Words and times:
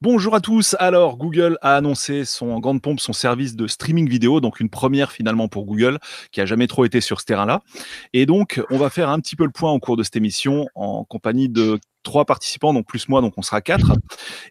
Bonjour 0.00 0.34
à 0.34 0.40
tous. 0.40 0.76
Alors, 0.80 1.16
Google 1.16 1.56
a 1.62 1.76
annoncé 1.76 2.24
son 2.24 2.50
en 2.50 2.60
grande 2.60 2.82
pompe 2.82 3.00
son 3.00 3.12
service 3.12 3.56
de 3.56 3.66
streaming 3.66 4.08
vidéo, 4.08 4.40
donc 4.40 4.60
une 4.60 4.68
première 4.68 5.12
finalement 5.12 5.48
pour 5.48 5.64
Google, 5.64 5.98
qui 6.30 6.40
a 6.40 6.46
jamais 6.46 6.66
trop 6.66 6.84
été 6.84 7.00
sur 7.00 7.20
ce 7.20 7.26
terrain-là. 7.26 7.62
Et 8.12 8.26
donc, 8.26 8.60
on 8.70 8.76
va 8.76 8.90
faire 8.90 9.08
un 9.08 9.18
petit 9.20 9.34
peu 9.34 9.44
le 9.44 9.50
point 9.50 9.72
au 9.72 9.78
cours 9.78 9.96
de 9.96 10.02
cette 10.02 10.16
émission 10.16 10.66
en 10.74 11.04
compagnie 11.04 11.48
de 11.48 11.78
trois 12.02 12.26
participants, 12.26 12.74
donc 12.74 12.86
plus 12.86 13.08
moi, 13.08 13.22
donc 13.22 13.32
on 13.38 13.42
sera 13.42 13.62
quatre. 13.62 13.92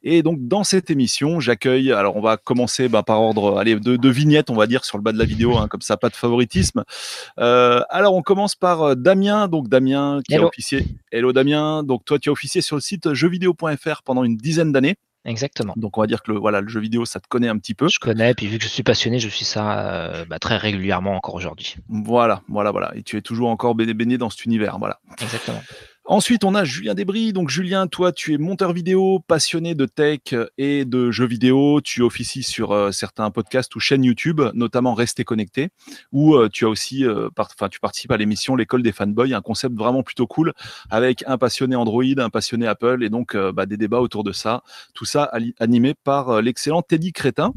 Et 0.01 0.23
donc 0.23 0.39
dans 0.47 0.63
cette 0.63 0.89
émission, 0.89 1.39
j'accueille. 1.39 1.91
Alors 1.91 2.15
on 2.15 2.21
va 2.21 2.37
commencer 2.37 2.89
bah, 2.89 3.03
par 3.03 3.21
ordre, 3.21 3.59
allez, 3.59 3.75
de, 3.75 3.95
de 3.95 4.09
vignettes, 4.09 4.49
on 4.49 4.55
va 4.55 4.65
dire 4.65 4.83
sur 4.83 4.97
le 4.97 5.03
bas 5.03 5.11
de 5.11 5.19
la 5.19 5.25
vidéo, 5.25 5.57
hein, 5.57 5.67
comme 5.67 5.81
ça, 5.81 5.95
pas 5.95 6.09
de 6.09 6.15
favoritisme. 6.15 6.83
Euh, 7.39 7.81
alors 7.89 8.15
on 8.15 8.23
commence 8.23 8.55
par 8.55 8.81
euh, 8.81 8.95
Damien, 8.95 9.47
donc 9.47 9.69
Damien 9.69 10.19
qui 10.27 10.33
Hello. 10.33 10.45
a 10.45 10.47
officié. 10.47 10.87
Hello 11.11 11.31
Damien, 11.31 11.83
donc 11.83 12.05
toi 12.05 12.17
tu 12.17 12.29
as 12.29 12.31
officié 12.31 12.61
sur 12.61 12.75
le 12.75 12.81
site 12.81 13.13
jeuxvideo.fr 13.13 14.01
pendant 14.03 14.23
une 14.23 14.35
dizaine 14.35 14.71
d'années. 14.71 14.95
Exactement. 15.25 15.73
Donc 15.77 15.97
on 15.97 16.01
va 16.01 16.07
dire 16.07 16.21
que 16.21 16.31
le, 16.31 16.37
voilà, 16.37 16.61
le 16.61 16.67
jeu 16.67 16.79
vidéo, 16.79 17.05
ça 17.05 17.19
te 17.19 17.27
connaît 17.27 17.47
un 17.47 17.57
petit 17.57 17.73
peu. 17.73 17.87
Je 17.87 17.99
connais, 17.99 18.33
puis 18.33 18.47
vu 18.47 18.57
que 18.57 18.63
je 18.63 18.69
suis 18.69 18.83
passionné, 18.83 19.19
je 19.19 19.29
suis 19.29 19.45
ça 19.45 19.79
euh, 19.79 20.25
bah, 20.25 20.39
très 20.39 20.57
régulièrement 20.57 21.15
encore 21.15 21.35
aujourd'hui. 21.35 21.75
Voilà, 21.87 22.41
voilà, 22.49 22.71
voilà. 22.71 22.91
Et 22.95 23.03
tu 23.03 23.17
es 23.17 23.21
toujours 23.21 23.49
encore 23.49 23.75
baigné 23.75 23.93
baigné 23.93 24.17
dans 24.17 24.29
cet 24.29 24.45
univers, 24.45 24.79
voilà. 24.79 24.99
Exactement. 25.21 25.61
Ensuite, 26.05 26.43
on 26.43 26.53
a 26.53 26.65
Julien 26.65 26.95
Desbris. 26.95 27.31
Donc, 27.31 27.49
Julien, 27.49 27.87
toi, 27.87 28.11
tu 28.11 28.33
es 28.33 28.37
monteur 28.37 28.73
vidéo, 28.73 29.19
passionné 29.25 29.73
de 29.73 29.85
tech 29.85 30.35
et 30.57 30.83
de 30.83 31.11
jeux 31.11 31.25
vidéo. 31.25 31.79
Tu 31.79 32.01
officies 32.01 32.43
sur 32.43 32.73
euh, 32.73 32.91
certains 32.91 33.31
podcasts 33.31 33.73
ou 33.77 33.79
chaînes 33.79 34.03
YouTube, 34.03 34.41
notamment 34.53 34.95
Rester 34.95 35.23
Connecté, 35.23 35.69
où 36.11 36.35
euh, 36.35 36.49
tu 36.51 36.65
as 36.65 36.67
aussi, 36.67 37.05
euh, 37.05 37.29
enfin, 37.37 37.69
tu 37.69 37.79
participes 37.79 38.11
à 38.11 38.17
l'émission 38.17 38.57
L'école 38.57 38.83
des 38.83 38.91
fanboys, 38.91 39.33
un 39.33 39.41
concept 39.41 39.75
vraiment 39.77 40.03
plutôt 40.03 40.27
cool 40.27 40.51
avec 40.89 41.23
un 41.25 41.37
passionné 41.37 41.77
Android, 41.77 42.03
un 42.17 42.29
passionné 42.29 42.67
Apple 42.67 43.01
et 43.01 43.09
donc 43.09 43.37
bah, 43.37 43.65
des 43.65 43.77
débats 43.77 44.01
autour 44.01 44.25
de 44.25 44.33
ça. 44.33 44.61
Tout 44.93 45.05
ça 45.05 45.31
animé 45.59 45.93
par 45.93 46.41
l'excellent 46.41 46.81
Teddy 46.81 47.13
Crétin. 47.13 47.53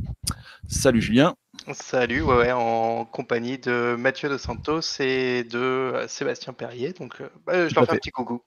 Salut 0.69 1.03
Julien. 1.03 1.35
Salut, 1.73 2.23
ouais, 2.23 2.37
ouais, 2.37 2.53
en 2.53 3.05
compagnie 3.05 3.59
de 3.59 3.97
Mathieu 3.99 4.29
de 4.29 4.39
Santos 4.39 4.81
et 5.01 5.45
de 5.45 5.59
euh, 5.59 6.09
Sébastien 6.09 6.53
Perrier. 6.53 6.93
Donc, 6.93 7.21
euh, 7.21 7.29
bah, 7.47 7.69
je 7.69 7.75
leur 7.75 7.85
fais 7.87 7.93
un 7.93 7.97
petit 7.99 8.11
coucou. 8.11 8.43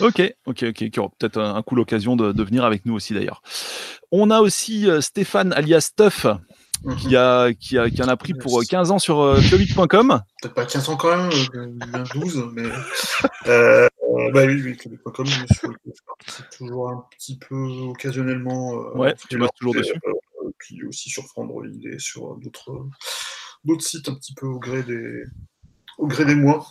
Ok, 0.00 0.20
ok, 0.46 0.64
ok, 0.68 0.90
qui 0.90 1.00
aura 1.00 1.10
peut-être 1.18 1.38
un, 1.40 1.54
un 1.56 1.62
coup 1.62 1.74
l'occasion 1.74 2.14
de, 2.14 2.32
de 2.32 2.42
venir 2.44 2.64
avec 2.64 2.84
nous 2.86 2.94
aussi 2.94 3.14
d'ailleurs. 3.14 3.42
On 4.12 4.30
a 4.30 4.40
aussi 4.40 4.88
euh, 4.88 5.00
Stéphane 5.00 5.52
alias 5.54 5.80
Stuff 5.80 6.26
qui, 6.98 7.16
a, 7.16 7.52
qui, 7.54 7.78
a, 7.78 7.88
qui 7.90 8.02
en 8.02 8.08
a 8.08 8.16
pris 8.16 8.32
pour 8.34 8.60
euh, 8.60 8.64
15 8.68 8.90
ans 8.90 8.98
sur 8.98 9.20
euh. 9.20 9.40
Peut-être 10.42 10.54
pas 10.54 10.66
15 10.66 10.88
ans 10.88 10.96
quand 10.96 11.16
même, 11.16 11.30
euh, 11.54 11.66
bien 11.68 12.02
12, 12.14 12.48
mais. 12.52 12.64
Euh, 13.46 13.88
euh, 14.18 14.30
bah 14.32 14.42
oui, 14.46 14.60
oui, 14.62 14.76
Québec.com, 14.76 15.24
je 15.26 15.32
suis- 15.54 15.68
je 15.86 16.02
participe 16.06 16.46
toujours 16.58 16.90
un 16.90 17.04
petit 17.16 17.38
peu 17.38 17.54
occasionnellement. 17.88 18.74
euh, 18.74 18.98
Ouais, 18.98 19.14
tu 19.28 19.38
bosses 19.38 19.50
toujours 19.58 19.74
dessus. 19.74 19.94
Euh, 20.62 20.76
puis 20.78 20.84
aussi 20.84 21.10
sur 21.10 21.24
Frandroid 21.26 21.64
et 21.66 21.98
sur 21.98 22.36
d'autres 22.36 22.86
d'autres 23.64 23.84
sites 23.84 24.08
un 24.08 24.14
petit 24.14 24.34
peu 24.34 24.46
au 24.46 24.58
gré 24.58 24.82
des, 24.82 25.22
au 25.98 26.06
gré 26.06 26.24
des 26.24 26.34
mois. 26.34 26.66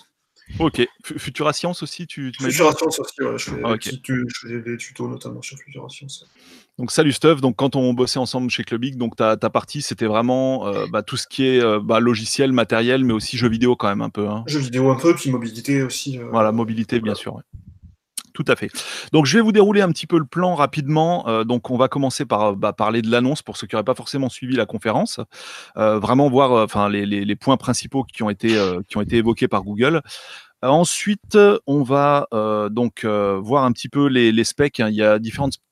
Ok, 0.60 0.82
Fu- 1.06 1.18
Futura 1.18 1.54
Science 1.54 1.82
aussi, 1.82 2.08
tu, 2.08 2.34
Futura 2.38 2.74
Science 2.74 3.00
aussi, 3.00 3.22
ouais, 3.22 3.38
je 3.38 3.52
fais, 3.52 3.62
Ah, 3.64 3.78
tu- 3.78 4.26
je 4.28 4.48
fais 4.48 4.60
des 4.62 4.76
tutos 4.76 5.08
notamment 5.08 5.42
sur 5.42 5.58
Futura 5.58 5.88
Science. 5.90 6.26
Donc 6.78 6.92
salut 6.92 7.14
Stuff, 7.14 7.40
donc 7.40 7.56
quand 7.56 7.76
on 7.78 7.94
bossait 7.94 8.20
ensemble 8.20 8.50
chez 8.50 8.64
Clubic, 8.64 8.98
donc 8.98 9.16
ta, 9.16 9.38
ta 9.38 9.50
partie 9.50 9.82
c'était 9.82 10.08
vraiment 10.08 10.68
euh, 10.68 10.88
bah, 10.92 11.04
tout 11.04 11.16
ce 11.16 11.28
qui 11.28 11.46
est 11.46 11.62
euh, 11.62 11.80
bah, 11.80 12.00
logiciel, 12.02 12.52
matériel, 12.52 13.06
mais 13.06 13.14
aussi 13.14 13.38
jeux 13.38 13.48
vidéo 13.50 13.76
quand 13.78 13.88
même 13.88 14.02
un 14.02 14.10
peu. 14.10 14.28
hein. 14.28 14.44
Jeux 14.48 14.60
vidéo 14.60 14.90
un 14.90 14.96
peu, 14.96 15.16
puis 15.16 15.30
mobilité 15.32 15.84
aussi. 15.84 16.18
euh, 16.18 16.28
Voilà, 16.32 16.52
mobilité 16.52 17.00
bien 17.00 17.16
sûr. 17.16 17.36
ouais. 17.36 17.44
Tout 18.34 18.46
à 18.48 18.56
fait. 18.56 18.70
Donc 19.12 19.26
je 19.26 19.38
vais 19.38 19.44
vous 19.44 19.52
dérouler 19.52 19.82
un 19.82 19.90
petit 19.90 20.08
peu 20.08 20.18
le 20.18 20.26
plan 20.26 20.56
rapidement. 20.56 21.28
Euh, 21.28 21.44
donc 21.44 21.70
on 21.70 21.78
va 21.78 21.88
commencer 21.88 22.26
par 22.26 22.42
euh, 22.52 22.56
bah, 22.56 22.72
parler 22.74 23.02
de 23.02 23.10
l'annonce 23.12 23.42
pour 23.42 23.58
ceux 23.58 23.68
qui 23.68 23.76
n'auraient 23.76 23.84
pas 23.84 23.94
forcément 23.96 24.30
suivi 24.30 24.56
la 24.56 24.66
conférence. 24.66 25.20
Euh, 25.78 26.00
vraiment 26.00 26.30
voir 26.30 26.52
enfin 26.64 26.90
les, 26.90 27.06
les- 27.06 27.36
points 27.36 27.58
principaux 27.58 28.04
qui 28.04 28.24
ont 28.24 28.30
été, 28.30 28.50
qui 28.88 28.98
ont 28.98 29.02
été 29.02 29.18
évoqués 29.18 29.48
par 29.48 29.64
Google. 29.64 30.02
Euh, 30.64 30.68
Ensuite, 30.68 31.38
on 31.68 31.84
va 31.84 32.28
euh, 32.34 32.70
donc 32.70 33.04
euh, 33.04 33.40
voir 33.42 33.64
un 33.64 33.72
petit 33.72 33.90
peu 33.90 34.08
les, 34.08 34.44
specs. 34.44 34.80
hein. 34.80 34.90
Il 34.90 34.96
y 34.96 35.04
a 35.04 35.20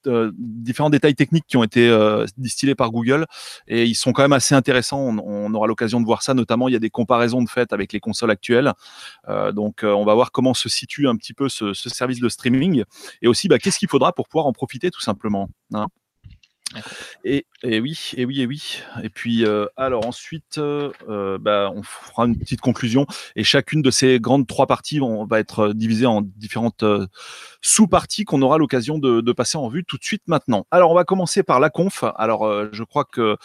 euh, 0.08 0.32
différents 0.38 0.90
détails 0.90 1.16
techniques 1.16 1.46
qui 1.48 1.58
ont 1.58 1.64
été 1.64 1.90
euh, 1.90 2.26
distillés 2.38 2.76
par 2.76 2.90
Google 2.92 3.26
et 3.68 3.86
ils 3.86 3.96
sont 3.96 4.14
quand 4.14 4.22
même 4.24 4.34
assez 4.34 4.56
intéressants. 4.56 5.00
On, 5.00 5.54
aura 5.54 5.68
l'occasion 5.68 6.00
de 6.00 6.06
voir 6.06 6.22
ça. 6.24 6.34
Notamment, 6.34 6.68
il 6.70 6.74
y 6.74 6.76
a 6.76 6.80
des 6.80 6.90
comparaisons 6.90 7.42
de 7.44 7.50
fait 7.50 7.74
avec 7.74 7.94
les 7.94 8.00
consoles 8.00 8.32
actuelles. 8.32 8.74
Euh, 9.30 9.52
donc, 9.52 9.84
euh, 9.84 9.94
on 9.94 10.06
va 10.06 10.14
voir 10.16 10.32
comment 10.32 10.54
se 10.54 10.70
situe 10.70 11.08
un 11.08 11.16
petit 11.16 11.34
peu 11.34 11.50
ce, 11.50 11.74
ce 11.74 11.90
service 11.90 12.20
de 12.20 12.30
streaming 12.30 12.84
et 13.22 13.28
aussi 13.28 13.48
bah, 13.48 13.60
qu'est-ce 13.60 13.80
qu'il 13.80 13.90
faudra 13.90 14.14
pour 14.14 14.28
pouvoir 14.28 14.48
en 14.48 14.54
profiter 14.54 14.92
tout 14.92 15.02
simplement. 15.02 15.50
hein. 15.74 15.88
Et, 17.24 17.46
et 17.64 17.80
oui, 17.80 18.12
et 18.16 18.26
oui, 18.26 18.42
et 18.42 18.46
oui. 18.46 18.82
Et 19.04 19.10
puis, 19.10 19.46
euh, 19.46 19.66
alors 19.76 20.06
ensuite, 20.06 20.58
euh, 20.58 20.92
euh, 21.10 21.38
bah, 21.40 21.72
on 21.74 21.82
fera 21.84 22.26
une 22.26 22.38
petite 22.38 22.62
conclusion. 22.62 23.08
Et 23.36 23.44
chacune 23.44 23.82
de 23.82 23.92
ces 23.92 24.20
grandes 24.20 24.46
trois 24.46 24.68
parties 24.68 25.00
va 25.28 25.40
être 25.40 25.74
divisée 25.74 26.06
en 26.06 26.22
différentes 26.22 26.84
euh, 26.84 27.08
sous-parties 27.62 28.24
qu'on 28.24 28.42
aura 28.42 28.58
l'occasion 28.58 29.00
de, 29.00 29.22
de 29.22 29.32
passer 29.32 29.58
en 29.58 29.68
vue 29.68 29.84
tout 29.84 29.98
de 29.98 30.04
suite 30.04 30.24
maintenant. 30.28 30.68
Alors, 30.72 30.92
on 30.92 30.96
va 30.96 31.06
commencer 31.06 31.44
par 31.44 31.60
la 31.60 31.70
conf. 31.70 32.04
Alors, 32.16 32.48
je 32.72 32.84
crois 32.84 33.06
que 33.06 33.38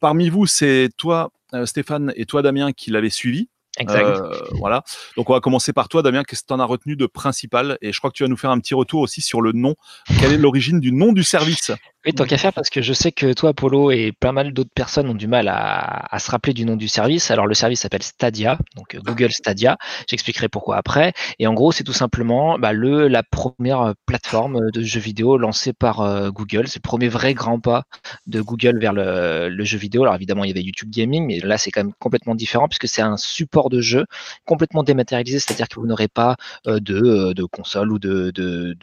parmi 0.00 0.28
vous, 0.28 0.46
c'est 0.46 0.88
toi, 0.96 1.30
Stéphane, 1.64 2.12
et 2.16 2.26
toi, 2.26 2.42
Damien, 2.42 2.72
qui 2.72 2.90
l'avez 2.90 3.10
suivi. 3.10 3.48
Exact. 3.78 4.04
Euh, 4.04 4.38
voilà. 4.58 4.82
Donc, 5.16 5.30
on 5.30 5.32
va 5.32 5.40
commencer 5.40 5.72
par 5.72 5.88
toi, 5.88 6.02
Damien. 6.02 6.24
Qu'est-ce 6.24 6.42
que 6.42 6.48
tu 6.48 6.52
en 6.52 6.60
as 6.60 6.66
retenu 6.66 6.94
de 6.94 7.06
principal? 7.06 7.78
Et 7.80 7.90
je 7.90 7.98
crois 7.98 8.10
que 8.10 8.16
tu 8.16 8.22
vas 8.22 8.28
nous 8.28 8.36
faire 8.36 8.50
un 8.50 8.58
petit 8.60 8.74
retour 8.74 9.00
aussi 9.00 9.22
sur 9.22 9.40
le 9.40 9.52
nom. 9.52 9.76
Quelle 10.20 10.32
est 10.34 10.36
l'origine 10.36 10.78
du 10.78 10.92
nom 10.92 11.12
du 11.12 11.24
service? 11.24 11.72
Oui, 12.04 12.12
tant 12.14 12.24
qu'à 12.24 12.36
faire, 12.36 12.52
parce 12.52 12.68
que 12.68 12.82
je 12.82 12.92
sais 12.92 13.12
que 13.12 13.32
toi, 13.32 13.54
Polo, 13.54 13.92
et 13.92 14.10
pas 14.10 14.32
mal 14.32 14.52
d'autres 14.52 14.72
personnes 14.74 15.08
ont 15.08 15.14
du 15.14 15.28
mal 15.28 15.46
à, 15.48 16.18
se 16.18 16.30
rappeler 16.30 16.52
du 16.52 16.64
nom 16.64 16.76
du 16.76 16.88
service. 16.88 17.30
Alors, 17.30 17.46
le 17.46 17.54
service 17.54 17.80
s'appelle 17.80 18.02
Stadia, 18.02 18.58
donc 18.76 18.96
euh, 18.96 19.00
Google 19.04 19.30
Stadia. 19.30 19.78
J'expliquerai 20.08 20.48
pourquoi 20.48 20.76
après. 20.76 21.12
Et 21.38 21.46
en 21.46 21.54
gros, 21.54 21.70
c'est 21.70 21.84
tout 21.84 21.92
simplement 21.92 22.58
bah, 22.58 22.72
le, 22.72 23.06
la 23.06 23.22
première 23.22 23.82
euh, 23.82 23.92
plateforme 24.06 24.70
de 24.72 24.82
jeux 24.82 25.00
vidéo 25.00 25.36
lancée 25.38 25.72
par 25.72 26.00
euh, 26.00 26.30
Google. 26.30 26.66
C'est 26.66 26.78
le 26.78 26.88
premier 26.88 27.08
vrai 27.08 27.34
grand 27.34 27.60
pas 27.60 27.84
de 28.26 28.40
Google 28.40 28.78
vers 28.80 28.92
le, 28.92 29.64
jeu 29.64 29.78
vidéo. 29.78 30.02
Alors, 30.02 30.16
évidemment, 30.16 30.44
il 30.44 30.48
y 30.48 30.50
avait 30.50 30.62
YouTube 30.62 30.90
Gaming, 30.90 31.26
mais 31.26 31.38
là, 31.40 31.58
c'est 31.58 31.70
quand 31.70 31.84
même 31.84 31.94
complètement 31.98 32.34
différent 32.34 32.68
puisque 32.68 32.88
c'est 32.88 33.02
un 33.02 33.16
support 33.16 33.70
de 33.70 33.80
jeu 33.80 34.06
complètement 34.44 34.82
dématérialisé, 34.82 35.38
c'est-à-dire 35.38 35.68
que 35.68 35.78
vous 35.80 35.86
n'aurez 35.86 36.08
pas 36.08 36.36
euh, 36.66 36.80
de, 36.80 36.96
euh, 36.96 37.46
console 37.50 37.92
ou 37.92 37.98
de, 37.98 38.32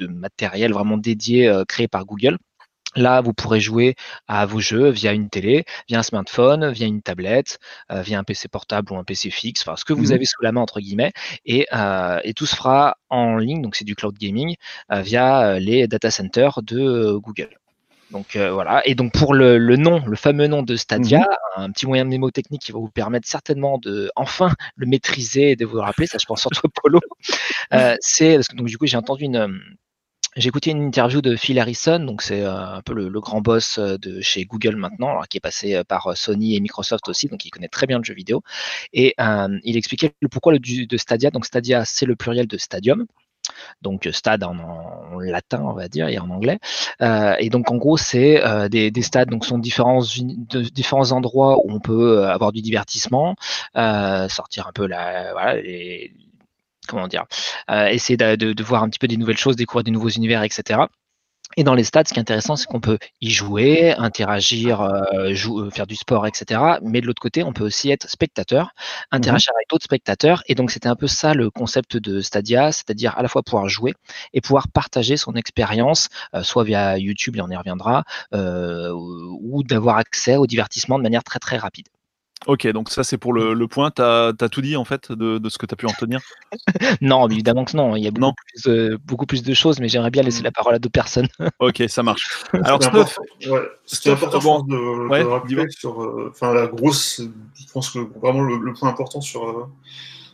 matériel 0.07 0.73
vraiment 0.73 0.97
dédié 0.97 1.47
euh, 1.47 1.63
créé 1.65 1.87
par 1.87 2.05
Google. 2.05 2.37
Là, 2.95 3.21
vous 3.21 3.33
pourrez 3.33 3.59
jouer 3.59 3.95
à 4.27 4.45
vos 4.47 4.59
jeux 4.59 4.89
via 4.89 5.13
une 5.13 5.29
télé, 5.29 5.63
via 5.87 5.99
un 5.99 6.03
smartphone, 6.03 6.71
via 6.71 6.87
une 6.87 7.01
tablette, 7.03 7.59
euh, 7.91 8.01
via 8.01 8.17
un 8.17 8.23
PC 8.23 8.47
portable 8.47 8.91
ou 8.91 8.97
un 8.97 9.03
PC 9.03 9.29
fixe, 9.29 9.61
enfin 9.61 9.75
ce 9.75 9.85
que 9.85 9.93
vous 9.93 10.07
Mhm. 10.07 10.13
avez 10.13 10.25
sous 10.25 10.41
la 10.41 10.51
main 10.51 10.61
entre 10.61 10.79
guillemets, 10.79 11.11
et, 11.45 11.67
euh, 11.73 12.19
et 12.23 12.33
tout 12.33 12.47
se 12.47 12.55
fera 12.55 12.97
en 13.09 13.37
ligne, 13.37 13.61
donc 13.61 13.75
c'est 13.75 13.85
du 13.85 13.95
cloud 13.95 14.17
gaming 14.17 14.55
euh, 14.91 15.01
via 15.01 15.59
les 15.59 15.87
data 15.87 16.09
centers 16.09 16.61
de 16.63 17.13
Google. 17.17 17.49
Donc 18.09 18.35
euh, 18.35 18.51
voilà, 18.51 18.81
et 18.87 18.95
donc 18.95 19.13
pour 19.13 19.35
le, 19.35 19.59
le 19.59 19.75
nom, 19.77 20.03
le 20.07 20.15
fameux 20.15 20.47
nom 20.47 20.63
de 20.63 20.75
Stadia, 20.75 21.27
un 21.57 21.71
petit 21.71 21.85
moyen 21.85 22.05
mnémotechnique 22.05 22.63
qui 22.63 22.71
va 22.71 22.79
vous 22.79 22.89
permettre 22.89 23.27
certainement 23.27 23.77
de 23.77 24.09
enfin 24.15 24.51
le 24.75 24.87
maîtriser 24.87 25.51
et 25.51 25.55
de 25.55 25.63
vous 25.65 25.75
le 25.75 25.81
rappeler, 25.83 26.07
ça 26.07 26.17
je 26.19 26.25
pense 26.25 26.41
surtout 26.41 26.65
à 26.65 26.69
Polo. 26.81 26.99
Euh, 27.73 27.95
c'est 28.01 28.35
parce 28.35 28.47
que 28.47 28.55
donc 28.55 28.67
du 28.67 28.77
coup 28.79 28.87
j'ai 28.87 28.97
entendu 28.97 29.25
une 29.25 29.59
j'ai 30.35 30.49
écouté 30.49 30.71
une 30.71 30.83
interview 30.83 31.21
de 31.21 31.35
Phil 31.35 31.57
Harrison, 31.59 31.99
donc 31.99 32.21
c'est 32.21 32.41
euh, 32.41 32.75
un 32.75 32.81
peu 32.81 32.93
le, 32.93 33.19
grand 33.19 33.41
boss 33.41 33.79
euh, 33.79 33.97
de 33.97 34.21
chez 34.21 34.45
Google 34.45 34.75
maintenant, 34.75 35.21
qui 35.29 35.37
est 35.37 35.41
passé 35.41 35.75
euh, 35.75 35.83
par 35.83 36.15
Sony 36.15 36.55
et 36.55 36.59
Microsoft 36.59 37.09
aussi, 37.09 37.27
donc 37.27 37.45
il 37.45 37.49
connaît 37.49 37.67
très 37.67 37.87
bien 37.87 37.97
le 37.97 38.03
jeu 38.03 38.13
vidéo. 38.13 38.43
Et 38.93 39.15
il 39.63 39.77
expliquait 39.77 40.13
le 40.21 40.29
pourquoi 40.29 40.53
le 40.53 40.59
de 40.59 40.97
Stadia. 40.97 41.31
Donc 41.31 41.45
Stadia, 41.45 41.85
c'est 41.85 42.05
le 42.05 42.15
pluriel 42.15 42.47
de 42.47 42.57
Stadium. 42.57 43.05
Donc 43.81 44.07
stade 44.11 44.43
en, 44.43 45.19
latin, 45.19 45.61
on 45.63 45.73
va 45.73 45.87
dire, 45.87 46.07
et 46.07 46.19
en 46.19 46.29
anglais. 46.29 46.59
Et 47.01 47.49
donc 47.49 47.71
en 47.71 47.77
gros, 47.77 47.97
c'est 47.97 48.41
des, 48.69 48.91
des 48.91 49.01
stades, 49.01 49.29
donc 49.29 49.45
sont 49.45 49.57
différents, 49.57 50.03
différents 50.71 51.11
endroits 51.11 51.57
où 51.65 51.71
on 51.71 51.79
peut 51.79 52.25
avoir 52.27 52.51
du 52.51 52.61
divertissement, 52.61 53.35
sortir 53.75 54.67
un 54.67 54.71
peu 54.73 54.85
la, 54.85 55.55
comment 56.89 57.07
dire, 57.07 57.25
euh, 57.71 57.87
essayer 57.87 58.17
de, 58.17 58.35
de, 58.35 58.53
de 58.53 58.63
voir 58.63 58.83
un 58.83 58.89
petit 58.89 58.99
peu 58.99 59.07
des 59.07 59.17
nouvelles 59.17 59.37
choses, 59.37 59.55
découvrir 59.55 59.83
des 59.83 59.91
nouveaux 59.91 60.09
univers, 60.09 60.43
etc. 60.43 60.89
Et 61.57 61.63
dans 61.63 61.73
les 61.73 61.83
stades, 61.83 62.07
ce 62.07 62.13
qui 62.13 62.19
est 62.19 62.21
intéressant, 62.21 62.55
c'est 62.55 62.67
qu'on 62.67 62.79
peut 62.79 62.99
y 63.21 63.31
jouer, 63.31 63.93
interagir, 63.97 64.81
euh, 64.81 65.33
jou- 65.33 65.61
euh, 65.61 65.69
faire 65.71 65.87
du 65.87 65.95
sport, 65.95 66.27
etc. 66.27 66.79
Mais 66.83 67.01
de 67.01 67.07
l'autre 67.07 67.21
côté, 67.21 67.43
on 67.43 67.53
peut 67.53 67.63
aussi 67.63 67.89
être 67.89 68.07
spectateur, 68.09 68.71
interagir 69.11 69.51
avec 69.55 69.67
d'autres 69.69 69.85
spectateurs. 69.85 70.43
Et 70.47 70.53
donc, 70.55 70.69
c'était 70.71 70.89
un 70.89 70.95
peu 70.95 71.07
ça 71.07 71.33
le 71.33 71.49
concept 71.49 71.97
de 71.97 72.21
Stadia, 72.21 72.71
c'est-à-dire 72.71 73.17
à 73.17 73.23
la 73.23 73.27
fois 73.29 73.41
pouvoir 73.43 73.67
jouer 73.67 73.93
et 74.33 74.41
pouvoir 74.41 74.67
partager 74.69 75.17
son 75.17 75.33
expérience, 75.35 76.09
euh, 76.35 76.43
soit 76.43 76.63
via 76.63 76.97
YouTube, 76.99 77.35
et 77.37 77.41
on 77.41 77.49
y 77.49 77.55
reviendra, 77.57 78.03
ou 78.33 79.63
d'avoir 79.63 79.97
accès 79.97 80.35
au 80.37 80.45
divertissement 80.47 80.97
de 80.97 81.03
manière 81.03 81.23
très 81.23 81.39
très 81.39 81.57
rapide. 81.57 81.87
Ok, 82.47 82.65
donc 82.67 82.89
ça 82.89 83.03
c'est 83.03 83.17
pour 83.17 83.33
le, 83.33 83.53
le 83.53 83.67
point. 83.67 83.91
Tu 83.91 84.01
as, 84.01 84.33
tout 84.49 84.61
dit 84.61 84.77
en 84.77 84.85
fait 84.85 85.11
de, 85.11 85.37
de 85.37 85.49
ce 85.49 85.57
que 85.57 85.65
tu 85.65 85.73
as 85.73 85.75
pu 85.75 85.85
en 85.85 85.93
tenir? 85.93 86.19
Non, 87.01 87.27
évidemment 87.27 87.65
que 87.65 87.75
non. 87.75 87.95
Il 87.95 88.03
y 88.03 88.07
a 88.07 88.11
beaucoup, 88.11 88.33
Plus, 88.47 88.67
euh, 88.67 88.97
beaucoup 89.05 89.25
plus 89.25 89.43
de 89.43 89.53
choses, 89.53 89.79
mais 89.79 89.89
j'aimerais 89.89 90.09
bien 90.09 90.23
laisser 90.23 90.41
la 90.41 90.51
parole 90.51 90.75
à 90.75 90.79
d'autres 90.79 90.93
personnes. 90.93 91.27
ok, 91.59 91.83
ça 91.87 92.03
marche. 92.03 92.45
Alors, 92.53 92.81
Stuff, 92.81 93.19
ouais, 93.47 93.61
c'était 93.85 94.11
important 94.11 94.63
de, 94.63 95.07
ouais, 95.07 95.21
rappeler 95.21 95.69
sur 95.69 96.01
euh, 96.01 96.29
enfin, 96.31 96.53
la 96.53 96.67
grosse, 96.67 97.21
je 97.21 97.71
pense 97.71 97.89
que 97.89 97.99
vraiment 98.19 98.41
le, 98.41 98.73
point 98.73 98.89
important 98.89 99.21
sur, 99.21 99.47
euh, 99.47 99.65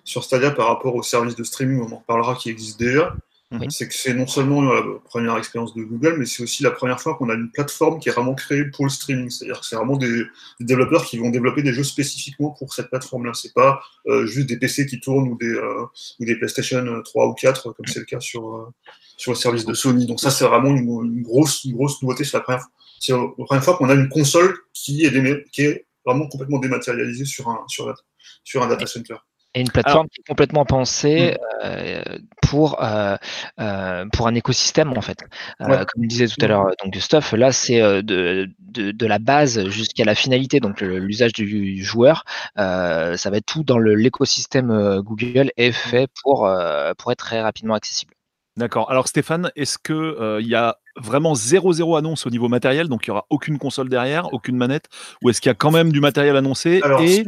sur 0.04 0.24
Stadia 0.24 0.52
par 0.52 0.68
rapport 0.68 0.96
au 0.96 1.04
service 1.04 1.36
de 1.36 1.44
streaming, 1.44 1.82
on 1.82 1.94
en 1.94 1.98
reparlera, 1.98 2.36
qui 2.36 2.50
existe 2.50 2.80
déjà. 2.80 3.16
Mhm. 3.52 3.70
C'est 3.70 3.88
que 3.88 3.94
c'est 3.94 4.14
non 4.16 4.26
seulement 4.26 4.62
la 4.62 4.82
première 5.04 5.38
expérience 5.38 5.76
de 5.76 5.84
Google, 5.84 6.16
mais 6.18 6.26
c'est 6.26 6.42
aussi 6.42 6.64
la 6.64 6.72
première 6.72 7.00
fois 7.00 7.16
qu'on 7.16 7.30
a 7.30 7.36
une 7.36 7.52
plateforme 7.52 8.00
qui 8.00 8.10
est 8.10 8.12
vraiment 8.12 8.34
créée 8.34 8.66
pour 8.66 8.86
le 8.86 8.90
streaming. 8.90 9.30
C'est-à-dire 9.30 9.60
que 9.60 9.66
c'est 9.66 9.76
vraiment 9.76 9.98
des, 9.98 10.24
développeurs 10.60 11.06
qui 11.06 11.20
vont 11.20 11.30
développer 11.30 11.62
des 11.62 11.72
jeux 11.72 11.84
spécifiquement 11.84 12.52
pour 12.52 12.74
cette 12.74 12.90
plateforme-là. 12.90 13.34
C'est 13.36 13.54
pas 13.54 13.82
euh, 14.08 14.26
juste 14.26 14.48
des 14.48 14.58
PC 14.58 14.88
qui 14.88 15.00
tournent 15.00 15.30
ou 15.30 15.38
des, 15.38 15.54
euh, 15.54 16.36
PlayStation 16.40 16.84
3 17.04 17.28
ou 17.28 17.34
4, 17.34 17.72
comme 17.74 17.86
c'est 17.86 18.00
le 18.00 18.06
cas 18.06 18.20
sur, 18.20 18.56
euh, 18.56 18.74
sur 19.16 19.32
le 19.32 19.38
service 19.38 19.66
de 19.66 19.76
Sony. 19.76 20.08
Donc 20.08 20.20
ça, 20.20 20.32
c'est 20.32 20.46
vraiment 20.46 20.76
une, 20.76 21.22
grosse, 21.22 21.66
nouveauté. 21.66 22.24
C'est 22.24 22.38
la 22.38 22.42
première, 22.42 22.66
c'est 23.00 23.14
fois 23.14 23.78
qu'on 23.78 23.90
a 23.90 23.94
une 23.94 24.10
console 24.10 24.58
qui 24.74 25.06
est, 25.06 25.86
vraiment 26.04 26.28
complètement 26.28 26.60
dématérialisée 26.60 27.26
sur 27.26 27.50
un, 27.50 27.64
sur 27.68 28.64
un 28.64 28.68
data 28.68 28.88
center. 28.88 29.16
Et 29.56 29.62
une 29.62 29.70
plateforme 29.70 30.10
qui 30.10 30.20
est 30.20 30.28
complètement 30.28 30.66
pensée 30.66 31.32
mm. 31.32 31.66
euh, 31.66 32.04
pour, 32.42 32.84
euh, 32.84 33.16
euh, 33.60 34.06
pour 34.12 34.28
un 34.28 34.36
écosystème, 34.36 34.96
en 34.98 35.02
fait. 35.02 35.24
Comme 35.60 36.04
je 36.04 36.08
disais 36.08 36.28
tout 36.28 36.44
à 36.44 36.48
l'heure, 36.48 36.68
donc 36.84 36.94
Stuff, 36.96 37.32
là, 37.32 37.52
c'est 37.54 37.80
de, 37.82 38.50
de, 38.60 38.92
de, 38.92 39.06
la 39.06 39.18
base 39.18 39.68
jusqu'à 39.70 40.04
la 40.04 40.14
finalité, 40.14 40.60
donc 40.60 40.82
l'usage 40.82 41.32
du 41.32 41.84
joueur. 41.84 42.26
ça 42.56 43.30
va 43.30 43.38
être 43.38 43.46
tout 43.46 43.64
dans 43.64 43.80
l'écosystème 43.80 45.00
Google 45.02 45.52
est 45.56 45.72
fait 45.72 46.10
pour, 46.22 46.50
pour 46.98 47.12
être 47.12 47.20
très 47.20 47.42
rapidement 47.42 47.76
accessible. 47.76 48.15
D'accord. 48.58 48.90
Alors 48.90 49.10
Stéphane, 49.10 49.52
est-ce 49.58 49.78
qu'il 49.78 49.96
euh, 49.96 50.40
il 50.40 50.48
y 50.48 50.56
a 50.56 50.78
vraiment 50.96 51.34
0-0 51.34 51.98
annonce 51.98 52.26
au 52.26 52.30
niveau 52.30 52.48
matériel, 52.48 52.88
donc 52.88 53.06
il 53.06 53.10
n'y 53.10 53.12
aura 53.12 53.26
aucune 53.30 53.58
console 53.58 53.90
derrière, 53.90 54.34
aucune 54.34 54.56
manette, 54.56 54.86
ou 55.22 55.30
est-ce 55.30 55.42
qu'il 55.42 55.50
y 55.50 55.52
a 55.52 55.56
quand 55.56 55.72
même 55.72 55.92
du 55.92 56.00
matériel 56.00 56.38
annoncé 56.38 56.82
Et, 57.02 57.26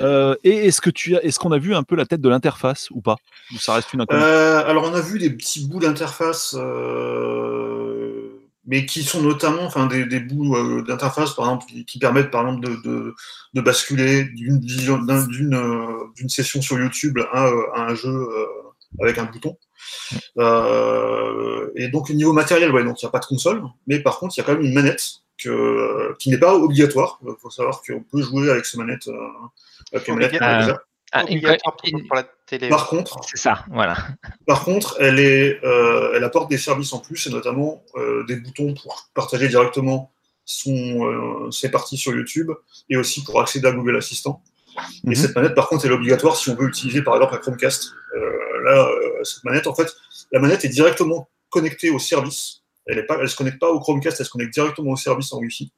euh, 0.00 0.34
et 0.42 0.68
est-ce 0.68 0.80
que 0.80 0.88
tu 0.88 1.16
as, 1.16 1.22
est-ce 1.22 1.38
qu'on 1.38 1.52
a 1.52 1.58
vu 1.58 1.74
un 1.74 1.82
peu 1.82 1.96
la 1.96 2.06
tête 2.06 2.22
de 2.22 2.28
l'interface 2.30 2.88
ou 2.92 3.02
pas? 3.02 3.16
Ou 3.52 3.58
ça 3.58 3.74
reste 3.74 3.92
une 3.92 4.06
euh, 4.10 4.64
Alors 4.66 4.84
on 4.90 4.94
a 4.94 5.02
vu 5.02 5.18
des 5.18 5.28
petits 5.28 5.68
bouts 5.68 5.80
d'interface, 5.80 6.56
mais 8.66 8.86
qui 8.86 9.02
sont 9.02 9.20
notamment, 9.20 9.64
enfin 9.64 9.84
des, 9.84 10.06
des 10.06 10.20
bouts 10.20 10.82
d'interface 10.84 11.34
par 11.34 11.44
exemple 11.44 11.66
qui, 11.86 11.98
permettent 11.98 12.30
par 12.30 12.48
exemple 12.48 12.66
de, 12.66 13.14
de, 13.52 13.60
basculer 13.60 14.24
d'une 14.24 14.60
d'une 14.60 16.28
session 16.30 16.62
sur 16.62 16.78
YouTube 16.78 17.18
à, 17.32 17.50
à 17.74 17.90
un 17.90 17.94
jeu 17.94 18.26
avec 18.98 19.18
un 19.18 19.24
bouton. 19.24 19.58
Euh, 20.38 21.70
et 21.76 21.88
donc, 21.88 22.10
au 22.10 22.12
niveau 22.12 22.32
matériel, 22.32 22.72
ouais, 22.72 22.84
donc 22.84 23.00
il 23.00 23.04
n'y 23.04 23.08
a 23.08 23.12
pas 23.12 23.18
de 23.18 23.26
console, 23.26 23.62
mais 23.86 24.00
par 24.00 24.18
contre, 24.18 24.34
il 24.36 24.40
y 24.40 24.42
a 24.42 24.46
quand 24.46 24.54
même 24.54 24.64
une 24.64 24.74
manette 24.74 25.02
que, 25.38 26.16
qui 26.18 26.30
n'est 26.30 26.38
pas 26.38 26.54
obligatoire. 26.54 27.18
Il 27.26 27.32
faut 27.40 27.50
savoir 27.50 27.82
qu'on 27.82 28.02
peut 28.02 28.22
jouer 28.22 28.50
avec 28.50 28.64
ces 28.64 28.78
manettes, 28.78 29.08
euh, 29.08 29.16
avec 29.92 30.08
une 30.08 30.14
manette 30.16 30.36
ah, 31.12 31.24
pour 31.24 32.14
la 32.14 32.24
télé. 32.46 32.68
Par 32.68 32.88
contre, 32.88 33.18
c'est 33.28 33.38
ça, 33.38 33.64
voilà. 33.70 33.96
Par 34.46 34.64
contre, 34.64 34.96
elle, 35.00 35.18
est, 35.18 35.58
euh, 35.64 36.12
elle 36.14 36.22
apporte 36.22 36.48
des 36.48 36.58
services 36.58 36.92
en 36.92 37.00
plus, 37.00 37.26
et 37.26 37.30
notamment 37.30 37.82
des 38.28 38.36
boutons 38.36 38.74
pour 38.74 39.08
partager 39.14 39.48
directement 39.48 40.12
son, 40.44 41.50
ses 41.50 41.70
parties 41.70 41.96
sur 41.96 42.12
YouTube, 42.12 42.52
et 42.88 42.96
aussi 42.96 43.24
pour 43.24 43.40
accéder 43.40 43.66
à 43.68 43.72
Google 43.72 43.96
Assistant. 43.96 44.42
Et 45.04 45.08
mhm. 45.08 45.14
cette 45.16 45.34
manette, 45.34 45.54
par 45.54 45.68
contre, 45.68 45.84
elle 45.84 45.90
est 45.90 45.94
obligatoire 45.94 46.36
si 46.36 46.48
on 46.48 46.54
veut 46.54 46.68
utiliser, 46.68 47.02
par 47.02 47.16
exemple, 47.16 47.34
un 47.34 47.38
Chromecast. 47.38 47.92
là, 48.64 48.88
cette 49.24 49.44
manette, 49.44 49.66
en 49.66 49.74
fait, 49.74 49.94
la 50.32 50.40
manette 50.40 50.64
est 50.64 50.68
directement 50.68 51.28
connectée 51.48 51.90
au 51.90 51.98
service. 51.98 52.62
Elle 52.86 53.06
ne 53.08 53.26
se 53.26 53.36
connecte 53.36 53.58
pas 53.58 53.70
au 53.70 53.78
Chromecast, 53.80 54.18
elle 54.20 54.26
se 54.26 54.30
connecte 54.30 54.54
directement 54.54 54.92
au 54.92 54.96
service 54.96 55.32
en 55.32 55.38
Wi-Fi. 55.38 55.72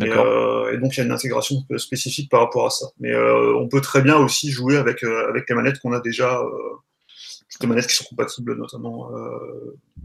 Et, 0.00 0.10
euh, 0.10 0.78
donc 0.78 0.94
il 0.94 0.98
y 0.98 1.00
a 1.00 1.04
une 1.04 1.12
intégration 1.12 1.64
spécifique 1.78 2.30
par 2.30 2.40
rapport 2.40 2.66
à 2.66 2.70
ça. 2.70 2.86
Mais 2.98 3.12
euh, 3.12 3.56
on 3.56 3.68
peut 3.68 3.80
très 3.80 4.02
bien 4.02 4.16
aussi 4.16 4.50
jouer 4.50 4.76
avec, 4.76 5.02
euh, 5.04 5.28
avec 5.28 5.48
les 5.48 5.54
manettes 5.54 5.78
qu'on 5.78 5.92
a 5.92 6.00
déjà, 6.00 6.42
des 7.60 7.66
manettes 7.66 7.86
qui 7.86 7.96
sont 7.96 8.04
compatibles 8.04 8.56
notamment 8.56 9.10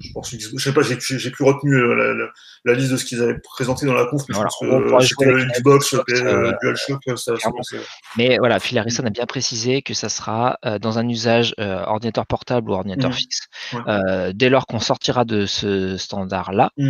je 0.01 0.12
pense, 0.13 0.31
je 0.31 0.57
sais 0.57 0.74
pas, 0.74 0.81
j'ai 0.81 0.95
plus 1.31 1.44
retenu 1.44 1.75
euh, 1.75 2.30
la, 2.65 2.74
liste 2.74 2.91
de 2.91 2.97
ce 2.97 3.06
qu'ils 3.06 3.21
avaient 3.21 3.39
présenté 3.39 3.86
dans 3.86 3.94
la 3.94 4.06
conf, 4.06 4.24
mais 4.30 4.36
je 4.36 4.41
pense 4.41 5.13
que 5.13 5.25
le 5.25 5.45
Xbox, 5.45 5.94
le 6.07 6.57
DualShock, 6.62 7.18
ça, 7.18 7.33
Mais 8.18 8.38
voilà, 8.38 8.59
Phil 8.59 8.77
Harrison 8.77 9.03
a 9.06 9.09
bien 9.09 9.25
précisé 9.25 9.81
que 9.81 9.94
ça 9.94 10.09
sera 10.09 10.57
euh, 10.65 10.80
dans 10.80 11.00
un 11.00 11.07
usage 11.07 11.53
euh, 11.59 11.83
ordinateur 11.86 12.25
portable 12.25 12.69
ou 12.69 12.74
ordinateur 12.74 13.09
mmh. 13.09 13.13
fixe. 13.13 13.47
dès 14.33 14.50
lors 14.50 14.65
qu'on 14.65 14.80
sortira 14.80 15.25
de 15.25 15.45
ce 15.45 15.97
standard-là, 15.97 16.71
mmh, 16.77 16.89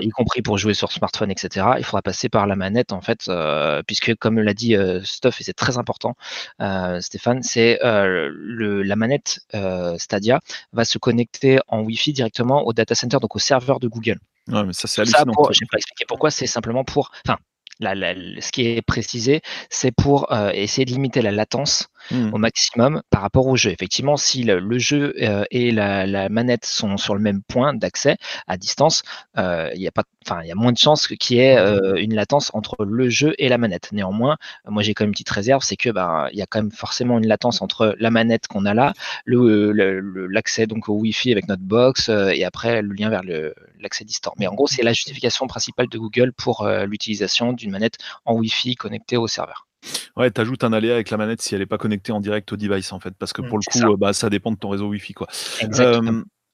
y 0.00 0.10
compris 0.10 0.42
pour 0.42 0.58
jouer 0.58 0.74
sur 0.74 0.92
smartphone, 0.92 1.30
etc., 1.30 1.66
il 1.78 1.84
faudra 1.84 2.02
passer 2.02 2.28
par 2.28 2.46
la 2.46 2.56
manette, 2.56 2.92
en 2.92 3.00
fait, 3.00 3.30
puisque 3.86 4.14
comme 4.16 4.40
l'a 4.40 4.54
dit 4.54 4.74
Stuff, 5.04 5.40
et 5.40 5.44
c'est 5.44 5.52
très 5.52 5.78
important, 5.78 6.16
Stéphane, 7.00 7.42
c'est 7.42 7.78
la 7.82 8.96
manette 8.96 9.40
Stadia 9.98 10.40
va 10.72 10.84
se 10.84 10.98
connecter 10.98 11.58
en 11.68 11.80
Wi-Fi 11.80 12.12
directement 12.12 12.66
au 12.66 12.72
data 12.72 12.94
center, 12.94 13.18
donc 13.20 13.36
au 13.36 13.38
serveur 13.38 13.80
de 13.80 13.88
Google. 13.88 14.18
Ouais, 14.48 14.64
mais 14.64 14.72
ça, 14.72 14.88
c'est 14.88 15.02
hallucinant. 15.02 15.32
Je 15.50 15.60
vais 15.60 15.66
pas 15.70 15.78
expliquer 15.78 16.04
pourquoi, 16.06 16.30
c'est 16.30 16.46
simplement 16.46 16.84
pour. 16.84 17.12
Enfin, 17.26 17.38
ce 17.80 18.52
qui 18.52 18.66
est 18.66 18.82
précisé, 18.82 19.40
c'est 19.70 19.92
pour 19.92 20.32
euh, 20.32 20.50
essayer 20.50 20.84
de 20.84 20.90
limiter 20.90 21.22
la 21.22 21.30
latence 21.30 21.88
mmh. 22.10 22.34
au 22.34 22.38
maximum 22.38 23.02
par 23.10 23.22
rapport 23.22 23.46
au 23.46 23.56
jeu. 23.56 23.70
Effectivement, 23.70 24.16
si 24.16 24.44
le, 24.44 24.78
jeu 24.78 25.14
euh, 25.20 25.44
et 25.50 25.70
la, 25.72 26.28
manette 26.28 26.64
sont 26.64 26.96
sur 26.96 27.14
le 27.14 27.20
même 27.20 27.42
point 27.42 27.74
d'accès 27.74 28.16
à 28.46 28.56
distance, 28.56 29.02
euh, 29.38 29.70
il 29.74 29.80
y 29.80 29.88
a 29.88 29.90
pas, 29.90 30.04
enfin, 30.26 30.40
il 30.42 30.48
y 30.48 30.52
a 30.52 30.54
moins 30.54 30.72
de 30.72 30.78
chances 30.78 31.06
qu'il 31.06 31.36
y 31.36 31.40
ait 31.40 31.58
une 31.98 32.14
latence 32.14 32.50
entre 32.54 32.84
le 32.84 33.08
jeu 33.08 33.34
et 33.38 33.48
la 33.48 33.58
manette. 33.58 33.90
Néanmoins, 33.92 34.36
moi 34.66 34.82
j'ai 34.82 34.94
quand 34.94 35.04
même 35.04 35.10
une 35.10 35.14
petite 35.14 35.30
réserve, 35.30 35.62
c'est 35.62 35.76
que 35.76 35.90
ben 35.90 36.28
il 36.32 36.38
y 36.38 36.42
a 36.42 36.46
quand 36.46 36.60
même 36.60 36.70
forcément 36.70 37.18
une 37.18 37.26
latence 37.26 37.62
entre 37.62 37.94
la 37.98 38.10
manette 38.10 38.46
qu'on 38.46 38.64
a 38.64 38.74
là, 38.74 38.92
l'accès 39.26 40.66
donc 40.66 40.88
au 40.88 40.94
Wi-Fi 40.94 41.32
avec 41.32 41.48
notre 41.48 41.62
box 41.62 42.08
et 42.08 42.44
après 42.44 42.82
le 42.82 42.94
lien 42.94 43.10
vers 43.10 43.22
l'accès 43.80 44.04
distant. 44.04 44.32
Mais 44.38 44.46
en 44.46 44.54
gros, 44.54 44.66
c'est 44.66 44.82
la 44.82 44.92
justification 44.92 45.46
principale 45.46 45.88
de 45.88 45.98
Google 45.98 46.32
pour 46.32 46.68
l'utilisation 46.86 47.52
d'une 47.52 47.70
manette 47.70 47.98
en 48.24 48.34
Wi-Fi 48.34 48.74
connectée 48.76 49.16
au 49.16 49.26
serveur. 49.26 49.69
Ouais, 50.16 50.30
tu 50.30 50.40
ajoutes 50.40 50.64
un 50.64 50.72
aléa 50.72 50.94
avec 50.94 51.10
la 51.10 51.16
manette 51.16 51.40
si 51.40 51.54
elle 51.54 51.60
n'est 51.60 51.66
pas 51.66 51.78
connectée 51.78 52.12
en 52.12 52.20
direct 52.20 52.52
au 52.52 52.56
device 52.56 52.92
en 52.92 53.00
fait, 53.00 53.14
parce 53.18 53.32
que 53.32 53.42
mmh, 53.42 53.48
pour 53.48 53.58
le 53.58 53.62
coup, 53.70 53.78
ça. 53.78 53.88
Bah, 53.98 54.12
ça 54.12 54.30
dépend 54.30 54.52
de 54.52 54.56
ton 54.56 54.68
réseau 54.68 54.88
Wi-Fi 54.88 55.14
quoi. 55.14 55.28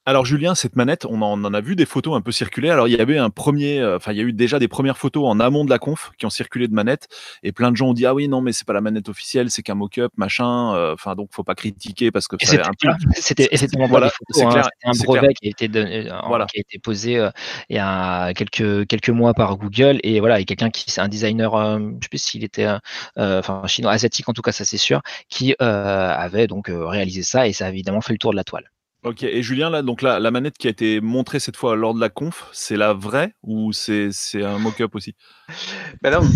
Alors 0.07 0.23
Julien, 0.23 0.55
cette 0.55 0.77
manette, 0.77 1.03
on 1.03 1.21
en, 1.21 1.53
a 1.53 1.59
vu 1.59 1.75
des 1.75 1.85
photos 1.85 2.15
un 2.15 2.21
peu 2.21 2.31
circuler. 2.31 2.69
Alors 2.69 2.87
il 2.87 2.95
y 2.95 3.01
avait 3.01 3.17
un 3.17 3.29
premier, 3.29 3.81
euh, 3.81 3.97
enfin 3.97 4.13
il 4.13 4.17
y 4.17 4.21
a 4.21 4.23
eu 4.23 4.31
déjà 4.31 4.57
des 4.57 4.69
premières 4.69 4.97
photos 4.97 5.25
en 5.27 5.41
amont 5.41 5.65
de 5.65 5.69
la 5.69 5.79
conf 5.79 6.11
qui 6.17 6.25
ont 6.25 6.29
circulé 6.29 6.69
de 6.69 6.73
manette 6.73 7.09
et 7.43 7.51
plein 7.51 7.71
de 7.71 7.75
gens 7.75 7.89
ont 7.89 7.93
dit 7.93 8.05
ah 8.05 8.13
oui 8.13 8.29
non 8.29 8.39
mais 8.39 8.53
c'est 8.53 8.65
pas 8.65 8.71
la 8.71 8.79
manette 8.79 9.09
officielle, 9.09 9.51
c'est 9.51 9.63
qu'un 9.63 9.75
mock-up 9.75 10.13
machin. 10.15 10.73
Euh, 10.75 10.93
enfin 10.93 11.15
donc 11.15 11.33
faut 11.33 11.43
pas 11.43 11.55
critiquer 11.55 12.09
parce 12.09 12.29
que 12.29 12.37
c'était 12.39 12.61
un 12.61 12.71
peu... 12.79 12.87
c'était 13.15 13.49
voilà, 13.89 14.09
hein, 14.35 14.61
un 14.85 14.91
brevet 15.03 15.33
qui 15.33 15.47
a 15.47 15.49
été 15.49 15.67
donné, 15.67 16.09
euh, 16.09 16.15
voilà. 16.25 16.45
qui 16.45 16.59
a 16.59 16.61
été 16.61 16.79
posé 16.79 17.29
il 17.69 17.75
y 17.75 17.79
a 17.79 18.33
quelques 18.33 18.87
quelques 18.87 19.09
mois 19.09 19.33
par 19.33 19.57
Google 19.57 19.99
et 20.03 20.21
voilà 20.21 20.37
il 20.37 20.43
y 20.43 20.43
a 20.43 20.45
quelqu'un 20.45 20.69
qui 20.69 20.89
c'est 20.89 21.01
un 21.01 21.09
designer, 21.09 21.51
je 21.79 22.05
sais 22.05 22.09
pas 22.09 22.17
s'il 22.17 22.45
était 22.45 22.69
enfin 23.17 23.61
chinois 23.67 23.91
asiatique 23.91 24.29
en 24.29 24.33
tout 24.33 24.41
cas 24.41 24.53
ça 24.53 24.63
c'est 24.63 24.77
sûr, 24.77 25.01
qui 25.27 25.53
avait 25.59 26.47
donc 26.47 26.71
réalisé 26.71 27.23
ça 27.23 27.45
et 27.45 27.51
ça 27.51 27.65
a 27.65 27.69
évidemment 27.71 27.99
fait 27.99 28.13
le 28.13 28.19
tour 28.19 28.31
de 28.31 28.37
la 28.37 28.45
toile. 28.45 28.71
Ok, 29.07 29.23
et 29.23 29.41
Julien, 29.41 29.69
là, 29.69 29.83
donc 29.83 30.01
la, 30.01 30.19
la 30.19 30.31
manette 30.31 30.57
qui 30.57 30.67
a 30.67 30.69
été 30.69 30.99
montrée 30.99 31.39
cette 31.39 31.55
fois 31.55 31.77
lors 31.77 31.93
de 31.93 31.99
la 32.01 32.09
conf, 32.09 32.49
c'est 32.51 32.75
la 32.75 32.91
vraie 32.91 33.35
ou 33.41 33.71
c'est 33.71 34.11
un 34.35 34.57
mock-up 34.59 34.95
aussi? 34.95 35.15
Ben 36.01 36.11
non, 36.11 36.27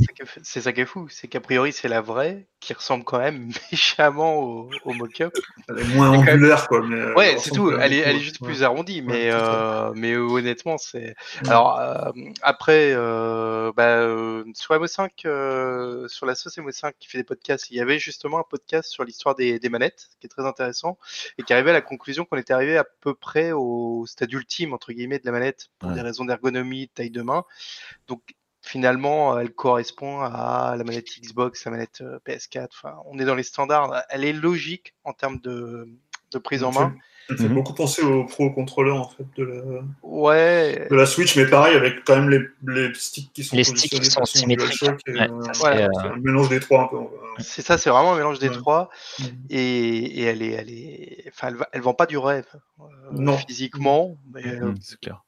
c'est 0.43 0.61
ça 0.61 0.73
qui 0.73 0.81
est 0.81 0.85
fou, 0.85 1.07
c'est 1.09 1.27
qu'a 1.27 1.41
priori 1.41 1.73
c'est 1.73 1.87
la 1.87 2.01
vraie, 2.01 2.47
qui 2.59 2.73
ressemble 2.73 3.03
quand 3.03 3.19
même 3.19 3.51
méchamment 3.71 4.39
au, 4.39 4.69
au 4.85 4.93
mock-up. 4.93 5.33
Elle 5.67 5.79
est 5.79 5.95
moins 5.95 6.09
angulaire, 6.09 6.67
quoi. 6.67 6.81
Mais 6.85 6.95
euh, 6.95 7.13
ouais, 7.15 7.37
c'est 7.37 7.51
tout, 7.51 7.71
elle 7.71 7.93
est, 7.93 7.99
elle 7.99 8.17
est 8.17 8.21
juste 8.21 8.41
plus 8.41 8.63
arrondie, 8.63 9.01
mais, 9.01 9.29
euh, 9.31 9.91
mais 9.95 10.15
honnêtement, 10.15 10.77
c'est. 10.77 11.15
Alors, 11.45 11.79
euh, 11.79 12.11
après, 12.41 12.93
euh, 12.93 13.71
bah, 13.75 14.05
sur 14.53 14.75
MO5, 14.75 16.07
sur 16.07 16.25
la 16.25 16.35
sauce 16.35 16.57
MO5 16.57 16.93
qui 16.99 17.09
fait 17.09 17.17
des 17.17 17.23
podcasts, 17.23 17.69
il 17.69 17.77
y 17.77 17.81
avait 17.81 17.99
justement 17.99 18.39
un 18.39 18.45
podcast 18.49 18.89
sur 18.89 19.03
l'histoire 19.03 19.35
des, 19.35 19.59
des 19.59 19.69
manettes, 19.69 20.09
qui 20.19 20.27
est 20.27 20.29
très 20.29 20.45
intéressant, 20.45 20.97
et 21.37 21.43
qui 21.43 21.53
arrivait 21.53 21.71
à 21.71 21.73
la 21.73 21.81
conclusion 21.81 22.25
qu'on 22.25 22.37
était 22.37 22.53
arrivé 22.53 22.77
à 22.77 22.85
peu 23.01 23.13
près 23.13 23.51
au 23.51 24.05
stade 24.07 24.31
ultime, 24.31 24.73
entre 24.73 24.93
guillemets, 24.93 25.19
de 25.19 25.25
la 25.25 25.31
manette, 25.31 25.69
pour 25.79 25.91
des 25.91 26.01
raisons 26.01 26.25
d'ergonomie, 26.25 26.87
de 26.87 26.91
taille 26.93 27.11
de 27.11 27.21
main. 27.21 27.43
Donc, 28.07 28.21
finalement, 28.71 29.37
elle 29.37 29.51
correspond 29.51 30.21
à 30.21 30.75
la 30.77 30.83
manette 30.85 31.07
Xbox, 31.21 31.65
la 31.65 31.71
manette 31.71 31.99
euh, 32.01 32.19
PS4. 32.25 32.67
Enfin, 32.71 32.95
on 33.05 33.19
est 33.19 33.25
dans 33.25 33.35
les 33.35 33.43
standards. 33.43 34.01
Elle 34.09 34.23
est 34.23 34.31
logique 34.33 34.93
en 35.03 35.11
termes 35.13 35.39
de, 35.41 35.89
prise 36.43 36.63
en 36.63 36.71
main. 36.71 36.95
Ça 37.29 37.35
fait 37.37 37.43
Mhm. 37.49 37.53
beaucoup 37.55 37.73
penser 37.73 38.01
au 38.01 38.23
Pro 38.25 38.49
Controller 38.51 38.91
en 38.91 39.07
fait 39.07 39.25
de 39.37 39.43
la, 39.43 39.61
Ouais. 40.03 40.87
de 40.89 40.95
la 40.95 41.05
Switch, 41.05 41.35
mais 41.37 41.45
pareil 41.45 41.75
avec 41.75 42.03
quand 42.05 42.15
même 42.15 42.29
les, 42.29 42.39
les 42.67 42.93
sticks 42.93 43.31
qui 43.33 43.43
sont 43.43 43.55
Les 43.55 43.63
sticks 43.65 43.89
qui 43.91 43.97
positionnés 43.97 44.25
sont 44.25 44.39
symétriques. 44.39 44.79
DualShock 44.81 44.99
et, 45.07 45.11
Ouais, 45.13 45.29
euh, 45.29 45.53
ça, 45.53 45.63
Ouais. 45.75 45.83
euh, 45.83 46.15
mélange 46.21 46.49
des 46.49 46.59
trois 46.59 46.83
un 46.83 46.87
peu. 46.87 46.97
C'est 47.39 47.61
ça, 47.61 47.77
c'est 47.77 47.89
vraiment 47.89 48.13
un 48.13 48.17
mélange 48.17 48.39
des 48.39 48.49
Ouais. 48.49 48.55
trois. 48.57 48.89
Mhm. 49.19 49.25
Et, 49.49 50.19
et 50.19 50.23
elle 50.23 50.41
est, 50.41 50.51
elle 50.51 50.69
est, 50.71 51.23
enfin, 51.29 51.49
elle, 51.49 51.55
va- 51.55 51.69
elle 51.73 51.81
vend 51.81 51.93
pas 51.93 52.05
du 52.05 52.17
rêve 52.17 52.47
euh, 52.79 52.83
Non. 53.11 53.37
physiquement. 53.37 54.17
Mais 54.33 54.45
euh, 54.47 54.71
Mm, 54.71 54.75
c'est 54.81 54.99
clair. 54.99 55.23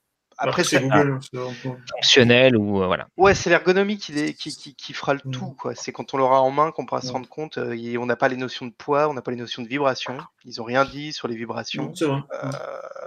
Après, 0.49 0.63
c'est 0.63 0.79
Google. 0.81 1.19
vraiment- 1.33 1.53
fonctionnel 1.91 2.57
ou 2.57 2.81
euh, 2.81 2.87
voilà. 2.87 3.07
ouais, 3.17 3.33
c'est 3.35 3.49
l'ergonomie 3.49 3.97
qui, 3.97 4.33
qui, 4.35 4.49
qui, 4.55 4.75
qui 4.75 4.93
fera 4.93 5.13
le 5.13 5.21
Mhm. 5.25 5.31
tout. 5.31 5.53
quoi. 5.53 5.75
C'est 5.75 5.91
quand 5.91 6.13
on 6.13 6.17
l'aura 6.17 6.41
en 6.41 6.51
main 6.51 6.71
qu'on 6.71 6.85
pourra 6.85 7.01
se 7.01 7.07
Ouais. 7.07 7.13
rendre 7.13 7.29
compte. 7.29 7.57
euh, 7.57 7.73
et 7.77 7.97
on 7.97 8.05
n'a 8.05 8.15
pas 8.15 8.27
les 8.27 8.37
notions 8.37 8.65
de 8.65 8.71
poids, 8.73 9.09
on 9.09 9.13
n'a 9.13 9.21
pas 9.21 9.31
les 9.31 9.37
notions 9.37 9.61
de 9.61 9.67
vibration. 9.67 10.17
Ils 10.45 10.61
ont 10.61 10.65
rien 10.65 10.85
dit 10.85 11.13
sur 11.13 11.27
les 11.27 11.35
vibrations, 11.35 11.91
vrai. 11.91 12.21
euh, 12.43 12.51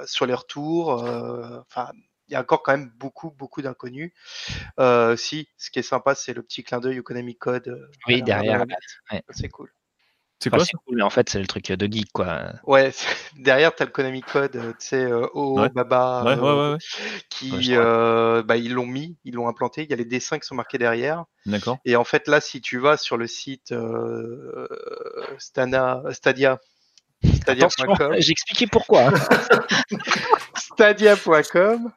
sur 0.06 0.26
les 0.26 0.34
retours. 0.34 1.04
euh, 1.04 1.60
Enfin, 1.70 1.90
il 2.28 2.32
y 2.32 2.34
a 2.36 2.40
encore 2.40 2.62
quand 2.62 2.72
même 2.72 2.90
beaucoup, 2.98 3.30
beaucoup 3.30 3.62
d'inconnus. 3.62 4.12
Euh, 4.80 5.16
si, 5.16 5.48
ce 5.58 5.70
qui 5.70 5.78
est 5.78 5.82
sympa, 5.82 6.14
c'est 6.14 6.34
le 6.34 6.42
petit 6.42 6.64
clin 6.64 6.80
d'œil 6.80 6.98
au 6.98 7.02
Konami 7.02 7.36
Code. 7.36 7.68
euh, 7.68 7.86
Oui, 8.08 8.22
derrière. 8.22 8.64
C'est 9.30 9.48
cool. 9.48 9.70
C'est 10.38 10.50
Enfin, 10.50 10.58
quoi 10.58 10.64
c'est 10.66 10.76
cool, 10.86 10.96
mais 10.96 11.02
en 11.02 11.10
fait, 11.10 11.28
c'est 11.30 11.38
le 11.40 11.46
truc 11.46 11.72
de 11.72 11.86
geek, 11.90 12.12
quoi. 12.12 12.52
Ouais, 12.66 12.92
derrière, 13.38 13.74
tu 13.74 13.82
as 13.82 13.86
le 13.86 13.92
Konami 13.92 14.20
Code, 14.20 14.56
euh, 14.56 14.72
tu 14.78 14.86
sais, 14.86 15.04
euh, 15.04 15.26
Oh, 15.34 15.60
Ouais. 15.60 15.68
Baba, 15.70 16.22
Ouais, 16.24 16.32
euh, 16.38 16.68
ouais, 16.70 16.72
ouais. 16.74 16.78
qui, 17.30 17.74
euh, 17.74 18.42
bah, 18.42 18.56
ils 18.56 18.72
l'ont 18.74 18.86
mis, 18.86 19.16
ils 19.24 19.34
l'ont 19.34 19.48
implanté. 19.48 19.84
Il 19.84 19.90
y 19.90 19.92
a 19.94 19.96
les 19.96 20.04
dessins 20.04 20.38
qui 20.38 20.46
sont 20.46 20.54
marqués 20.54 20.78
derrière. 20.78 21.24
D'accord. 21.46 21.78
Et 21.84 21.96
en 21.96 22.04
fait, 22.04 22.28
là, 22.28 22.40
si 22.40 22.60
tu 22.60 22.78
vas 22.78 22.96
sur 22.96 23.16
le 23.16 23.26
site 23.26 23.72
euh, 23.72 24.68
Stana, 25.38 26.02
Stadia, 26.12 26.60
stadia.com, 27.24 28.14
j'ai 28.18 28.32
expliqué 28.32 28.66
pourquoi. 28.66 29.10
stadia.com, 30.56 31.92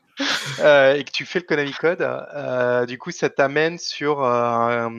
euh, 0.59 0.95
et 0.95 1.03
que 1.03 1.11
tu 1.11 1.25
fais 1.25 1.39
le 1.39 1.45
Konami 1.45 1.71
Code, 1.71 2.01
euh, 2.01 2.85
du 2.85 2.97
coup, 2.97 3.11
ça 3.11 3.29
t'amène 3.29 3.77
sur 3.77 4.23
euh, 4.23 4.89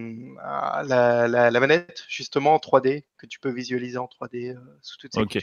la, 0.86 1.28
la- 1.28 1.50
la 1.50 1.60
manette, 1.60 2.04
justement 2.08 2.54
en 2.54 2.58
3D, 2.58 3.04
que 3.18 3.26
tu 3.26 3.38
peux 3.40 3.50
visualiser 3.50 3.98
en 3.98 4.06
3D 4.06 4.54
euh, 4.54 4.60
sous 4.82 4.96
toutes 4.98 5.14
ses 5.14 5.20
Ok. 5.20 5.38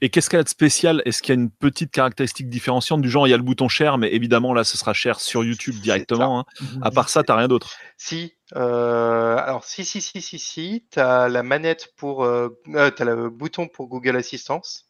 Et 0.00 0.10
qu'est-ce 0.10 0.28
qu'elle 0.28 0.40
a 0.40 0.44
de 0.44 0.48
spécial? 0.48 1.02
Est-ce 1.04 1.22
qu'il 1.22 1.34
y 1.34 1.38
a 1.38 1.40
une 1.40 1.50
petite 1.50 1.90
caractéristique 1.90 2.48
différenciante 2.48 3.00
du 3.00 3.08
genre 3.08 3.26
il 3.26 3.30
y 3.30 3.34
a 3.34 3.36
le 3.36 3.42
bouton 3.42 3.68
cher, 3.68 3.98
mais 3.98 4.12
évidemment 4.12 4.52
là 4.52 4.64
ce 4.64 4.76
sera 4.76 4.92
cher 4.92 5.20
sur 5.20 5.44
YouTube 5.44 5.76
directement. 5.76 6.40
hein. 6.40 6.44
À 6.82 6.90
part 6.90 7.08
ça, 7.08 7.22
t'as 7.22 7.36
rien 7.36 7.48
d'autre. 7.48 7.70
Si, 7.96 8.34
euh, 8.56 9.36
alors 9.36 9.64
si, 9.64 9.84
si, 9.84 10.00
si, 10.00 10.20
si, 10.20 10.38
si, 10.38 10.86
tu 10.90 11.00
as 11.00 11.28
la 11.28 11.42
manette 11.42 11.94
pour, 11.96 12.24
euh, 12.24 12.48
euh, 12.74 12.90
t'as 12.90 13.04
le 13.04 13.30
bouton 13.30 13.68
pour 13.68 13.88
Google 13.88 14.16
Assistance, 14.16 14.86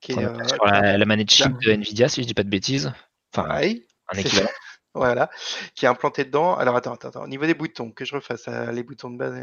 qui 0.00 0.12
est 0.12 0.26
On 0.26 0.40
euh, 0.40 0.44
sur 0.48 0.64
la, 0.64 0.96
la 0.96 1.04
manette 1.04 1.30
chip 1.30 1.52
de 1.62 1.72
Nvidia, 1.72 2.08
si 2.08 2.22
je 2.22 2.26
dis 2.26 2.34
pas 2.34 2.44
de 2.44 2.50
bêtises. 2.50 2.92
Enfin, 3.34 3.46
pareil, 3.48 3.86
un 4.12 4.18
équivalent. 4.18 4.48
Voilà, 4.94 5.30
qui 5.74 5.84
est 5.84 5.88
implanté 5.88 6.24
dedans. 6.24 6.56
Alors 6.56 6.74
attends, 6.76 6.94
attends, 6.94 7.08
attends, 7.08 7.22
au 7.24 7.28
niveau 7.28 7.46
des 7.46 7.54
boutons, 7.54 7.90
que 7.90 8.04
je 8.04 8.14
refasse, 8.14 8.44
euh, 8.48 8.72
les 8.72 8.82
boutons 8.82 9.10
de 9.10 9.16
base, 9.18 9.34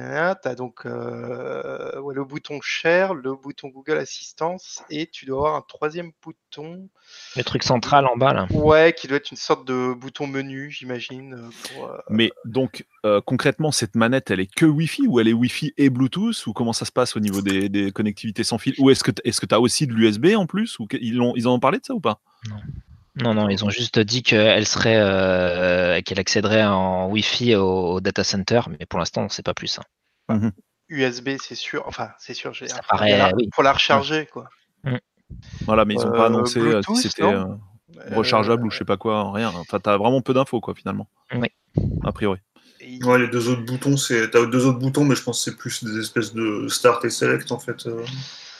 tu 0.41 0.47
as 0.49 0.55
donc 0.55 0.85
euh, 0.85 1.99
ouais, 2.01 2.13
le 2.15 2.25
bouton 2.25 2.59
Share, 2.61 3.13
le 3.13 3.33
bouton 3.35 3.69
Google 3.69 3.97
Assistance, 3.97 4.83
et 4.89 5.07
tu 5.07 5.25
dois 5.25 5.37
avoir 5.37 5.55
un 5.55 5.61
troisième 5.67 6.11
bouton, 6.21 6.89
Le 7.37 7.43
truc 7.43 7.63
central 7.63 8.05
en 8.07 8.17
bas, 8.17 8.33
là. 8.33 8.47
ouais, 8.51 8.93
qui 8.97 9.07
doit 9.07 9.17
être 9.17 9.31
une 9.31 9.37
sorte 9.37 9.65
de 9.67 9.93
bouton 9.93 10.27
menu, 10.27 10.69
j'imagine. 10.71 11.49
euh, 11.79 11.97
Mais 12.09 12.31
donc 12.45 12.85
euh, 13.05 13.21
concrètement, 13.21 13.71
cette 13.71 13.95
manette, 13.95 14.31
elle 14.31 14.39
est 14.39 14.53
que 14.53 14.65
Wi-Fi 14.65 15.07
ou 15.07 15.19
elle 15.19 15.27
est 15.27 15.33
Wi-Fi 15.33 15.73
et 15.77 15.89
Bluetooth 15.89 16.47
ou 16.47 16.53
comment 16.53 16.73
ça 16.73 16.85
se 16.85 16.91
passe 16.91 17.15
au 17.15 17.19
niveau 17.19 17.41
des, 17.41 17.69
des 17.69 17.91
connectivités 17.91 18.43
sans 18.43 18.57
fil? 18.57 18.73
Ou 18.79 18.89
est-ce 18.89 19.03
que 19.03 19.11
est-ce 19.23 19.39
que 19.39 19.45
t'as 19.45 19.59
aussi 19.59 19.87
de 19.87 19.93
l'USB 19.93 20.35
en 20.35 20.47
plus 20.47 20.79
ou 20.79 20.87
ils, 20.99 21.15
l'ont- 21.15 21.33
ils 21.35 21.47
en 21.47 21.53
ont 21.53 21.59
parlé 21.59 21.77
de 21.79 21.85
ça 21.85 21.93
ou 21.93 21.99
pas? 22.01 22.19
Non, 22.49 22.57
non, 23.17 23.49
ils 23.49 23.63
ont 23.63 23.69
juste 23.69 23.99
dit 23.99 24.23
qu'elle 24.23 24.67
serait, 24.67 24.97
euh, 24.99 26.01
qu'elle 26.01 26.19
accéderait 26.19 26.65
en 26.65 27.09
Wi-Fi 27.09 27.55
au, 27.55 27.93
au 27.93 28.01
data 28.01 28.23
center, 28.23 28.61
mais 28.69 28.85
pour 28.85 28.99
l'instant, 28.99 29.21
on 29.21 29.25
ne 29.25 29.29
sait 29.29 29.43
pas 29.43 29.53
plus. 29.53 29.79
hein. 30.29 30.51
USB, 30.89 31.29
c'est 31.41 31.55
sûr, 31.55 31.83
enfin, 31.87 32.11
c'est 32.19 32.33
sûr, 32.33 32.53
j'ai 32.53 32.67
la- 32.67 33.33
oui. 33.35 33.49
pour 33.53 33.63
la 33.63 33.73
recharger, 33.73 34.27
quoi. 34.31 34.49
Voilà, 35.61 35.85
mais 35.85 35.95
ils 35.95 36.05
ont 36.05 36.11
pas 36.11 36.23
Euh, 36.23 36.27
annoncé 36.27 36.59
euh, 36.59 36.81
si 36.95 37.09
c'était 37.09 37.23
non 37.23 37.59
euh, 37.97 38.15
rechargeable 38.15 38.65
ou 38.67 38.69
je 38.69 38.77
sais 38.77 38.85
pas 38.85 38.97
quoi, 38.97 39.31
rien. 39.31 39.49
Enfin, 39.49 39.79
t'as 39.79 39.97
vraiment 39.97 40.21
peu 40.21 40.33
d'infos 40.33 40.61
quoi 40.61 40.75
finalement. 40.75 41.07
Oui. 41.33 41.47
A 42.03 42.11
priori. 42.11 42.39
Et- 42.79 43.03
Ouais, 43.03 43.17
les 43.17 43.27
deux 43.27 43.49
autres 43.49 43.63
boutons, 43.65 43.97
c'est 43.97 44.29
t'as 44.29 44.45
deux 44.45 44.65
autres 44.67 44.77
boutons, 44.77 45.03
mais 45.05 45.15
je 45.15 45.23
pense 45.23 45.43
que 45.43 45.51
c'est 45.51 45.57
plus 45.57 45.83
des 45.83 45.99
espèces 45.99 46.33
de 46.33 46.67
start 46.67 47.03
et 47.05 47.09
select 47.09 47.51
en 47.51 47.57
fait 47.59 47.87
euh, 47.87 48.05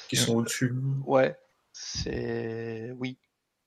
qui 0.09 0.15
sont 0.15 0.35
au-dessus. 0.35 0.73
Ouais, 1.05 1.35
c'est. 1.73 2.91
Oui, 2.97 3.17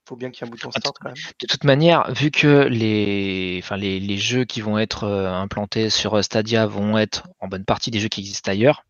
faut 0.08 0.16
bien 0.16 0.30
qu'il 0.30 0.44
y 0.44 0.44
ait 0.44 0.48
un 0.48 0.50
bouton 0.50 0.70
start 0.70 0.96
quand 1.00 1.10
même. 1.10 1.18
De 1.40 1.46
toute 1.46 1.64
manière, 1.64 2.10
vu 2.12 2.30
que 2.30 2.66
les, 2.68 3.60
enfin, 3.62 3.76
les, 3.76 4.00
les 4.00 4.16
jeux 4.16 4.44
qui 4.44 4.60
vont 4.60 4.78
être 4.78 5.04
euh, 5.04 5.30
implantés 5.30 5.90
sur 5.90 6.14
euh, 6.14 6.22
Stadia 6.22 6.66
vont 6.66 6.96
être 6.96 7.28
en 7.40 7.48
bonne 7.48 7.64
partie 7.64 7.90
des 7.90 8.00
jeux 8.00 8.08
qui 8.08 8.20
existent 8.20 8.50
ailleurs, 8.50 8.84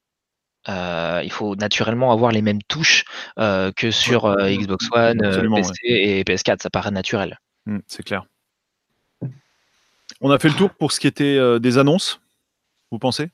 euh, 0.68 1.22
il 1.24 1.32
faut 1.32 1.56
naturellement 1.56 2.12
avoir 2.12 2.30
les 2.30 2.42
mêmes 2.42 2.62
touches 2.62 3.04
euh, 3.38 3.72
que 3.72 3.90
sur 3.90 4.26
euh, 4.26 4.50
Xbox 4.50 4.88
One, 4.92 5.24
Absolument, 5.24 5.56
PC 5.56 5.72
et 5.84 6.22
PS4. 6.24 6.62
Ça 6.62 6.70
paraît 6.70 6.90
naturel. 6.90 7.38
Hmm, 7.66 7.78
c'est 7.86 8.02
clair. 8.02 8.26
On 10.20 10.30
a 10.30 10.38
fait 10.38 10.48
le 10.48 10.54
tour 10.54 10.70
pour 10.70 10.92
ce 10.92 11.00
qui 11.00 11.06
était 11.06 11.36
euh, 11.36 11.58
des 11.58 11.78
annonces. 11.78 12.20
Vous 12.90 12.98
pensez? 12.98 13.30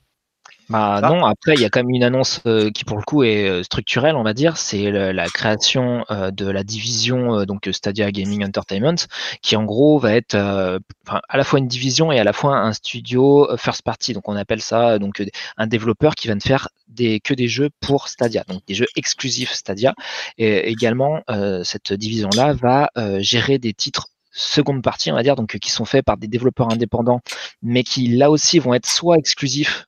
Bah 0.71 0.99
Ah. 1.03 1.09
non, 1.11 1.27
après 1.27 1.55
il 1.55 1.61
y 1.61 1.65
a 1.67 1.69
quand 1.71 1.81
même 1.81 1.91
une 1.95 2.03
annonce 2.05 2.41
euh, 2.47 2.71
qui 2.71 2.85
pour 2.85 2.97
le 2.97 3.03
coup 3.03 3.23
est 3.23 3.47
euh, 3.47 3.63
structurelle, 3.63 4.17
on 4.17 4.23
va 4.23 4.33
dire, 4.33 4.57
c'est 4.57 4.91
la 4.91 5.27
création 5.29 6.07
euh, 6.11 6.31
de 6.31 6.47
la 6.49 6.65
division 6.65 7.41
euh, 7.41 7.45
donc 7.45 7.69
Stadia 7.71 8.11
Gaming 8.11 8.43
Entertainment, 8.45 8.95
qui 9.43 9.57
en 9.57 9.65
gros 9.65 9.99
va 9.99 10.15
être 10.15 10.35
euh, 10.35 10.79
à 11.07 11.37
la 11.37 11.45
fois 11.45 11.59
une 11.59 11.69
division 11.69 12.13
et 12.13 12.19
à 12.19 12.25
la 12.25 12.33
fois 12.33 12.57
un 12.57 12.73
studio 12.73 13.47
first 13.59 13.83
party. 13.83 14.15
Donc 14.15 14.27
on 14.29 14.37
appelle 14.37 14.63
ça 14.63 14.99
donc 14.99 15.23
un 15.59 15.67
développeur 15.67 16.15
qui 16.15 16.29
va 16.29 16.35
ne 16.35 16.41
faire 16.41 16.69
des 16.89 17.21
que 17.21 17.35
des 17.35 17.49
jeux 17.49 17.69
pour 17.81 18.09
Stadia, 18.09 18.43
donc 18.49 18.63
des 18.67 18.75
jeux 18.75 18.87
exclusifs 18.97 19.53
Stadia. 19.53 19.95
Et 20.39 20.71
également 20.71 21.21
euh, 21.31 21.63
cette 21.63 21.93
division 21.93 22.31
là 22.35 22.55
va 22.55 22.89
euh, 22.97 23.21
gérer 23.21 23.59
des 23.59 23.75
titres 23.75 24.09
seconde 24.37 24.83
partie, 24.83 25.13
on 25.13 25.15
va 25.15 25.23
dire, 25.23 25.37
donc 25.37 25.59
qui 25.59 25.71
sont 25.71 25.85
faits 25.85 26.05
par 26.05 26.17
des 26.17 26.27
développeurs 26.27 26.73
indépendants, 26.73 27.21
mais 27.63 27.85
qui 27.85 28.09
là 28.09 28.31
aussi 28.31 28.59
vont 28.59 28.75
être 28.75 28.87
soit 28.89 29.17
exclusifs 29.19 29.87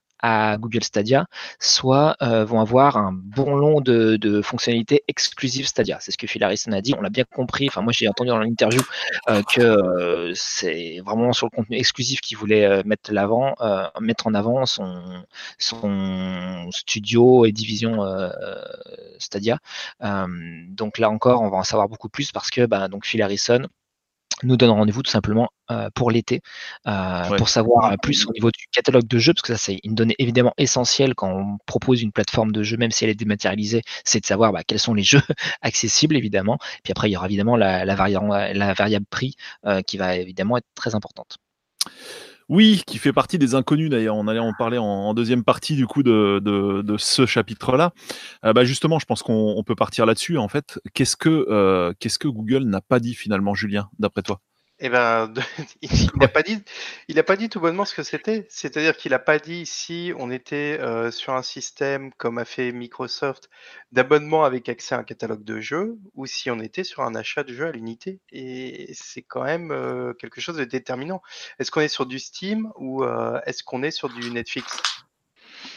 Google 0.58 0.82
Stadia, 0.82 1.26
soit 1.58 2.16
euh, 2.22 2.44
vont 2.44 2.60
avoir 2.60 2.96
un 2.96 3.12
bon 3.12 3.54
long 3.54 3.80
de, 3.80 4.40
fonctionnalités 4.42 5.02
exclusives 5.08 5.66
Stadia. 5.66 5.98
C'est 6.00 6.12
ce 6.12 6.18
que 6.18 6.26
Phil 6.26 6.42
Harrison 6.42 6.72
a 6.72 6.80
dit. 6.80 6.94
On 6.96 7.00
l'a 7.00 7.10
bien 7.10 7.24
compris. 7.24 7.68
Enfin, 7.68 7.82
moi, 7.82 7.92
j'ai 7.92 8.08
entendu 8.08 8.28
dans 8.28 8.38
l'interview 8.38 8.82
euh, 9.28 9.42
que 9.42 9.60
euh, 9.60 10.32
c'est 10.34 11.00
vraiment 11.04 11.32
sur 11.32 11.46
le 11.46 11.56
contenu 11.56 11.76
exclusif 11.76 12.20
qu'il 12.20 12.36
voulait 12.36 12.82
mettre 12.84 13.10
en 13.12 14.34
avant 14.34 14.66
son 14.66 15.24
studio 16.70 17.46
et 17.46 17.52
division 17.52 17.98
Stadia. 19.18 19.58
Donc 20.00 20.98
là 20.98 21.10
encore, 21.10 21.42
on 21.42 21.48
va 21.48 21.58
en 21.58 21.64
savoir 21.64 21.88
beaucoup 21.88 22.08
plus 22.08 22.32
parce 22.32 22.50
que 22.50 22.66
bah, 22.66 22.88
donc 22.88 23.06
Phil 23.06 23.22
Harrison 23.22 23.66
nous 24.42 24.56
donne 24.56 24.70
rendez-vous 24.70 25.02
tout 25.02 25.10
simplement 25.10 25.48
euh, 25.70 25.88
pour 25.94 26.10
l'été 26.10 26.42
euh, 26.86 27.28
Ouais. 27.28 27.36
pour 27.38 27.48
savoir 27.48 27.92
euh, 27.92 27.96
plus 28.00 28.26
au 28.26 28.32
niveau 28.32 28.50
du 28.50 28.66
catalogue 28.70 29.06
de 29.06 29.18
jeux 29.18 29.32
parce 29.32 29.42
que 29.42 29.54
ça 29.54 29.58
c'est 29.58 29.80
une 29.82 29.94
donnée 29.94 30.14
évidemment 30.18 30.52
essentielle 30.58 31.14
quand 31.14 31.30
on 31.30 31.58
propose 31.66 32.02
une 32.02 32.12
plateforme 32.12 32.52
de 32.52 32.62
jeu 32.62 32.76
même 32.76 32.90
si 32.90 33.04
elle 33.04 33.10
est 33.10 33.14
dématérialisée 33.14 33.82
c'est 34.04 34.20
de 34.20 34.26
savoir 34.26 34.52
bah, 34.52 34.62
quels 34.64 34.78
sont 34.78 34.94
les 34.94 35.02
jeux 35.04 35.22
accessibles 35.62 36.16
évidemment 36.16 36.58
puis 36.84 36.92
après 36.92 37.08
il 37.08 37.12
y 37.12 37.16
aura 37.16 37.26
évidemment 37.26 37.56
la, 37.56 37.84
la, 37.84 37.94
variable, 37.94 38.28
la 38.28 38.74
variable 38.74 39.06
prix 39.08 39.34
qui 39.86 39.96
va 39.96 40.16
évidemment 40.16 40.58
être 40.58 40.66
très 40.74 40.94
importante 40.94 41.38
Oui, 42.48 42.82
qui 42.86 42.98
fait 42.98 43.12
partie 43.12 43.38
des 43.38 43.56
inconnus 43.56 43.90
d'ailleurs. 43.90 44.14
On 44.14 44.28
allait 44.28 44.38
en 44.38 44.52
parler 44.52 44.78
en, 44.78 45.14
deuxième 45.14 45.42
partie 45.42 45.74
du 45.74 45.86
coup 45.86 46.04
de, 46.04 46.40
de, 46.44 46.82
de 46.82 46.96
ce 46.96 47.26
chapitre-là. 47.26 47.92
Euh, 48.44 48.52
bah 48.52 48.64
justement, 48.64 49.00
je 49.00 49.06
pense 49.06 49.22
qu'on 49.22 49.54
on 49.56 49.64
peut 49.64 49.74
partir 49.74 50.06
là-dessus. 50.06 50.38
En 50.38 50.48
fait, 50.48 50.78
qu'est-ce 50.94 51.16
que 51.16 51.46
euh, 51.50 51.92
qu'est-ce 51.98 52.20
que 52.20 52.28
Google 52.28 52.64
n'a 52.64 52.80
pas 52.80 53.00
dit 53.00 53.14
finalement, 53.14 53.54
Julien, 53.54 53.88
d'après 53.98 54.22
toi? 54.22 54.40
Eh 54.78 54.90
ben, 54.90 55.32
il 55.82 56.10
n'a 56.16 56.28
pas 56.28 56.42
dit, 56.42 56.62
il 57.08 57.18
a 57.18 57.22
pas 57.22 57.36
dit 57.36 57.48
tout 57.48 57.60
bonnement 57.60 57.86
ce 57.86 57.94
que 57.94 58.02
c'était. 58.02 58.46
C'est-à-dire 58.50 58.96
qu'il 58.96 59.12
n'a 59.12 59.18
pas 59.18 59.38
dit 59.38 59.64
si 59.64 60.12
on 60.18 60.30
était 60.30 60.78
euh, 60.80 61.10
sur 61.10 61.32
un 61.32 61.42
système 61.42 62.12
comme 62.14 62.36
a 62.36 62.44
fait 62.44 62.72
Microsoft 62.72 63.48
d'abonnement 63.92 64.44
avec 64.44 64.68
accès 64.68 64.94
à 64.94 64.98
un 64.98 65.04
catalogue 65.04 65.44
de 65.44 65.60
jeux, 65.60 65.96
ou 66.14 66.26
si 66.26 66.50
on 66.50 66.60
était 66.60 66.84
sur 66.84 67.02
un 67.02 67.14
achat 67.14 67.42
de 67.42 67.54
jeux 67.54 67.66
à 67.66 67.72
l'unité. 67.72 68.20
Et 68.30 68.90
c'est 68.92 69.22
quand 69.22 69.44
même 69.44 69.70
euh, 69.70 70.12
quelque 70.12 70.42
chose 70.42 70.56
de 70.56 70.64
déterminant. 70.64 71.22
Est-ce 71.58 71.70
qu'on 71.70 71.80
est 71.80 71.88
sur 71.88 72.04
du 72.04 72.18
Steam 72.18 72.70
ou 72.76 73.02
euh, 73.02 73.40
est-ce 73.46 73.62
qu'on 73.64 73.82
est 73.82 73.90
sur 73.90 74.10
du 74.10 74.30
Netflix? 74.30 74.95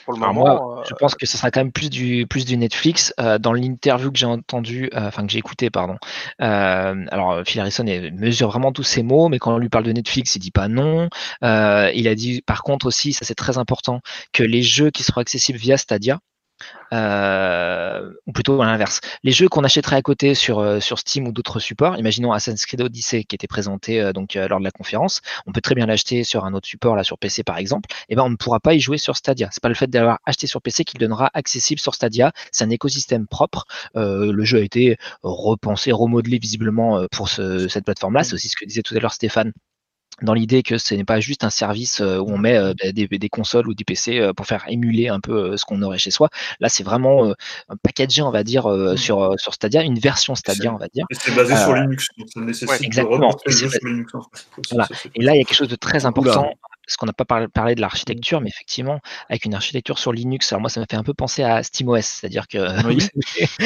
Pour 0.09 0.17
le 0.17 0.23
Alors 0.23 0.33
moment, 0.33 0.55
moi, 0.55 0.79
euh, 0.79 0.83
je 0.89 0.95
pense 0.95 1.13
que 1.13 1.27
ce 1.27 1.37
sera 1.37 1.51
quand 1.51 1.59
même 1.59 1.71
plus 1.71 1.91
du 1.91 2.25
plus 2.25 2.43
du 2.43 2.57
Netflix. 2.57 3.13
Euh, 3.19 3.37
dans 3.37 3.53
l'interview 3.53 4.11
que 4.11 4.17
j'ai 4.17 4.25
entendu, 4.25 4.89
euh, 4.95 5.07
enfin 5.07 5.23
que 5.23 5.31
j'ai 5.31 5.37
écouté, 5.37 5.69
pardon. 5.69 5.97
Alors 6.39 7.43
Phil 7.45 7.61
Harrison 7.61 7.83
mesure 7.83 8.49
vraiment 8.49 8.71
tous 8.71 8.81
ses 8.81 9.03
mots, 9.03 9.29
mais 9.29 9.37
quand 9.37 9.53
on 9.53 9.59
lui 9.59 9.69
parle 9.69 9.83
de 9.83 9.91
Netflix, 9.91 10.35
il 10.35 10.39
dit 10.39 10.49
pas 10.49 10.67
non. 10.67 11.09
Il 11.43 12.07
a 12.07 12.15
dit 12.15 12.41
par 12.41 12.63
contre 12.63 12.87
aussi, 12.87 13.13
ça 13.13 13.23
c'est 13.23 13.35
très 13.35 13.59
important, 13.59 14.01
que 14.33 14.41
les 14.41 14.63
jeux 14.63 14.89
qui 14.89 15.03
seront 15.03 15.21
accessibles 15.21 15.59
via 15.59 15.77
Stadia 15.77 16.19
Euh, 16.91 18.11
ou 18.25 18.31
plutôt 18.31 18.61
à 18.61 18.65
l'inverse. 18.65 18.99
Les 19.23 19.31
jeux 19.31 19.47
qu'on 19.47 19.63
achèterait 19.63 19.95
à 19.95 20.01
côté 20.01 20.33
sur, 20.33 20.59
euh, 20.59 20.79
sur 20.79 20.97
Steam 20.97 21.27
ou 21.27 21.31
d'autres 21.31 21.59
supports, 21.59 21.97
imaginons 21.97 22.31
Assassin's 22.31 22.65
Creed 22.65 22.81
Odyssey 22.81 23.23
qui 23.25 23.35
était 23.35 23.47
présenté 23.47 24.01
euh, 24.01 24.11
donc 24.11 24.33
lors 24.33 24.59
de 24.59 24.63
la 24.63 24.71
conférence, 24.71 25.21
on 25.45 25.51
peut 25.51 25.61
très 25.61 25.75
bien 25.75 25.85
l'acheter 25.85 26.23
sur 26.23 26.45
un 26.45 26.53
autre 26.53 26.67
support, 26.67 26.95
là 26.95 27.03
sur 27.03 27.17
PC 27.17 27.43
par 27.43 27.57
exemple, 27.57 27.89
et 28.09 28.15
ben 28.15 28.23
on 28.23 28.29
ne 28.29 28.35
pourra 28.35 28.59
pas 28.59 28.73
y 28.73 28.79
jouer 28.79 28.97
sur 28.97 29.15
Stadia. 29.15 29.49
C'est 29.51 29.61
pas 29.61 29.69
le 29.69 29.75
fait 29.75 29.87
d'avoir 29.87 30.19
acheté 30.25 30.47
sur 30.47 30.61
PC 30.61 30.83
qui 30.83 30.97
le 30.97 31.01
donnera 31.01 31.29
accessible 31.33 31.79
sur 31.79 31.93
Stadia. 31.93 32.31
C'est 32.51 32.63
un 32.63 32.69
écosystème 32.69 33.27
propre. 33.27 33.65
le 33.95 34.43
jeu 34.43 34.59
a 34.59 34.61
été 34.61 34.97
repensé, 35.23 35.91
remodelé 35.91 36.39
visiblement 36.39 37.05
pour 37.11 37.29
cette 37.29 37.85
plateforme-là. 37.85 38.23
C'est 38.23 38.33
aussi 38.33 38.49
ce 38.49 38.55
que 38.55 38.65
disait 38.65 38.81
tout 38.81 38.95
à 38.95 38.99
l'heure 38.99 39.13
Stéphane 39.13 39.53
dans 40.21 40.33
l'idée 40.33 40.63
que 40.63 40.77
ce 40.77 40.95
n'est 40.95 41.05
pas 41.05 41.19
juste 41.19 41.43
un 41.43 41.49
service 41.49 42.01
euh, 42.01 42.17
où 42.17 42.31
on 42.31 42.37
met 42.37 42.57
euh, 42.57 42.73
des, 42.93 43.07
des, 43.07 43.29
consoles 43.29 43.67
ou 43.67 43.73
des 43.73 43.83
PC 43.83 44.19
euh, 44.19 44.33
pour 44.33 44.45
faire 44.45 44.65
émuler 44.67 45.07
un 45.07 45.19
peu 45.19 45.57
ce 45.57 45.65
qu'on 45.65 45.81
aurait 45.81 45.97
chez 45.97 46.11
soi. 46.11 46.29
Là, 46.59 46.69
c'est 46.69 46.83
vraiment 46.83 47.33
un 47.69 47.75
packagé, 47.83 48.21
on 48.21 48.31
va 48.31 48.43
dire, 48.43 48.67
sur, 48.95 49.33
sur 49.37 49.53
Stadia, 49.53 49.83
une 49.83 49.99
version 49.99 50.35
Stadia, 50.35 50.73
on 50.73 50.77
va 50.77 50.87
dire. 50.87 51.05
c'est 51.11 51.35
basé 51.35 51.55
sur 51.55 51.73
Linux, 51.73 52.07
donc 52.17 52.27
ça 52.33 52.41
nécessite 52.41 52.83
exactement. 52.83 53.35
de 53.45 53.51
sur 53.51 53.69
Linux. 53.83 54.13
Voilà. 54.71 54.87
Et 55.15 55.21
là, 55.21 55.35
il 55.35 55.37
y 55.37 55.41
a 55.41 55.43
quelque 55.43 55.57
chose 55.57 55.67
de 55.67 55.75
très 55.75 56.05
important 56.05 56.51
parce 56.89 56.97
qu'on 56.97 57.05
n'a 57.05 57.13
pas 57.13 57.47
parlé 57.53 57.75
de 57.75 57.81
l'architecture, 57.81 58.41
mais 58.41 58.49
effectivement, 58.49 58.99
avec 59.29 59.45
une 59.45 59.53
architecture 59.53 59.99
sur 59.99 60.11
Linux, 60.11 60.51
alors 60.51 60.61
moi, 60.61 60.71
ça 60.71 60.79
m'a 60.79 60.87
fait 60.89 60.97
un 60.97 61.03
peu 61.03 61.13
penser 61.13 61.43
à 61.43 61.61
SteamOS, 61.61 62.01
c'est-à-dire 62.01 62.47
que 62.47 62.57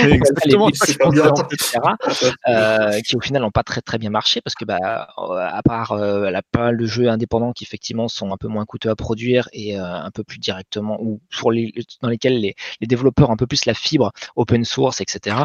qui 3.02 3.16
au 3.16 3.22
final 3.22 3.44
n'ont 3.44 3.52
pas 3.52 3.64
très 3.64 3.80
très 3.80 3.98
bien 3.98 4.10
marché, 4.10 4.42
parce 4.42 4.56
que 4.56 4.66
bah, 4.66 5.08
à 5.18 5.62
part 5.64 5.94
euh, 5.94 6.32
la 6.32 6.42
pas 6.42 6.74
de 6.74 6.86
jeux 6.86 7.08
indépendants 7.08 7.54
qui 7.54 7.64
effectivement 7.64 8.10
sont 8.10 8.34
un 8.34 8.38
peu 8.38 8.50
moins 8.50 8.66
coûteux 8.66 8.90
à 8.90 8.96
produire 8.98 9.48
et 9.54 9.80
euh, 9.80 9.86
un 9.86 10.12
peu 10.12 10.26
plus 10.26 10.40
directement, 10.40 11.02
ou 11.02 11.22
pour 11.40 11.54
les, 11.54 11.74
dans 12.02 12.10
lesquels 12.10 12.42
les, 12.42 12.56
développeurs 12.82 13.30
ont 13.30 13.34
un 13.34 13.38
peu 13.38 13.48
plus 13.48 13.66
la 13.66 13.74
fibre 13.74 14.12
open 14.36 14.66
source, 14.66 15.00
etc. 15.00 15.38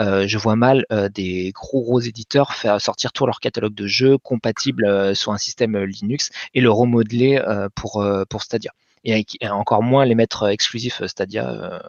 Euh, 0.00 0.26
je 0.26 0.38
vois 0.38 0.56
mal 0.56 0.86
des 1.12 1.52
gros 1.52 1.82
gros 1.82 2.00
éditeurs 2.00 2.54
faire 2.54 2.80
sortir 2.80 3.12
tout 3.12 3.26
leur 3.26 3.40
catalogue 3.40 3.74
de 3.74 3.86
jeux 3.86 4.16
compatibles 4.16 5.14
sur 5.14 5.32
un 5.32 5.38
système 5.38 5.76
Linux 5.84 6.30
et 6.54 6.62
le 6.62 6.70
remodeler 6.70 7.25
euh, 7.34 7.68
pour, 7.74 8.02
euh, 8.02 8.24
pour 8.28 8.42
Stadia. 8.42 8.72
Et, 9.04 9.24
encore 9.48 9.82
moins 9.82 10.04
les 10.04 10.14
mettre 10.14 10.48
exclusifs 10.48 11.02
euh, 11.02 11.08
Stadia. 11.08 11.80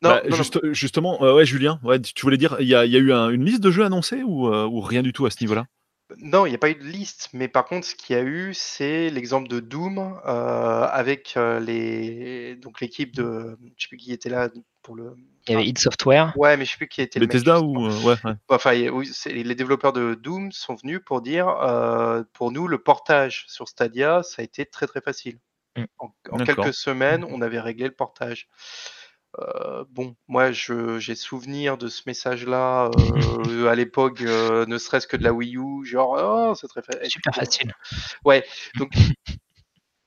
Bah, 0.00 0.22
justement, 0.72 1.20
ouais, 1.20 1.44
Julien, 1.44 1.78
ouais, 1.82 2.00
tu 2.00 2.22
voulais 2.22 2.38
dire, 2.38 2.56
il 2.60 2.66
y, 2.66 2.74
a, 2.74 2.84
eu 2.86 3.12
une 3.12 3.44
liste 3.44 3.60
de 3.60 3.70
jeux 3.70 3.84
annoncés 3.84 4.22
ou, 4.22 4.48
ou 4.48 4.80
rien 4.80 5.02
du 5.02 5.12
tout 5.12 5.26
à 5.26 5.30
ce 5.30 5.36
niveau-là? 5.42 5.66
Non, 6.18 6.46
il 6.46 6.50
n'y 6.50 6.54
a 6.54 6.58
pas 6.58 6.70
eu 6.70 6.76
de 6.76 6.84
liste, 6.84 7.30
mais 7.32 7.48
par 7.48 7.64
contre, 7.64 7.86
ce 7.86 7.94
qu'il 7.94 8.14
y 8.14 8.18
a 8.18 8.22
eu, 8.22 8.54
c'est 8.54 9.10
l'exemple 9.10 9.48
de 9.48 9.60
Doom 9.60 10.20
avec 10.24 11.36
les 11.60 12.56
donc 12.56 12.80
l'équipe 12.80 13.14
de, 13.14 13.58
je 13.76 13.82
sais 13.82 13.88
plus 13.88 13.96
qui 13.96 14.12
était 14.12 14.30
là 14.30 14.48
pour 14.82 14.94
le, 14.94 15.16
il 15.48 15.52
y 15.52 15.54
avait 15.54 15.66
id 15.66 15.78
Software. 15.78 16.32
Ouais, 16.36 16.56
mais 16.56 16.64
je 16.64 16.72
sais 16.72 16.76
plus 16.76 16.88
qui 16.88 17.00
était 17.00 17.20
le 17.20 17.26
Bethesda 17.26 17.60
ou 17.60 17.86
euh, 17.86 18.00
ouais, 18.02 18.16
Enfin, 18.48 18.88
oui, 18.90 19.10
les 19.26 19.54
développeurs 19.54 19.92
de 19.92 20.14
Doom 20.14 20.50
sont 20.50 20.74
venus 20.74 21.00
pour 21.04 21.20
dire, 21.20 21.48
euh, 21.48 22.24
pour 22.32 22.50
nous, 22.50 22.66
le 22.66 22.78
portage 22.78 23.44
sur 23.46 23.68
Stadia, 23.68 24.22
ça 24.22 24.42
a 24.42 24.44
été 24.44 24.66
très 24.66 24.86
très 24.86 25.00
facile. 25.00 25.38
Mm. 25.76 25.84
En, 25.98 26.38
quelques 26.38 26.74
semaines, 26.74 27.24
on 27.24 27.42
avait 27.42 27.60
réglé 27.60 27.84
le 27.84 27.94
portage. 27.94 28.48
Euh, 29.38 29.84
bon, 29.90 30.16
moi, 30.28 30.52
j'ai 30.52 31.14
souvenir 31.14 31.78
de 31.78 31.88
ce 31.88 32.02
message-là 32.06 32.90
à 33.68 33.74
l'époque, 33.74 34.20
ne 34.20 34.78
serait-ce 34.78 35.06
que 35.06 35.16
de 35.16 35.24
la 35.24 35.32
Wii 35.32 35.56
U, 35.56 35.84
genre, 35.84 36.16
oh, 36.18 36.54
c'est 36.54 36.68
très 36.68 36.82
Super 37.08 37.34
facile. 37.34 37.74
Ouais, 38.24 38.44
donc 38.78 38.92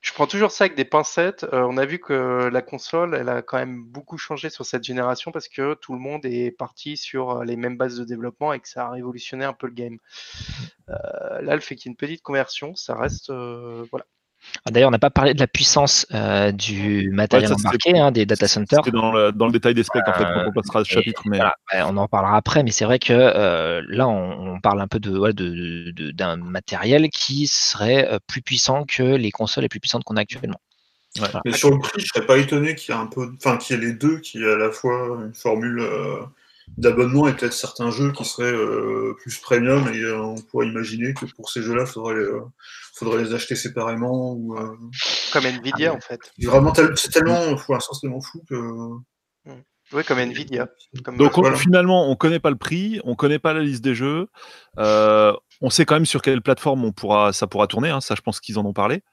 je 0.02 0.14
prends 0.14 0.28
toujours 0.28 0.52
ça 0.52 0.66
avec 0.66 0.78
des 0.78 0.86
pincettes. 0.86 1.44
Euh, 1.54 1.62
on 1.70 1.78
a 1.78 1.86
vu 1.86 2.00
que 2.00 2.50
la 2.52 2.62
console, 2.62 3.16
elle 3.16 3.30
a 3.30 3.42
quand 3.42 3.58
même 3.58 3.84
beaucoup 3.84 4.18
changé 4.18 4.50
sur 4.50 4.66
cette 4.66 4.84
génération 4.84 5.32
parce 5.32 5.48
que 5.50 5.74
tout 5.76 5.94
le 5.94 6.00
monde 6.00 6.26
est 6.26 6.52
parti 6.52 6.96
sur 6.96 7.32
euh, 7.32 7.44
les 7.44 7.58
mêmes 7.58 7.78
bases 7.78 7.98
de 7.98 8.06
développement 8.06 8.54
et 8.54 8.60
que 8.60 8.68
ça 8.70 8.86
a 8.86 8.90
révolutionné 8.90 9.44
un 9.44 9.54
peu 9.54 9.68
le 9.68 9.74
game. 9.74 9.98
Euh, 10.90 11.42
là, 11.42 11.56
le 11.56 11.62
fait 11.62 11.76
qu'il 11.76 11.90
y 11.90 11.90
ait 11.90 11.94
une 11.94 11.98
petite 11.98 12.22
conversion, 12.22 12.76
ça 12.76 12.96
reste 12.96 13.32
voilà. 13.32 14.06
Ah, 14.66 14.72
d'ailleurs, 14.72 14.90
on 14.90 14.92
n'a 14.92 15.00
pas 15.00 15.10
parlé 15.10 15.34
de 15.34 15.40
la 15.40 15.48
puissance 15.48 16.06
euh, 16.14 16.52
du 16.52 17.10
matériel 17.12 17.54
embarqué, 17.54 17.98
hein, 17.98 18.12
des 18.12 18.26
data 18.26 18.48
centers. 18.48 18.82
C'est 18.84 18.92
dans 18.92 19.12
le, 19.12 19.32
dans 19.32 19.46
le, 19.46 19.52
détail 19.52 19.74
des 19.74 19.84
specs, 19.84 20.08
en 20.08 20.14
fait, 20.14 20.24
quand 20.24 20.46
on 20.48 20.52
passera 20.52 20.84
ce 20.84 20.90
chapitre. 20.90 21.22
Mais... 21.26 21.40
on 21.84 21.98
en 21.98 22.08
parlera 22.08 22.38
après, 22.38 22.64
mais 22.64 22.72
c'est 22.72 22.86
vrai 22.86 23.00
que 23.00 23.14
euh, 23.14 23.82
là, 23.88 24.08
on, 24.08 24.60
parle 24.62 24.82
un 24.82 24.88
peu 24.88 25.00
de, 25.00 25.18
ouais, 25.18 25.34
de, 25.34 25.92
de, 25.92 26.12
d'un 26.12 26.36
matériel 26.36 27.10
qui 27.10 27.48
serait 27.48 28.12
euh, 28.12 28.20
plus 28.28 28.42
puissant 28.42 28.84
que 28.84 29.04
les 29.04 29.32
consoles 29.32 29.64
les 29.64 29.70
plus 29.70 29.80
puissantes 29.80 30.04
qu'on 30.04 30.18
a 30.18 30.22
actuellement. 30.22 30.60
Ouais. 31.20 31.28
Mais 31.46 31.54
sur 31.54 31.72
le 31.72 31.80
prix, 31.80 32.02
je 32.02 32.06
serais 32.06 32.26
pas 32.26 32.38
étonné 32.38 32.76
qu'il 32.76 32.94
y 32.94 32.98
ait 32.98 33.02
un 33.02 33.08
peu, 33.08 33.32
enfin, 33.38 33.58
qu'il 33.58 33.76
y 33.76 33.80
ait 33.80 33.86
les 33.86 33.94
deux, 33.94 34.20
qui 34.20 34.44
à 34.44 34.58
la 34.58 34.72
fois 34.72 35.20
une 35.26 35.34
formule 35.34 35.82
d'abonnement 36.78 37.28
et 37.28 37.34
peut-être 37.36 37.54
certains 37.54 37.92
jeux 37.92 38.12
qui 38.12 38.26
seraient 38.26 38.52
euh, 38.52 39.16
plus 39.20 39.38
premium 39.40 39.88
et 39.94 40.00
euh, 40.00 40.22
on 40.22 40.36
pourrait 40.36 40.68
imaginer 40.68 41.14
que 41.14 41.26
pour 41.26 41.50
ces 41.50 41.62
jeux-là, 41.62 41.84
il 41.86 41.92
faudrait, 41.92 42.16
euh, 42.16 42.42
faudrait, 42.96 43.24
les 43.24 43.34
acheter 43.34 43.56
séparément. 43.56 44.34
Ou, 44.34 44.56
Comme 45.34 45.46
Nvidia 45.46 45.94
en 45.94 46.00
fait. 46.00 46.20
Vraiment, 46.42 46.74
c'est 46.96 47.12
tellement, 47.12 47.56
pour 47.56 47.74
l'instant, 47.74 47.98
tellement 48.00 48.22
fou 48.22 48.44
que. 48.50 48.56
Mm. 49.46 49.64
Oui, 49.92 50.04
comme 50.04 50.20
Nvidia. 50.20 50.68
Donc 51.18 51.58
finalement, 51.58 52.08
on 52.08 52.12
ne 52.12 52.16
connaît 52.16 52.40
pas 52.40 52.52
le 52.52 52.58
prix, 52.58 53.02
on 53.06 53.12
ne 53.12 53.16
connaît 53.16 53.40
pas 53.40 53.54
la 53.54 53.62
liste 53.62 53.84
des 53.84 53.96
jeux. 53.96 54.28
on 54.78 55.70
sait 55.70 55.86
quand 55.86 55.96
même 55.96 56.06
sur 56.06 56.22
quelle 56.22 56.42
plateforme 56.42 56.86
on 56.86 56.92
pourra, 56.92 57.34
ça 57.34 57.48
pourra 57.48 57.68
tourner. 57.68 57.90
Hein, 57.90 58.02
ça, 58.02 58.16
je 58.16 58.22
pense 58.22 58.40
qu'ils 58.40 58.60
en 58.60 58.66
ont 58.66 58.74
parlé. 58.74 59.04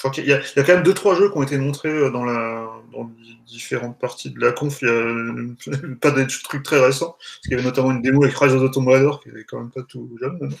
Crois 0.00 0.10
qu'il 0.10 0.24
y, 0.24 0.32
a 0.32 0.40
quand 0.56 0.68
même 0.68 0.82
deux 0.82 0.94
trois 0.94 1.14
jeux 1.14 1.30
qui 1.30 1.36
ont 1.36 1.42
été 1.42 1.58
montrés 1.58 1.90
euh, 1.90 2.10
dans, 2.10 2.24
la, 2.24 2.66
dans 2.90 3.10
différentes 3.46 3.98
parties 3.98 4.30
de 4.30 4.40
la 4.40 4.50
conf. 4.50 4.80
Il 4.80 4.88
y 4.88 5.74
a 5.74 5.78
pas 6.00 6.10
des 6.10 6.26
trucs 6.26 6.62
très 6.62 6.80
récents, 6.80 7.18
parce 7.18 7.40
qu'il 7.42 7.52
y 7.52 7.54
avait 7.56 7.64
notamment 7.64 7.90
une 7.90 8.00
démo 8.00 8.24
avec 8.24 8.34
Rise 8.34 8.54
of 8.54 8.62
the 8.62 8.72
Tomb 8.72 8.88
Raider 8.88 9.10
qui 9.22 9.28
n'est 9.28 9.44
quand 9.44 9.58
même 9.58 9.70
pas 9.70 9.82
tout 9.82 10.08
jeune. 10.18 10.54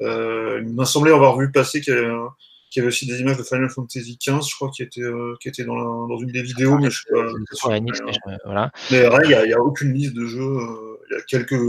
Euh, 0.00 0.62
il 0.64 0.72
m'a 0.74 0.84
semblé 0.84 1.10
avoir 1.10 1.36
vu 1.36 1.50
passer 1.50 1.80
qu'il 1.80 1.92
y, 1.94 2.78
avait, 2.78 2.86
aussi 2.86 3.08
des 3.08 3.18
images 3.18 3.36
de 3.36 3.42
Final 3.42 3.68
Fantasy 3.68 4.16
XV, 4.16 4.48
je 4.48 4.54
crois, 4.54 4.70
qui 4.70 4.84
étaient, 4.84 5.00
euh, 5.00 5.34
qui 5.40 5.48
étaient 5.48 5.64
dans, 5.64 5.74
la, 5.74 5.82
dans 5.82 6.18
une 6.18 6.30
des 6.30 6.42
vidéos, 6.42 6.78
mais 6.78 6.88
je 6.88 7.02
sais 7.02 7.12
pas. 7.12 7.80
mais, 7.80 7.90
voilà. 8.44 8.70
mais 8.92 9.08
il 9.24 9.28
n'y 9.48 9.52
a, 9.54 9.56
a, 9.56 9.60
aucune 9.60 9.92
liste 9.92 10.14
de 10.14 10.24
jeux. 10.24 10.56
Il 11.10 11.16
y 11.16 11.18
a 11.18 11.22
quelques 11.22 11.60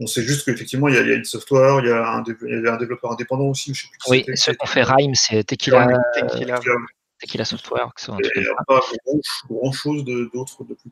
on 0.00 0.06
sait 0.06 0.22
juste 0.22 0.44
qu'effectivement, 0.44 0.88
il 0.88 0.94
y, 0.94 0.98
a, 0.98 1.02
il 1.02 1.08
y 1.08 1.12
a 1.12 1.16
une 1.16 1.24
software, 1.24 1.80
il 1.80 1.88
y, 1.88 1.90
a 1.90 2.08
un, 2.08 2.22
il 2.42 2.54
y 2.54 2.54
avait 2.54 2.70
un 2.70 2.76
développeur 2.76 3.12
indépendant 3.12 3.46
aussi. 3.46 3.74
Je 3.74 3.82
sais 3.82 3.88
plus 3.88 4.10
oui, 4.10 4.36
ce 4.36 4.52
qu'on 4.52 4.66
fait 4.66 4.82
Rhyme, 4.82 5.14
c'est 5.14 5.44
Tequila, 5.44 5.88
Tequila, 6.14 6.60
Tequila 7.20 7.44
Software. 7.44 7.90
Il 8.08 8.42
n'y 8.42 8.46
a 8.46 8.64
pas 8.66 8.80
grand, 9.50 9.72
chose 9.72 10.04
d'autre 10.04 10.64
de, 10.64 10.74
plus. 10.74 10.90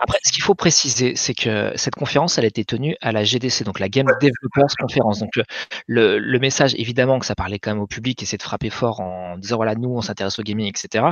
Après, 0.00 0.18
ce 0.24 0.32
qu'il 0.32 0.42
faut 0.42 0.54
préciser, 0.54 1.14
c'est 1.16 1.34
que 1.34 1.72
cette 1.76 1.94
conférence, 1.94 2.38
elle 2.38 2.44
a 2.44 2.48
été 2.48 2.64
tenue 2.64 2.96
à 3.00 3.12
la 3.12 3.24
GDC, 3.24 3.64
donc 3.64 3.78
la 3.78 3.88
Game 3.88 4.06
Developers 4.20 4.74
Conference. 4.78 5.20
Donc 5.20 5.30
le, 5.86 6.18
le, 6.18 6.38
message, 6.38 6.74
évidemment, 6.76 7.18
que 7.18 7.26
ça 7.26 7.34
parlait 7.34 7.58
quand 7.58 7.70
même 7.70 7.82
au 7.82 7.86
public 7.86 8.22
et 8.22 8.26
c'est 8.26 8.36
de 8.36 8.42
frapper 8.42 8.70
fort 8.70 9.00
en 9.00 9.38
disant 9.38 9.56
voilà, 9.56 9.74
nous, 9.74 9.90
on 9.90 10.02
s'intéresse 10.02 10.38
au 10.38 10.42
gaming, 10.42 10.66
etc. 10.66 11.06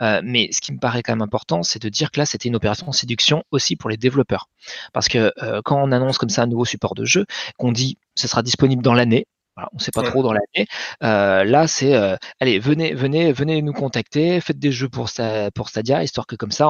Euh, 0.00 0.20
mais 0.24 0.48
ce 0.52 0.60
qui 0.60 0.72
me 0.72 0.78
paraît 0.78 1.02
quand 1.02 1.12
même 1.12 1.22
important, 1.22 1.62
c'est 1.62 1.82
de 1.82 1.88
dire 1.88 2.10
que 2.10 2.20
là, 2.20 2.26
c'était 2.26 2.48
une 2.48 2.56
opération 2.56 2.86
de 2.88 2.94
séduction 2.94 3.44
aussi 3.50 3.76
pour 3.76 3.90
les 3.90 3.96
développeurs. 3.96 4.48
Parce 4.92 5.08
que 5.08 5.32
euh, 5.42 5.60
quand 5.64 5.82
on 5.82 5.92
annonce 5.92 6.18
comme 6.18 6.28
ça 6.28 6.42
un 6.42 6.46
nouveau 6.46 6.64
support 6.64 6.94
de 6.94 7.04
jeu, 7.04 7.26
qu'on 7.58 7.72
dit 7.72 7.98
ce 8.14 8.28
sera 8.28 8.42
disponible 8.42 8.82
dans 8.82 8.94
l'année, 8.94 9.26
on 9.72 9.76
ne 9.76 9.80
sait 9.80 9.90
pas 9.90 10.02
trop 10.02 10.22
dans 10.22 10.32
l'année. 10.32 10.66
Euh, 11.02 11.44
là, 11.44 11.66
c'est 11.66 11.94
euh, 11.94 12.16
allez, 12.40 12.58
venez, 12.58 12.94
venez, 12.94 13.32
venez 13.32 13.62
nous 13.62 13.72
contacter, 13.72 14.40
faites 14.40 14.58
des 14.58 14.72
jeux 14.72 14.88
pour, 14.88 15.10
pour 15.54 15.68
Stadia, 15.68 16.02
histoire 16.02 16.26
que 16.26 16.36
comme 16.36 16.50
ça, 16.52 16.68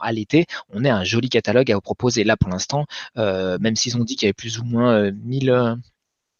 à 0.00 0.12
l'été, 0.12 0.46
on 0.72 0.84
ait 0.84 0.90
un 0.90 1.04
joli 1.04 1.28
catalogue 1.28 1.70
à 1.70 1.74
vous 1.74 1.80
proposer. 1.80 2.24
Là, 2.24 2.36
pour 2.36 2.50
l'instant, 2.50 2.86
euh, 3.16 3.58
même 3.60 3.76
s'ils 3.76 3.96
ont 3.96 4.04
dit 4.04 4.16
qu'il 4.16 4.26
y 4.26 4.28
avait 4.28 4.32
plus 4.32 4.58
ou 4.58 4.64
moins 4.64 5.10
1000, 5.10 5.76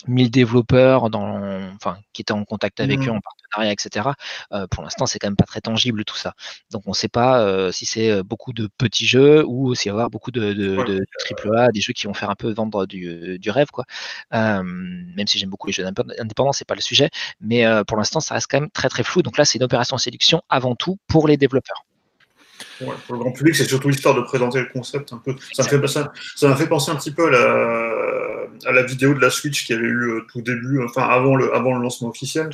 1000 0.07 0.31
développeurs 0.31 1.11
dans, 1.11 1.41
enfin, 1.75 1.99
qui 2.13 2.23
étaient 2.23 2.33
en 2.33 2.45
contact 2.45 2.81
avec 2.81 3.01
eux 3.01 3.13
mmh. 3.13 3.17
en 3.17 3.21
etc. 3.63 4.11
Euh, 4.53 4.67
pour 4.67 4.83
l'instant, 4.83 5.07
c'est 5.07 5.19
quand 5.19 5.29
même 5.29 5.37
pas 5.37 5.45
très 5.45 5.61
tangible 5.61 6.05
tout 6.05 6.17
ça. 6.17 6.35
Donc, 6.71 6.83
on 6.87 6.91
ne 6.91 6.95
sait 6.95 7.09
pas 7.09 7.41
euh, 7.41 7.73
si 7.73 7.87
c'est 7.87 8.11
euh, 8.11 8.23
beaucoup 8.23 8.53
de 8.53 8.69
petits 8.79 9.07
jeux 9.07 9.45
ou 9.47 9.75
s'il 9.75 9.91
va 9.91 9.95
y 9.95 9.99
avoir 9.99 10.11
beaucoup 10.11 10.31
de, 10.31 10.53
de, 10.53 11.05
triple 11.21 11.57
A, 11.57 11.69
des 11.69 11.81
jeux 11.81 11.93
qui 11.93 12.07
vont 12.07 12.15
faire 12.15 12.31
un 12.31 12.35
peu 12.35 12.53
vendre 12.53 12.87
du, 12.87 13.39
du 13.39 13.51
rêve, 13.51 13.69
quoi. 13.71 13.85
même 14.33 15.27
si 15.27 15.39
j'aime 15.39 15.51
beaucoup 15.51 15.67
les 15.67 15.73
jeux 15.73 15.87
indépendants, 15.87 16.53
c'est 16.53 16.67
pas 16.67 16.75
le 16.75 16.81
sujet. 16.81 17.11
Mais 17.41 17.65
pour 17.87 17.97
l'instant, 17.97 18.21
ça 18.21 18.35
reste 18.35 18.49
quand 18.51 18.61
même 18.61 18.71
très 18.71 18.89
très 18.89 19.03
flou. 19.03 19.23
Donc 19.23 19.39
là, 19.39 19.45
c'est 19.45 19.59
une 19.59 19.65
opération 19.65 19.99
séduction 19.99 20.43
avant 20.49 20.75
tout 20.75 20.99
pour 21.07 21.29
les 21.29 21.37
développeurs. 21.37 21.85
pour 22.79 23.15
le 23.15 23.19
grand 23.19 23.33
public, 23.33 23.55
c'est 23.55 23.67
surtout 23.67 23.89
l'histoire 23.89 24.15
de 24.15 24.23
présenter 24.23 24.61
le 24.61 24.69
concept 24.73 25.13
un 25.13 25.19
peu. 25.19 25.35
Ça 25.53 25.63
m'a 25.63 25.69
fait, 25.69 25.87
ça, 25.87 26.13
ça 26.37 26.57
fait 26.57 26.69
penser 26.69 26.91
un 26.91 26.97
petit 26.97 27.13
peu 27.13 27.29
à 27.29 27.31
la 27.31 28.18
à 28.67 28.73
la 28.73 28.83
vidéo 28.83 29.15
de 29.15 29.21
la 29.21 29.31
Switch 29.31 29.67
qui 29.67 29.73
avait 29.73 29.87
eu 29.87 30.11
euh, 30.11 30.21
tout 30.33 30.41
début, 30.41 30.83
enfin 30.83 31.03
avant 31.03 31.37
le, 31.37 31.55
avant 31.55 31.75
le 31.77 31.83
lancement 31.83 32.09
officiel, 32.09 32.51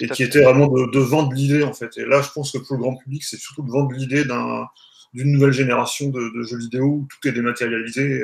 et 0.00 0.08
qui 0.08 0.22
était 0.22 0.42
vraiment 0.42 0.68
de, 0.68 0.98
vendre 0.98 1.32
l'idée 1.32 1.64
en 1.64 1.72
fait. 1.72 1.96
Et 1.98 2.04
là, 2.04 2.22
je 2.22 2.30
pense 2.30 2.52
que 2.52 2.58
pour 2.58 2.76
le 2.76 2.82
grand 2.82 2.96
public, 2.96 3.24
c'est 3.24 3.38
surtout 3.38 3.62
de 3.62 3.70
vendre 3.70 3.92
l'idée 3.92 4.24
d'un 4.24 4.68
d'une 5.14 5.32
nouvelle 5.32 5.52
génération 5.52 6.08
de, 6.08 6.42
jeux 6.42 6.58
vidéo 6.58 6.84
où 6.84 7.08
tout 7.08 7.28
est 7.28 7.32
dématérialisé. 7.32 8.22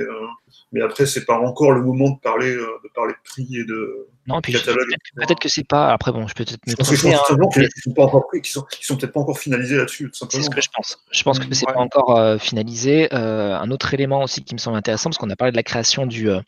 mais 0.73 0.83
après, 0.83 1.07
c'est 1.07 1.25
pas 1.25 1.39
encore 1.39 1.73
le 1.73 1.83
moment 1.83 2.11
de 2.11 2.21
parler, 2.21 2.55
de 2.55 2.89
parler 2.95 3.13
de 3.13 3.19
prix 3.25 3.57
et 3.57 3.65
de, 3.65 4.09
non, 4.27 4.41
puis 4.41 4.55
peut-être 4.55 5.39
que 5.39 5.49
c'est 5.51 5.67
pas. 5.67 5.93
Après, 5.93 6.11
bon, 6.11 6.27
je 6.27 6.35
peux 6.35 6.45
peut-être 6.45 6.67
me 6.67 6.75
tromper. 6.75 7.15
Hein, 7.15 7.69
sont 7.83 7.93
pas 7.93 8.05
encore 8.05 8.27
pris, 8.27 8.41
sont, 8.45 8.65
sont 8.81 8.97
peut-être 8.97 9.13
pas 9.13 9.21
encore 9.21 9.39
finalisés 9.39 9.77
là-dessus. 9.77 10.11
C'est 10.15 10.43
ce 10.43 10.49
que 10.49 10.63
je 10.63 10.69
pense. 10.75 10.99
Je 11.13 11.23
pense 11.23 11.39
que 11.39 11.55
c'est 11.55 11.67
pas 11.67 11.77
encore 11.77 12.17
euh, 12.17 12.39
finalisé. 12.39 13.13
Euh, 13.13 13.55
un 13.55 13.71
autre 13.71 13.93
élément 13.93 14.23
aussi 14.23 14.43
qui 14.43 14.55
me 14.55 14.59
semble 14.59 14.79
intéressant, 14.79 15.11
parce 15.11 15.19
qu'on 15.19 15.29
a 15.29 15.37
parlé 15.37 15.53
de 15.53 15.57
la 15.57 15.63
création 15.63 16.07
du, 16.07 16.31
euh, 16.31 16.41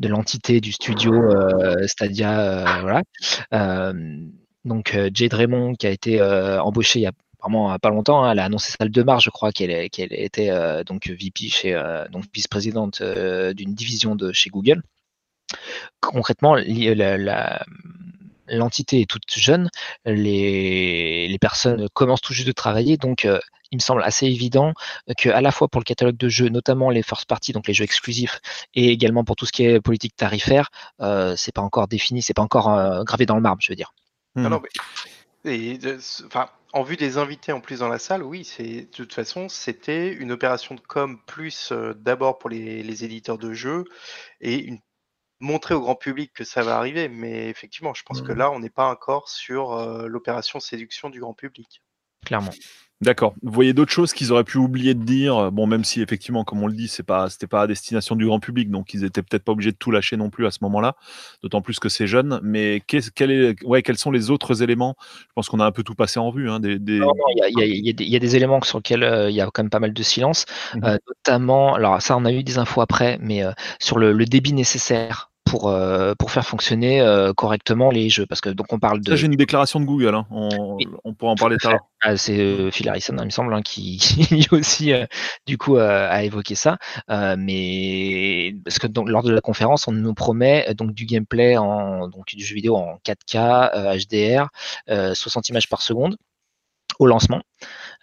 de 0.00 0.08
l'entité 0.08 0.60
du 0.60 0.72
studio 0.72 1.12
Stadia, 1.86 2.80
voilà. 2.82 3.02
donc 4.64 4.98
Jade 5.14 5.34
Raymond 5.34 5.74
qui 5.74 5.86
a 5.86 5.90
été 5.90 6.20
embauchée 6.22 7.00
il 7.00 7.02
y 7.02 7.06
a 7.06 7.12
vraiment 7.42 7.78
pas 7.78 7.90
longtemps. 7.90 8.24
Hein, 8.24 8.32
elle 8.32 8.38
a 8.38 8.44
annoncé 8.44 8.72
ça 8.72 8.84
le 8.84 8.90
2 8.90 9.04
mars, 9.04 9.24
je 9.24 9.30
crois, 9.30 9.52
qu'elle 9.52 9.70
était 9.70 10.50
donc 10.84 11.08
VP 11.08 11.48
chez 11.48 11.80
donc 12.10 12.24
vice-présidente 12.32 13.02
d'une 13.02 13.74
division 13.74 14.16
de 14.16 14.32
chez 14.32 14.50
Google 14.50 14.82
concrètement, 16.00 16.56
l'entité 18.48 19.00
est 19.00 19.10
toute 19.10 19.22
jeune, 19.34 19.70
les, 20.04 21.36
personnes 21.40 21.88
commencent 21.94 22.20
tout 22.20 22.34
juste 22.34 22.46
de 22.46 22.52
travailler, 22.52 22.96
donc 22.96 23.24
euh, 23.24 23.38
il 23.70 23.76
me 23.76 23.80
semble 23.80 24.02
assez 24.02 24.26
évident 24.26 24.74
qu'à 25.16 25.40
la 25.40 25.50
fois 25.50 25.68
pour 25.68 25.80
le 25.80 25.84
catalogue 25.84 26.16
de 26.16 26.28
jeux, 26.28 26.48
notamment 26.48 26.90
les 26.90 27.02
first 27.02 27.26
parties, 27.26 27.52
donc 27.52 27.66
les 27.66 27.74
jeux 27.74 27.84
exclusifs, 27.84 28.40
et 28.74 28.88
également 28.90 29.24
pour 29.24 29.36
tout 29.36 29.46
ce 29.46 29.52
qui 29.52 29.64
est 29.64 29.80
politique 29.80 30.14
tarifaire, 30.16 30.68
euh, 31.00 31.34
c'est 31.36 31.52
pas 31.52 31.62
encore 31.62 31.88
défini, 31.88 32.22
c'est 32.22 32.34
pas 32.34 32.42
encore 32.42 32.68
euh, 32.68 33.02
gravé 33.04 33.26
dans 33.26 33.36
le 33.36 33.42
marbre, 33.42 33.62
je 33.62 33.72
veux 33.72 33.76
dire. 33.76 33.94
Non, 34.36 34.50
en 36.72 36.82
vue 36.82 36.96
des 36.96 37.18
invités 37.18 37.52
en 37.52 37.60
plus 37.60 37.80
dans 37.80 37.88
la 37.88 37.98
salle, 37.98 38.22
oui, 38.22 38.44
c'est 38.44 38.82
de 38.82 38.86
toute 38.86 39.12
façon, 39.12 39.48
c'était 39.48 40.12
une 40.12 40.32
opération 40.32 40.74
de 40.74 40.80
com 40.80 41.20
plus 41.26 41.72
d'abord 41.96 42.38
pour 42.38 42.50
les, 42.50 42.82
les, 42.82 43.04
éditeurs 43.04 43.38
de 43.38 43.52
jeux 43.52 43.84
et 44.40 44.56
une 44.56 44.80
montrer 45.42 45.74
au 45.74 45.80
grand 45.80 45.96
public 45.96 46.32
que 46.32 46.44
ça 46.44 46.62
va 46.62 46.76
arriver. 46.76 47.08
Mais 47.08 47.48
effectivement, 47.48 47.92
je 47.92 48.02
pense 48.04 48.22
que 48.22 48.32
mmh. 48.32 48.38
là, 48.38 48.50
on 48.52 48.60
n'est 48.60 48.70
pas 48.70 48.88
encore 48.88 49.28
sur 49.28 49.76
l'opération 50.06 50.60
séduction 50.60 51.10
du 51.10 51.20
grand 51.20 51.34
public. 51.34 51.82
Clairement. 52.24 52.52
D'accord. 53.02 53.34
Vous 53.42 53.50
voyez 53.50 53.72
d'autres 53.72 53.90
choses 53.90 54.12
qu'ils 54.12 54.32
auraient 54.32 54.44
pu 54.44 54.58
oublier 54.58 54.94
de 54.94 55.02
dire? 55.02 55.50
Bon, 55.50 55.66
même 55.66 55.82
si 55.82 56.00
effectivement, 56.00 56.44
comme 56.44 56.62
on 56.62 56.68
le 56.68 56.72
dit, 56.72 56.86
c'est 56.86 57.02
pas, 57.02 57.28
c'était 57.28 57.48
pas 57.48 57.62
à 57.62 57.66
destination 57.66 58.14
du 58.14 58.26
grand 58.26 58.38
public, 58.38 58.70
donc 58.70 58.94
ils 58.94 59.02
étaient 59.02 59.22
peut-être 59.22 59.42
pas 59.42 59.50
obligés 59.50 59.72
de 59.72 59.76
tout 59.76 59.90
lâcher 59.90 60.16
non 60.16 60.30
plus 60.30 60.46
à 60.46 60.52
ce 60.52 60.58
moment-là. 60.62 60.94
D'autant 61.42 61.62
plus 61.62 61.80
que 61.80 61.88
c'est 61.88 62.06
jeune. 62.06 62.38
Mais 62.44 62.76
est, 62.76 63.64
ouais, 63.64 63.82
quels 63.82 63.98
sont 63.98 64.12
les 64.12 64.30
autres 64.30 64.62
éléments? 64.62 64.94
Je 65.18 65.32
pense 65.34 65.48
qu'on 65.48 65.58
a 65.58 65.66
un 65.66 65.72
peu 65.72 65.82
tout 65.82 65.96
passé 65.96 66.20
en 66.20 66.30
vue. 66.30 66.48
il 66.48 67.98
y, 67.98 68.16
a 68.16 68.18
des 68.20 68.36
éléments 68.36 68.62
sur 68.62 68.78
lesquels 68.78 69.26
il 69.28 69.34
y 69.34 69.40
a 69.40 69.46
quand 69.46 69.64
même 69.64 69.70
pas 69.70 69.80
mal 69.80 69.92
de 69.92 70.02
silence, 70.04 70.46
mmh 70.74 70.96
notamment. 71.08 71.74
Alors 71.74 72.00
ça, 72.00 72.16
on 72.16 72.24
a 72.24 72.30
eu 72.30 72.44
des 72.44 72.58
infos 72.58 72.82
après, 72.82 73.18
mais 73.20 73.42
sur 73.80 73.98
le, 73.98 74.24
débit 74.24 74.52
nécessaire 74.52 75.31
pour, 75.52 75.68
euh, 75.68 76.14
pour 76.18 76.30
faire 76.30 76.46
fonctionner 76.46 77.02
euh, 77.02 77.34
correctement 77.34 77.90
les 77.90 78.08
jeux. 78.08 78.24
Parce 78.24 78.40
que 78.40 78.48
donc 78.48 78.72
on 78.72 78.78
parle 78.78 79.02
de. 79.02 79.14
j'ai 79.14 79.26
une 79.26 79.36
déclaration 79.36 79.80
de 79.80 79.84
Google, 79.84 80.14
hein. 80.14 80.26
on, 80.30 80.78
on, 81.04 81.12
pourra 81.12 81.32
en 81.32 81.34
parler 81.34 81.58
tout 81.60 81.68
à 81.68 81.72
l'heure. 81.72 81.86
Ah, 82.00 82.16
c'est 82.16 82.38
euh, 82.38 82.70
Phil 82.70 82.88
Harrison, 82.88 83.18
hein, 83.18 83.24
il 83.24 83.26
me 83.26 83.30
semble, 83.30 83.52
hein, 83.52 83.60
qui, 83.60 84.00
aussi 84.50 84.94
du 85.46 85.58
coup 85.58 85.76
a 85.76 86.22
évoqué 86.24 86.54
ça. 86.54 86.78
mais 87.36 88.54
parce 88.64 88.78
que 88.78 88.86
donc, 88.86 89.10
lors 89.10 89.22
de 89.22 89.30
la 89.30 89.42
conférence, 89.42 89.86
on 89.88 89.92
nous 89.92 90.14
promet 90.14 90.72
donc 90.74 90.94
du 90.94 91.04
gameplay 91.04 91.58
en 91.58 92.08
donc 92.08 92.34
du 92.34 92.42
jeu 92.42 92.54
vidéo 92.54 92.76
en 92.76 92.96
4K, 93.04 93.98
HDR, 94.08 94.48
60 95.14 95.50
images 95.50 95.68
par 95.68 95.82
seconde 95.82 96.16
au 96.98 97.06
lancement. 97.06 97.42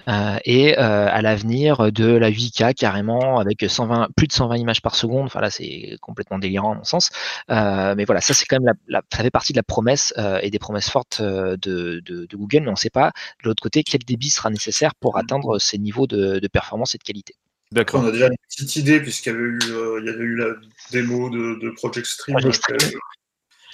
Euh, 0.07 0.37
et 0.45 0.77
euh, 0.79 1.07
à 1.07 1.21
l'avenir 1.21 1.91
de 1.91 2.05
la 2.05 2.31
8K 2.31 2.73
carrément 2.73 3.39
avec 3.39 3.65
120, 3.67 4.09
plus 4.15 4.27
de 4.27 4.31
120 4.31 4.57
images 4.57 4.81
par 4.81 4.95
seconde. 4.95 5.25
Enfin 5.25 5.41
là, 5.41 5.49
c'est 5.49 5.97
complètement 6.01 6.39
délirant 6.39 6.73
à 6.73 6.75
mon 6.75 6.83
sens. 6.83 7.09
Euh, 7.51 7.93
mais 7.95 8.05
voilà, 8.05 8.21
ça 8.21 8.33
c'est 8.33 8.45
quand 8.45 8.59
même 8.59 8.73
la, 8.87 9.01
ça 9.11 9.23
fait 9.23 9.29
partie 9.29 9.53
de 9.53 9.57
la 9.57 9.63
promesse 9.63 10.13
et 10.41 10.49
des 10.49 10.59
promesses 10.59 10.89
fortes 10.89 11.21
de, 11.21 12.01
Google, 12.33 12.61
mais 12.61 12.69
on 12.69 12.71
ne 12.71 12.75
sait 12.75 12.89
pas 12.89 13.11
de 13.43 13.49
l'autre 13.49 13.61
côté 13.61 13.83
quel 13.83 14.01
débit 14.01 14.29
sera 14.29 14.49
nécessaire 14.49 14.95
pour 14.95 15.17
atteindre 15.17 15.59
ces 15.59 15.77
niveaux 15.77 16.07
de, 16.07 16.47
performance 16.51 16.95
et 16.95 16.97
de 16.97 17.03
qualité. 17.03 17.35
D'accord. 17.71 18.01
On 18.03 18.07
a 18.07 18.11
déjà 18.11 18.27
une 18.27 18.35
petite 18.49 18.75
idée 18.77 18.99
puisqu'il 18.99 19.29
y 19.29 19.35
avait 19.35 19.43
eu, 19.43 19.59
il 19.61 20.05
y 20.05 20.09
avait 20.09 20.23
eu 20.23 20.35
la 20.35 20.55
démo 20.91 21.29
de, 21.29 21.69
Project 21.75 22.07
Stream. 22.07 22.37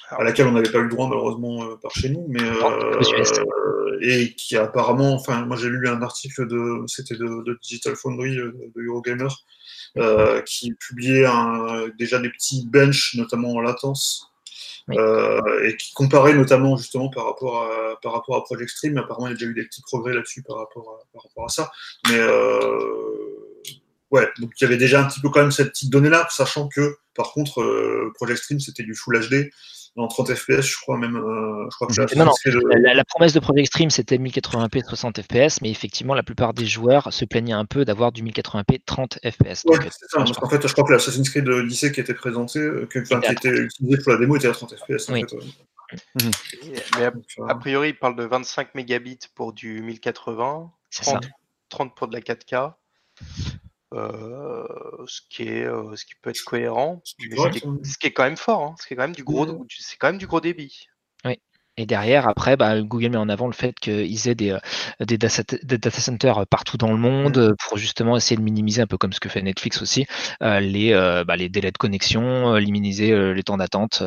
À 0.09 0.23
laquelle 0.23 0.47
on 0.47 0.51
n'avait 0.51 0.71
pas 0.71 0.79
eu 0.79 0.83
le 0.83 0.89
droit 0.89 1.07
malheureusement 1.07 1.75
par 1.81 1.91
chez 1.91 2.09
nous, 2.09 2.25
mais 2.29 2.41
et 4.01 4.33
qui 4.35 4.57
apparemment, 4.57 5.13
enfin, 5.13 5.45
moi 5.45 5.57
j'ai 5.57 5.69
lu 5.69 5.87
un 5.87 6.01
article 6.01 6.47
de, 6.47 6.83
c'était 6.87 7.15
de, 7.15 7.57
Digital 7.61 7.95
Foundry, 7.95 8.37
euh, 8.37 8.51
de 8.75 8.81
Eurogamer, 8.83 9.27
euh, 9.97 10.41
qui 10.41 10.73
publiait 10.73 11.25
déjà 11.97 12.19
des 12.19 12.29
petits 12.29 12.67
benches, 12.67 13.15
notamment 13.15 13.53
en 13.53 13.61
latence, 13.61 14.31
euh, 14.91 15.67
et 15.67 15.75
qui 15.77 15.93
comparait 15.93 16.33
notamment 16.33 16.77
justement 16.77 17.09
par 17.09 17.25
rapport 17.25 17.63
à, 17.63 17.99
par 18.01 18.13
rapport 18.13 18.35
à 18.35 18.43
Project 18.43 18.69
Stream. 18.69 18.97
Apparemment, 18.97 19.27
il 19.27 19.31
y 19.31 19.33
a 19.33 19.37
déjà 19.37 19.47
eu 19.47 19.53
des 19.53 19.65
petits 19.65 19.81
progrès 19.81 20.13
là-dessus 20.13 20.43
par 20.43 20.57
rapport 20.57 20.99
à, 20.99 21.05
par 21.13 21.23
rapport 21.23 21.45
à 21.45 21.49
ça. 21.49 21.71
Mais 22.09 22.19
ouais, 24.11 24.29
donc 24.39 24.51
il 24.59 24.63
y 24.63 24.65
avait 24.65 24.77
déjà 24.77 25.01
un 25.01 25.05
petit 25.05 25.21
peu 25.21 25.29
quand 25.29 25.41
même 25.41 25.51
cette 25.51 25.69
petite 25.69 25.89
donnée-là, 25.89 26.27
sachant 26.29 26.67
que 26.67 26.97
par 27.15 27.31
contre, 27.31 28.11
Project 28.15 28.43
Stream 28.43 28.59
c'était 28.59 28.83
du 28.83 28.93
Full 28.93 29.27
HD 29.27 29.49
en 29.97 30.07
30 30.07 30.33
FPS, 30.33 30.61
je 30.61 30.77
crois 30.77 30.97
même. 30.97 31.15
Euh, 31.15 31.67
je 31.69 31.75
crois 31.75 31.87
que 31.87 32.15
non, 32.17 32.25
non. 32.25 32.33
La, 32.93 33.05
promesse 33.05 33.33
de 33.33 33.39
Project 33.39 33.67
Stream, 33.67 33.89
c'était 33.89 34.17
1080p 34.17 34.83
60 34.83 35.21
FPS, 35.21 35.61
mais 35.61 35.71
effectivement, 35.71 36.13
la 36.13 36.23
plupart 36.23 36.53
des 36.53 36.65
joueurs 36.65 37.13
se 37.13 37.23
plaignaient 37.23 37.53
un 37.53 37.65
peu 37.65 37.85
d'avoir 37.85 38.11
du 38.11 38.23
1080p 38.23 38.81
30 38.85 39.19
FPS. 39.23 39.63
Ouais, 39.65 39.77
c'est 39.83 40.09
ça. 40.09 40.17
Parce 40.17 40.33
qu'en 40.33 40.49
fait, 40.49 40.67
je 40.67 40.73
crois 40.73 40.83
que 40.83 40.91
l'Assassin's 40.91 41.29
Creed 41.29 41.47
lycée 41.47 41.91
qui 41.91 42.01
était 42.01 42.13
présenté, 42.13 42.59
euh, 42.59 42.89
qui, 42.91 43.01
qui 43.03 43.31
était 43.31 43.49
utilisé 43.49 43.97
pour 44.03 44.11
la 44.11 44.17
démo, 44.17 44.35
était 44.35 44.47
à 44.47 44.51
30 44.51 44.75
FPS. 44.75 45.09
En 45.09 45.13
fait, 45.13 45.33
mhm. 46.21 46.31
Mais 46.97 47.09
a, 47.47 47.55
priori, 47.55 47.89
il 47.89 47.97
parle 47.97 48.15
de 48.17 48.23
25 48.23 48.75
mégabits 48.75 49.19
pour 49.33 49.53
du 49.53 49.81
1080, 49.81 50.71
30, 50.91 51.23
30 51.69 51.95
pour 51.95 52.07
de 52.07 52.13
la 52.13 52.21
4K. 52.21 52.73
Euh, 53.95 54.67
ce, 55.07 55.21
qui 55.29 55.43
est, 55.43 55.65
euh, 55.65 55.95
ce 55.95 56.05
qui 56.05 56.15
peut 56.15 56.29
être 56.29 56.43
cohérent, 56.43 57.01
ce, 57.05 57.15
qui 57.15 58.07
est, 58.07 58.11
quand 58.11 58.23
même 58.23 58.35
fort, 58.35 58.63
hein. 58.63 58.75
ce 58.77 58.87
qui 58.87 58.93
est 58.93 58.97
quand 58.97 59.03
même 59.03 59.15
du 59.15 59.23
gros, 59.23 59.65
c'est 59.69 59.97
quand 59.97 60.07
même 60.07 60.17
du 60.17 60.27
gros 60.27 60.41
débit. 60.41 60.87
Et 61.77 61.85
derrière, 61.85 62.27
après, 62.29 62.55
bah, 62.55 62.81
Google 62.81 63.09
met 63.09 63.17
en 63.17 63.27
avant 63.27 63.47
le 63.47 63.53
fait 63.53 63.77
qu'ils 63.77 64.29
aient 64.29 64.35
des, 64.35 64.51
euh, 64.51 64.59
des, 65.05 65.17
data, 65.17 65.91
centers 65.91 66.47
partout 66.47 66.77
dans 66.77 66.91
le 66.91 66.97
monde 66.97 67.37
mmh. 67.37 67.55
pour 67.67 67.77
justement 67.77 68.15
essayer 68.15 68.37
de 68.37 68.41
minimiser, 68.41 68.81
un 68.81 68.87
peu 68.87 68.97
comme 68.97 69.11
ce 69.11 69.19
que 69.19 69.27
fait 69.27 69.41
Netflix 69.41 69.81
aussi, 69.81 70.05
euh, 70.41 70.61
les, 70.61 70.93
euh, 70.93 71.25
bah, 71.25 71.35
les 71.35 71.49
délais 71.49 71.71
de 71.71 71.77
connexion, 71.77 72.53
minimiser 72.61 73.33
les 73.33 73.43
temps 73.43 73.57
d'attente. 73.57 74.01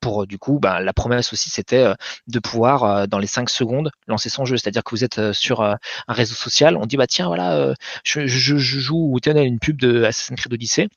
pour 0.00 0.26
du 0.26 0.38
coup, 0.38 0.58
bah, 0.58 0.80
la 0.80 0.92
promesse 0.94 1.32
aussi, 1.34 1.50
c'était 1.50 1.92
de 2.28 2.38
pouvoir, 2.38 3.08
dans 3.08 3.18
les 3.18 3.26
5 3.26 3.50
secondes, 3.50 3.90
lancer 4.06 4.30
son 4.30 4.44
jeu. 4.46 4.56
C'est-à-dire 4.56 4.84
que 4.84 4.90
vous 4.90 5.04
êtes 5.04 5.32
sur 5.32 5.62
un 5.62 5.78
réseau 6.08 6.34
social, 6.34 6.76
on 6.76 6.86
dit, 6.86 6.96
bah 6.96 7.06
tiens, 7.06 7.26
voilà, 7.26 7.74
je, 8.04 8.26
je, 8.26 8.56
je, 8.56 8.78
joue, 8.78 9.10
ou 9.12 9.20
tiens, 9.20 9.36
une 9.36 9.58
pub 9.58 9.78
de 9.80 10.04
Assassin's 10.04 10.40
Creed 10.40 10.54
Odyssey 10.54 10.88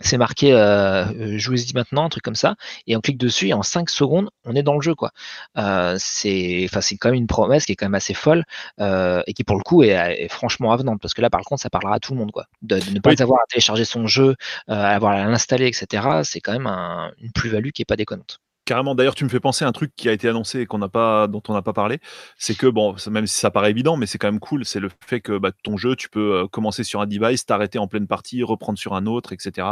c'est 0.00 0.18
marqué 0.18 0.52
euh, 0.52 1.04
euh 1.04 1.38
jouez-y 1.38 1.72
maintenant, 1.74 2.04
un 2.04 2.08
truc 2.08 2.24
comme 2.24 2.34
ça, 2.34 2.56
et 2.86 2.96
on 2.96 3.00
clique 3.00 3.18
dessus 3.18 3.48
et 3.48 3.52
en 3.52 3.62
5 3.62 3.90
secondes, 3.90 4.30
on 4.44 4.54
est 4.54 4.62
dans 4.62 4.74
le 4.74 4.80
jeu. 4.80 4.94
quoi. 4.94 5.12
Euh, 5.58 5.96
c'est 5.98 6.68
quand 6.98 7.10
même 7.10 7.14
une 7.14 7.26
promesse 7.26 7.66
qui 7.66 7.72
est 7.72 7.76
quand 7.76 7.86
même 7.86 7.94
assez 7.94 8.14
folle 8.14 8.44
euh, 8.80 9.22
et 9.26 9.34
qui 9.34 9.44
pour 9.44 9.56
le 9.56 9.62
coup 9.62 9.82
est, 9.82 10.28
franchement 10.28 10.72
avenante, 10.72 11.00
parce 11.00 11.14
que 11.14 11.22
là 11.22 11.30
par 11.30 11.42
contre 11.42 11.62
ça 11.62 11.70
parlera 11.70 11.96
à 11.96 12.00
tout 12.00 12.12
le 12.12 12.18
monde. 12.18 12.32
quoi. 12.32 12.46
De, 12.62 12.76
ne 12.92 13.00
pas 13.00 13.20
avoir 13.22 13.40
à 13.40 13.46
télécharger 13.48 13.84
son 13.84 14.06
jeu, 14.06 14.36
à 14.68 14.94
avoir 14.94 15.12
à 15.12 15.24
l'installer, 15.24 15.66
etc., 15.66 16.20
c'est 16.24 16.40
quand 16.40 16.52
même 16.52 16.66
une 16.66 17.32
plus-value 17.32 17.70
qui 17.70 17.82
est 17.82 17.84
pas 17.84 17.96
déconnante. 17.96 18.40
Carrément. 18.70 18.94
D'ailleurs, 18.94 19.16
tu 19.16 19.24
me 19.24 19.28
fais 19.28 19.40
penser 19.40 19.64
à 19.64 19.68
un 19.68 19.72
truc 19.72 19.90
qui 19.96 20.08
a 20.08 20.12
été 20.12 20.28
annoncé 20.28 20.60
et 20.60 20.66
qu'on 20.66 20.78
n'a 20.78 20.88
pas, 20.88 21.26
dont 21.26 21.42
on 21.48 21.54
n'a 21.54 21.60
pas 21.60 21.72
parlé. 21.72 21.98
C'est 22.38 22.56
que, 22.56 22.68
bon, 22.68 22.94
même 23.10 23.26
si 23.26 23.34
ça 23.34 23.50
paraît 23.50 23.70
évident, 23.70 23.96
mais 23.96 24.06
c'est 24.06 24.16
quand 24.16 24.28
même 24.28 24.38
cool, 24.38 24.64
c'est 24.64 24.78
le 24.78 24.90
fait 25.04 25.20
que 25.20 25.38
bah, 25.38 25.50
ton 25.64 25.76
jeu, 25.76 25.96
tu 25.96 26.08
peux 26.08 26.36
euh, 26.36 26.46
commencer 26.46 26.84
sur 26.84 27.00
un 27.00 27.06
device, 27.08 27.44
t'arrêter 27.44 27.80
en 27.80 27.88
pleine 27.88 28.06
partie, 28.06 28.44
reprendre 28.44 28.78
sur 28.78 28.94
un 28.94 29.06
autre, 29.06 29.32
etc. 29.32 29.66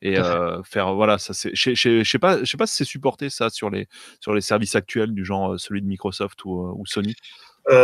Et 0.00 0.18
euh, 0.18 0.60
faire, 0.64 0.92
voilà, 0.92 1.18
ça 1.18 1.34
c'est. 1.34 1.52
Je 1.54 2.02
sais 2.02 2.18
pas, 2.18 2.40
je 2.40 2.50
sais 2.50 2.56
pas 2.56 2.66
si 2.66 2.74
c'est 2.74 2.84
supporté 2.84 3.30
ça 3.30 3.48
sur 3.48 3.70
les, 3.70 3.86
sur 4.18 4.34
les 4.34 4.40
services 4.40 4.74
actuels 4.74 5.14
du 5.14 5.24
genre 5.24 5.52
euh, 5.52 5.58
celui 5.58 5.80
de 5.80 5.86
Microsoft 5.86 6.44
ou, 6.44 6.82
Sony. 6.84 7.14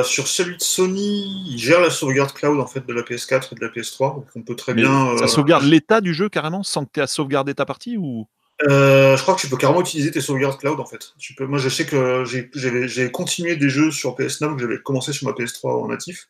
sur 0.03 0.27
celui 0.27 0.57
de 0.57 0.63
Sony, 0.63 1.53
il 1.53 1.59
gère 1.59 1.81
la 1.81 1.91
sauvegarde 1.91 2.33
cloud 2.33 2.59
en 2.59 2.67
fait 2.67 2.85
de 2.85 2.93
la 2.93 3.03
PS4 3.03 3.51
et 3.53 3.55
de 3.55 3.65
la 3.65 3.71
PS3, 3.71 4.17
donc 4.17 4.27
on 4.35 4.43
peut 4.43 4.57
très 4.57 4.75
bien. 4.75 5.17
Ça 5.19 5.29
sauvegarde 5.29 5.63
l'état 5.63 6.01
du 6.01 6.13
jeu 6.13 6.29
carrément 6.29 6.65
sans 6.65 6.85
que 6.85 6.91
tu 6.95 6.99
aies 6.99 7.05
à 7.05 7.07
sauvegarder 7.07 7.55
ta 7.55 7.65
partie 7.65 7.97
ou? 7.97 8.27
Euh, 8.67 9.17
je 9.17 9.23
crois 9.23 9.35
que 9.35 9.41
tu 9.41 9.49
peux 9.49 9.57
carrément 9.57 9.81
utiliser 9.81 10.11
tes 10.11 10.21
sauvegardes 10.21 10.59
cloud 10.59 10.81
en 10.81 10.87
fait. 10.87 11.13
Tu 11.19 11.35
peux, 11.35 11.47
moi 11.47 11.59
je 11.59 11.69
sais 11.69 11.87
que 11.87 12.25
j'ai 12.25 13.11
continué 13.11 13.57
des 13.57 13.69
jeux 13.69 13.91
sur 13.91 14.17
PS 14.17 14.41
9 14.41 14.57
que 14.57 14.63
j'avais 14.63 14.79
commencé 14.79 15.13
sur 15.13 15.29
ma 15.29 15.33
PS3 15.33 15.85
en 15.85 15.89
natif. 15.89 16.29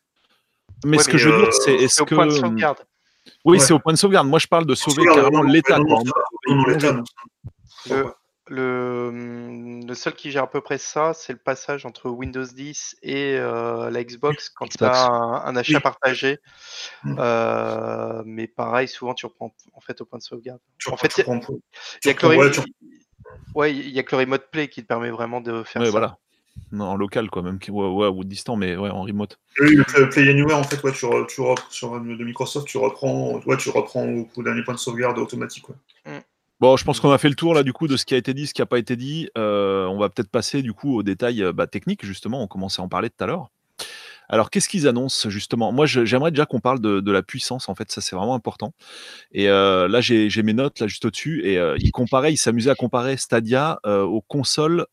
Mais 0.85 0.99
ce 0.99 1.09
que 1.09 1.17
je 1.17 1.29
veux 1.29 1.41
dire, 1.41 1.53
c'est 1.53 1.75
est-ce 1.75 2.03
que. 2.03 2.15
Point 2.15 2.27
de 2.27 2.31
sauvegarde. 2.31 2.77
Oui, 3.45 3.59
c'est 3.59 3.73
au 3.73 3.79
point 3.79 3.93
de 3.93 3.97
sauvegarde. 3.97 4.27
Moi 4.27 4.39
je 4.39 4.47
parle 4.47 4.65
de 4.65 4.75
sauver 4.75 5.03
carrément 5.05 5.43
l'état. 5.43 5.79
Le, 8.49 9.81
le 9.85 9.93
seul 9.93 10.13
qui 10.13 10.31
gère 10.31 10.43
à 10.43 10.49
peu 10.49 10.61
près 10.61 10.77
ça, 10.77 11.13
c'est 11.13 11.33
le 11.33 11.39
passage 11.39 11.85
entre 11.85 12.09
Windows 12.09 12.45
10 12.45 12.97
et 13.03 13.35
euh, 13.37 13.89
la 13.89 14.03
Xbox 14.03 14.49
quand 14.49 14.67
tu 14.67 14.83
as 14.83 15.07
un, 15.07 15.55
achat 15.55 15.79
partagé. 15.79 16.39
Mm. 17.03 17.15
Euh, 17.19 18.23
mais 18.25 18.47
pareil, 18.47 18.87
souvent 18.87 19.13
tu 19.13 19.25
reprends 19.25 19.53
en 19.73 19.81
fait 19.81 20.01
au 20.01 20.05
point 20.05 20.19
de 20.19 20.23
sauvegarde. 20.23 20.59
en 20.87 20.97
fait, 20.97 21.17
il 21.17 21.25
y, 22.05 22.09
a 22.09 22.13
que 24.03 24.15
le 24.15 24.17
remote 24.17 24.51
play 24.51 24.67
qui 24.67 24.81
te 24.81 24.87
permet 24.87 25.11
vraiment 25.11 25.41
de 25.41 25.63
faire 25.63 25.85
ça. 25.85 25.91
Voilà. 25.91 26.17
Non, 26.71 26.85
en 26.85 26.95
local, 26.97 27.29
quoi, 27.29 27.41
même 27.41 27.59
ouais, 27.69 28.07
ou 28.07 28.23
distant, 28.23 28.55
mais 28.55 28.75
ouais, 28.75 28.89
en 28.89 29.03
remote. 29.03 29.39
Oui, 29.59 29.75
le 29.75 30.09
Play 30.09 30.29
Anywhere, 30.29 30.57
en 30.57 30.63
fait, 30.63 30.81
ouais, 30.83 30.91
tu, 30.91 31.05
tu 31.27 31.41
sur 31.69 31.99
de 31.99 32.23
Microsoft, 32.23 32.67
tu 32.67 32.77
reprends, 32.77 33.39
ouais, 33.45 33.57
tu 33.57 33.69
reprends 33.69 34.05
au 34.35 34.43
dernier 34.43 34.63
point 34.63 34.73
de 34.73 34.79
sauvegarde 34.79 35.17
automatique. 35.19 35.65
Mm. 36.05 36.17
Bon, 36.59 36.75
je 36.75 36.83
pense 36.83 36.99
qu'on 36.99 37.11
a 37.11 37.17
fait 37.17 37.29
le 37.29 37.35
tour 37.35 37.53
là 37.53 37.63
du 37.63 37.71
coup 37.71 37.87
de 37.87 37.95
ce 37.95 38.03
qui 38.03 38.13
a 38.13 38.17
été 38.17 38.33
dit, 38.33 38.45
ce 38.45 38.53
qui 38.53 38.61
n'a 38.61 38.65
pas 38.65 38.79
été 38.79 38.97
dit. 38.97 39.29
Euh, 39.37 39.85
on 39.85 39.97
va 39.97 40.09
peut-être 40.09 40.29
passer 40.29 40.61
du 40.61 40.73
coup 40.73 40.93
aux 40.93 41.03
détails 41.03 41.41
euh, 41.41 41.53
bah, 41.53 41.67
techniques 41.67 42.05
justement. 42.05 42.43
On 42.43 42.47
commençait 42.47 42.81
à 42.81 42.85
en 42.85 42.89
parler 42.89 43.09
tout 43.09 43.23
à 43.23 43.27
l'heure. 43.27 43.49
Alors, 44.31 44.51
qu'est-ce 44.51 44.69
qu'ils 44.69 44.87
annoncent 44.87 45.29
justement? 45.29 45.71
Moi, 45.71 45.87
j'aimerais 45.87 46.29
déjà 46.29 46.45
qu'on 46.45 46.59
parle 46.59 46.79
de, 46.81 47.11
la 47.11 47.23
puissance. 47.23 47.67
En 47.67 47.73
fait, 47.73 47.89
ça 47.91 47.99
c'est 47.99 48.15
vraiment 48.15 48.35
important. 48.35 48.73
Et 49.31 49.49
euh, 49.49 49.87
là, 49.87 50.01
j'ai 50.01 50.43
mes 50.43 50.53
notes 50.53 50.79
là 50.81 50.87
juste 50.87 51.05
au-dessus. 51.05 51.47
Et 51.47 51.57
il 51.79 51.91
comparait, 51.91 52.31
il 52.31 52.37
s'amusait 52.37 52.69
à 52.69 52.75
comparer 52.75 53.17
Stadia 53.17 53.79
aux 53.85 54.21
consoles 54.21 54.85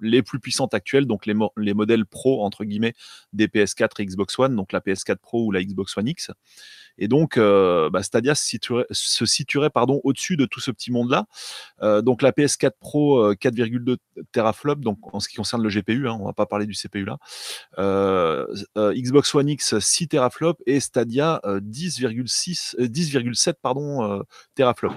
les 0.00 0.22
plus 0.22 0.38
puissantes 0.38 0.74
actuelles, 0.74 1.06
donc 1.06 1.26
les, 1.26 1.34
les, 1.56 1.74
modèles 1.74 2.06
pro 2.06 2.44
entre 2.44 2.64
guillemets 2.64 2.94
des 3.32 3.48
PS4 3.48 4.00
et 4.00 4.06
Xbox 4.06 4.38
One, 4.38 4.54
donc 4.54 4.70
la 4.70 4.78
PS4 4.78 5.16
Pro 5.16 5.46
ou 5.46 5.50
la 5.50 5.64
Xbox 5.64 5.96
One 5.98 6.06
X. 6.06 6.30
Et 6.98 7.08
donc, 7.08 7.36
euh, 7.36 7.90
bah, 7.90 8.02
Stadia 8.02 8.34
se 8.34 8.44
situerait, 8.44 8.86
se 8.90 9.26
situerait 9.26 9.70
pardon, 9.70 10.00
au-dessus 10.04 10.36
de 10.36 10.46
tout 10.46 10.60
ce 10.60 10.70
petit 10.70 10.92
monde-là. 10.92 11.26
Euh, 11.82 12.02
donc, 12.02 12.22
la 12.22 12.32
PS4 12.32 12.72
Pro, 12.78 13.32
4,2 13.34 13.90
euh, 13.90 13.96
teraflops, 14.32 14.82
donc 14.82 14.98
en 15.14 15.20
ce 15.20 15.28
qui 15.28 15.36
concerne 15.36 15.62
le 15.62 15.68
GPU, 15.68 16.08
hein, 16.08 16.16
on 16.20 16.26
va 16.26 16.32
pas 16.32 16.46
parler 16.46 16.66
du 16.66 16.74
CPU 16.74 17.04
là. 17.04 17.18
Xbox 18.76 19.34
One 19.34 19.48
X, 19.48 19.78
6 19.78 20.08
teraflops 20.08 20.60
et 20.66 20.80
Stadia, 20.80 21.40
10,6, 21.44 22.76
10,7 22.78 23.54
pardon, 23.60 24.22
teraflops. 24.54 24.94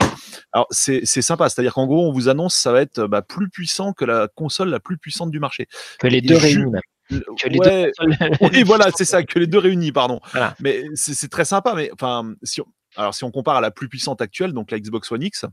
Alors, 0.51 0.67
c'est 0.71 1.05
sympa, 1.05 1.49
c'est-à-dire 1.49 1.73
qu'en 1.73 1.87
gros, 1.87 2.07
on 2.07 2.11
vous 2.11 2.29
annonce 2.29 2.55
ça 2.55 2.71
va 2.71 2.81
être 2.81 3.07
bah, 3.07 3.21
plus 3.21 3.49
puissant 3.49 3.93
que 3.93 4.05
la 4.05 4.27
console 4.27 4.69
la 4.69 4.79
plus 4.79 4.97
puissante 4.97 5.31
du 5.31 5.39
marché. 5.39 5.67
Que 5.99 6.07
les 6.07 6.21
deux 6.21 6.37
réunis 6.37 6.71
oui, 8.41 8.63
voilà, 8.63 8.89
c'est 8.95 9.05
ça, 9.05 9.23
que 9.23 9.39
les 9.39 9.47
deux 9.47 9.59
réunis, 9.59 9.91
pardon. 9.91 10.19
Mais 10.59 10.85
c'est 10.95 11.29
très 11.29 11.45
sympa. 11.45 11.73
Mais 11.75 11.89
enfin, 11.93 12.33
si 12.43 12.61
on, 12.61 12.65
alors 12.95 13.13
si 13.13 13.23
on 13.23 13.31
compare 13.31 13.57
à 13.57 13.61
la 13.61 13.71
plus 13.71 13.89
puissante 13.89 14.21
actuelle, 14.21 14.53
donc 14.53 14.71
la 14.71 14.79
Xbox 14.79 15.11
One 15.11 15.23
X, 15.23 15.45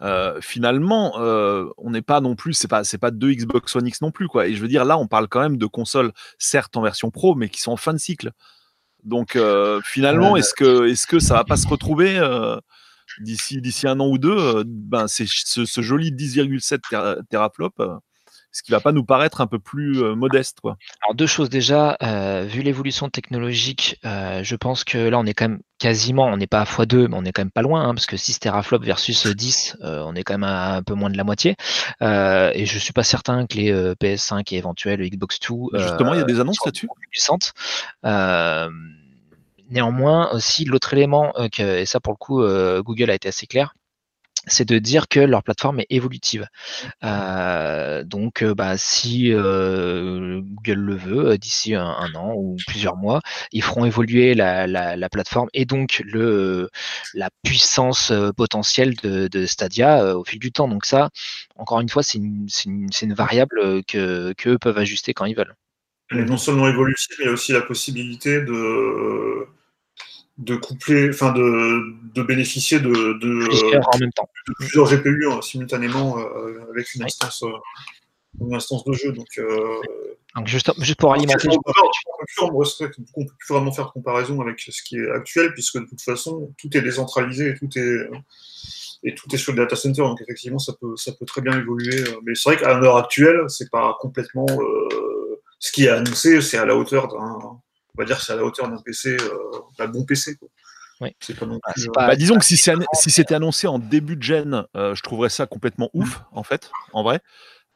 euh, 0.00 0.40
finalement, 0.40 1.20
euh, 1.20 1.66
on 1.76 1.90
n'est 1.90 2.02
pas 2.02 2.20
non 2.20 2.34
plus, 2.34 2.54
c'est 2.54 2.68
pas, 2.68 2.82
c'est 2.84 2.98
pas 2.98 3.10
deux 3.10 3.32
Xbox 3.32 3.74
One 3.76 3.86
X 3.86 4.00
non 4.00 4.10
plus, 4.10 4.28
quoi. 4.28 4.46
Et 4.48 4.54
je 4.54 4.60
veux 4.60 4.68
dire, 4.68 4.84
là, 4.84 4.98
on 4.98 5.06
parle 5.06 5.28
quand 5.28 5.40
même 5.40 5.58
de 5.58 5.66
consoles, 5.66 6.12
certes 6.38 6.76
en 6.76 6.82
version 6.82 7.10
pro, 7.10 7.34
mais 7.34 7.48
qui 7.48 7.60
sont 7.60 7.72
en 7.72 7.76
fin 7.76 7.92
de 7.92 7.98
cycle. 7.98 8.32
Donc, 9.04 9.36
euh, 9.36 9.80
finalement, 9.84 10.36
est-ce 10.36 10.54
que, 10.54 10.88
est-ce 10.88 11.06
que 11.06 11.18
ça 11.18 11.34
va 11.34 11.44
pas 11.44 11.56
se 11.56 11.68
retrouver 11.68 12.20
d'ici, 13.20 13.60
d'ici 13.60 13.86
un 13.86 14.00
an 14.00 14.08
ou 14.08 14.18
deux 14.18 14.64
Ben, 14.64 15.06
c'est 15.08 15.26
ce, 15.28 15.80
joli 15.82 16.12
10,7 16.12 17.26
teraflop 17.28 17.74
ce 18.52 18.62
qui 18.62 18.70
va 18.70 18.80
pas 18.80 18.92
nous 18.92 19.04
paraître 19.04 19.40
un 19.40 19.46
peu 19.46 19.58
plus 19.58 20.02
euh, 20.02 20.14
modeste. 20.14 20.60
Quoi. 20.60 20.76
Alors 21.02 21.14
deux 21.14 21.26
choses 21.26 21.48
déjà, 21.48 21.96
euh, 22.02 22.44
vu 22.46 22.60
l'évolution 22.60 23.08
technologique, 23.08 23.98
euh, 24.04 24.44
je 24.44 24.56
pense 24.56 24.84
que 24.84 24.98
là 24.98 25.18
on 25.18 25.24
est 25.24 25.32
quand 25.32 25.48
même 25.48 25.60
quasiment, 25.78 26.26
on 26.26 26.36
n'est 26.36 26.46
pas 26.46 26.60
à 26.60 26.64
x2, 26.64 27.08
mais 27.08 27.16
on 27.16 27.24
est 27.24 27.32
quand 27.32 27.40
même 27.40 27.50
pas 27.50 27.62
loin, 27.62 27.88
hein, 27.88 27.94
parce 27.94 28.06
que 28.06 28.16
6 28.16 28.40
teraflops 28.40 28.84
versus 28.84 29.26
10, 29.26 29.78
on 29.80 30.14
est 30.14 30.22
quand 30.22 30.34
même 30.34 30.44
à 30.44 30.76
un 30.76 30.82
peu 30.82 30.94
moins 30.94 31.10
de 31.10 31.16
la 31.16 31.24
moitié. 31.24 31.56
et 32.00 32.66
je 32.66 32.78
suis 32.78 32.92
pas 32.92 33.02
certain 33.02 33.46
que 33.46 33.56
les 33.56 33.72
PS5 33.72 34.54
et 34.54 34.58
éventuels 34.58 35.00
Xbox 35.08 35.40
2 35.40 35.78
justement 35.80 36.14
il 36.14 36.20
y 36.20 36.22
a 36.22 36.24
des 36.24 36.38
annonces 36.38 36.64
là-dessus? 36.64 36.88
néanmoins 39.70 40.30
aussi 40.32 40.66
l'autre 40.66 40.92
élément 40.92 41.32
que, 41.50 41.78
et 41.78 41.86
ça 41.86 41.98
pour 41.98 42.12
le 42.12 42.18
coup 42.18 42.42
Google 42.84 43.10
a 43.10 43.14
été 43.14 43.28
assez 43.28 43.46
clair 43.46 43.74
c'est 44.46 44.68
de 44.68 44.78
dire 44.78 45.08
que 45.08 45.20
leur 45.20 45.42
plateforme 45.42 45.80
est 45.80 45.86
évolutive. 45.90 46.46
Euh, 47.04 48.02
donc, 48.04 48.42
euh, 48.42 48.54
bah, 48.54 48.76
si 48.76 49.32
euh, 49.32 50.40
Google 50.42 50.80
le 50.80 50.96
veut, 50.96 51.38
d'ici 51.38 51.74
un, 51.74 52.14
an 52.14 52.34
ou 52.36 52.56
plusieurs 52.66 52.96
mois, 52.96 53.20
ils 53.52 53.62
feront 53.62 53.84
évoluer 53.84 54.34
la, 54.34 55.08
plateforme 55.10 55.48
et 55.52 55.64
donc 55.64 56.02
le, 56.04 56.70
la 57.14 57.28
puissance 57.44 58.12
potentielle 58.36 58.94
de, 58.96 59.46
Stadia 59.46 60.16
au 60.16 60.24
fil 60.24 60.38
du 60.38 60.52
temps. 60.52 60.68
Donc 60.68 60.86
ça, 60.86 61.10
encore 61.56 61.80
une 61.80 61.88
fois, 61.88 62.02
c'est 62.02 62.18
une, 62.18 62.48
une, 62.66 63.14
variable 63.14 63.84
que 63.84 64.32
qu'eux 64.32 64.58
peuvent 64.58 64.78
ajuster 64.78 65.14
quand 65.14 65.24
ils 65.24 65.36
veulent. 65.36 65.54
Elle 66.10 66.20
est 66.20 66.24
non 66.24 66.36
seulement 66.36 66.68
évolutive, 66.68 67.16
mais 67.18 67.24
il 67.24 67.28
y 67.28 67.30
a 67.30 67.32
aussi 67.32 67.52
la 67.52 67.62
possibilité 67.62 68.40
de 68.42 69.46
de 70.38 70.56
coupler, 70.56 71.10
enfin 71.10 71.32
de, 71.32 71.82
de 72.14 72.22
bénéficier 72.22 72.80
de, 72.80 72.88
de, 72.88 73.46
plusieurs, 73.46 73.94
en 73.94 73.98
même 73.98 74.12
temps. 74.12 74.28
de 74.48 74.54
plusieurs 74.54 74.90
GPU 74.90 75.26
hein, 75.30 75.40
simultanément 75.42 76.18
euh, 76.18 76.70
avec 76.70 76.94
une 76.94 77.02
instance, 77.02 77.42
euh, 77.42 77.52
une 78.40 78.54
instance 78.54 78.84
de 78.84 78.92
jeu. 78.92 79.12
Donc, 79.12 79.28
euh, 79.38 79.80
donc 80.34 80.46
juste, 80.46 80.72
juste, 80.78 80.98
pour 80.98 81.12
alimenter. 81.12 81.48
On 81.48 81.52
ne 81.52 83.26
peut 83.26 83.34
plus 83.38 83.48
vraiment 83.48 83.72
faire 83.72 83.86
de 83.86 83.90
comparaison 83.90 84.40
avec 84.40 84.58
ce 84.60 84.82
qui 84.82 84.96
est 84.96 85.10
actuel, 85.10 85.52
puisque 85.52 85.78
de 85.78 85.84
toute 85.84 86.00
façon, 86.00 86.52
tout 86.58 86.74
est 86.76 86.82
décentralisé 86.82 87.50
et 87.50 87.54
tout 87.54 87.68
est, 87.76 88.08
et 89.04 89.14
tout 89.14 89.32
est 89.34 89.38
sur 89.38 89.52
le 89.52 89.58
data 89.58 89.76
center. 89.76 90.02
Donc 90.02 90.20
effectivement, 90.22 90.58
ça 90.58 90.72
peut, 90.80 90.96
ça 90.96 91.12
peut 91.12 91.26
très 91.26 91.42
bien 91.42 91.58
évoluer. 91.58 92.04
Mais 92.24 92.34
c'est 92.34 92.48
vrai 92.48 92.56
qu'à 92.56 92.74
l'heure 92.78 92.96
actuelle, 92.96 93.42
c'est 93.48 93.70
pas 93.70 93.98
complètement 94.00 94.46
ce 95.58 95.70
qui 95.70 95.84
est 95.84 95.90
annoncé, 95.90 96.40
c'est 96.40 96.58
à 96.58 96.64
la 96.64 96.74
hauteur 96.74 97.06
d'un 97.06 97.60
on 97.96 98.02
va 98.02 98.06
dire 98.06 98.18
que 98.18 98.24
c'est 98.24 98.32
à 98.32 98.36
la 98.36 98.44
hauteur 98.44 98.68
d'un 98.68 98.78
PC, 98.78 99.16
euh, 99.20 99.58
d'un 99.78 99.88
bon 99.88 100.04
PC. 100.04 100.36
Quoi. 100.36 100.48
Oui. 101.00 101.16
Ah, 101.40 101.44
euh, 101.44 101.88
bah, 101.94 102.16
disons 102.16 102.38
que 102.38 102.44
si, 102.44 102.56
si 102.56 103.10
c'était 103.10 103.34
annoncé 103.34 103.66
en 103.66 103.80
début 103.80 104.16
de 104.16 104.22
gen, 104.22 104.64
euh, 104.76 104.94
je 104.94 105.02
trouverais 105.02 105.30
ça 105.30 105.46
complètement 105.46 105.90
ouf, 105.94 106.22
en 106.30 106.44
fait, 106.44 106.70
en 106.92 107.02
vrai. 107.02 107.20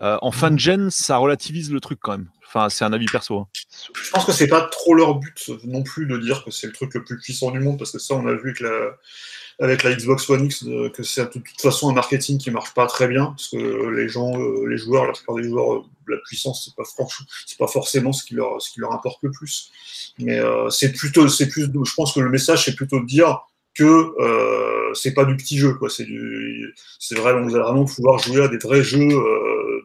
En 0.01 0.31
fin 0.31 0.51
de 0.51 0.59
gen, 0.59 0.91
ça 0.91 1.17
relativise 1.17 1.73
le 1.73 1.81
truc 1.81 1.99
quand 2.03 2.13
même. 2.13 2.29
Enfin, 2.47 2.69
c'est 2.69 2.85
un 2.85 2.93
avis 2.93 3.07
perso. 3.07 3.39
Hein. 3.39 3.49
Je 3.95 4.11
pense 4.11 4.25
que 4.25 4.33
c'est 4.33 4.47
pas 4.47 4.63
trop 4.63 4.95
leur 4.95 5.17
but 5.17 5.51
non 5.65 5.83
plus 5.83 6.07
de 6.07 6.17
dire 6.19 6.45
que 6.45 6.51
c'est 6.51 6.67
le 6.67 6.73
truc 6.73 6.95
le 6.95 7.03
plus 7.03 7.19
puissant 7.19 7.51
du 7.51 7.59
monde, 7.59 7.79
parce 7.79 7.91
que 7.91 7.99
ça, 7.99 8.15
on 8.15 8.27
a 8.27 8.35
vu 8.35 8.55
que 8.55 8.65
la, 8.65 8.97
avec 9.59 9.83
la 9.83 9.95
Xbox 9.95 10.29
One 10.29 10.45
X 10.45 10.65
euh, 10.65 10.91
que 10.91 11.03
c'est 11.03 11.25
de 11.25 11.41
toute 11.41 11.61
façon 11.61 11.89
un 11.89 11.95
marketing 11.95 12.39
qui 12.39 12.51
marche 12.51 12.75
pas 12.75 12.87
très 12.87 13.09
bien 13.09 13.27
parce 13.27 13.49
que 13.49 13.91
les 13.91 14.09
gens, 14.09 14.39
euh, 14.39 14.67
les 14.69 14.77
joueurs, 14.77 15.07
la 15.07 15.13
plupart 15.13 15.37
des 15.37 15.45
joueurs, 15.45 15.75
euh, 15.75 15.83
la 16.09 16.19
puissance 16.27 16.65
c'est 16.65 16.77
pas 16.77 16.85
pas 17.59 17.67
forcément 17.67 18.13
ce 18.13 18.25
qui 18.25 18.35
leur 18.35 18.93
importe 18.93 19.19
le 19.23 19.31
plus. 19.31 19.73
Mais 20.19 20.41
c'est 20.71 20.93
plutôt 20.93 21.29
c'est 21.29 21.49
plus 21.49 21.65
je 21.65 21.95
pense 21.95 22.15
que 22.15 22.21
le 22.21 22.31
message 22.31 22.65
c'est 22.65 22.77
plutôt 22.77 23.01
de 23.01 23.07
dire 23.07 23.41
que 23.75 24.15
euh, 24.21 24.95
c'est 24.95 25.13
pas 25.13 25.25
du 25.25 25.37
petit 25.37 25.59
jeu 25.59 25.75
quoi 25.75 25.89
c'est 25.91 26.07
vraiment 27.15 27.43
vous 27.43 27.55
allez 27.55 27.65
vraiment 27.65 27.85
pouvoir 27.85 28.19
jouer 28.19 28.43
à 28.43 28.49
des 28.49 28.59
vrais 28.59 28.83
jeux 28.83 29.09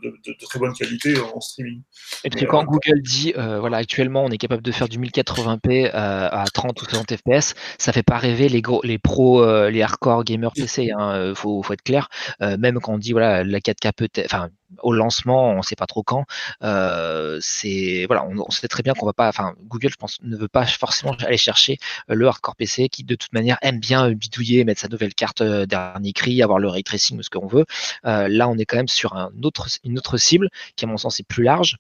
de, 0.01 0.35
très 0.45 0.59
bonne 0.59 0.73
qualité 0.73 1.19
en 1.19 1.39
streaming. 1.39 1.81
Et 2.23 2.29
puis 2.29 2.45
quand 2.45 2.63
euh, 2.63 2.65
Google 2.65 3.01
dit, 3.01 3.33
euh, 3.37 3.59
voilà, 3.59 3.77
actuellement 3.77 4.23
on 4.23 4.29
est 4.29 4.37
capable 4.37 4.63
de 4.63 4.71
faire 4.71 4.89
du 4.89 4.99
1080p 4.99 5.87
euh, 5.87 5.89
à 5.93 6.45
30 6.53 6.81
ou 6.81 6.85
60 6.85 7.15
fps, 7.17 7.53
ça 7.77 7.93
fait 7.93 8.03
pas 8.03 8.17
rêver 8.17 8.49
les 8.49 8.61
gros, 8.61 8.81
les 8.83 8.97
pros, 8.97 9.45
les 9.69 9.81
hardcore 9.81 10.23
gamers 10.23 10.51
PC. 10.53 10.83
Il 10.85 10.91
hein, 10.91 11.33
faut, 11.35 11.61
faut, 11.61 11.73
être 11.73 11.83
clair. 11.83 12.09
même 12.39 12.79
quand 12.79 12.93
on 12.93 12.97
dit 12.97 13.11
voilà 13.11 13.43
la 13.43 13.59
4K 13.59 13.91
peut 13.95 14.09
enfin 14.25 14.49
au 14.79 14.93
lancement, 14.93 15.51
on 15.51 15.57
ne 15.57 15.61
sait 15.61 15.75
pas 15.75 15.85
trop 15.85 16.03
quand. 16.03 16.25
Euh, 16.63 17.37
c'est 17.41 18.07
on, 18.09 18.51
sait 18.51 18.67
très 18.67 18.83
bien 18.83 18.93
qu'on 18.93 19.05
va 19.05 19.13
pas, 19.13 19.27
enfin 19.27 19.53
Google, 19.63 19.89
je 19.89 19.95
pense, 19.95 20.19
ne 20.23 20.37
veut 20.37 20.47
pas 20.47 20.65
forcément 20.65 21.13
aller 21.25 21.37
chercher 21.37 21.77
euh, 22.09 22.15
le 22.15 22.27
hardcore 22.27 22.55
PC 22.55 22.89
qui 22.89 23.03
de 23.03 23.15
toute 23.15 23.33
manière 23.33 23.57
aime 23.61 23.79
bien 23.79 24.11
bidouiller, 24.11 24.63
mettre 24.63 24.81
sa 24.81 24.87
nouvelle 24.87 25.13
carte 25.13 25.41
euh, 25.41 25.65
dernier 25.65 26.13
cri, 26.13 26.41
avoir 26.41 26.59
le 26.59 26.67
ray 26.67 26.83
tracing 26.83 27.17
ou 27.19 27.23
ce 27.23 27.29
qu'on 27.29 27.47
veut. 27.47 27.65
là, 28.03 28.47
on 28.49 28.57
est 28.57 28.65
quand 28.65 28.77
même 28.77 28.87
sur 28.87 29.15
une 29.15 29.97
autre 29.97 30.17
cible 30.17 30.49
qui, 30.75 30.85
à 30.85 30.87
mon 30.87 30.97
sens, 30.97 31.19
est 31.19 31.27
plus 31.27 31.43
large. 31.43 31.77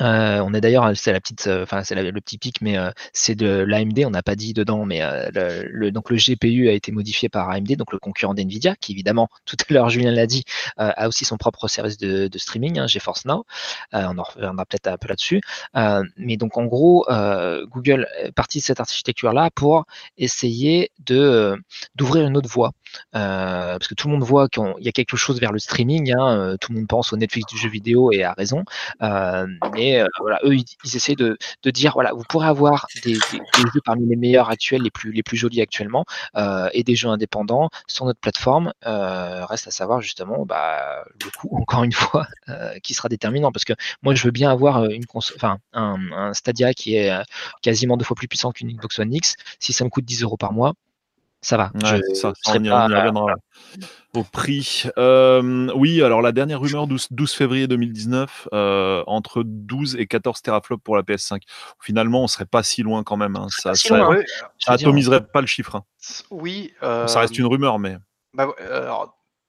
Euh, 0.00 0.40
on 0.40 0.52
est 0.52 0.60
d'ailleurs, 0.60 0.94
c'est 0.94 1.12
la 1.12 1.20
petite, 1.20 1.46
euh, 1.46 1.62
enfin 1.62 1.82
c'est 1.82 1.94
le 1.94 2.20
petit 2.20 2.38
pic, 2.38 2.60
mais 2.60 2.76
euh, 2.76 2.90
c'est 3.12 3.34
de 3.34 3.46
l'AMD. 3.46 4.04
On 4.06 4.10
n'a 4.10 4.22
pas 4.22 4.34
dit 4.36 4.52
dedans, 4.52 4.84
mais 4.84 5.00
le, 5.32 5.90
donc 5.90 6.10
le 6.10 6.16
GPU 6.16 6.68
a 6.68 6.72
été 6.72 6.92
modifié 6.92 7.28
par 7.28 7.50
AMD, 7.50 7.76
donc 7.76 7.92
le 7.92 7.98
concurrent 7.98 8.34
d'Nvidia, 8.34 8.76
qui 8.76 8.92
évidemment, 8.92 9.28
tout 9.46 9.56
à 9.68 9.72
l'heure 9.72 9.88
Julien 9.88 10.12
l'a 10.12 10.26
dit, 10.26 10.44
a 10.76 11.08
aussi 11.08 11.24
son 11.24 11.36
propre 11.36 11.68
service 11.68 11.98
de, 11.98 12.28
streaming, 12.36 12.78
hein, 12.78 12.86
GeForce 12.86 13.24
Now. 13.24 13.44
on 13.92 14.18
en 14.18 14.22
reviendra 14.22 14.64
peut-être 14.66 14.88
un 14.88 14.98
peu 14.98 15.08
là-dessus. 15.08 15.40
mais 16.16 16.36
donc 16.36 16.56
en 16.58 16.64
gros, 16.66 17.06
Google 17.68 18.06
est 18.18 18.32
parti 18.32 18.58
de 18.58 18.64
cette 18.64 18.80
architecture-là 18.80 19.50
pour 19.54 19.86
essayer 20.18 20.90
de 21.04 21.56
d'ouvrir 21.94 22.26
une 22.26 22.36
autre 22.36 22.48
voie. 22.48 22.72
Parce 23.12 23.88
que 23.88 23.94
tout 23.94 24.08
le 24.08 24.14
monde 24.14 24.24
voit 24.24 24.48
qu'il 24.48 24.62
y 24.80 24.88
a 24.88 24.92
quelque 24.92 25.16
chose 25.16 25.40
vers 25.40 25.52
le 25.52 25.58
streaming. 25.58 26.12
Hein, 26.16 26.56
tout 26.60 26.72
le 26.72 26.78
monde 26.78 26.88
pense 26.88 27.12
au 27.12 27.16
Netflix 27.16 27.52
du 27.52 27.58
jeu 27.58 27.68
vidéo 27.68 28.12
et 28.12 28.22
a 28.22 28.32
raison. 28.32 28.64
mais 29.00 30.04
voilà, 30.20 30.40
eux, 30.44 30.56
ils, 30.56 30.96
essaient 30.96 31.14
de, 31.14 31.36
dire 31.64 31.92
voilà, 31.94 32.12
vous 32.12 32.24
pourrez 32.28 32.46
avoir 32.46 32.86
des, 33.04 33.14
jeux 33.14 33.80
parmi 33.84 34.06
les 34.06 34.16
meilleurs 34.16 34.50
actuels, 34.50 34.82
les 34.82 34.90
plus, 35.22 35.36
jolis 35.36 35.60
actuellement, 35.60 36.04
et 36.72 36.82
des 36.84 36.94
jeux 36.94 37.08
indépendants 37.08 37.70
sur 37.86 38.04
notre 38.04 38.20
plateforme. 38.20 38.72
reste 38.82 39.68
à 39.68 39.70
savoir 39.70 40.00
justement 40.00 40.44
bah, 40.46 41.04
le 41.24 41.30
coût, 41.38 41.56
encore 41.60 41.84
une 41.84 41.92
fois, 41.92 42.26
qui 42.82 42.94
sera 42.94 43.08
déterminant. 43.08 43.52
Parce 43.52 43.64
que 43.64 43.74
moi, 44.02 44.14
je 44.14 44.24
veux 44.24 44.30
bien 44.30 44.50
avoir 44.50 44.84
une 44.84 45.04
un, 45.42 45.98
un, 46.12 46.34
Stadia 46.34 46.74
qui 46.74 46.96
est 46.96 47.12
quasiment 47.62 47.96
deux 47.96 48.04
fois 48.04 48.16
plus 48.16 48.28
puissant 48.28 48.52
qu'une 48.52 48.72
Xbox 48.72 48.98
One 48.98 49.14
X. 49.14 49.36
Si 49.58 49.72
ça 49.72 49.84
me 49.84 49.90
coûte 49.90 50.04
10 50.04 50.22
euros 50.22 50.36
par 50.36 50.52
mois, 50.52 50.74
ça 51.42 51.56
va. 51.56 51.70
ça, 52.14 52.32
on, 52.48 52.64
y, 52.64 52.70
reviendra 52.70 53.34
au 54.14 54.24
prix. 54.24 54.84
Euh, 54.98 55.70
oui, 55.74 56.02
alors 56.02 56.22
la 56.22 56.32
dernière 56.32 56.60
rumeur 56.60 56.86
12, 56.86 57.08
12 57.10 57.32
février 57.32 57.68
2019, 57.68 58.48
euh, 58.52 59.04
entre 59.06 59.42
12 59.44 59.96
et 59.96 60.06
14 60.06 60.42
teraflops 60.42 60.82
pour 60.82 60.96
la 60.96 61.02
PS5. 61.02 61.42
Finalement, 61.80 62.22
on 62.22 62.26
serait 62.26 62.46
pas 62.46 62.62
si 62.62 62.82
loin 62.82 63.04
quand 63.04 63.16
même. 63.16 63.36
Hein. 63.36 63.46
Ça, 63.50 63.74
ça, 63.74 64.08
atomiserait 64.66 65.26
pas 65.26 65.40
le 65.40 65.46
chiffre. 65.46 65.76
Hein. 65.76 65.84
Oui. 66.30 66.72
Ça 66.80 67.20
reste 67.20 67.38
une 67.38 67.46
rumeur, 67.46 67.78
mais. 67.78 67.96
Bah, 68.34 68.48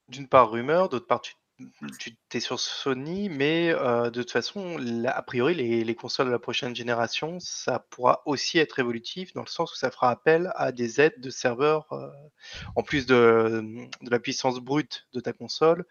d'une 0.09 0.27
part 0.27 0.49
rumeur, 0.51 0.89
d'autre 0.89 1.07
part 1.07 1.21
tu 1.21 1.33
tu 1.99 2.15
es 2.33 2.39
sur 2.39 2.59
Sony, 2.59 3.29
mais 3.29 3.69
de 3.71 4.09
toute 4.09 4.31
façon, 4.31 4.77
a 5.07 5.21
priori, 5.21 5.55
les, 5.55 5.95
consoles 5.95 6.27
de 6.27 6.31
la 6.31 6.39
prochaine 6.39 6.75
génération, 6.75 7.39
ça 7.39 7.85
pourra 7.89 8.21
aussi 8.25 8.59
être 8.59 8.79
évolutif 8.79 9.33
dans 9.33 9.41
le 9.41 9.47
sens 9.47 9.73
où 9.73 9.75
ça 9.75 9.89
fera 9.89 10.09
appel 10.11 10.51
à 10.55 10.71
des 10.71 11.01
aides 11.01 11.19
de 11.19 11.29
serveurs 11.29 11.87
en 12.75 12.83
plus 12.83 13.05
de, 13.05 13.63
de, 14.01 14.09
la 14.09 14.19
puissance 14.19 14.59
brute 14.59 15.07
de 15.13 15.19
ta 15.19 15.33
console. 15.33 15.85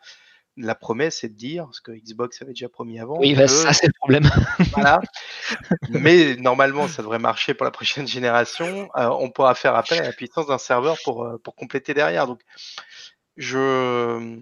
La 0.58 0.74
promesse 0.74 1.22
est 1.22 1.28
de 1.28 1.34
dire, 1.34 1.68
ce 1.72 1.82
que 1.82 1.92
Xbox 1.92 2.40
avait 2.40 2.52
déjà 2.52 2.70
promis 2.70 2.98
avant. 2.98 3.18
Oui, 3.18 3.34
bah, 3.34 3.46
ça 3.46 3.74
c'est 3.74 3.88
le 3.88 3.92
problème. 3.92 4.22
voilà. 4.72 5.00
Mais 5.90 6.34
normalement, 6.36 6.88
ça 6.88 7.02
devrait 7.02 7.18
marcher 7.18 7.52
pour 7.52 7.64
la 7.64 7.70
prochaine 7.70 8.06
génération. 8.06 8.88
on 8.94 9.30
pourra 9.30 9.54
faire 9.54 9.74
appel 9.74 9.98
à 9.98 10.04
la 10.04 10.12
puissance 10.12 10.46
d'un 10.46 10.58
serveur 10.58 10.96
pour, 11.04 11.28
pour 11.42 11.56
compléter 11.56 11.92
derrière. 11.92 12.26
Donc, 12.26 12.40
je 13.36 14.40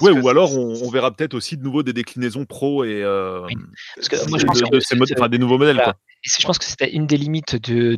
oui, 0.00 0.12
ou 0.12 0.28
alors 0.28 0.56
on, 0.56 0.88
verra 0.90 1.10
peut-être 1.10 1.34
aussi 1.34 1.56
de 1.56 1.62
nouveau 1.62 1.82
des 1.82 1.92
déclinaisons 1.92 2.44
pro 2.44 2.84
et 2.84 3.02
euh, 3.02 3.46
de, 3.96 5.28
des 5.28 5.38
nouveaux 5.38 5.58
modèles. 5.58 5.80
Quoi. 5.82 5.94
je 6.22 6.46
pense 6.46 6.58
que 6.58 6.64
c'était 6.64 6.92
une 6.92 7.06
des 7.06 7.16
limites 7.16 7.56
de, 7.56 7.96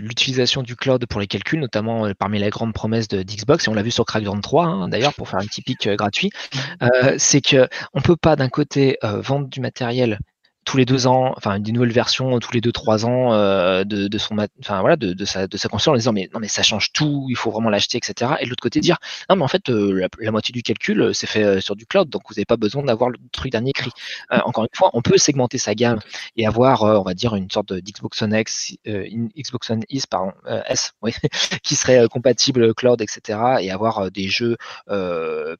l'utilisation 0.00 0.62
du 0.62 0.74
cloud 0.74 1.04
pour 1.06 1.20
les 1.20 1.26
calculs, 1.26 1.60
notamment 1.60 2.06
euh, 2.06 2.12
parmi 2.18 2.38
les 2.38 2.50
grandes 2.50 2.72
promesses 2.72 3.08
de 3.08 3.22
d'Xbox, 3.22 3.66
et 3.66 3.70
on 3.70 3.74
l'a 3.74 3.82
vu 3.82 3.90
sur 3.90 4.04
Crackdown 4.04 4.40
3 4.40 4.64
hein, 4.64 4.88
d'ailleurs, 4.88 5.14
pour 5.14 5.28
faire 5.28 5.40
un 5.40 5.46
petit 5.46 5.62
pic 5.62 5.86
euh, 5.86 5.96
gratuit, 5.96 6.30
mmh. 6.54 6.88
c'est 7.18 7.42
qu'on 7.42 7.68
ne 7.94 8.02
peut 8.02 8.16
pas 8.16 8.36
d'un 8.36 8.48
côté 8.48 8.98
vendre 9.02 9.48
du 9.48 9.60
matériel 9.60 10.18
tous 10.64 10.76
les 10.76 10.84
deux 10.84 11.06
ans, 11.06 11.34
enfin 11.36 11.58
des 11.58 11.72
nouvelles 11.72 11.92
versions 11.92 12.38
tous 12.38 12.52
les 12.52 12.60
deux 12.60 12.72
trois 12.72 13.04
ans 13.04 13.32
euh, 13.32 13.84
de, 13.84 14.18
son, 14.18 14.36
enfin 14.60 14.80
voilà, 14.80 14.96
de, 14.96 15.12
de, 15.12 15.24
sa 15.24 15.46
de 15.46 15.56
sa 15.56 15.68
console 15.68 15.94
en 15.94 15.96
disant 15.96 16.12
mais 16.12 16.30
non 16.32 16.40
mais 16.40 16.48
ça 16.48 16.62
change 16.62 16.92
tout, 16.92 17.26
il 17.28 17.36
faut 17.36 17.50
vraiment 17.50 17.70
l'acheter, 17.70 17.98
etc. 17.98 18.32
Et 18.40 18.44
de 18.44 18.50
l'autre 18.50 18.62
côté 18.62 18.80
dire 18.80 18.98
non 19.28 19.36
mais 19.36 19.42
en 19.42 19.48
fait 19.48 19.70
euh, 19.70 20.06
la, 20.20 20.30
moitié 20.30 20.52
du 20.52 20.62
calcul 20.62 21.00
euh, 21.00 21.12
c'est 21.12 21.26
fait 21.26 21.60
sur 21.60 21.76
du 21.76 21.86
cloud, 21.86 22.08
donc 22.08 22.22
vous 22.28 22.34
n'avez 22.34 22.44
pas 22.44 22.56
besoin 22.56 22.82
d'avoir 22.84 23.10
le 23.10 23.18
truc 23.32 23.52
dernier 23.52 23.72
cri. 23.72 23.90
encore 24.30 24.64
une 24.64 24.76
fois, 24.76 24.90
on 24.94 25.02
peut 25.02 25.18
segmenter 25.18 25.58
sa 25.58 25.74
gamme 25.74 26.00
et 26.36 26.46
avoir, 26.46 26.82
on 26.82 27.02
va 27.02 27.14
dire 27.14 27.34
une 27.34 27.50
sorte 27.50 27.72
d'Xbox 27.72 28.22
One 28.22 28.34
X, 28.34 28.74
Xbox 28.86 29.70
One 29.70 29.82
S, 29.90 30.06
pardon, 30.06 30.32
S, 30.66 30.92
oui, 31.02 31.12
qui 31.62 31.74
serait 31.76 32.06
compatible 32.08 32.74
cloud, 32.74 33.00
etc. 33.02 33.38
Et 33.60 33.70
avoir 33.70 34.10
des 34.10 34.28
jeux 34.28 34.56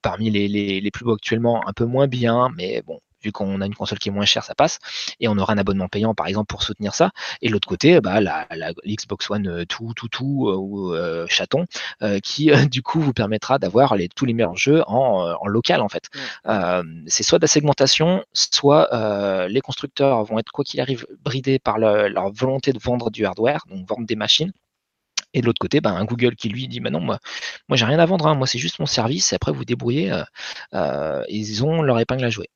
parmi 0.03 0.31
les, 0.31 0.49
les, 0.49 0.81
les 0.81 0.91
plus 0.91 1.05
beaux 1.05 1.15
actuellement 1.15 1.67
un 1.69 1.73
peu 1.73 1.85
moins 1.85 2.07
bien, 2.07 2.49
mais 2.57 2.83
bon 2.87 3.01
vu 3.23 3.33
qu'on 3.33 3.61
a 3.61 3.67
une 3.67 3.75
console 3.75 3.99
qui 3.99 4.09
est 4.09 4.13
moins 4.13 4.25
chère, 4.25 4.45
ça 4.45 4.55
passe. 4.55 4.79
Et 5.21 5.29
on 5.29 5.39
aura 5.39 5.53
un 5.53 5.59
abonnement 5.59 5.89
payant, 5.89 6.15
par 6.15 6.27
exemple, 6.27 6.47
pour 6.47 6.63
soutenir 6.63 6.95
ça. 6.95 7.11
Et 7.41 7.49
de 7.49 7.53
l'autre 7.53 7.69
côté, 7.69 8.01
bah, 8.01 8.21
la, 8.21 8.47
Xbox 8.87 9.31
One 9.31 9.49
euh, 9.49 9.65
tout, 9.65 9.93
tout, 9.95 10.09
tout, 10.09 10.49
euh, 10.49 10.57
ou 10.57 10.95
euh, 10.95 11.27
chaton, 11.29 11.67
qui 12.23 12.51
du 12.71 12.83
coup 12.83 13.01
vous 13.01 13.13
permettra 13.13 13.59
d'avoir 13.59 13.97
les, 13.97 14.09
tous 14.09 14.25
les 14.25 14.35
meilleurs 14.35 14.57
jeux 14.57 14.83
en, 14.87 15.47
local, 15.47 15.81
en 15.81 15.89
fait. 15.89 16.09
c'est 17.07 17.23
soit 17.23 17.39
de 17.39 17.45
la 17.45 17.49
segmentation, 17.49 18.25
soit 18.33 18.89
les 19.49 19.61
constructeurs 19.61 20.25
vont 20.25 20.39
être, 20.39 20.51
quoi 20.53 20.65
qu'il 20.65 20.81
arrive, 20.81 21.07
bridés 21.21 21.59
par 21.59 21.79
leur 21.79 22.33
volonté 22.33 22.73
de 22.73 22.79
vendre 22.79 23.11
du 23.11 23.25
hardware, 23.25 23.65
donc 23.69 23.89
vendre 23.89 24.07
des 24.07 24.17
machines. 24.17 24.53
Et 25.35 25.41
de 25.41 25.47
l'autre 25.47 25.61
côté, 25.61 25.81
ben, 25.81 25.95
un 25.95 26.05
Google 26.05 26.37
qui 26.37 26.51
lui 26.51 26.69
dit 26.69 26.81
bah 26.81 26.91
non, 26.91 27.01
moi, 27.01 27.19
moi 27.69 27.77
j'ai 27.77 27.87
rien 27.87 27.99
à 27.99 28.07
vendre, 28.07 28.27
hein. 28.27 28.35
moi 28.35 28.47
c'est 28.47 28.59
juste 28.59 28.79
mon 28.81 28.87
service, 28.87 29.33
et 29.33 29.37
après 29.37 29.53
vous 29.53 29.65
débrouillez, 29.65 30.13
ils 31.29 31.65
ont 31.65 31.83
leur 31.83 31.99
épingle 31.99 32.25
à 32.25 32.31
jouer. 32.31 32.49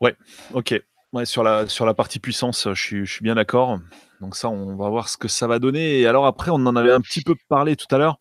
Ouais, 0.00 0.16
ok. 0.52 0.80
Ouais, 1.14 1.24
sur 1.24 1.42
la, 1.42 1.66
sur 1.66 1.86
la 1.86 1.94
partie 1.94 2.18
puissance, 2.18 2.68
je 2.68 2.80
suis, 2.80 3.06
je 3.06 3.12
suis 3.12 3.22
bien 3.22 3.34
d'accord. 3.34 3.78
Donc 4.20 4.34
ça, 4.36 4.48
on 4.48 4.76
va 4.76 4.88
voir 4.88 5.08
ce 5.08 5.16
que 5.16 5.28
ça 5.28 5.46
va 5.46 5.58
donner. 5.58 6.00
Et 6.00 6.06
alors 6.06 6.26
après, 6.26 6.50
on 6.50 6.56
en 6.66 6.76
avait 6.76 6.92
un 6.92 7.00
petit 7.00 7.22
peu 7.22 7.34
parlé 7.48 7.76
tout 7.76 7.86
à 7.94 7.98
l'heure. 7.98 8.18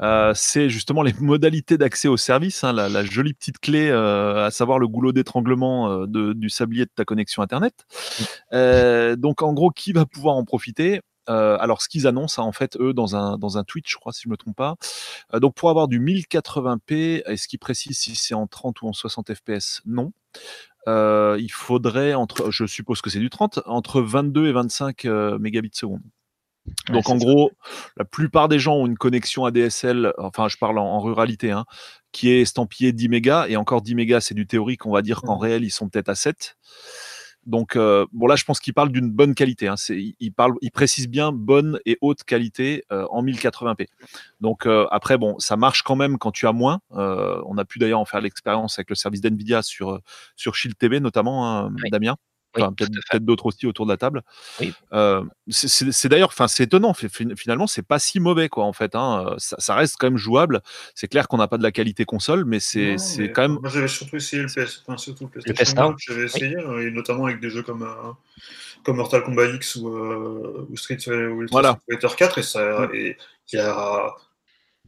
Euh, 0.00 0.32
c'est 0.34 0.68
justement 0.70 1.02
les 1.02 1.12
modalités 1.20 1.76
d'accès 1.76 2.08
au 2.08 2.16
service, 2.16 2.64
hein, 2.64 2.72
la, 2.72 3.04
jolie 3.04 3.34
petite 3.34 3.58
clé, 3.58 3.88
euh, 3.90 4.46
à 4.46 4.50
savoir 4.50 4.78
le 4.78 4.88
goulot 4.88 5.12
d'étranglement 5.12 5.90
euh, 5.90 6.34
du 6.34 6.48
sablier 6.48 6.84
de 6.84 6.90
ta 6.94 7.04
connexion 7.04 7.42
Internet. 7.42 7.74
Mmh. 8.52 9.16
donc 9.16 9.42
en 9.42 9.52
gros, 9.52 9.70
qui 9.70 9.92
va 9.92 10.06
pouvoir 10.06 10.36
en 10.36 10.44
profiter? 10.44 11.00
Alors, 11.26 11.80
ce 11.80 11.88
qu'ils 11.88 12.08
annoncent, 12.08 12.42
hein, 12.42 12.44
en 12.44 12.50
fait, 12.50 12.76
eux, 12.80 12.92
dans 12.92 13.14
un, 13.14 13.38
dans 13.38 13.56
un 13.56 13.62
tweet, 13.62 13.84
je 13.86 13.94
crois, 13.94 14.12
si 14.12 14.22
je 14.24 14.28
ne 14.28 14.32
me 14.32 14.36
trompe 14.36 14.56
pas. 14.56 14.74
donc, 15.34 15.54
pour 15.54 15.70
avoir 15.70 15.86
du 15.86 16.00
1080p, 16.00 17.22
est-ce 17.24 17.46
qu'ils 17.46 17.60
précisent 17.60 17.98
si 17.98 18.16
c'est 18.16 18.34
en 18.34 18.48
30 18.48 18.82
ou 18.82 18.88
en 18.88 18.92
60 18.92 19.32
fps 19.34 19.82
Non. 19.86 20.12
Euh, 20.88 21.36
il 21.40 21.52
faudrait, 21.52 22.14
entre, 22.14 22.50
je 22.50 22.66
suppose 22.66 23.00
que 23.00 23.10
c'est 23.10 23.18
du 23.18 23.30
30, 23.30 23.60
entre 23.66 24.00
22 24.00 24.46
et 24.46 24.52
25 24.52 25.04
euh, 25.04 25.38
mégabits 25.38 25.70
seconde. 25.74 26.02
Donc 26.88 27.08
en 27.08 27.16
gros, 27.16 27.52
la 27.96 28.04
plupart 28.04 28.48
des 28.48 28.58
gens 28.58 28.76
ont 28.76 28.86
une 28.86 28.98
connexion 28.98 29.44
ADSL, 29.44 30.12
enfin 30.18 30.48
je 30.48 30.56
parle 30.56 30.78
en, 30.78 31.00
ruralité, 31.00 31.50
hein, 31.50 31.64
qui 32.12 32.30
est 32.30 32.42
estampillée 32.42 32.92
10 32.92 33.08
mégas, 33.08 33.46
et 33.48 33.56
encore 33.56 33.82
10 33.82 33.94
mégas 33.94 34.20
c'est 34.20 34.34
du 34.34 34.46
théorique, 34.46 34.86
on 34.86 34.92
va 34.92 35.02
dire 35.02 35.22
qu'en 35.22 35.36
mmh. 35.36 35.42
réel 35.42 35.64
ils 35.64 35.70
sont 35.70 35.88
peut-être 35.88 36.10
à 36.10 36.14
7. 36.14 36.56
Donc, 37.50 37.74
euh, 37.74 38.06
bon, 38.12 38.28
là, 38.28 38.36
je 38.36 38.44
pense 38.44 38.60
qu'il 38.60 38.74
parle 38.74 38.90
d'une 38.90 39.10
bonne 39.10 39.34
qualité. 39.34 39.66
Hein. 39.66 39.74
il, 39.88 40.32
parle, 40.32 40.54
il 40.62 40.70
précise 40.70 41.08
bien 41.08 41.32
bonne 41.32 41.80
et 41.84 41.98
haute 42.00 42.22
qualité 42.22 42.84
euh, 42.92 43.06
en 43.10 43.24
1080p. 43.24 43.88
Donc, 44.40 44.66
euh, 44.66 44.86
après, 44.92 45.18
bon, 45.18 45.36
ça 45.40 45.56
marche 45.56 45.82
quand 45.82 45.96
même 45.96 46.16
quand 46.16 46.30
tu 46.30 46.46
as 46.46 46.52
moins. 46.52 46.80
on 46.90 47.58
a 47.58 47.64
pu 47.64 47.80
d'ailleurs 47.80 47.98
en 47.98 48.04
faire 48.04 48.20
l'expérience 48.20 48.78
avec 48.78 48.88
le 48.88 48.94
service 48.94 49.20
d'NVIDIA 49.20 49.62
sur, 49.62 50.00
sur 50.36 50.54
Shield 50.54 50.78
TV, 50.78 51.00
notamment, 51.00 51.66
hein, 51.66 51.72
Damien 51.90 52.16
peut-être 52.52 53.24
d'autres 53.24 53.46
aussi 53.46 53.66
autour 53.66 53.86
de 53.86 53.90
la 53.90 53.96
table. 53.96 54.22
Euh, 54.92 55.22
c'est 55.48 56.08
d'ailleurs, 56.08 56.28
enfin, 56.28 56.48
c'est 56.48 56.64
étonnant. 56.64 56.94
Finalement, 56.94 57.66
c'est 57.66 57.86
pas 57.86 57.98
si 57.98 58.20
mauvais, 58.20 58.48
quoi, 58.48 58.64
en 58.64 58.72
fait. 58.72 58.94
Hein. 58.94 59.26
Euh, 59.26 59.34
ça, 59.38 59.74
reste 59.74 59.96
quand 59.98 60.08
même 60.08 60.18
jouable. 60.18 60.60
C'est 60.94 61.08
clair 61.08 61.28
qu'on 61.28 61.38
n'a 61.38 61.48
pas 61.48 61.58
de 61.58 61.62
la 61.62 61.72
qualité 61.72 62.04
console, 62.04 62.44
mais 62.44 62.60
c'est 62.60 62.96
quand 63.34 63.42
même. 63.42 63.58
Moi, 63.60 63.70
j'avais 63.70 63.88
surtout 63.88 64.16
essayé 64.16 64.42
le 64.42 64.48
PS, 64.48 64.82
enfin, 64.86 64.98
surtout 64.98 65.24
le 65.24 65.42
PlayStation. 65.42 65.94
J'avais 65.98 66.24
essayé, 66.24 66.56
hein, 66.58 66.78
et 66.78 66.90
notamment 66.90 67.26
avec 67.26 67.40
des 67.40 67.50
jeux 67.50 67.62
comme. 67.62 67.82
Euh, 67.82 68.12
comme 68.82 68.96
Mortal 68.96 69.22
Kombat 69.22 69.48
X 69.48 69.76
ou, 69.76 69.88
ou 69.90 70.74
Street, 70.74 70.96
Fighter 70.96 72.08
4 72.16 72.38
et 72.38 72.42
ça 72.42 72.88
il 73.52 73.58
y 73.58 73.58
a 73.58 74.14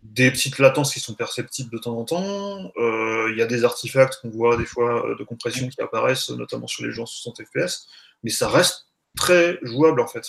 des 0.02 0.30
petites 0.30 0.58
latences 0.58 0.92
qui 0.92 1.00
sont 1.00 1.14
perceptibles 1.14 1.70
de 1.70 1.78
temps 1.78 1.96
en 1.96 2.04
temps. 2.04 2.72
Euh, 2.76 3.28
il 3.30 3.38
y 3.38 3.42
a 3.42 3.46
des 3.46 3.64
artefacts 3.64 4.20
qu'on 4.20 4.30
voit 4.30 4.56
des 4.56 4.64
fois 4.64 5.06
euh, 5.06 5.16
de 5.16 5.24
compression 5.24 5.68
qui 5.68 5.80
apparaissent, 5.80 6.30
notamment 6.30 6.66
sur 6.66 6.84
les 6.84 6.92
jeux 6.92 7.02
en 7.02 7.06
60 7.06 7.42
FPS, 7.44 7.86
mais 8.22 8.30
ça 8.30 8.48
reste 8.48 8.88
très 9.16 9.58
jouable 9.62 10.00
en 10.00 10.08
fait. 10.08 10.26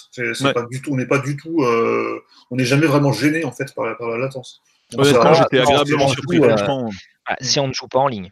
pas 0.53 0.65
du 0.69 0.81
tout, 0.81 0.91
on 0.91 0.97
n'est 0.97 1.07
pas 1.07 1.19
du 1.19 1.37
tout, 1.37 1.63
euh, 1.63 2.19
on 2.51 2.55
n'est 2.55 2.65
jamais 2.65 2.85
vraiment 2.85 3.11
gêné 3.11 3.45
en 3.45 3.51
fait 3.51 3.73
par, 3.73 3.85
la 3.85 4.17
latence. 4.17 4.61
j'étais 4.91 5.59
agréablement 5.59 6.07
surpris. 6.07 6.39
si 7.41 7.59
on 7.59 7.67
ne 7.67 7.73
joue 7.73 7.87
pas 7.87 7.99
en 7.99 8.07
ligne. 8.07 8.31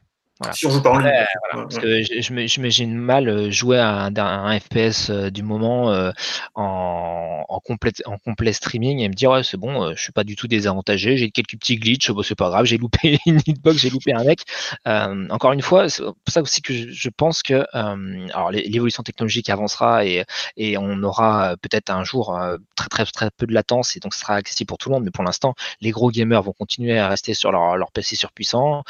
Si 0.53 0.65
on 0.65 0.71
joue 0.71 0.81
pas 0.81 0.91
en 0.91 0.99
ligne. 0.99 1.11
parce 1.53 1.77
que 1.77 2.01
je, 2.01 2.33
m'imagine 2.33 2.95
mal 2.95 3.29
euh, 3.29 3.51
jouer 3.51 3.79
à 3.79 4.05
un, 4.05 4.59
FPS 4.59 5.09
euh, 5.09 5.29
du 5.29 5.43
moment 5.43 5.91
euh, 5.91 6.11
en, 6.55 7.45
en, 7.47 7.59
complet, 7.59 7.91
en 8.05 8.17
complet 8.17 8.53
streaming 8.53 8.99
et 8.99 9.09
me 9.09 9.13
dire 9.13 9.31
ouais 9.31 9.43
c'est 9.43 9.57
bon, 9.57 9.93
je 9.95 10.01
suis 10.01 10.11
pas 10.11 10.23
du 10.23 10.35
tout 10.35 10.47
désavantagé, 10.47 11.17
j'ai 11.17 11.31
quelques 11.31 11.57
petits 11.57 11.75
glitches, 11.75 12.11
bon, 12.11 12.23
c'est 12.23 12.35
pas 12.35 12.49
grave, 12.49 12.65
j'ai 12.65 12.77
loupé 12.77 13.19
une 13.25 13.39
hitbox, 13.45 13.77
j'ai 13.77 13.89
loupé 13.89 14.13
un 14.13 14.23
mec. 14.23 14.43
encore 14.85 15.53
une 15.53 15.61
fois, 15.61 15.89
c'est 15.89 16.03
pour 16.03 16.15
ça 16.27 16.41
aussi 16.41 16.61
que 16.61 16.73
je, 16.73 17.09
pense 17.09 17.43
que 17.43 17.65
alors 17.73 18.51
l'évolution 18.51 19.03
technologique 19.03 19.49
avancera 19.49 20.05
et, 20.05 20.23
et 20.57 20.77
on 20.77 21.03
aura 21.03 21.55
peut-être 21.61 21.89
un 21.91 22.03
jour 22.03 22.39
très, 22.75 22.89
très 22.89 23.05
très 23.05 23.29
peu 23.31 23.45
de 23.45 23.53
latence 23.53 23.95
et 23.95 23.99
donc 23.99 24.13
ce 24.13 24.21
sera 24.21 24.35
accessible 24.35 24.67
pour 24.67 24.77
tout 24.77 24.89
le 24.89 24.95
monde. 24.95 25.03
Mais 25.03 25.11
pour 25.11 25.23
l'instant, 25.23 25.53
les 25.81 25.91
gros 25.91 26.09
gamers 26.09 26.41
vont 26.41 26.53
continuer 26.53 26.97
à 26.97 27.07
rester 27.07 27.33
sur 27.33 27.51
leur, 27.51 27.77
leur 27.77 27.91
PC 27.91 28.15
surpuissant, 28.15 28.83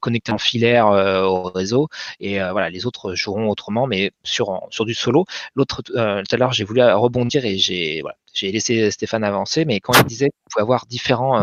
connectés 0.00 0.32
en 0.32 0.38
filaire 0.38 0.91
euh, 0.92 1.24
au 1.24 1.42
réseau. 1.44 1.88
Et 2.20 2.40
euh, 2.40 2.52
voilà, 2.52 2.70
les 2.70 2.86
autres 2.86 3.14
joueront 3.14 3.48
autrement, 3.48 3.86
mais 3.86 4.12
sur, 4.22 4.60
sur 4.70 4.84
du 4.84 4.94
solo. 4.94 5.24
L'autre, 5.54 5.82
euh, 5.96 6.22
tout 6.22 6.34
à 6.34 6.38
l'heure, 6.38 6.52
j'ai 6.52 6.64
voulu 6.64 6.82
rebondir 6.82 7.44
et 7.44 7.58
j'ai 7.58 8.02
laissé 8.42 8.90
Stéphane 8.90 9.24
avancer, 9.24 9.64
mais 9.64 9.80
quand 9.80 9.92
il 9.94 10.04
disait 10.04 10.28
qu'on 10.28 10.50
pouvait 10.50 10.62
avoir 10.62 10.86
différents 10.86 11.40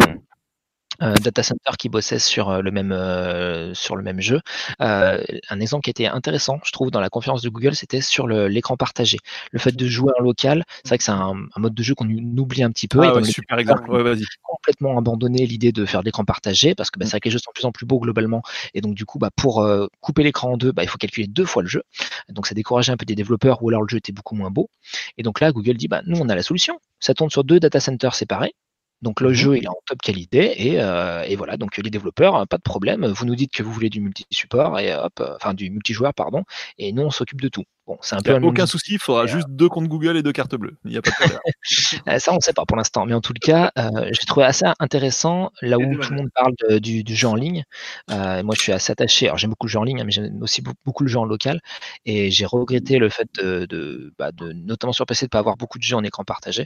data 0.99 1.43
center 1.43 1.71
qui 1.77 1.89
bossaient 1.89 2.19
sur 2.19 2.61
le 2.61 2.71
même 2.71 3.73
sur 3.73 3.95
le 3.95 4.03
même 4.03 4.21
jeu. 4.21 4.41
un 4.79 5.59
exemple 5.59 5.83
qui 5.83 5.89
était 5.89 6.07
intéressant, 6.07 6.59
je 6.63 6.71
trouve, 6.71 6.91
dans 6.91 6.99
la 6.99 7.09
conférence 7.09 7.41
de 7.41 7.49
Google, 7.49 7.75
c'était 7.75 8.01
sur 8.01 8.27
l'écran 8.27 8.77
partagé. 8.77 9.17
Le 9.51 9.59
fait 9.59 9.75
de 9.75 9.87
jouer 9.87 10.11
en 10.19 10.23
local, 10.23 10.63
c'est 10.83 10.89
vrai 10.89 10.97
que 10.97 11.03
c'est 11.03 11.11
un, 11.11 11.33
mode 11.57 11.73
de 11.73 11.83
jeu 11.83 11.95
qu'on 11.95 12.07
oublie 12.07 12.63
un 12.63 12.71
petit 12.71 12.87
peu. 12.87 13.01
Ah 13.01 13.23
super 13.23 13.59
exemple. 13.59 13.89
Ouais, 13.89 14.03
vas-y. 14.03 14.23
Complètement 14.43 14.97
abandonné 14.97 15.45
l'idée 15.45 15.71
de 15.71 15.85
faire 15.85 16.01
l'écran 16.01 16.25
partagé 16.25 16.75
parce 16.75 16.91
que 16.91 16.99
bah, 16.99 17.05
mm. 17.05 17.07
c'est 17.07 17.11
vrai 17.11 17.19
que 17.21 17.27
les 17.27 17.31
jeux 17.31 17.39
sont 17.39 17.51
de 17.51 17.59
plus 17.59 17.65
en 17.65 17.71
plus 17.71 17.85
beaux 17.85 17.99
globalement 17.99 18.41
et 18.73 18.81
donc 18.81 18.95
du 18.95 19.05
coup, 19.05 19.19
bah, 19.19 19.29
pour 19.35 19.65
couper 20.01 20.23
l'écran 20.23 20.53
en 20.53 20.57
deux, 20.57 20.71
bah, 20.71 20.83
il 20.83 20.89
faut 20.89 20.97
calculer 20.97 21.27
deux 21.27 21.45
fois 21.45 21.63
le 21.63 21.69
jeu. 21.69 21.83
Donc 22.29 22.47
ça 22.47 22.55
décourageait 22.55 22.91
un 22.91 22.97
peu 22.97 23.05
des 23.05 23.15
développeurs 23.15 23.63
ou 23.63 23.69
alors 23.69 23.81
le 23.81 23.87
jeu 23.87 23.97
était 23.97 24.11
beaucoup 24.11 24.35
moins 24.35 24.51
beau. 24.51 24.69
Et 25.17 25.23
donc 25.23 25.39
là, 25.39 25.51
Google 25.51 25.77
dit, 25.77 25.87
bah, 25.87 26.01
nous 26.05 26.19
on 26.19 26.29
a 26.29 26.35
la 26.35 26.43
solution. 26.43 26.79
Ça 26.99 27.13
tourne 27.13 27.29
sur 27.29 27.43
deux 27.43 27.59
data 27.59 27.79
centers 27.79 28.15
séparés. 28.15 28.53
Donc 29.01 29.21
le 29.21 29.29
mmh 29.29 29.33
jeu 29.33 29.57
il 29.57 29.63
est 29.63 29.69
en 29.69 29.77
top 29.85 29.99
qualité 30.01 30.79
euh, 30.79 31.23
et, 31.23 31.35
voilà. 31.35 31.57
Donc 31.57 31.77
les 31.77 31.89
développeurs 31.89 32.35
hein, 32.35 32.45
pas 32.45 32.57
de 32.57 32.63
problème. 32.63 33.05
Vous 33.07 33.25
nous 33.25 33.35
dites 33.35 33.53
que 33.53 33.63
vous 33.63 33.71
voulez 33.71 33.89
du 33.89 34.01
multi-support 34.01 34.79
et 34.79 34.93
hop 34.93 35.19
euh, 35.19 35.35
enfin 35.35 35.53
du 35.53 35.69
multijoueur 35.69 36.13
pardon 36.13 36.43
et 36.77 36.91
nous 36.91 37.03
on 37.03 37.11
s'occupe 37.11 37.41
de 37.41 37.49
tout. 37.49 37.65
Bon 37.89 37.97
c'est 38.01 38.13
un 38.13 38.21
peu 38.21 38.35
aucun 38.45 38.67
souci 38.67 38.93
il 38.93 38.99
faudra 38.99 39.25
juste 39.25 39.47
deux 39.49 39.67
comptes 39.67 39.87
Google 39.87 40.15
et 40.15 40.21
deux 40.21 40.31
cartes 40.31 40.53
bleues 40.53 40.77
il 40.85 40.91
n'y 40.91 40.97
a 40.97 41.01
pas 41.01 41.09
de 41.09 41.33
euh, 42.07 42.19
Ça 42.19 42.31
on 42.31 42.35
ne 42.35 42.39
sait 42.39 42.53
pas 42.53 42.63
pour 42.67 42.77
l'instant 42.77 43.03
mais 43.07 43.15
en 43.15 43.19
tout 43.19 43.33
cas 43.33 43.71
j'ai 44.11 44.25
trouvé 44.27 44.45
assez 44.45 44.65
intéressant 44.77 45.49
là 45.63 45.79
où 45.79 45.95
tout 45.95 46.11
le 46.11 46.17
monde 46.17 46.29
parle 46.35 46.53
du, 46.79 47.03
jeu 47.07 47.27
en 47.27 47.33
ligne. 47.33 47.63
moi 48.07 48.53
je 48.55 48.61
suis 48.61 48.71
assez 48.71 48.91
attaché 48.91 49.25
alors 49.25 49.39
j'aime 49.39 49.49
beaucoup 49.49 49.65
le 49.65 49.71
jeu 49.71 49.79
en 49.79 49.83
ligne 49.83 50.01
hein, 50.01 50.03
mais 50.05 50.11
j'aime 50.11 50.39
aussi 50.43 50.61
beaucoup 50.85 51.03
le 51.03 51.09
jeu 51.09 51.17
en 51.17 51.25
local 51.25 51.61
et 52.05 52.29
j'ai 52.29 52.45
regretté 52.45 52.99
le 52.99 53.09
fait 53.09 53.27
de, 53.41 54.13
bah, 54.19 54.31
de, 54.33 54.53
notamment 54.53 54.93
sur 54.93 55.07
PC 55.07 55.25
de 55.25 55.29
pas 55.31 55.39
avoir 55.39 55.57
beaucoup 55.57 55.79
de 55.79 55.83
jeux 55.83 55.95
en 55.95 56.03
écran 56.03 56.23
partagé 56.23 56.65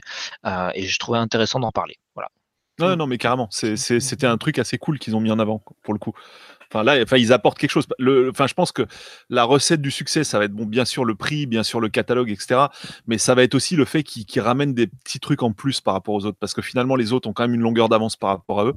et 0.74 0.82
je 0.82 0.98
trouvais 0.98 1.16
intéressant 1.16 1.58
d'en 1.58 1.72
parler. 1.72 1.96
Voilà. 2.14 2.28
Non, 2.80 2.96
non, 2.96 3.06
mais 3.06 3.18
carrément, 3.18 3.48
c'était 3.50 4.26
un 4.26 4.36
truc 4.36 4.58
assez 4.58 4.78
cool 4.78 4.98
qu'ils 4.98 5.14
ont 5.14 5.20
mis 5.20 5.30
en 5.30 5.38
avant, 5.38 5.62
pour 5.82 5.94
le 5.94 6.00
coup. 6.00 6.12
Enfin, 6.70 6.82
là, 6.82 7.00
enfin, 7.02 7.16
ils 7.16 7.32
apportent 7.32 7.58
quelque 7.58 7.70
chose. 7.70 7.86
Le, 7.98 8.30
enfin, 8.30 8.46
je 8.46 8.54
pense 8.54 8.72
que 8.72 8.82
la 9.30 9.44
recette 9.44 9.80
du 9.80 9.90
succès, 9.90 10.24
ça 10.24 10.38
va 10.38 10.46
être 10.46 10.52
bon, 10.52 10.66
bien 10.66 10.84
sûr 10.84 11.04
le 11.04 11.14
prix, 11.14 11.46
bien 11.46 11.62
sûr 11.62 11.80
le 11.80 11.88
catalogue, 11.88 12.30
etc. 12.30 12.66
Mais 13.06 13.18
ça 13.18 13.34
va 13.34 13.42
être 13.42 13.54
aussi 13.54 13.76
le 13.76 13.84
fait 13.84 14.02
qu'ils 14.02 14.40
ramènent 14.40 14.74
des 14.74 14.86
petits 14.86 15.20
trucs 15.20 15.42
en 15.42 15.52
plus 15.52 15.80
par 15.80 15.94
rapport 15.94 16.14
aux 16.14 16.26
autres, 16.26 16.38
parce 16.38 16.54
que 16.54 16.62
finalement, 16.62 16.96
les 16.96 17.12
autres 17.12 17.28
ont 17.28 17.32
quand 17.32 17.44
même 17.44 17.54
une 17.54 17.62
longueur 17.62 17.88
d'avance 17.88 18.16
par 18.16 18.30
rapport 18.30 18.60
à 18.60 18.64
eux. 18.66 18.74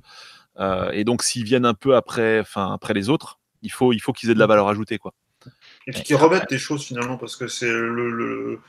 Euh, 0.59 0.91
et 0.91 1.03
donc, 1.03 1.23
s'ils 1.23 1.43
viennent 1.43 1.65
un 1.65 1.73
peu 1.73 1.95
après, 1.95 2.39
enfin, 2.39 2.73
après 2.73 2.93
les 2.93 3.09
autres, 3.09 3.39
il 3.61 3.71
faut, 3.71 3.93
il 3.93 3.99
faut 3.99 4.13
qu'ils 4.13 4.29
aient 4.29 4.35
de 4.35 4.39
la 4.39 4.47
valeur 4.47 4.67
ajoutée, 4.67 4.97
quoi. 4.97 5.13
Et 5.85 5.91
puis 5.91 6.01
qu'ils 6.03 6.15
remettent 6.15 6.49
des 6.49 6.57
choses 6.57 6.83
finalement, 6.83 7.17
parce 7.17 7.37
que 7.37 7.47
c'est 7.47 7.71
le 7.71 8.59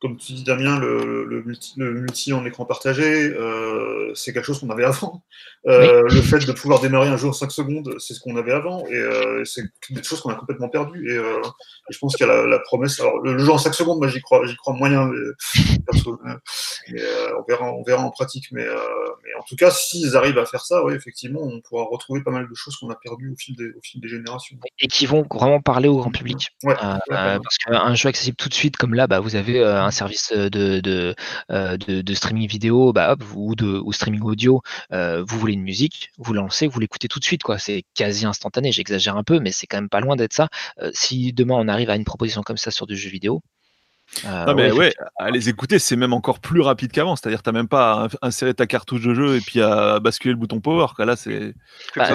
comme 0.00 0.16
tu 0.16 0.32
dis 0.32 0.44
Damien, 0.44 0.78
le, 0.78 1.24
le, 1.26 1.42
multi, 1.42 1.74
le 1.76 1.92
multi, 1.92 2.32
en 2.32 2.44
écran 2.46 2.64
partagé, 2.64 3.04
euh, 3.04 4.12
c'est 4.14 4.32
quelque 4.32 4.46
chose 4.46 4.60
qu'on 4.60 4.70
avait 4.70 4.84
avant. 4.86 5.22
Euh, 5.66 6.04
le 6.08 6.22
fait 6.22 6.46
de 6.46 6.52
pouvoir 6.52 6.80
démarrer 6.80 7.08
un 7.08 7.18
jeu 7.18 7.28
en 7.28 7.34
5 7.34 7.50
secondes, 7.50 7.94
c'est 7.98 8.14
ce 8.14 8.20
qu'on 8.20 8.36
avait 8.36 8.52
avant. 8.52 8.86
Et 8.86 8.94
euh, 8.94 9.44
c'est 9.44 9.64
des 9.90 10.02
choses 10.02 10.20
qu'on 10.20 10.30
a 10.30 10.34
complètement 10.34 10.68
perdues. 10.70 11.12
Et, 11.12 11.16
euh, 11.16 11.42
et, 11.42 11.92
je 11.92 11.98
pense 11.98 12.16
qu'il 12.16 12.26
y 12.26 12.30
a 12.30 12.34
la, 12.34 12.46
la, 12.46 12.58
promesse. 12.60 12.98
Alors, 13.00 13.18
le, 13.18 13.38
jeu 13.38 13.50
en 13.50 13.58
5 13.58 13.74
secondes, 13.74 13.98
moi, 13.98 14.08
j'y 14.08 14.20
crois, 14.22 14.46
j'y 14.46 14.56
crois 14.56 14.74
moyen. 14.74 15.06
Mais, 15.06 15.18
mais 16.92 17.02
on, 17.38 17.42
verra, 17.46 17.72
on 17.72 17.82
verra 17.82 18.02
en 18.02 18.10
pratique. 18.10 18.46
Mais, 18.52 18.64
mais 18.64 19.34
en 19.38 19.42
tout 19.42 19.56
cas, 19.56 19.70
s'ils 19.70 20.16
arrivent 20.16 20.38
à 20.38 20.46
faire 20.46 20.64
ça, 20.64 20.82
oui, 20.84 20.94
effectivement, 20.94 21.42
on 21.42 21.60
pourra 21.60 21.84
retrouver 21.84 22.22
pas 22.22 22.30
mal 22.30 22.48
de 22.48 22.54
choses 22.54 22.76
qu'on 22.76 22.90
a 22.90 22.96
perdues 22.96 23.32
au 23.32 23.36
fil, 23.36 23.54
des, 23.56 23.68
au 23.68 23.80
fil 23.82 24.00
des 24.00 24.08
générations. 24.08 24.56
Et 24.78 24.88
qui 24.88 25.04
vont 25.04 25.26
vraiment 25.30 25.60
parler 25.60 25.88
au 25.88 25.98
grand 25.98 26.10
public. 26.10 26.48
Ouais, 26.62 26.74
parce 27.10 27.58
qu'un 27.58 27.94
jeu 27.94 28.08
accessible 28.08 28.36
tout 28.36 28.48
de 28.48 28.54
suite, 28.54 28.78
comme 28.78 28.94
là, 28.94 29.06
bah, 29.06 29.20
vous 29.20 29.36
avez 29.36 29.62
un 29.62 29.90
service 29.90 30.32
de, 30.32 30.80
de, 30.80 31.14
de, 31.50 32.14
streaming 32.14 32.48
vidéo 32.48 32.94
bah, 32.94 33.12
hop, 33.12 33.22
ou, 33.34 33.54
de, 33.54 33.78
ou 33.84 33.92
streaming 33.92 34.22
audio, 34.22 34.62
vous 34.90 35.38
voulez 35.38 35.49
une 35.52 35.62
musique, 35.62 36.10
vous 36.18 36.32
lancez, 36.32 36.66
vous 36.66 36.80
l'écoutez 36.80 37.08
tout 37.08 37.18
de 37.18 37.24
suite. 37.24 37.42
quoi. 37.42 37.58
C'est 37.58 37.84
quasi 37.94 38.26
instantané, 38.26 38.72
j'exagère 38.72 39.16
un 39.16 39.24
peu, 39.24 39.40
mais 39.40 39.52
c'est 39.52 39.66
quand 39.66 39.78
même 39.78 39.88
pas 39.88 40.00
loin 40.00 40.16
d'être 40.16 40.32
ça. 40.32 40.48
si 40.92 41.32
demain 41.32 41.54
on 41.56 41.68
arrive 41.68 41.90
à 41.90 41.96
une 41.96 42.04
proposition 42.04 42.42
comme 42.42 42.56
ça 42.56 42.70
sur 42.70 42.86
du 42.86 42.96
jeu 42.96 43.10
vidéo, 43.10 43.42
non, 44.24 44.54
mais 44.54 44.72
ouais, 44.72 44.92
à 45.18 45.30
les 45.30 45.48
écouter, 45.48 45.78
c'est 45.78 45.96
même 45.96 46.12
encore 46.12 46.40
plus 46.40 46.60
rapide 46.60 46.90
qu'avant. 46.92 47.16
C'est-à-dire, 47.16 47.42
tu 47.42 47.48
n'as 47.48 47.52
même 47.52 47.68
pas 47.68 48.08
à 48.22 48.26
insérer 48.26 48.54
ta 48.54 48.66
cartouche 48.66 49.02
de 49.02 49.14
jeu 49.14 49.36
et 49.36 49.40
puis 49.40 49.60
à 49.60 50.00
basculer 50.00 50.32
le 50.32 50.38
bouton 50.38 50.60
power. 50.60 50.86
Là, 50.98 51.16
c'est. 51.16 51.54
Bah, 51.96 52.08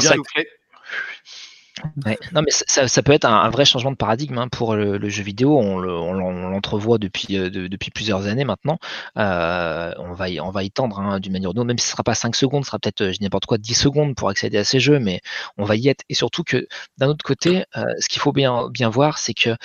non, 2.31 2.41
mais 2.41 2.51
ça, 2.51 3.03
peut 3.03 3.11
être 3.11 3.25
un, 3.25 3.49
vrai 3.49 3.65
changement 3.65 3.91
de 3.91 3.97
paradigme 3.97 4.37
hein, 4.37 4.47
pour 4.47 4.75
le, 4.75 5.09
jeu 5.09 5.23
vidéo. 5.23 5.57
On 5.59 5.79
l'entrevoit 5.79 6.97
depuis, 6.97 7.37
euh, 7.37 7.49
depuis 7.49 7.91
plusieurs 7.91 8.27
années 8.27 8.45
maintenant. 8.45 8.79
Euh, 9.17 9.93
on, 9.99 10.13
va 10.13 10.29
y, 10.29 10.39
on 10.39 10.51
va 10.51 10.63
y 10.63 10.71
tendre 10.71 10.99
hein, 10.99 11.19
d'une 11.19 11.33
manière 11.33 11.49
ou 11.49 11.53
d'une 11.53 11.61
autre, 11.61 11.67
même 11.67 11.77
si 11.77 11.85
ce 11.85 11.91
ne 11.91 11.95
sera 11.95 12.03
pas 12.03 12.15
5 12.15 12.35
secondes, 12.35 12.63
ce 12.63 12.69
sera 12.69 12.79
peut-être, 12.79 13.01
euh, 13.01 13.11
n'importe 13.19 13.45
quoi, 13.45 13.57
10 13.57 13.73
secondes 13.73 14.15
pour 14.15 14.29
accéder 14.29 14.57
à 14.57 14.63
ces 14.63 14.79
jeux, 14.79 14.99
mais 14.99 15.21
on 15.57 15.65
va 15.65 15.75
y 15.75 15.89
être. 15.89 16.03
Et 16.09 16.13
surtout 16.13 16.43
que 16.43 16.67
d'un 16.97 17.07
autre 17.07 17.25
côté, 17.25 17.65
ce 17.99 18.07
qu'il 18.07 18.21
faut 18.21 18.31
bien, 18.31 18.69
bien 18.69 18.89
voir, 18.89 19.17
c'est 19.17 19.33
que 19.33 19.55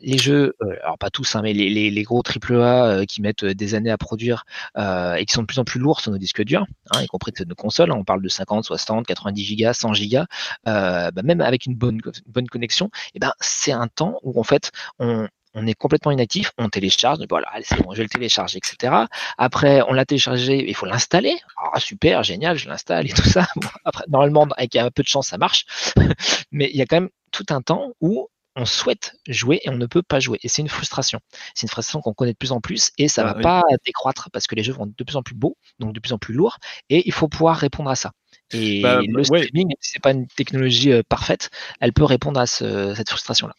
les 0.00 0.18
jeux, 0.18 0.54
alors 0.82 0.98
pas 0.98 1.10
tous, 1.10 1.36
hein, 1.36 1.40
mais 1.42 1.52
les, 1.52 1.68
les, 1.68 1.90
les, 1.90 2.02
gros 2.02 2.22
AAA 2.22 3.06
qui 3.06 3.22
mettent 3.22 3.44
des 3.44 3.74
années 3.74 3.90
à 3.90 3.98
produire 3.98 4.44
et 4.76 5.24
qui 5.26 5.32
sont 5.32 5.42
de 5.42 5.46
plus 5.46 5.58
en 5.58 5.64
plus 5.64 5.80
lourds 5.80 6.00
sur 6.00 6.10
nos 6.10 6.18
disques 6.18 6.42
durs, 6.42 6.66
y 7.00 7.06
compris 7.06 7.32
nos 7.46 7.54
consoles, 7.54 7.92
on 7.92 8.04
parle 8.04 8.22
de 8.22 8.28
50, 8.28 8.64
60, 8.64 9.06
90 9.06 9.44
gigas, 9.44 9.74
100 9.74 9.94
gigas, 9.94 10.26
bah, 10.64 11.10
même 11.22 11.33
avec 11.40 11.66
une 11.66 11.74
bonne, 11.74 12.00
bonne 12.26 12.48
connexion, 12.48 12.86
et 12.86 13.16
eh 13.16 13.18
ben, 13.18 13.32
c'est 13.40 13.72
un 13.72 13.88
temps 13.88 14.18
où 14.22 14.38
en 14.38 14.44
fait 14.44 14.70
on, 14.98 15.28
est 15.66 15.74
complètement 15.74 16.10
inactif, 16.10 16.52
on 16.58 16.68
télécharge, 16.68 17.18
voilà, 17.28 17.48
c'est 17.62 17.80
bon, 17.80 17.92
je 17.92 17.98
vais 17.98 18.02
le 18.04 18.08
télécharger, 18.08 18.58
etc. 18.58 19.04
Après, 19.38 19.82
on 19.88 19.92
l'a 19.92 20.04
téléchargé, 20.04 20.68
il 20.68 20.74
faut 20.74 20.86
l'installer. 20.86 21.36
Ah, 21.56 21.78
super, 21.78 22.24
génial, 22.24 22.58
je 22.58 22.68
l'installe 22.68 23.06
et 23.06 23.12
tout 23.12 23.28
ça. 23.28 23.46
après, 23.84 24.04
normalement, 24.08 24.48
avec 24.56 24.74
un 24.74 24.90
peu 24.90 25.02
de 25.02 25.08
chance, 25.08 25.28
ça 25.28 25.38
marche. 25.38 25.64
Mais 26.50 26.70
il 26.72 26.76
y 26.76 26.82
a 26.82 26.86
quand 26.86 26.96
même 26.96 27.10
tout 27.30 27.46
un 27.50 27.62
temps 27.62 27.92
où 28.00 28.28
on 28.56 28.64
souhaite 28.64 29.16
jouer 29.28 29.60
et 29.64 29.70
on 29.70 29.76
ne 29.76 29.86
peut 29.86 30.02
pas 30.02 30.20
jouer. 30.20 30.38
Et 30.42 30.48
c'est 30.48 30.62
une 30.62 30.68
frustration. 30.68 31.20
C'est 31.54 31.62
une 31.62 31.70
frustration 31.70 32.00
qu'on 32.00 32.14
connaît 32.14 32.32
de 32.32 32.38
plus 32.38 32.52
en 32.52 32.60
plus 32.60 32.92
et 32.98 33.08
ça 33.08 33.24
ne 33.24 33.28
ah 33.28 33.34
va 33.34 33.40
pas 33.40 33.62
décroître 33.84 34.30
parce 34.32 34.46
que 34.46 34.54
les 34.54 34.62
jeux 34.62 34.72
vont 34.72 34.86
de 34.86 35.04
plus 35.04 35.16
en 35.16 35.22
plus 35.22 35.34
beaux, 35.34 35.56
donc 35.78 35.92
de 35.92 36.00
plus 36.00 36.12
en 36.12 36.18
plus 36.18 36.34
lourds, 36.34 36.58
et 36.88 37.06
il 37.06 37.12
faut 37.12 37.28
pouvoir 37.28 37.56
répondre 37.56 37.90
à 37.90 37.96
ça. 37.96 38.12
Et 38.52 38.82
bah, 38.82 39.00
le 39.06 39.24
streaming, 39.24 39.74
si 39.80 39.92
c'est 39.92 40.02
pas 40.02 40.12
une 40.12 40.26
technologie 40.26 40.92
euh, 40.92 41.02
parfaite, 41.08 41.50
elle 41.80 41.92
peut 41.92 42.04
répondre 42.04 42.38
à 42.38 42.46
cette 42.46 43.08
frustration-là. 43.08 43.54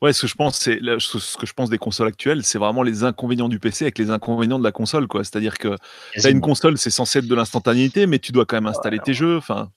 Ouais, 0.00 0.12
ce 0.12 0.22
que 0.22 0.26
je 0.26 0.34
pense, 0.34 0.58
c'est 0.58 0.78
ce 0.98 1.36
que 1.36 1.46
je 1.46 1.52
pense 1.52 1.70
des 1.70 1.78
consoles 1.78 2.08
actuelles, 2.08 2.44
c'est 2.44 2.58
vraiment 2.58 2.82
les 2.82 3.04
inconvénients 3.04 3.48
du 3.48 3.58
PC 3.58 3.84
avec 3.84 3.98
les 3.98 4.10
inconvénients 4.10 4.58
de 4.58 4.64
la 4.64 4.72
console, 4.72 5.08
quoi. 5.08 5.24
C'est-à-dire 5.24 5.58
que 5.58 5.76
tu 6.14 6.28
une 6.30 6.40
console, 6.40 6.78
c'est 6.78 6.90
censé 6.90 7.18
être 7.20 7.26
de 7.26 7.34
l'instantanéité, 7.34 8.06
mais 8.06 8.18
tu 8.18 8.32
dois 8.32 8.46
quand 8.46 8.56
même 8.56 8.66
installer 8.66 8.98
tes 8.98 9.14
jeux. 9.14 9.38
Enfin, 9.38 9.70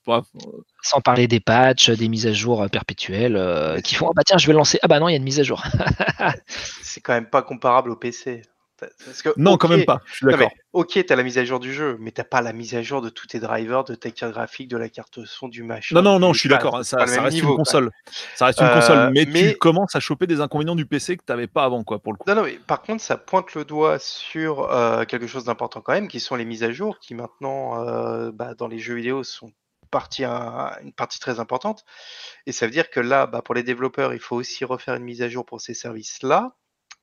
sans 0.82 1.00
parler 1.00 1.26
des 1.26 1.40
patchs, 1.40 1.90
des 1.90 2.08
mises 2.08 2.26
à 2.26 2.32
jour 2.32 2.62
euh, 2.62 2.68
perpétuelles 2.68 3.36
euh, 3.36 3.80
qui 3.80 3.94
font 3.94 4.08
ah 4.08 4.12
bah 4.14 4.22
tiens, 4.24 4.38
je 4.38 4.46
vais 4.46 4.52
lancer. 4.52 4.78
Ah 4.82 4.88
bah 4.88 5.00
non, 5.00 5.08
il 5.08 5.12
y 5.12 5.14
a 5.14 5.18
une 5.18 5.24
mise 5.24 5.40
à 5.40 5.42
jour. 5.42 5.62
c'est 6.82 7.00
quand 7.00 7.12
même 7.12 7.28
pas 7.28 7.42
comparable 7.42 7.90
au 7.90 7.96
PC 7.96 8.42
non, 9.36 9.56
quand 9.56 9.68
même 9.68 9.84
pas. 9.84 10.00
Je 10.06 10.16
suis 10.16 10.26
d'accord. 10.26 10.50
Ok, 10.72 10.90
tu 10.92 11.12
as 11.12 11.16
la 11.16 11.22
mise 11.24 11.36
à 11.38 11.44
jour 11.44 11.58
du 11.58 11.72
jeu, 11.72 11.96
mais 11.98 12.12
t'as 12.12 12.24
pas 12.24 12.40
la 12.42 12.52
mise 12.52 12.74
à 12.76 12.82
jour 12.82 13.02
de 13.02 13.08
tous 13.08 13.26
tes 13.26 13.40
drivers, 13.40 13.82
de 13.82 13.96
ta 13.96 14.10
carte 14.10 14.32
graphique, 14.32 14.68
de 14.68 14.76
la 14.76 14.88
carte 14.88 15.24
son, 15.24 15.48
du 15.48 15.64
machin. 15.64 15.96
Non, 15.96 16.02
non, 16.02 16.18
non, 16.20 16.32
je 16.32 16.40
suis 16.40 16.48
d'accord. 16.48 16.84
Ça, 16.84 16.98
reste 16.98 17.38
une 17.38 17.56
console. 17.56 17.90
Ça 18.36 18.46
reste 18.46 18.60
une 18.60 18.70
console, 18.70 18.98
euh, 18.98 19.10
mais, 19.12 19.26
tu 19.26 19.56
commences 19.56 19.96
à 19.96 20.00
choper 20.00 20.26
des 20.26 20.40
inconvénients 20.40 20.76
du 20.76 20.86
PC 20.86 21.16
que 21.16 21.24
tu 21.26 21.32
n'avais 21.32 21.48
pas 21.48 21.64
avant, 21.64 21.82
quoi, 21.82 21.98
pour 21.98 22.12
le 22.12 22.18
coup. 22.18 22.28
Non, 22.28 22.36
non, 22.36 22.44
mais 22.44 22.58
par 22.66 22.82
contre, 22.82 23.02
ça 23.02 23.16
pointe 23.16 23.54
le 23.54 23.64
doigt 23.64 23.98
sur 23.98 24.70
euh, 24.70 25.04
quelque 25.04 25.26
chose 25.26 25.44
d'important 25.44 25.80
quand 25.80 25.92
même, 25.92 26.08
qui 26.08 26.20
sont 26.20 26.36
les 26.36 26.44
mises 26.44 26.62
à 26.62 26.70
jour, 26.70 27.00
qui 27.00 27.14
maintenant, 27.14 27.84
euh, 27.84 28.30
bah, 28.32 28.54
dans 28.54 28.68
les 28.68 28.78
jeux 28.78 28.94
vidéo, 28.94 29.24
sont 29.24 29.52
partie, 29.90 30.24
une 30.24 30.92
partie 30.92 31.18
très 31.18 31.40
importante. 31.40 31.84
Et 32.46 32.52
ça 32.52 32.66
veut 32.66 32.72
dire 32.72 32.90
que 32.90 33.00
là, 33.00 33.26
bah, 33.26 33.42
pour 33.42 33.54
les 33.54 33.62
développeurs, 33.62 34.14
il 34.14 34.20
faut 34.20 34.36
aussi 34.36 34.64
refaire 34.64 34.94
une 34.94 35.04
mise 35.04 35.22
à 35.22 35.28
jour 35.28 35.44
pour 35.44 35.60
ces 35.60 35.74
services-là. 35.74 36.54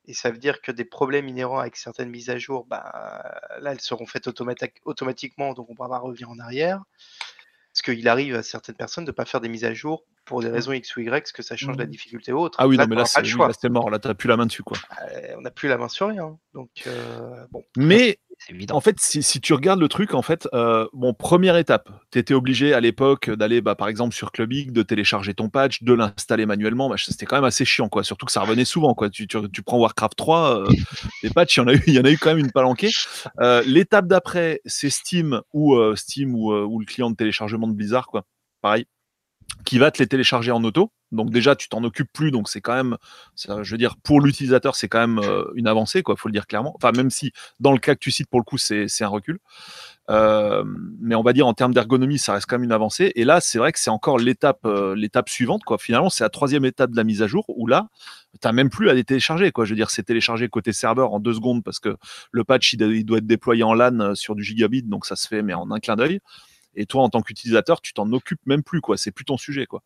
Et 0.07 0.13
ça 0.13 0.31
veut 0.31 0.37
dire 0.37 0.61
que 0.61 0.71
des 0.71 0.85
problèmes 0.85 1.27
inhérents 1.27 1.59
avec 1.59 1.75
certaines 1.75 2.09
mises 2.09 2.29
à 2.29 2.37
jour, 2.37 2.65
bah, 2.65 3.23
là, 3.59 3.71
elles 3.71 3.81
seront 3.81 4.05
faites 4.05 4.27
automatiquement, 4.27 5.53
donc 5.53 5.69
on 5.69 5.73
ne 5.73 5.75
pourra 5.75 5.89
pas 5.89 5.99
revenir 5.99 6.29
en 6.29 6.39
arrière. 6.39 6.81
Parce 7.73 7.81
qu'il 7.95 8.07
arrive 8.07 8.33
à 8.35 8.41
certaines 8.41 8.75
personnes 8.75 9.05
de 9.05 9.11
ne 9.11 9.15
pas 9.15 9.25
faire 9.25 9.39
des 9.39 9.49
mises 9.49 9.65
à 9.65 9.73
jour 9.73 10.03
pour 10.25 10.41
des 10.41 10.49
mmh. 10.49 10.53
raisons 10.53 10.71
X 10.71 10.95
ou 10.95 11.01
Y, 11.01 11.09
parce 11.09 11.31
que 11.31 11.43
ça 11.43 11.55
change 11.55 11.77
la 11.77 11.85
mmh. 11.85 11.89
difficulté 11.89 12.31
ou 12.31 12.39
autre. 12.39 12.57
Ah 12.59 12.67
oui, 12.67 12.75
non, 12.77 12.87
mais 12.87 12.95
là, 12.95 13.05
c'est 13.05 13.69
mort. 13.69 13.89
Là, 13.91 13.99
tu 13.99 14.07
n'as 14.07 14.13
plus 14.15 14.27
la 14.27 14.37
main 14.37 14.47
dessus. 14.47 14.63
Quoi. 14.63 14.77
Euh, 15.11 15.35
on 15.37 15.41
n'a 15.41 15.51
plus 15.51 15.69
la 15.69 15.77
main 15.77 15.87
sur 15.87 16.07
rien. 16.07 16.39
Donc, 16.53 16.69
euh, 16.87 17.45
bon. 17.51 17.63
Mais 17.75 18.17
en 18.71 18.81
fait, 18.81 18.97
si, 18.99 19.41
tu 19.41 19.53
regardes 19.53 19.79
le 19.79 19.87
truc, 19.87 20.13
en 20.13 20.21
fait, 20.21 20.47
euh, 20.53 20.87
bon, 20.93 21.13
première 21.13 21.57
étape, 21.57 21.89
tu 22.11 22.19
étais 22.19 22.33
obligé 22.33 22.73
à 22.73 22.79
l'époque 22.79 23.29
d'aller, 23.29 23.61
bah, 23.61 23.75
par 23.75 23.87
exemple, 23.87 24.15
sur 24.15 24.31
Clubic, 24.31 24.71
de 24.71 24.83
télécharger 24.83 25.33
ton 25.33 25.49
patch, 25.49 25.83
de 25.83 25.93
l'installer 25.93 26.45
manuellement. 26.45 26.89
Bah, 26.89 26.95
c'était 26.97 27.25
quand 27.25 27.35
même 27.35 27.45
assez 27.45 27.65
chiant, 27.65 27.89
quoi. 27.89 28.03
Surtout 28.03 28.25
que 28.25 28.31
ça 28.31 28.41
revenait 28.41 28.65
souvent, 28.65 28.93
quoi. 28.93 29.09
Tu, 29.09 29.27
tu, 29.27 29.63
prends 29.63 29.79
Warcraft 29.79 30.15
3, 30.15 30.61
euh, 30.61 30.67
les 31.23 31.29
patchs, 31.29 31.57
il 31.57 31.59
y, 31.59 31.63
en 31.63 31.67
a 31.67 31.73
eu, 31.73 31.83
il 31.87 31.93
y 31.93 31.99
en 31.99 32.03
a 32.03 32.11
eu 32.11 32.17
quand 32.17 32.29
même 32.29 32.39
une 32.39 32.51
palanquée. 32.51 32.89
Euh, 33.39 33.63
l'étape 33.65 34.07
d'après, 34.07 34.61
c'est 34.65 34.89
Steam 34.89 35.41
ou 35.53 35.77
Steam 35.95 36.35
ou, 36.35 36.53
ou, 36.53 36.79
le 36.79 36.85
client 36.85 37.09
de 37.09 37.15
téléchargement 37.15 37.67
de 37.67 37.73
Blizzard, 37.73 38.07
quoi. 38.07 38.23
Pareil, 38.61 38.85
qui 39.65 39.77
va 39.77 39.91
te 39.91 39.99
les 39.99 40.07
télécharger 40.07 40.51
en 40.51 40.63
auto. 40.63 40.91
Donc 41.11 41.31
déjà, 41.31 41.55
tu 41.55 41.69
t'en 41.69 41.83
occupes 41.83 42.11
plus, 42.11 42.31
donc 42.31 42.49
c'est 42.49 42.59
quand 42.59 42.75
même, 42.75 42.97
je 43.35 43.71
veux 43.71 43.77
dire, 43.77 43.95
pour 44.03 44.19
l'utilisateur, 44.19 44.75
c'est 44.75 44.89
quand 44.89 44.99
même 44.99 45.19
euh, 45.19 45.45
une 45.55 45.67
avancée, 45.67 46.03
quoi. 46.03 46.15
Faut 46.17 46.27
le 46.27 46.33
dire 46.33 46.47
clairement. 46.47 46.73
Enfin, 46.75 46.91
même 46.91 47.09
si 47.09 47.31
dans 47.59 47.71
le 47.71 47.77
cas 47.77 47.95
que 47.95 47.99
tu 47.99 48.11
cites, 48.11 48.29
pour 48.29 48.39
le 48.39 48.43
coup, 48.43 48.57
c'est 48.57 48.87
un 49.01 49.07
recul. 49.07 49.39
Euh, 50.09 50.63
mais 50.99 51.15
on 51.15 51.23
va 51.23 51.33
dire 51.33 51.47
en 51.47 51.53
termes 51.53 51.73
d'ergonomie, 51.73 52.17
ça 52.17 52.33
reste 52.33 52.45
quand 52.47 52.55
même 52.55 52.63
une 52.63 52.71
avancée. 52.71 53.11
Et 53.15 53.23
là, 53.23 53.39
c'est 53.41 53.57
vrai 53.57 53.71
que 53.71 53.79
c'est 53.79 53.89
encore 53.89 54.17
l'étape 54.17 54.65
euh, 54.65 54.95
l'étape 54.95 55.29
suivante, 55.29 55.63
quoi. 55.63 55.77
Finalement, 55.77 56.09
c'est 56.09 56.23
la 56.23 56.29
troisième 56.29 56.65
étape 56.65 56.91
de 56.91 56.97
la 56.97 57.03
mise 57.03 57.21
à 57.21 57.27
jour 57.27 57.45
où 57.47 57.67
là, 57.67 57.87
tu 58.33 58.39
n'as 58.45 58.51
même 58.51 58.69
plus 58.69 58.89
à 58.89 58.93
les 58.93 59.03
télécharger, 59.05 59.51
quoi. 59.51 59.65
Je 59.65 59.71
veux 59.71 59.75
dire, 59.77 59.89
c'est 59.89 60.03
téléchargé 60.03 60.49
côté 60.49 60.73
serveur 60.73 61.13
en 61.13 61.19
deux 61.19 61.33
secondes 61.33 61.63
parce 61.63 61.79
que 61.79 61.95
le 62.31 62.43
patch 62.43 62.73
il, 62.73 63.05
doit 63.05 63.19
être 63.19 63.27
déployé 63.27 63.63
en 63.63 63.73
LAN 63.73 64.13
sur 64.15 64.35
du 64.35 64.43
gigabit, 64.43 64.83
donc 64.83 65.05
ça 65.05 65.15
se 65.15 65.27
fait 65.27 65.41
mais 65.41 65.53
en 65.53 65.71
un 65.71 65.79
clin 65.79 65.95
d'œil. 65.95 66.19
Et 66.75 66.85
toi, 66.85 67.01
en 67.03 67.09
tant 67.09 67.21
qu'utilisateur, 67.21 67.81
tu 67.81 67.93
t'en 67.93 68.11
occupes 68.13 68.41
même 68.45 68.63
plus, 68.63 68.81
quoi. 68.81 68.97
C'est 68.97 69.11
plus 69.11 69.25
ton 69.25 69.37
sujet, 69.37 69.65
quoi. 69.65 69.81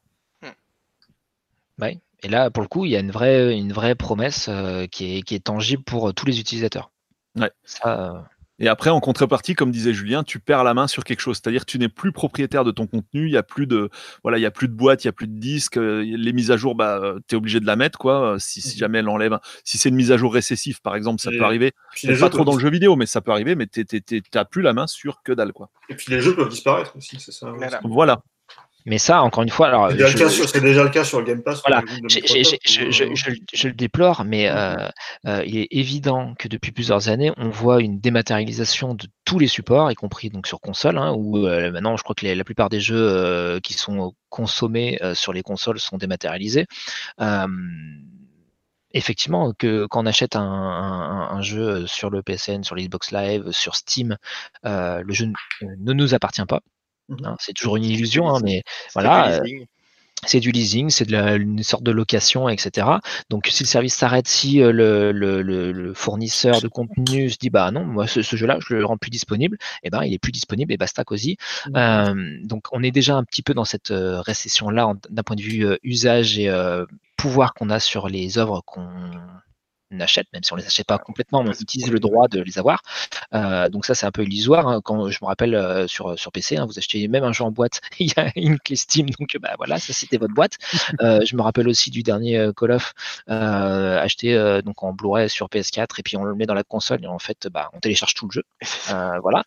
Et 2.24 2.28
là, 2.28 2.52
pour 2.52 2.62
le 2.62 2.68
coup, 2.68 2.86
il 2.86 2.92
y 2.92 2.96
a 2.96 3.00
une 3.00 3.12
vraie, 3.12 3.58
une 3.58 3.74
vraie 3.74 3.96
promesse 3.96 4.48
euh, 4.50 4.86
qui, 4.86 5.18
est, 5.18 5.22
qui, 5.24 5.36
est, 5.36 5.46
tangible 5.46 5.84
pour 5.84 6.10
euh, 6.10 6.14
tous 6.14 6.26
les 6.26 6.40
utilisateurs. 6.40 6.92
Ouais. 7.36 7.50
Euh, 7.86 8.12
et 8.60 8.68
après, 8.68 8.92
en 8.92 9.00
contrepartie, 9.00 9.56
comme 9.56 9.72
disait 9.72 9.92
Julien, 9.92 10.24
tu 10.24 10.40
perds 10.40 10.64
la 10.64 10.76
main 10.76 10.88
sur 10.88 11.04
quelque 11.04 11.22
chose. 11.22 11.38
C'est-à-dire 11.38 11.62
que 11.66 11.72
tu 11.72 11.80
n'es 11.80 11.90
plus 11.90 12.12
propriétaire 12.12 12.64
de 12.64 12.70
ton 12.70 12.86
contenu. 12.86 13.26
Il 13.26 13.32
n'y 13.32 13.38
a 13.38 13.44
plus 13.44 13.66
de, 13.66 13.90
voilà, 14.22 14.38
il 14.38 14.42
y 14.42 14.46
a 14.46 14.52
plus 14.52 14.68
de 14.68 14.74
boîte, 14.74 15.04
il 15.04 15.08
n'y 15.08 15.10
a 15.10 15.14
plus 15.14 15.26
de 15.26 15.40
disques. 15.40 15.78
Les 15.78 16.32
mises 16.32 16.52
à 16.52 16.58
jour, 16.58 16.76
bah, 16.76 17.16
tu 17.28 17.34
es 17.34 17.38
obligé 17.38 17.60
de 17.60 17.66
la 17.66 17.76
mettre, 17.76 17.98
quoi. 17.98 18.36
Si, 18.38 18.62
si 18.62 18.76
mmh. 18.76 18.80
jamais 18.80 19.00
elle 19.00 19.10
enlève, 19.10 19.40
si 19.64 19.80
c'est 19.80 19.90
une 19.90 19.96
mise 19.96 20.12
à 20.12 20.18
jour 20.18 20.32
récessive, 20.32 20.80
par 20.82 20.96
exemple, 20.96 21.20
ça 21.20 21.32
peut 21.32 21.44
arriver. 21.44 21.72
Pas 22.20 22.30
trop 22.30 22.46
dans 22.46 22.54
le 22.54 22.60
jeu 22.60 22.70
vidéo, 22.70 22.96
mais 22.96 23.08
ça 23.08 23.22
peut 23.22 23.32
arriver. 23.32 23.56
Mais 23.56 23.66
tu 23.66 23.84
n'as 24.36 24.46
plus 24.46 24.62
la 24.62 24.74
main 24.74 24.86
sur 24.86 25.24
que 25.24 25.32
dalle, 25.32 25.54
quoi. 25.54 25.72
Et 25.90 25.96
puis 25.96 26.12
les 26.12 26.22
jeux 26.22 26.36
peuvent 26.36 26.50
disparaître 26.50 26.96
aussi, 26.96 27.20
c'est 27.20 27.32
ça. 27.32 27.52
Voilà. 27.84 28.22
Mais 28.86 28.98
ça, 28.98 29.22
encore 29.22 29.44
une 29.44 29.50
fois, 29.50 29.68
alors 29.68 29.90
c'est 29.90 29.98
déjà, 30.62 30.84
le 30.84 30.90
cas 30.90 31.04
sur 31.04 31.20
le 31.20 31.26
Game 31.26 31.42
Pass. 31.42 31.62
Voilà, 31.66 31.84
je, 32.08 33.68
le 33.68 33.74
déplore, 33.74 34.24
mais 34.26 34.50
euh, 34.50 34.88
euh, 35.28 35.44
il 35.46 35.58
est 35.58 35.68
évident 35.72 36.34
que 36.38 36.48
depuis 36.48 36.72
plusieurs 36.72 37.10
années, 37.10 37.32
on 37.38 37.50
voit 37.50 37.82
une 37.82 38.00
dématérialisation 38.00 38.96
de 38.96 39.08
tous 39.26 39.40
les 39.40 39.48
supports, 39.48 39.92
y 39.92 39.96
compris 39.96 40.30
donc 40.30 40.48
sur 40.48 40.60
console, 40.60 40.98
hein, 40.98 41.14
où 41.16 41.46
euh, 41.46 41.72
maintenant, 41.72 41.96
je 41.98 42.04
crois 42.04 42.16
que 42.16 42.26
la 42.26 42.44
plupart 42.44 42.70
des 42.70 42.80
jeux 42.80 43.60
qui 43.64 43.74
sont 43.74 44.14
consommés 44.30 45.00
sur 45.14 45.34
les 45.34 45.44
consoles 45.44 45.80
sont 45.80 45.98
dématérialisés 45.98 46.66
effectivement, 48.94 49.54
que 49.54 49.86
quand 49.86 50.04
on 50.04 50.06
achète 50.06 50.36
un, 50.36 51.42
jeu 51.42 51.88
sur 51.88 52.10
le 52.10 52.22
PSN, 52.22 52.64
sur 52.64 52.76
l'Xbox 52.76 53.12
Live, 53.12 53.52
sur 53.52 53.76
Steam, 53.76 54.18
le 54.64 55.14
jeu 55.14 55.32
ne 55.62 55.94
nous 55.94 56.14
appartient 56.14 56.46
pas. 56.46 56.62
Mmh 57.12 57.26
hein, 57.26 57.36
c'est 57.40 57.54
toujours 57.54 57.78
une 57.78 57.84
illusion, 57.86 58.30
hein, 58.30 58.40
mais 58.44 58.64
voilà. 58.94 59.34
Euh, 59.34 59.40
c'est 60.24 60.40
du 60.40 60.52
leasing, 60.52 60.92
c'est 60.92 61.10
de 61.10 61.38
une 61.38 61.64
sorte 61.64 61.82
de 61.82 61.90
location, 61.90 62.48
etc. 62.48 62.88
Donc 63.32 63.48
si 63.48 63.64
le 63.64 63.68
service 63.68 63.96
s'arrête, 63.96 64.28
si 64.28 64.62
euh, 64.62 64.72
le, 64.72 65.94
fournisseur 65.96 66.62
de 66.62 66.68
contenu 66.68 67.32
se 67.32 67.38
dit 67.40 67.50
bah 67.50 67.72
non, 67.72 67.84
moi 67.86 68.06
ce, 68.06 68.22
jeu-là 68.22 68.60
je 68.60 68.76
le 68.76 68.86
rends 68.86 68.98
plus 68.98 69.10
disponible, 69.10 69.58
et 69.82 69.88
eh 69.88 69.90
ben 69.90 70.04
il 70.04 70.14
est 70.14 70.20
plus 70.20 70.32
disponible 70.32 70.72
et 70.72 70.78
basta 70.78 71.04
cosy. 71.04 71.38
Mmh 71.68 71.72
euh, 71.76 72.38
donc 72.44 72.66
on 72.72 72.84
est 72.84 72.92
déjà 72.92 73.16
un 73.16 73.24
petit 73.24 73.42
peu 73.42 73.56
dans 73.56 73.66
cette 73.66 73.92
récession-là 73.92 74.94
d'un 75.10 75.24
point 75.24 75.36
de 75.36 75.42
vue 75.42 75.66
usage 75.82 76.38
et 76.38 76.52
pouvoir 77.18 77.56
qu'on 77.56 77.72
a 77.72 77.80
sur 77.80 78.08
les 78.08 78.38
œuvres 78.38 78.62
qu'on 78.64 78.88
achète, 80.00 80.28
même 80.34 80.44
si 80.44 80.54
on 80.54 80.56
les 80.56 80.66
achète 80.66 80.88
pas 80.88 80.98
complètement, 80.98 81.40
on 81.40 81.52
utilise 81.52 81.92
le 81.92 82.00
droit 82.00 82.28
de 82.28 82.42
les 82.42 82.58
avoir. 82.58 82.82
Euh, 83.34 83.70
donc 83.70 83.86
ça, 83.86 83.96
c'est 83.96 84.06
un 84.06 84.12
peu 84.12 84.24
illusoire. 84.24 84.68
Hein. 84.68 84.82
Quand 84.84 85.10
je 85.10 85.18
me 85.22 85.28
rappelle 85.28 85.56
euh, 85.56 85.88
sur, 85.88 86.18
sur 86.18 86.32
PC, 86.32 86.58
hein, 86.58 86.66
vous 86.66 86.78
achetez 86.78 87.08
même 87.08 87.24
un 87.24 87.34
jeu 87.34 87.44
en 87.44 87.52
boîte, 87.52 87.82
il 88.00 88.08
y 88.08 88.20
a 88.20 88.32
une 88.36 88.60
clé 88.60 88.76
Steam, 88.76 89.10
donc 89.20 89.36
bah 89.42 89.54
voilà, 89.58 89.80
ça 89.80 89.94
c'était 89.94 90.18
votre 90.18 90.34
boîte. 90.34 90.58
Euh, 91.02 91.22
je 91.26 91.36
me 91.36 91.42
rappelle 91.42 91.68
aussi 91.68 91.90
du 91.90 92.04
dernier 92.04 92.50
Call 92.56 92.72
of 92.72 92.94
acheté 93.28 94.36
donc 94.64 94.84
en 94.84 94.94
Blu-ray 94.94 95.30
sur 95.30 95.48
PS4 95.48 95.88
et 96.00 96.04
puis 96.04 96.18
on 96.18 96.24
le 96.24 96.36
met 96.36 96.46
dans 96.46 96.54
la 96.54 96.64
console 96.64 97.04
et 97.04 97.08
en 97.08 97.18
fait, 97.18 97.48
bah, 97.48 97.70
on 97.74 97.80
télécharge 97.80 98.14
tout 98.14 98.28
le 98.28 98.32
jeu. 98.32 98.44
voilà, 99.22 99.44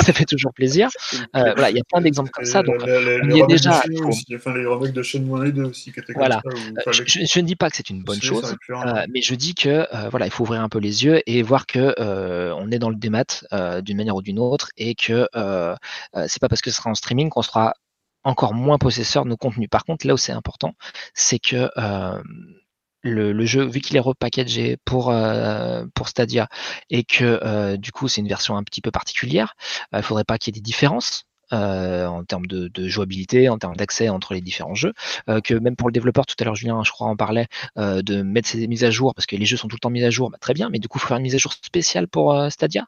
ça 0.00 0.12
fait 0.12 0.24
toujours 0.24 0.52
plaisir. 0.54 0.88
voilà, 1.32 1.70
il 1.70 1.76
y 1.76 1.80
a 1.80 1.84
plein 1.84 2.00
d'exemples 2.00 2.30
comme 2.30 2.44
ça. 2.44 2.62
Donc 2.62 2.76
il 2.84 3.36
y 3.36 3.42
a 3.42 3.46
déjà. 3.46 3.82
les 3.86 4.66
remakes 4.66 4.92
de 4.92 5.02
Shenmue 5.02 5.52
2 5.52 5.62
aussi 5.64 5.92
qui 5.92 6.00
étaient 6.00 6.14
voilà. 6.14 6.40
Comme 6.42 6.54
ça, 6.84 6.92
je, 6.92 7.02
je, 7.06 7.40
ne 7.40 7.46
dis 7.46 7.56
pas 7.56 7.70
que 7.70 7.76
c'est 7.76 7.90
une 7.90 8.02
bonne 8.02 8.22
chose. 8.22 8.56
Euh, 8.86 9.06
mais 9.10 9.22
je 9.22 9.34
dis 9.34 9.54
que 9.54 9.86
euh, 9.94 10.08
voilà, 10.10 10.26
il 10.26 10.32
faut 10.32 10.44
ouvrir 10.44 10.62
un 10.62 10.68
peu 10.68 10.78
les 10.78 11.04
yeux 11.04 11.22
et 11.26 11.42
voir 11.42 11.66
que 11.66 11.94
euh, 11.98 12.54
on 12.56 12.70
est 12.70 12.78
dans 12.78 12.90
le 12.90 12.96
démat 12.96 13.24
d'une 13.82 13.96
manière 13.96 14.16
ou 14.16 14.22
d'une 14.22 14.38
autre 14.38 14.70
et 14.76 14.94
que 14.94 15.28
c'est 16.26 16.40
pas 16.40 16.48
parce 16.48 16.62
que 16.62 16.70
ce 16.70 16.76
sera 16.76 16.90
en 16.90 16.94
streaming 16.94 17.30
qu'on 17.30 17.42
sera 17.42 17.74
encore 18.24 18.54
moins 18.54 18.78
possesseur 18.78 19.24
de 19.24 19.30
nos 19.30 19.36
contenus. 19.36 19.68
Par 19.70 19.84
contre, 19.84 20.06
là 20.06 20.14
où 20.14 20.16
c'est 20.16 20.32
important, 20.32 20.74
c'est 21.14 21.38
que 21.38 21.68
le, 23.04 23.46
jeu, 23.46 23.64
vu 23.64 23.80
qu'il 23.80 23.96
est 23.96 24.00
repackagé 24.00 24.76
pour, 24.84 25.14
pour 25.94 26.08
Stadia 26.08 26.48
et 26.90 27.04
que 27.04 27.76
du 27.76 27.92
coup 27.92 28.08
c'est 28.08 28.20
une 28.20 28.28
version 28.28 28.56
un 28.56 28.62
petit 28.62 28.80
peu 28.80 28.90
particulière, 28.90 29.54
il 29.92 29.98
ne 29.98 30.02
faudrait 30.02 30.24
pas 30.24 30.38
qu'il 30.38 30.54
y 30.54 30.58
ait 30.58 30.60
des 30.60 30.64
différences 30.64 31.24
euh, 31.52 32.06
en 32.06 32.24
termes 32.24 32.46
de, 32.46 32.88
jouabilité, 32.88 33.48
en 33.48 33.58
termes 33.58 33.76
d'accès 33.76 34.08
entre 34.08 34.34
les 34.34 34.40
différents 34.40 34.74
jeux, 34.74 34.92
euh, 35.28 35.40
que 35.40 35.54
même 35.54 35.76
pour 35.76 35.88
le 35.88 35.92
développeur, 35.92 36.26
tout 36.26 36.34
à 36.38 36.44
l'heure 36.44 36.54
Julien, 36.54 36.82
je 36.84 36.90
crois, 36.90 37.08
en 37.08 37.16
parlait, 37.16 37.46
euh, 37.78 38.02
de 38.02 38.22
mettre 38.22 38.48
ces 38.48 38.66
mises 38.66 38.84
à 38.84 38.90
jour, 38.90 39.14
parce 39.14 39.26
que 39.26 39.36
les 39.36 39.46
jeux 39.46 39.56
sont 39.56 39.68
tout 39.68 39.76
le 39.76 39.80
temps 39.80 39.90
mis 39.90 40.04
à 40.04 40.10
jour, 40.10 40.30
bah, 40.30 40.38
très 40.40 40.54
bien, 40.54 40.70
mais 40.70 40.78
du 40.78 40.88
coup, 40.88 40.98
il 40.98 41.06
faire 41.06 41.16
une 41.16 41.22
mise 41.24 41.34
à 41.34 41.38
jour 41.38 41.52
spéciale 41.52 42.08
pour 42.08 42.34
Stadia. 42.50 42.86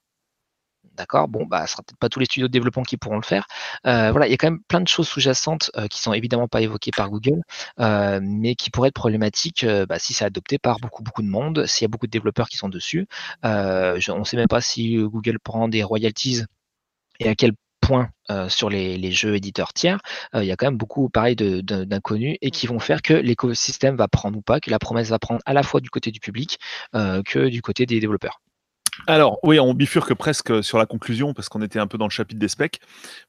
D'accord 0.97 1.29
Bon, 1.29 1.45
bah, 1.45 1.67
ce 1.67 1.73
sera 1.73 1.83
peut-être 1.83 1.99
pas 1.99 2.09
tous 2.09 2.21
les 2.21 2.27
studios 2.27 2.47
de 2.47 2.53
développement 2.53 2.85
qui 2.85 2.97
pourront 2.97 3.17
le 3.17 3.23
faire. 3.23 3.47
voilà, 3.85 4.27
il 4.27 4.31
y 4.31 4.35
a 4.35 4.37
quand 4.37 4.47
même 4.47 4.63
plein 4.69 4.81
de 4.81 4.89
choses 4.89 5.09
sous-jacentes 5.09 5.71
qui 5.91 6.01
sont 6.01 6.13
évidemment 6.13 6.47
pas 6.47 6.61
évoquées 6.63 6.93
par 6.97 7.11
Google, 7.11 7.43
mais 7.79 8.55
qui 8.55 8.71
pourraient 8.71 8.89
être 8.89 8.95
problématiques 8.95 9.67
bah, 9.89 9.99
si 9.99 10.15
c'est 10.15 10.25
adopté 10.25 10.59
par 10.59 10.79
beaucoup, 10.79 11.03
beaucoup 11.03 11.23
de 11.23 11.29
monde, 11.29 11.67
s'il 11.67 11.85
y 11.85 11.87
a 11.87 11.89
beaucoup 11.89 12.07
de 12.07 12.13
développeurs 12.13 12.49
qui 12.49 12.57
sont 12.57 12.69
dessus. 12.69 13.09
on 13.43 13.49
ne 13.49 14.25
sait 14.25 14.37
même 14.37 14.49
pas 14.49 14.61
si 14.61 14.97
Google 14.99 15.39
prend 15.41 15.69
des 15.69 15.83
royalties 15.83 16.43
et 17.21 17.29
à 17.29 17.35
quel 17.35 17.53
point 17.85 18.09
euh, 18.31 18.49
sur 18.49 18.71
les, 18.71 19.13
jeux 19.13 19.35
éditeurs 19.35 19.73
tiers, 19.73 20.01
euh, 20.35 20.43
il 20.43 20.47
y 20.47 20.53
a 20.53 20.57
quand 20.57 20.67
même 20.67 20.79
beaucoup 20.79 21.09
pareil 21.09 21.37
d'inconnus 21.37 22.39
et 22.41 22.51
qui 22.51 22.67
vont 22.67 22.79
faire 22.79 23.03
que 23.03 23.13
l'écosystème 23.13 23.97
va 23.97 24.09
prendre 24.09 24.39
ou 24.39 24.43
pas, 24.43 24.61
que 24.61 24.71
la 24.71 24.79
promesse 24.79 25.11
va 25.11 25.19
prendre 25.19 25.41
à 25.45 25.53
la 25.53 25.63
fois 25.63 25.81
du 25.81 25.91
côté 25.91 26.11
du 26.11 26.21
public 26.21 26.59
euh, 26.95 27.23
que 27.23 27.49
du 27.49 27.63
côté 27.63 27.87
des 27.87 28.01
développeurs. 28.01 28.41
Alors, 29.09 29.41
oui, 29.43 29.59
on 29.59 29.75
bifurque 29.75 30.15
presque 30.15 30.63
sur 30.63 30.79
la 30.79 30.87
conclusion 30.87 31.35
parce 31.35 31.49
qu'on 31.49 31.63
était 31.63 31.81
un 31.81 31.89
peu 31.89 31.99
dans 31.99 32.07
le 32.07 32.13
chapitre 32.13 32.39
des 32.39 32.47
specs. 32.49 32.79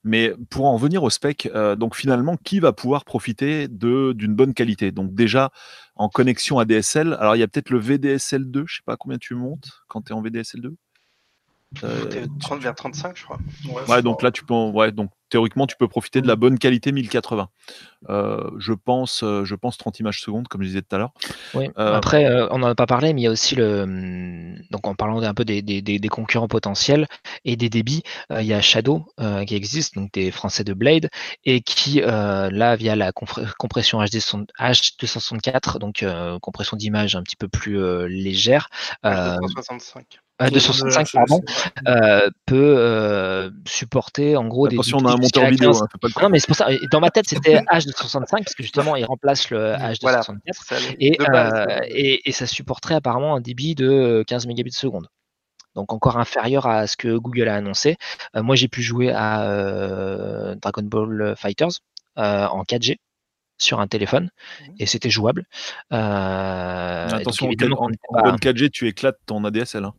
Mais 0.03 0.31
pour 0.51 0.67
en 0.67 0.77
venir 0.77 1.01
aux 1.01 1.09
specs, 1.09 1.49
donc 1.77 1.95
finalement, 1.95 2.37
qui 2.37 2.59
va 2.59 2.71
pouvoir 2.71 3.03
profiter 3.03 3.67
d'une 3.67 4.35
bonne 4.35 4.53
qualité? 4.53 4.91
Donc, 4.91 5.15
déjà, 5.15 5.49
en 5.95 6.07
connexion 6.07 6.59
à 6.59 6.65
DSL, 6.65 7.17
alors 7.19 7.35
il 7.35 7.39
y 7.39 7.43
a 7.43 7.47
peut-être 7.47 7.71
le 7.71 7.79
VDSL2, 7.79 8.53
je 8.53 8.59
ne 8.59 8.65
sais 8.67 8.83
pas 8.85 8.95
combien 8.95 9.17
tu 9.17 9.33
montes 9.33 9.67
quand 9.87 10.03
tu 10.03 10.13
es 10.13 10.15
en 10.15 10.21
VDSL2 10.21 10.75
30 12.39 12.61
vers 12.61 12.75
35, 12.75 13.17
je 13.17 13.23
crois. 13.23 13.39
Ouais, 13.87 14.01
donc 14.01 14.21
là, 14.21 14.31
tu 14.31 14.45
peux, 14.45 14.53
ouais, 14.53 14.91
donc 14.91 15.11
théoriquement, 15.29 15.67
tu 15.67 15.75
peux 15.75 15.87
profiter 15.87 16.21
de 16.21 16.27
la 16.27 16.35
bonne 16.35 16.57
qualité 16.57 16.91
1080. 16.91 17.49
Euh, 18.09 18.51
je 18.59 18.73
pense, 18.73 19.23
euh, 19.23 19.43
je 19.43 19.55
pense 19.55 19.77
30 19.77 19.99
images 19.99 20.21
secondes, 20.21 20.47
comme 20.47 20.61
je 20.61 20.67
disais 20.67 20.81
tout 20.81 20.95
à 20.95 20.99
l'heure. 20.99 21.13
Oui. 21.55 21.69
Euh, 21.77 21.93
Après, 21.93 22.25
on 22.51 22.59
n'en 22.59 22.67
a 22.67 22.75
pas 22.75 22.85
parlé, 22.85 23.13
mais 23.13 23.21
il 23.21 23.23
y 23.23 23.27
a 23.27 23.31
aussi 23.31 23.55
le, 23.55 23.81
hum, 23.81 24.57
donc 24.71 24.87
en 24.87 24.95
parlant 24.95 25.21
un 25.21 25.33
peu 25.33 25.43
des, 25.43 25.61
des, 25.61 25.81
des, 25.81 26.07
concurrents 26.07 26.47
potentiels 26.47 27.07
et 27.43 27.55
des 27.55 27.69
débits, 27.69 28.03
il 28.29 28.45
y 28.45 28.53
a 28.53 28.61
Shadow 28.61 29.05
qui 29.47 29.55
existe, 29.55 29.95
donc 29.95 30.11
des 30.13 30.31
Français 30.31 30.63
de 30.63 30.73
Blade, 30.73 31.09
et 31.43 31.61
qui 31.61 32.01
là, 32.01 32.75
via 32.75 32.95
la 32.95 33.11
compression 33.11 33.99
HD 33.99 34.19
H264, 34.59 35.79
donc 35.79 36.05
compression 36.41 36.77
d'image 36.77 37.15
un 37.15 37.23
petit 37.23 37.35
peu 37.35 37.47
plus 37.47 38.07
légère. 38.07 38.69
265. 39.03 40.19
265 40.39 41.07
pardon, 41.13 41.41
peut 42.45 43.51
supporter 43.67 44.35
en 44.35 44.47
gros 44.47 44.67
des. 44.67 44.75
Attention, 44.75 44.97
on 45.01 45.05
a 45.05 45.13
un 45.13 45.17
monteur 45.17 45.49
vidéo. 45.49 45.71
Hein, 45.75 45.87
non, 46.21 46.29
mais 46.29 46.39
c'est 46.39 46.47
pour 46.47 46.55
ça. 46.55 46.67
Dans 46.91 46.99
ma 46.99 47.09
tête, 47.09 47.25
c'était 47.27 47.59
H265 47.71 48.29
parce 48.29 48.55
que 48.55 48.63
justement, 48.63 48.95
il 48.95 49.05
remplace 49.05 49.49
le 49.49 49.73
H264 49.73 50.95
et, 50.99 51.17
et, 51.87 52.29
et, 52.29 52.31
ça 52.31 52.47
supporterait 52.47 52.95
apparemment 52.95 53.35
un 53.35 53.41
débit 53.41 53.75
de 53.75 54.23
15 54.27 54.47
mégabits 54.47 54.71
seconde. 54.71 55.07
Donc 55.75 55.91
encore 55.91 56.17
inférieur 56.17 56.65
à 56.67 56.87
ce 56.87 56.97
que 56.97 57.17
Google 57.17 57.49
a 57.49 57.55
annoncé. 57.55 57.97
moi, 58.33 58.55
j'ai 58.55 58.67
pu 58.67 58.81
jouer 58.81 59.11
à 59.11 60.55
Dragon 60.61 60.83
Ball 60.83 61.35
Fighters 61.37 61.81
en 62.15 62.63
4G 62.63 62.97
sur 63.57 63.79
un 63.79 63.87
téléphone 63.87 64.25
mmh. 64.25 64.73
et 64.79 64.85
c'était 64.85 65.09
jouable. 65.09 65.45
Attention, 65.89 67.47
en, 67.47 67.89
en, 68.09 68.35
4G, 68.35 68.69
tu 68.69 68.87
éclates 68.87 69.19
ton 69.25 69.43
ADSL. 69.45 69.85
Hein. 69.85 69.93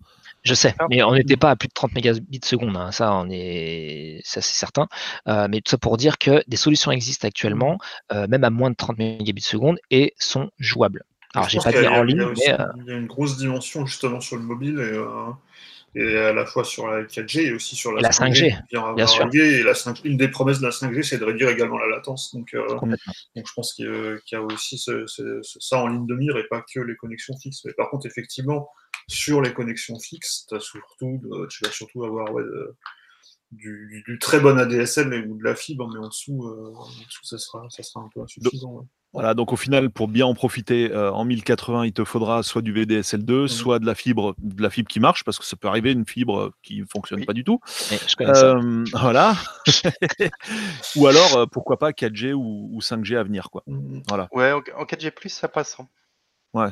Je 0.46 0.54
sais, 0.54 0.76
mais 0.90 1.02
on 1.02 1.12
n'était 1.12 1.36
pas 1.36 1.50
à 1.50 1.56
plus 1.56 1.66
de 1.66 1.72
30 1.72 1.92
mégabits 1.96 2.40
seconde, 2.44 2.76
hein. 2.76 2.92
ça, 2.92 3.12
on 3.14 3.28
est, 3.30 4.20
ça 4.22 4.40
c'est 4.40 4.54
certain. 4.54 4.86
Euh, 5.26 5.48
mais 5.50 5.60
tout 5.60 5.70
ça 5.70 5.76
pour 5.76 5.96
dire 5.96 6.18
que 6.18 6.40
des 6.46 6.56
solutions 6.56 6.92
existent 6.92 7.26
actuellement, 7.26 7.78
euh, 8.12 8.28
même 8.28 8.44
à 8.44 8.50
moins 8.50 8.70
de 8.70 8.76
30 8.76 8.96
mégabits 8.96 9.42
seconde, 9.42 9.78
et 9.90 10.14
sont 10.20 10.48
jouables. 10.60 11.02
Alors, 11.34 11.48
j'ai 11.48 11.58
pas 11.58 11.72
dit 11.72 11.84
en 11.88 12.04
ligne, 12.04 12.24
mais. 12.36 12.52
Euh, 12.52 12.64
il 12.76 12.86
y 12.86 12.92
a 12.92 12.96
une 12.96 13.08
grosse 13.08 13.36
dimension 13.36 13.86
justement 13.86 14.20
sur 14.20 14.36
le 14.36 14.42
mobile, 14.42 14.78
et, 14.78 16.00
et 16.00 16.16
à 16.16 16.32
la 16.32 16.46
fois 16.46 16.62
sur 16.62 16.86
la 16.86 17.02
4G 17.02 17.40
et 17.40 17.52
aussi 17.52 17.74
sur 17.74 17.92
la, 17.92 18.02
la 18.02 18.10
5G. 18.10 18.56
bien 18.94 19.06
sûr. 19.08 19.28
et 19.34 19.64
la 19.64 19.74
5, 19.74 20.04
une 20.04 20.16
des 20.16 20.28
promesses 20.28 20.60
de 20.60 20.66
la 20.66 20.70
5G, 20.70 21.02
c'est 21.02 21.18
de 21.18 21.24
réduire 21.24 21.48
également 21.48 21.78
la 21.78 21.88
latence. 21.88 22.32
Donc, 22.32 22.54
donc 22.54 22.94
je 23.34 23.52
pense 23.52 23.74
qu'il 23.74 24.20
y, 24.30 24.34
a 24.36 24.42
aussi 24.42 24.78
ça 24.78 25.78
en 25.78 25.88
ligne 25.88 26.06
de 26.06 26.14
mire 26.14 26.36
et 26.36 26.46
pas 26.48 26.62
que 26.72 26.78
les 26.78 26.94
connexions 26.94 27.36
fixes. 27.36 27.64
Mais 27.64 27.72
par 27.72 27.90
contre, 27.90 28.06
effectivement, 28.06 28.68
sur 29.08 29.40
les 29.40 29.52
connexions 29.52 29.98
fixes, 29.98 30.46
as 30.52 30.60
surtout, 30.60 31.20
tu 31.48 31.64
vas 31.64 31.70
surtout 31.70 32.04
avoir 32.04 32.28
du, 33.52 34.18
très 34.20 34.40
bon 34.40 34.58
ADSL 34.58 35.28
ou 35.28 35.38
de 35.38 35.44
la 35.44 35.54
fibre, 35.54 35.88
mais 35.92 35.98
en 36.04 36.08
dessous, 36.08 36.44
euh, 36.44 36.72
ça, 37.22 37.38
sera, 37.38 37.66
ça 37.70 37.82
sera 37.82 38.00
un 38.00 38.08
peu 38.12 38.20
insuffisant. 38.22 38.86
Voilà, 39.12 39.32
donc 39.32 39.52
au 39.52 39.56
final, 39.56 39.88
pour 39.88 40.08
bien 40.08 40.26
en 40.26 40.34
profiter, 40.34 40.92
euh, 40.92 41.10
en 41.10 41.24
1080, 41.24 41.86
il 41.86 41.92
te 41.92 42.04
faudra 42.04 42.42
soit 42.42 42.60
du 42.60 42.74
VDSL2, 42.74 43.44
mmh. 43.44 43.48
soit 43.48 43.78
de 43.78 43.86
la 43.86 43.94
fibre, 43.94 44.34
de 44.38 44.62
la 44.62 44.68
fibre 44.68 44.88
qui 44.88 45.00
marche, 45.00 45.24
parce 45.24 45.38
que 45.38 45.44
ça 45.46 45.56
peut 45.56 45.68
arriver 45.68 45.92
une 45.92 46.06
fibre 46.06 46.52
qui 46.62 46.80
ne 46.80 46.84
fonctionne 46.84 47.24
pas 47.24 47.32
du 47.32 47.42
tout. 47.42 47.60
Euh, 48.20 48.84
voilà. 48.92 49.34
ou 50.96 51.06
alors, 51.06 51.48
pourquoi 51.50 51.78
pas 51.78 51.92
4G 51.92 52.34
ou, 52.34 52.78
5G 52.80 53.16
à 53.16 53.22
venir, 53.22 53.48
quoi. 53.50 53.62
Mmh. 53.66 54.00
Voilà. 54.08 54.28
Ouais, 54.32 54.52
en 54.52 54.60
4G+, 54.60 55.28
ça 55.28 55.48
passe. 55.48 55.76
Hein. 55.80 55.88
Ouais. 56.56 56.70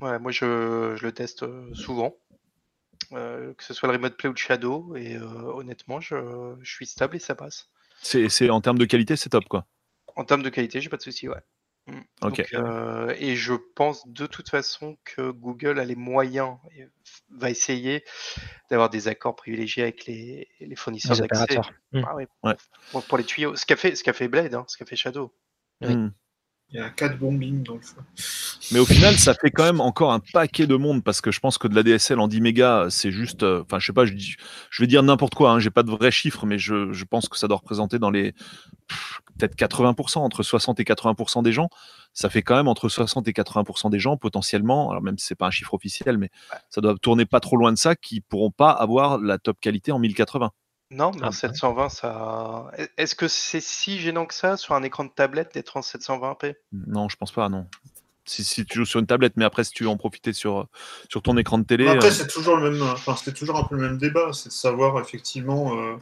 Ouais, 0.00 0.18
moi 0.18 0.30
je, 0.30 0.94
je 0.96 1.04
le 1.04 1.12
teste 1.12 1.44
souvent. 1.74 2.16
Euh, 3.12 3.52
que 3.54 3.64
ce 3.64 3.74
soit 3.74 3.88
le 3.88 3.94
Remote 3.94 4.16
Play 4.16 4.28
ou 4.28 4.32
le 4.32 4.38
Shadow, 4.38 4.94
et 4.96 5.16
euh, 5.16 5.24
honnêtement, 5.24 6.00
je, 6.00 6.56
suis 6.62 6.86
stable 6.86 7.16
et 7.16 7.18
ça 7.18 7.34
passe. 7.34 7.68
C'est 8.00 8.50
en 8.50 8.60
termes 8.60 8.78
de 8.78 8.84
qualité, 8.84 9.16
c'est 9.16 9.28
top 9.28 9.44
quoi. 9.48 9.66
En 10.16 10.24
termes 10.24 10.42
de 10.42 10.48
qualité, 10.48 10.80
j'ai 10.80 10.88
pas 10.88 10.96
de 10.96 11.02
souci, 11.02 11.28
ouais. 11.28 11.40
Mm. 11.86 12.00
Ok. 12.22 12.42
Euh, 12.54 13.14
et 13.18 13.34
je 13.36 13.54
pense 13.54 14.06
de 14.06 14.26
toute 14.26 14.48
façon 14.48 14.96
que 15.04 15.30
Google 15.30 15.78
a 15.78 15.84
les 15.84 15.96
moyens, 15.96 16.56
va 17.30 17.50
essayer 17.50 18.04
d'avoir 18.70 18.88
des 18.88 19.08
accords 19.08 19.36
privilégiés 19.36 19.82
avec 19.82 20.06
les, 20.06 20.48
les 20.60 20.76
fournisseurs 20.76 21.16
d'accès. 21.16 21.58
Mm. 21.92 22.02
Ah, 22.06 22.14
ouais. 22.16 22.56
pour, 23.08 23.18
les 23.18 23.24
tuyaux, 23.24 23.56
ce 23.56 23.66
qu'a 23.66 23.76
fait, 23.76 23.94
ce 23.94 24.04
qu'a 24.04 24.12
fait 24.12 24.28
Blade, 24.28 24.54
hein, 24.54 24.64
ce 24.68 24.76
qu'a 24.76 24.86
fait 24.86 24.96
Shadow. 24.96 25.34
Mm. 25.80 26.08
Il 26.72 26.80
y 26.80 26.82
a 26.82 26.88
4 26.88 27.18
bombings 27.18 27.62
dans 27.62 27.74
le 27.74 27.80
feu. 27.80 27.96
Mais 28.72 28.78
au 28.78 28.86
final, 28.86 29.18
ça 29.18 29.34
fait 29.34 29.50
quand 29.50 29.64
même 29.64 29.82
encore 29.82 30.10
un 30.12 30.20
paquet 30.20 30.66
de 30.66 30.74
monde 30.76 31.04
parce 31.04 31.20
que 31.20 31.30
je 31.30 31.38
pense 31.38 31.58
que 31.58 31.68
de 31.68 31.74
la 31.74 31.82
DSL 31.82 32.18
en 32.18 32.28
10 32.28 32.40
mégas, 32.40 32.88
c'est 32.88 33.10
juste. 33.10 33.42
Euh, 33.42 33.62
enfin, 33.62 33.78
je 33.78 33.86
sais 33.86 33.92
pas, 33.92 34.06
je, 34.06 34.14
je 34.16 34.82
vais 34.82 34.86
dire 34.86 35.02
n'importe 35.02 35.34
quoi, 35.34 35.50
hein, 35.50 35.58
j'ai 35.58 35.68
pas 35.68 35.82
de 35.82 35.90
vrais 35.90 36.10
chiffres, 36.10 36.46
mais 36.46 36.58
je, 36.58 36.90
je, 36.92 37.04
pense 37.04 37.28
que 37.28 37.36
ça 37.36 37.46
doit 37.46 37.58
représenter 37.58 37.98
dans 37.98 38.10
les. 38.10 38.32
Peut-être 39.38 39.54
80%, 39.54 40.18
entre 40.18 40.42
60 40.42 40.80
et 40.80 40.84
80% 40.84 41.42
des 41.42 41.52
gens. 41.52 41.68
Ça 42.14 42.30
fait 42.30 42.42
quand 42.42 42.56
même 42.56 42.68
entre 42.68 42.88
60 42.88 43.28
et 43.28 43.32
80% 43.32 43.90
des 43.90 43.98
gens 43.98 44.16
potentiellement, 44.16 44.90
alors 44.90 45.02
même 45.02 45.18
si 45.18 45.26
c'est 45.26 45.34
pas 45.34 45.46
un 45.46 45.50
chiffre 45.50 45.74
officiel, 45.74 46.16
mais 46.16 46.30
ça 46.70 46.80
doit 46.80 46.94
tourner 47.00 47.26
pas 47.26 47.40
trop 47.40 47.56
loin 47.56 47.72
de 47.72 47.78
ça, 47.78 47.96
qui 47.96 48.22
pourront 48.22 48.50
pas 48.50 48.70
avoir 48.70 49.18
la 49.18 49.38
top 49.38 49.58
qualité 49.60 49.92
en 49.92 49.98
1080. 49.98 50.52
Non, 50.92 51.10
mais 51.18 51.26
en 51.26 51.32
720, 51.32 51.88
ça. 51.88 52.70
Est-ce 52.98 53.14
que 53.14 53.26
c'est 53.28 53.60
si 53.60 53.98
gênant 53.98 54.26
que 54.26 54.34
ça 54.34 54.56
sur 54.56 54.74
un 54.74 54.82
écran 54.82 55.04
de 55.04 55.10
tablette 55.10 55.54
d'être 55.54 55.76
en 55.76 55.80
720p 55.80 56.54
Non, 56.72 57.08
je 57.08 57.16
pense 57.16 57.32
pas, 57.32 57.48
non. 57.48 57.66
Si, 58.24 58.44
si, 58.44 58.64
tu 58.64 58.78
joues 58.78 58.84
sur 58.84 59.00
une 59.00 59.06
tablette, 59.06 59.32
mais 59.36 59.44
après, 59.44 59.64
si 59.64 59.72
tu 59.72 59.82
veux 59.84 59.88
en 59.88 59.96
profiter 59.96 60.32
sur, 60.32 60.68
sur 61.08 61.22
ton 61.22 61.36
écran 61.36 61.58
de 61.58 61.64
télé. 61.64 61.88
après, 61.88 62.08
euh, 62.08 62.10
c'est 62.10 62.28
toujours 62.28 62.56
le 62.56 62.70
même. 62.70 62.82
Enfin, 62.82 63.16
c'est 63.16 63.32
toujours 63.32 63.56
un 63.56 63.64
peu 63.64 63.74
le 63.74 63.82
même 63.82 63.98
débat, 63.98 64.32
c'est 64.32 64.50
de 64.50 64.54
savoir 64.54 65.00
effectivement. 65.00 65.76
Euh, 65.76 65.96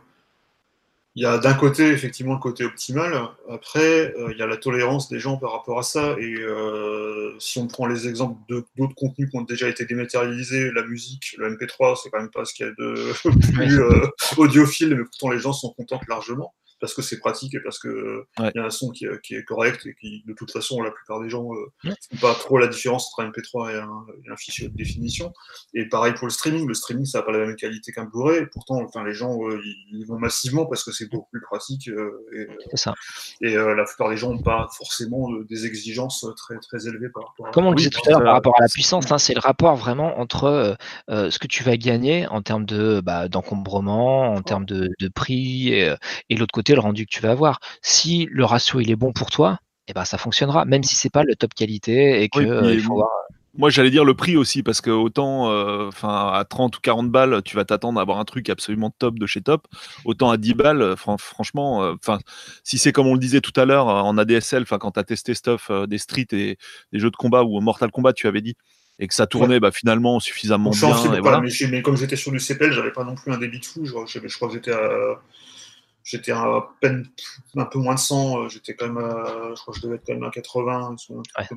il 1.20 1.24
y 1.24 1.26
a 1.26 1.36
d'un 1.36 1.52
côté 1.52 1.88
effectivement 1.88 2.32
le 2.32 2.40
côté 2.40 2.64
optimal, 2.64 3.12
après 3.50 4.14
euh, 4.16 4.32
il 4.32 4.38
y 4.38 4.42
a 4.42 4.46
la 4.46 4.56
tolérance 4.56 5.10
des 5.10 5.18
gens 5.18 5.36
par 5.36 5.52
rapport 5.52 5.78
à 5.78 5.82
ça, 5.82 6.16
et 6.18 6.34
euh, 6.34 7.38
si 7.38 7.58
on 7.58 7.66
prend 7.66 7.84
les 7.84 8.08
exemples 8.08 8.40
d'autres 8.48 8.94
contenus 8.94 9.28
qui 9.30 9.36
ont 9.36 9.42
déjà 9.42 9.68
été 9.68 9.84
dématérialisés, 9.84 10.70
la 10.72 10.82
musique, 10.82 11.34
le 11.36 11.54
MP3, 11.54 12.00
c'est 12.02 12.08
quand 12.08 12.20
même 12.20 12.30
pas 12.30 12.46
ce 12.46 12.54
qu'il 12.54 12.64
y 12.64 12.68
a 12.70 12.72
de 12.72 13.12
plus 13.52 13.82
euh, 13.82 14.06
audiophile, 14.38 14.96
mais 14.96 15.04
pourtant 15.04 15.28
les 15.28 15.38
gens 15.38 15.52
s'en 15.52 15.74
contentent 15.74 16.08
largement 16.08 16.54
parce 16.80 16.94
que 16.94 17.02
c'est 17.02 17.18
pratique 17.18 17.54
et 17.54 17.60
parce 17.60 17.78
que 17.78 18.24
il 18.38 18.50
y 18.54 18.58
a 18.58 18.64
un 18.64 18.70
son 18.70 18.90
qui, 18.90 19.04
est 19.04 19.44
correct 19.44 19.86
et 19.86 19.94
qui, 19.94 20.22
de 20.26 20.32
toute 20.32 20.50
façon, 20.50 20.82
la 20.82 20.90
plupart 20.90 21.20
des 21.20 21.28
gens 21.28 21.48
ne 21.84 21.90
font 21.90 22.16
pas 22.20 22.34
trop 22.34 22.58
la 22.58 22.68
différence 22.68 23.08
entre 23.08 23.24
un 23.24 23.30
MP3 23.30 23.74
et 23.74 24.30
un, 24.30 24.36
fichier 24.36 24.68
de 24.68 24.74
définition. 24.74 25.32
Et 25.74 25.88
pareil 25.88 26.14
pour 26.14 26.26
le 26.26 26.32
streaming. 26.32 26.66
Le 26.66 26.74
streaming, 26.74 27.04
ça 27.04 27.18
n'a 27.18 27.24
pas 27.24 27.32
la 27.32 27.46
même 27.46 27.56
qualité 27.56 27.92
qu'un 27.92 28.04
Blu-ray. 28.04 28.46
Pourtant, 28.52 28.80
enfin, 28.82 29.04
les 29.04 29.12
gens, 29.12 29.38
ils, 29.92 30.04
vont 30.06 30.18
massivement 30.18 30.66
parce 30.66 30.82
que 30.82 30.92
c'est 30.92 31.10
beaucoup 31.10 31.28
plus 31.30 31.42
pratique. 31.42 31.88
et, 31.88 32.46
ça. 32.74 32.94
Et 33.42 33.54
la 33.54 33.84
plupart 33.84 34.08
des 34.08 34.16
gens 34.16 34.32
n'ont 34.32 34.42
pas 34.42 34.68
forcément 34.76 35.28
des 35.48 35.66
exigences 35.66 36.24
très, 36.36 36.58
très 36.58 36.88
élevées 36.88 37.10
par 37.10 37.28
rapport 37.28 37.48
à... 37.48 37.50
Comme 37.50 37.66
on 37.66 37.70
le 37.70 37.76
disait 37.76 37.90
tout 37.90 38.00
à 38.06 38.10
l'heure 38.10 38.24
par 38.24 38.32
rapport 38.32 38.54
à 38.58 38.62
la 38.62 38.68
puissance, 38.68 39.12
hein, 39.12 39.18
c'est 39.18 39.34
le 39.34 39.40
rapport 39.40 39.76
vraiment 39.76 40.18
entre 40.18 40.76
ce 41.08 41.38
que 41.38 41.46
tu 41.46 41.62
vas 41.62 41.76
gagner 41.76 42.26
en 42.28 42.40
termes 42.40 42.64
de 42.64 43.00
bah, 43.00 43.28
d'encombrement, 43.28 44.32
en 44.32 44.42
termes 44.42 44.64
de, 44.64 44.90
de 44.98 45.08
prix 45.08 45.68
et, 45.68 45.94
et 46.30 46.36
l'autre 46.36 46.52
côté 46.52 46.69
le 46.74 46.80
rendu 46.80 47.06
que 47.06 47.10
tu 47.10 47.20
vas 47.20 47.30
avoir. 47.30 47.60
Si 47.82 48.28
le 48.30 48.44
ratio 48.44 48.80
il 48.80 48.90
est 48.90 48.96
bon 48.96 49.12
pour 49.12 49.30
toi, 49.30 49.58
et 49.88 49.92
eh 49.92 49.94
ben 49.94 50.04
ça 50.04 50.18
fonctionnera, 50.18 50.64
même 50.64 50.84
si 50.84 50.94
c'est 50.94 51.10
pas 51.10 51.24
le 51.24 51.34
top 51.34 51.52
qualité 51.52 52.22
et 52.22 52.28
que 52.28 52.38
euh, 52.38 52.80
Moi, 53.54 53.70
j'allais 53.70 53.90
dire 53.90 54.04
le 54.04 54.14
prix 54.14 54.36
aussi, 54.36 54.62
parce 54.62 54.80
que 54.80 54.90
autant 54.90 55.50
euh, 55.50 55.88
enfin 55.88 56.30
à 56.32 56.44
30 56.48 56.76
ou 56.76 56.80
40 56.80 57.10
balles, 57.10 57.42
tu 57.44 57.56
vas 57.56 57.64
t'attendre 57.64 57.98
à 57.98 58.02
avoir 58.02 58.18
un 58.20 58.24
truc 58.24 58.48
absolument 58.50 58.90
top 58.96 59.18
de 59.18 59.26
chez 59.26 59.40
top. 59.40 59.66
Autant 60.04 60.30
à 60.30 60.36
10 60.36 60.54
balles, 60.54 60.82
euh, 60.82 60.96
franchement, 60.96 61.78
enfin 61.94 62.20
si 62.62 62.78
c'est 62.78 62.92
comme 62.92 63.08
on 63.08 63.14
le 63.14 63.18
disait 63.18 63.40
tout 63.40 63.58
à 63.58 63.64
l'heure 63.64 63.86
en 63.88 64.16
ADSL, 64.16 64.64
quand 64.64 64.92
tu 64.92 65.00
as 65.00 65.04
testé 65.04 65.34
stuff 65.34 65.72
des 65.88 65.98
streets 65.98 66.28
et 66.32 66.56
des 66.92 66.98
jeux 67.00 67.10
de 67.10 67.16
combat 67.16 67.42
ou 67.42 67.60
Mortal 67.60 67.90
Kombat, 67.90 68.12
tu 68.12 68.28
avais 68.28 68.42
dit, 68.42 68.54
et 69.00 69.08
que 69.08 69.14
ça 69.14 69.26
tournait 69.26 69.58
bah, 69.58 69.72
finalement 69.72 70.20
suffisamment 70.20 70.70
bien. 70.70 71.40
mais, 71.70 71.82
comme 71.82 71.96
j'étais 71.96 72.16
sur 72.16 72.30
du 72.30 72.38
CPL, 72.38 72.70
j'avais 72.72 72.92
pas 72.92 73.02
non 73.02 73.16
plus 73.16 73.32
un 73.32 73.38
débit 73.38 73.58
de 73.58 73.64
fou. 73.64 73.84
Je, 73.84 73.92
je 74.06 74.36
crois 74.36 74.48
que 74.48 74.54
j'étais 74.54 74.72
à 74.72 75.20
J'étais 76.03 76.32
à 76.32 76.68
peine 76.80 77.07
un 77.57 77.66
peu 77.66 77.78
moins 77.78 77.94
de 77.94 78.01
100, 78.01 78.44
euh, 78.44 78.48
j'étais 78.48 78.74
quand 78.74 78.86
même 78.86 78.98
à, 78.98 79.51
je 79.55 79.61
crois 79.61 79.74
que 79.74 79.80
je 79.80 79.84
devais 79.84 79.96
être 79.96 80.07
quand 80.07 80.14
même 80.14 80.24
à 80.24 80.30
80. 80.30 80.96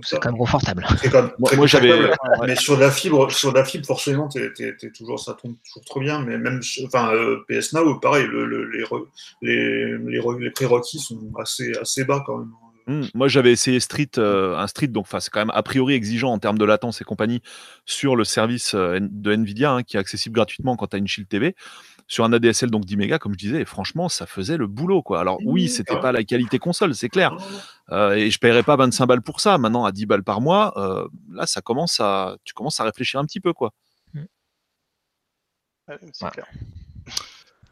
c'est 0.04 0.20
quand 0.20 0.30
même 0.30 0.38
confortable. 0.38 0.86
moi, 1.40 1.66
j'avais. 1.66 2.12
Mais 2.46 2.56
sur 2.56 2.78
la 2.78 2.92
fibre, 2.92 3.32
sur 3.32 3.54
la 3.54 3.64
fibre, 3.64 3.86
forcément, 3.86 4.30
toujours, 4.94 5.20
ça 5.20 5.34
tombe 5.34 5.56
toujours 5.66 5.86
trop 5.86 6.00
bien. 6.02 6.22
Mais 6.22 6.38
même, 6.38 6.62
enfin, 6.86 7.14
euh, 7.14 7.46
PS 7.48 7.74
Now, 7.74 8.00
pareil, 8.00 8.28
le, 8.28 8.46
les, 8.70 8.84
les, 9.42 9.98
les, 9.98 10.22
les 10.40 10.52
prérequis 10.52 11.00
sont 11.00 11.20
assez, 11.40 11.72
assez 11.78 12.04
bas 12.04 12.24
quand 12.26 12.38
même. 12.38 12.52
Mmh, 12.88 13.04
moi, 13.14 13.28
j'avais 13.28 13.52
essayé 13.52 13.80
Street, 13.80 14.10
euh, 14.18 14.58
un 14.58 14.68
Street, 14.68 14.88
donc 14.88 15.08
c'est 15.08 15.30
quand 15.30 15.40
même 15.40 15.52
a 15.54 15.64
priori 15.64 15.94
exigeant 15.94 16.32
en 16.32 16.40
termes 16.40 16.58
de 16.58 16.66
latence 16.66 17.02
et 17.02 17.04
compagnie 17.04 17.42
sur 17.86 18.16
le 18.16 18.24
service 18.24 18.76
de 18.76 19.34
Nvidia, 19.34 19.72
hein, 19.72 19.84
qui 19.84 19.98
est 19.98 20.00
accessible 20.00 20.36
gratuitement 20.36 20.76
quand 20.76 20.88
tu 20.88 20.96
as 20.96 21.00
une 21.00 21.08
Shield 21.08 21.30
TV 21.30 21.56
sur 22.08 22.24
un 22.26 22.34
ADSL 22.34 22.70
donc 22.70 22.86
10 22.86 22.98
mégas 22.98 23.18
comme 23.18 23.34
je 23.34 23.38
disais 23.38 23.62
et 23.62 23.66
franchement 23.66 24.10
ça 24.10 24.26
faisait 24.26 24.58
le 24.58 24.68
boulot 24.68 25.02
quoi. 25.02 25.20
Alors 25.20 25.40
oui 25.44 25.70
c'était 25.70 26.00
pas 26.00 26.12
la 26.12 26.24
qualité 26.24 26.60
console 26.60 26.96
c'est 26.96 27.10
clair 27.10 27.36
euh, 27.92 28.14
et 28.14 28.30
je 28.30 28.40
paierais 28.40 28.64
pas 28.64 28.76
25 28.76 29.06
balles 29.06 29.22
pour 29.22 29.40
ça. 29.40 29.58
Maintenant 29.58 29.86
à 29.86 29.92
10 29.92 30.06
balles 30.06 30.24
par 30.24 30.42
mois 30.42 30.74
euh, 30.78 31.08
là 31.32 31.46
ça 31.46 31.62
commence 31.62 32.00
à 32.00 32.38
tu 32.44 32.54
commences 32.54 32.80
à 32.80 32.84
réfléchir 32.84 33.20
un 33.20 33.26
petit 33.26 33.40
peu 33.40 33.54
quoi. 33.54 33.72
Mmh. 34.14 34.24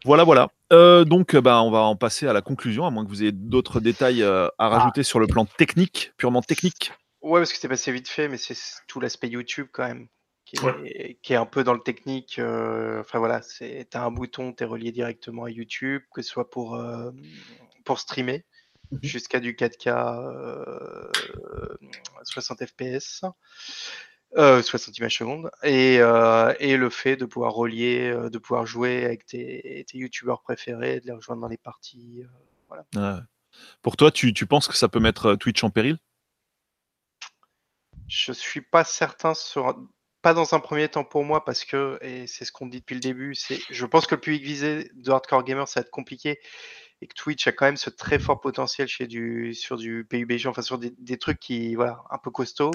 Voilà 0.06 0.24
voilà 0.24 0.50
euh, 0.74 1.04
donc 1.04 1.36
bah, 1.36 1.62
on 1.64 1.72
va 1.72 1.80
en 1.80 1.96
passer 1.96 2.28
à 2.28 2.34
la 2.34 2.42
conclusion 2.42 2.86
à 2.86 2.92
moins 2.92 3.04
que 3.04 3.10
vous 3.10 3.22
ayez 3.22 3.32
d'autres 3.32 3.80
détails 3.80 4.24
à 4.24 4.52
ah. 4.58 4.70
rajouter 4.70 5.04
sur 5.04 5.20
le 5.20 5.28
plan 5.28 5.46
technique 5.46 6.14
purement 6.18 6.42
technique 6.42 6.92
ouais 7.22 7.40
parce 7.40 7.52
que 7.52 7.56
c'était 7.56 7.70
passé 7.70 7.92
vite 7.92 8.08
fait 8.10 8.28
mais 8.28 8.38
c'est 8.38 8.56
tout 8.88 9.00
l'aspect 9.00 9.28
YouTube 9.28 9.68
quand 9.72 9.88
même 9.88 10.08
qui 11.24 11.34
est, 11.34 11.38
un 11.38 11.46
peu 11.46 11.64
dans 11.64 11.74
le 11.74 11.80
technique. 11.80 12.40
Euh, 12.40 13.02
enfin 13.02 13.20
voilà, 13.20 13.42
c'est 13.42 13.96
as 13.96 14.04
un 14.04 14.12
bouton, 14.12 14.54
tu 14.54 14.64
es 14.64 14.66
relié 14.66 14.92
directement 14.92 15.46
à 15.46 15.50
YouTube, 15.50 16.02
que 16.14 16.22
ce 16.22 16.30
soit 16.30 16.50
pour, 16.50 16.76
euh, 16.76 17.12
pour 17.86 18.00
streamer 18.00 18.44
mmh 18.92 18.98
jusqu'à 19.04 19.40
du 19.40 19.54
4K 19.54 19.94
60 22.24 22.66
FPS. 22.66 23.24
60 24.36 24.98
images 24.98 25.18
secondes 25.18 25.52
et, 25.64 25.98
euh, 26.00 26.54
et, 26.60 26.78
le 26.78 26.90
fait 26.90 27.16
de 27.18 27.26
pouvoir 27.26 27.54
relier, 27.54 28.14
de 28.32 28.38
pouvoir 28.38 28.66
jouer 28.66 29.04
avec 29.04 29.26
tes, 29.26 29.86
tes 29.88 29.98
youtubeurs 29.98 30.42
préférés, 30.42 31.02
de 31.02 31.08
les 31.08 31.12
rejoindre 31.12 31.42
dans 31.42 31.48
les 31.48 31.58
parties. 31.58 32.24
voilà. 32.68 33.26
Pour 33.82 33.98
toi, 33.98 34.12
tu, 34.12 34.34
tu, 34.34 34.46
penses 34.46 34.68
que 34.68 34.78
ça 34.78 34.88
peut 34.88 35.02
mettre 35.02 35.36
Twitch 35.36 35.64
en 35.64 35.70
péril? 35.70 35.98
Je 38.08 38.32
suis 38.32 38.62
pas 38.62 38.84
certain 38.84 39.34
sur 39.34 39.78
pas 40.22 40.34
dans 40.34 40.54
un 40.54 40.60
premier 40.60 40.88
temps 40.88 41.04
pour 41.04 41.24
moi 41.26 41.44
parce 41.44 41.66
que, 41.66 41.98
et 42.02 42.28
c'est 42.28 42.46
ce 42.46 42.52
qu'on 42.52 42.68
dit 42.68 42.80
depuis 42.80 42.94
le 42.94 43.02
début, 43.02 43.36
c'est 43.36 43.60
je 43.70 43.86
pense 43.86 44.06
que 44.06 44.16
le 44.16 44.22
public 44.22 44.44
visé 44.44 44.92
de 44.94 45.12
hardcore 45.12 45.44
gamer 45.44 45.68
ça 45.68 45.80
va 45.80 45.86
être 45.86 45.92
compliqué 45.92 46.40
et 47.02 47.08
que 47.08 47.16
Twitch 47.16 47.48
a 47.48 47.52
quand 47.52 47.66
même 47.66 47.78
ce 47.78 47.90
très 47.90 48.20
fort 48.20 48.40
potentiel 48.40 48.88
chez 48.88 49.08
du, 49.08 49.54
sur 49.54 49.78
du 49.78 50.06
PUBG, 50.08 50.46
enfin 50.46 50.62
sur 50.62 50.78
des, 50.78 51.18
trucs 51.18 51.40
qui, 51.40 51.76
voilà, 51.76 52.04
un 52.12 52.20
peu 52.20 52.30
costauds. 52.30 52.72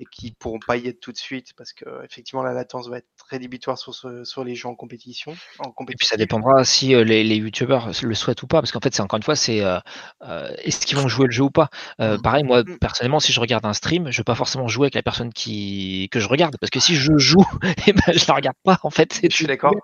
Et 0.00 0.04
qui 0.06 0.30
pourront 0.32 0.60
pas 0.64 0.76
y 0.76 0.86
être 0.86 1.00
tout 1.00 1.12
de 1.12 1.16
suite 1.16 1.52
parce 1.56 1.72
que 1.72 1.84
effectivement 2.04 2.42
la 2.42 2.52
latence 2.52 2.88
va 2.88 2.98
être 2.98 3.08
rédhibitoire 3.28 3.78
sur, 3.78 3.94
sur 3.94 4.44
les 4.44 4.54
jeux 4.54 4.68
en 4.68 4.74
compétition, 4.74 5.34
en 5.58 5.72
Et 5.88 5.94
puis 5.96 6.06
ça 6.06 6.16
dépendra 6.16 6.64
si 6.64 6.94
euh, 6.94 7.02
les, 7.04 7.24
les 7.24 7.36
youtubeurs 7.36 7.90
le 8.02 8.14
souhaitent 8.14 8.42
ou 8.42 8.46
pas, 8.46 8.60
parce 8.60 8.70
qu'en 8.70 8.80
fait 8.80 8.94
c'est 8.94 9.02
encore 9.02 9.16
une 9.16 9.22
fois 9.24 9.36
c'est 9.36 9.60
euh, 9.62 9.78
euh, 10.22 10.50
est-ce 10.62 10.86
qu'ils 10.86 10.96
vont 10.96 11.08
jouer 11.08 11.26
le 11.26 11.32
jeu 11.32 11.44
ou 11.44 11.50
pas? 11.50 11.68
Mmh. 11.98 12.18
pareil 12.22 12.44
moi 12.44 12.62
mmh. 12.62 12.78
personnellement 12.78 13.20
si 13.20 13.32
je 13.32 13.40
regarde 13.40 13.66
un 13.66 13.72
stream, 13.72 14.10
je 14.10 14.18
vais 14.18 14.24
pas 14.24 14.34
forcément 14.34 14.68
jouer 14.68 14.84
avec 14.84 14.94
la 14.94 15.02
personne 15.02 15.32
qui 15.32 16.08
que 16.12 16.20
je 16.20 16.28
regarde, 16.28 16.56
parce 16.60 16.70
que 16.70 16.80
si 16.80 16.94
je 16.94 17.18
joue, 17.18 17.44
et 17.64 17.72
eh 17.88 17.92
ben 17.92 18.12
je 18.14 18.24
la 18.28 18.34
regarde 18.34 18.56
pas 18.62 18.78
en 18.82 18.90
fait. 18.90 19.18
Je 19.22 19.34
suis 19.34 19.46
d'accord. 19.46 19.74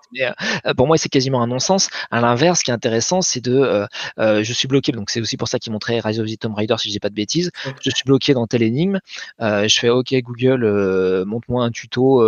pour 0.77 0.87
moi 0.87 0.97
c'est 0.97 1.09
quasiment 1.09 1.41
un 1.41 1.47
non-sens. 1.47 1.89
À 2.09 2.21
l'inverse, 2.21 2.59
ce 2.59 2.63
qui 2.63 2.71
est 2.71 2.73
intéressant 2.73 3.21
c'est 3.21 3.41
de 3.41 3.85
je 4.17 4.53
suis 4.53 4.67
bloqué, 4.67 4.91
donc 4.91 5.09
c'est 5.09 5.19
aussi 5.19 5.35
pour 5.35 5.47
ça 5.47 5.59
qu'ils 5.59 5.73
montraient 5.73 5.99
Rise 5.99 6.19
of 6.19 6.27
the 6.27 6.39
Tomb 6.39 6.53
Raider 6.53 6.75
si 6.77 6.89
je 6.89 6.93
dis 6.93 6.99
pas 6.99 7.09
de 7.09 7.15
bêtises. 7.15 7.51
Je 7.81 7.89
suis 7.89 8.03
bloqué 8.05 8.33
dans 8.33 8.47
telle 8.47 8.63
énigme, 8.63 8.99
je 9.39 9.77
fais 9.77 9.89
OK 9.89 10.04
Google 10.13 11.25
montre-moi 11.25 11.63
un 11.63 11.71
tuto 11.71 12.19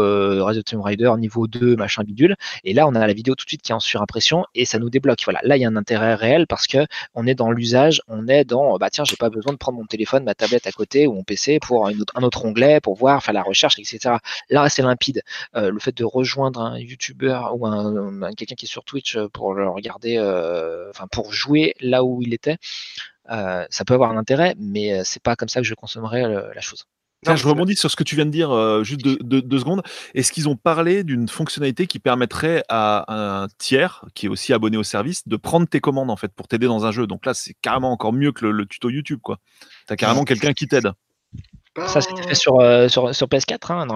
Rise 0.45 0.57
of 0.57 0.63
Tomb 0.63 0.81
Raider 0.81 1.11
niveau 1.17 1.47
2 1.47 1.75
machin 1.75 2.03
bidule. 2.03 2.35
Et 2.63 2.73
là, 2.73 2.87
on 2.87 2.95
a 2.95 3.05
la 3.05 3.13
vidéo 3.13 3.35
tout 3.35 3.45
de 3.45 3.49
suite 3.49 3.61
qui 3.61 3.71
est 3.71 3.75
en 3.75 3.79
surimpression 3.79 4.45
et 4.55 4.65
ça 4.65 4.79
nous 4.79 4.89
débloque. 4.89 5.21
Voilà, 5.25 5.39
là, 5.43 5.57
il 5.57 5.61
y 5.61 5.65
a 5.65 5.67
un 5.67 5.75
intérêt 5.75 6.15
réel 6.15 6.47
parce 6.47 6.67
que 6.67 6.85
on 7.13 7.27
est 7.27 7.35
dans 7.35 7.51
l'usage, 7.51 8.01
on 8.07 8.27
est 8.27 8.45
dans, 8.45 8.77
bah 8.77 8.89
tiens, 8.89 9.03
j'ai 9.05 9.15
pas 9.15 9.29
besoin 9.29 9.53
de 9.53 9.57
prendre 9.57 9.77
mon 9.77 9.85
téléphone, 9.85 10.23
ma 10.23 10.35
tablette 10.35 10.67
à 10.67 10.71
côté 10.71 11.07
ou 11.07 11.13
mon 11.13 11.23
PC 11.23 11.59
pour 11.59 11.87
un 11.87 12.23
autre 12.23 12.45
onglet 12.45 12.79
pour 12.81 12.95
voir, 12.95 13.23
faire 13.23 13.33
la 13.33 13.43
recherche, 13.43 13.79
etc. 13.79 14.15
Là, 14.49 14.69
c'est 14.69 14.81
limpide. 14.81 15.23
Euh, 15.55 15.71
le 15.71 15.79
fait 15.79 15.95
de 15.95 16.03
rejoindre 16.03 16.61
un 16.61 16.79
YouTuber 16.79 17.39
ou 17.53 17.65
un, 17.67 18.33
quelqu'un 18.33 18.55
qui 18.55 18.65
est 18.65 18.69
sur 18.69 18.83
Twitch 18.83 19.17
pour 19.33 19.53
le 19.53 19.69
regarder, 19.69 20.17
euh, 20.17 20.91
pour 21.11 21.31
jouer 21.33 21.75
là 21.79 22.03
où 22.03 22.21
il 22.21 22.33
était, 22.33 22.57
euh, 23.29 23.65
ça 23.69 23.85
peut 23.85 23.93
avoir 23.93 24.11
un 24.11 24.17
intérêt, 24.17 24.55
mais 24.59 25.03
c'est 25.03 25.21
pas 25.21 25.35
comme 25.35 25.49
ça 25.49 25.61
que 25.61 25.67
je 25.67 25.73
consommerais 25.73 26.23
la 26.27 26.61
chose 26.61 26.85
je 27.25 27.47
rebondis 27.47 27.75
sur 27.75 27.89
ce 27.91 27.95
que 27.95 28.03
tu 28.03 28.15
viens 28.15 28.25
de 28.25 28.31
dire 28.31 28.51
euh, 28.51 28.83
juste 28.83 29.01
deux, 29.01 29.59
secondes. 29.59 29.81
Est-ce 30.13 30.31
qu'ils 30.31 30.47
ont 30.49 30.55
parlé 30.55 31.03
d'une 31.03 31.27
fonctionnalité 31.27 31.87
qui 31.87 31.99
permettrait 31.99 32.63
à 32.69 33.05
un 33.07 33.47
tiers, 33.57 34.05
qui 34.13 34.27
est 34.27 34.29
aussi 34.29 34.53
abonné 34.53 34.77
au 34.77 34.83
service, 34.83 35.27
de 35.27 35.35
prendre 35.35 35.67
tes 35.67 35.79
commandes 35.79 36.11
en 36.11 36.15
fait 36.15 36.31
pour 36.33 36.47
t'aider 36.47 36.67
dans 36.67 36.85
un 36.85 36.91
jeu? 36.91 37.07
Donc 37.07 37.25
là, 37.25 37.33
c'est 37.33 37.55
carrément 37.61 37.91
encore 37.91 38.13
mieux 38.13 38.31
que 38.31 38.45
le, 38.45 38.65
tuto 38.65 38.89
YouTube. 38.89 39.19
Tu 39.23 39.33
as 39.93 39.95
carrément 39.95 40.25
quelqu'un 40.25 40.53
qui 40.53 40.67
t'aide. 40.67 40.91
Ça, 41.85 42.01
c'était 42.01 42.23
fait 42.23 42.35
sur, 42.35 42.59
euh, 42.59 42.87
sur, 42.87 43.03
PS4. 43.05 43.71
Hein, 43.71 43.87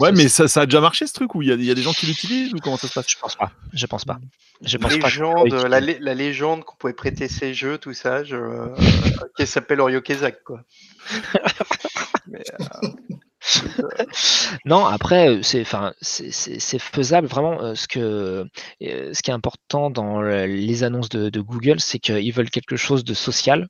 ouais, 0.00 0.12
mais 0.12 0.28
ça, 0.28 0.48
ça, 0.48 0.62
a 0.62 0.66
déjà 0.66 0.80
marché 0.80 1.06
ce 1.06 1.12
truc 1.12 1.34
ou 1.34 1.42
il 1.42 1.48
y, 1.48 1.64
y, 1.64 1.70
a 1.70 1.74
des 1.74 1.82
gens 1.82 1.92
qui 1.92 2.06
l'utilisent 2.06 2.52
ou 2.52 2.58
comment 2.58 2.76
ça 2.76 2.88
se 2.88 2.94
passe? 2.94 3.06
Je 3.08 3.16
pense 3.18 3.36
pas. 3.36 3.52
Je 3.72 3.86
pense 3.86 4.04
pas. 4.04 4.18
Je 4.62 4.76
pense 4.76 4.92
légende, 4.92 5.50
pas 5.50 5.68
la, 5.68 5.80
la, 5.80 6.14
légende 6.14 6.64
qu'on 6.64 6.74
pouvait 6.76 6.92
prêter 6.92 7.28
ses 7.28 7.54
jeux, 7.54 7.78
tout 7.78 7.94
ça, 7.94 8.24
je, 8.24 8.34
euh, 8.34 8.74
qui 9.36 9.46
s'appelle 9.46 9.80
Orio 9.80 10.00
Kezak, 10.00 10.42
quoi. 10.42 10.62
Euh, 12.34 14.02
non, 14.66 14.84
après, 14.84 15.40
c'est, 15.42 15.62
enfin, 15.62 15.94
c'est 16.02 16.78
faisable 16.78 17.26
vraiment. 17.26 17.74
ce 17.74 17.88
que, 17.88 18.44
ce 18.80 19.22
qui 19.22 19.30
est 19.30 19.34
important 19.34 19.88
dans 19.88 20.20
les 20.20 20.84
annonces 20.84 21.08
de, 21.08 21.30
de 21.30 21.40
Google, 21.40 21.80
c'est 21.80 21.98
qu'ils 21.98 22.32
veulent 22.34 22.50
quelque 22.50 22.76
chose 22.76 23.02
de 23.04 23.14
social 23.14 23.66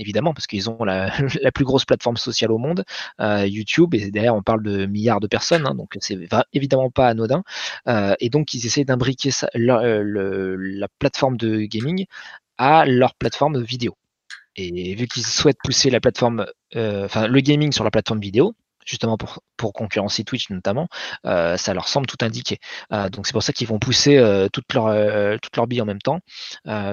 évidemment, 0.00 0.34
parce 0.34 0.46
qu'ils 0.46 0.68
ont 0.68 0.82
la, 0.84 1.10
plus 1.54 1.64
grosse 1.64 1.84
plateforme 1.84 2.16
sociale 2.16 2.50
au 2.50 2.58
monde, 2.58 2.84
euh, 3.20 3.46
YouTube, 3.46 3.94
et 3.94 4.10
derrière 4.10 4.34
on 4.34 4.42
parle 4.42 4.62
de 4.62 4.86
milliards 4.86 5.20
de 5.20 5.26
personnes, 5.26 5.66
hein, 5.66 5.74
donc 5.74 5.96
c'est 6.00 6.18
évidemment 6.52 6.90
pas 6.90 7.08
anodin. 7.08 7.44
Euh, 7.86 8.14
et 8.18 8.30
donc 8.30 8.54
ils 8.54 8.66
essaient 8.66 8.84
d'imbriquer 8.84 9.30
euh, 9.54 10.56
la 10.58 10.88
plateforme 10.98 11.36
de 11.36 11.60
gaming 11.60 12.06
à 12.58 12.84
leur 12.86 13.14
plateforme 13.14 13.62
vidéo. 13.62 13.96
Et 14.56 14.94
vu 14.94 15.06
qu'ils 15.06 15.24
souhaitent 15.24 15.60
pousser 15.62 15.90
la 15.90 16.00
plateforme, 16.00 16.44
enfin 16.74 17.28
le 17.28 17.40
gaming 17.40 17.72
sur 17.72 17.84
la 17.84 17.90
plateforme 17.90 18.20
vidéo, 18.20 18.54
justement 18.84 19.16
pour, 19.16 19.40
pour 19.56 19.72
concurrencer 19.72 20.24
Twitch 20.24 20.50
notamment, 20.50 20.88
euh, 21.26 21.56
ça 21.56 21.74
leur 21.74 21.88
semble 21.88 22.06
tout 22.06 22.16
indiqué. 22.22 22.58
Euh, 22.92 23.08
donc 23.08 23.26
c'est 23.26 23.32
pour 23.32 23.42
ça 23.42 23.52
qu'ils 23.52 23.68
vont 23.68 23.78
pousser 23.78 24.16
euh, 24.16 24.48
toutes 24.52 24.72
leurs 24.74 24.90
toutes 25.40 25.56
leurs 25.56 25.66
billes 25.66 25.82
en 25.82 25.86
même 25.86 26.00
temps 26.00 26.20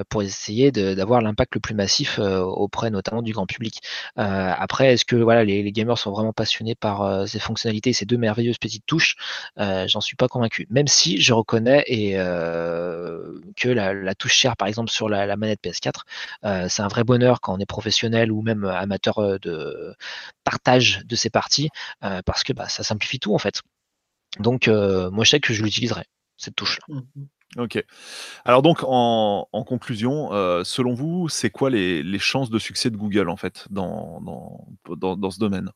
pour 0.08 0.22
essayer 0.22 0.70
d'avoir 0.70 1.22
l'impact 1.22 1.54
le 1.54 1.60
plus 1.60 1.74
massif 1.74 2.18
auprès 2.18 2.90
notamment 2.90 3.22
du 3.22 3.32
grand 3.32 3.46
public. 3.46 3.80
après, 4.16 4.94
est-ce 4.94 5.04
que 5.04 5.16
voilà 5.16 5.44
les, 5.44 5.72
gamers 5.72 5.98
sont 5.98 6.10
vraiment 6.10 6.32
passionnés 6.32 6.74
par 6.74 7.26
ces 7.28 7.38
fonctionnalités, 7.38 7.92
ces 7.92 8.04
deux 8.06 8.16
merveilleuses 8.16 8.58
petites 8.58 8.86
touches? 8.86 9.16
J'en 9.56 10.00
suis 10.00 10.16
pas 10.16 10.28
convaincu. 10.28 10.66
Même 10.70 10.88
si 10.88 11.20
je 11.20 11.32
reconnais 11.32 11.84
que 11.88 13.68
la, 13.68 14.14
touche 14.14 14.34
chère 14.34 14.56
par 14.56 14.68
exemple 14.68 14.90
sur 14.90 15.08
la, 15.08 15.26
la 15.26 15.36
manette 15.36 15.60
PS4, 15.62 16.68
c'est 16.68 16.82
un 16.82 16.88
vrai 16.88 17.04
bonheur 17.04 17.40
quand 17.40 17.54
on 17.54 17.58
est 17.58 17.66
professionnel 17.66 18.32
ou 18.32 18.42
même 18.42 18.64
amateur 18.64 19.38
de 19.40 19.94
partage 20.44 21.02
de 21.04 21.16
ces 21.16 21.30
parties 21.30 21.48
euh, 21.58 21.77
parce 22.00 22.44
que 22.44 22.52
bah, 22.52 22.68
ça 22.68 22.82
simplifie 22.82 23.18
tout 23.18 23.34
en 23.34 23.38
fait. 23.38 23.62
Donc 24.38 24.68
euh, 24.68 25.10
moi 25.10 25.24
je 25.24 25.30
sais 25.30 25.40
que 25.40 25.52
je 25.52 25.62
l'utiliserai, 25.62 26.04
cette 26.36 26.54
touche-là. 26.54 26.94
Mmh 26.94 27.24
ok. 27.56 27.82
Alors 28.44 28.60
donc 28.60 28.80
en, 28.82 29.46
conclusion, 29.66 30.32
euh, 30.34 30.64
selon 30.64 30.92
vous, 30.92 31.30
c'est 31.30 31.48
quoi 31.48 31.70
les, 31.70 32.18
chances 32.18 32.50
de 32.50 32.58
succès 32.58 32.90
de 32.90 32.96
Google 32.96 33.30
en 33.30 33.36
fait 33.36 33.66
dans, 33.70 34.20
dans, 34.86 35.30
ce 35.30 35.38
domaine? 35.38 35.70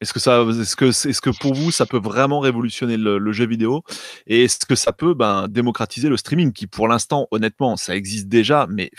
Est-ce 0.00 0.12
que, 0.12 0.20
ça, 0.20 0.42
est-ce, 0.42 0.76
que, 0.76 0.86
est-ce 0.86 1.20
que 1.20 1.30
pour 1.30 1.54
vous, 1.54 1.70
ça 1.70 1.86
peut 1.86 1.98
vraiment 1.98 2.38
révolutionner 2.38 2.96
le, 2.96 3.32
jeu 3.32 3.46
vidéo? 3.46 3.82
Et 4.26 4.44
est-ce 4.44 4.66
que 4.66 4.74
ça 4.74 4.92
peut 4.92 5.14
ben, 5.14 5.48
démocratiser 5.48 6.08
le 6.08 6.16
streaming, 6.16 6.52
qui 6.52 6.66
pour 6.66 6.88
l'instant, 6.88 7.26
honnêtement, 7.30 7.76
ça 7.76 7.96
existe 7.96 8.28
déjà, 8.28 8.66
mais 8.68 8.90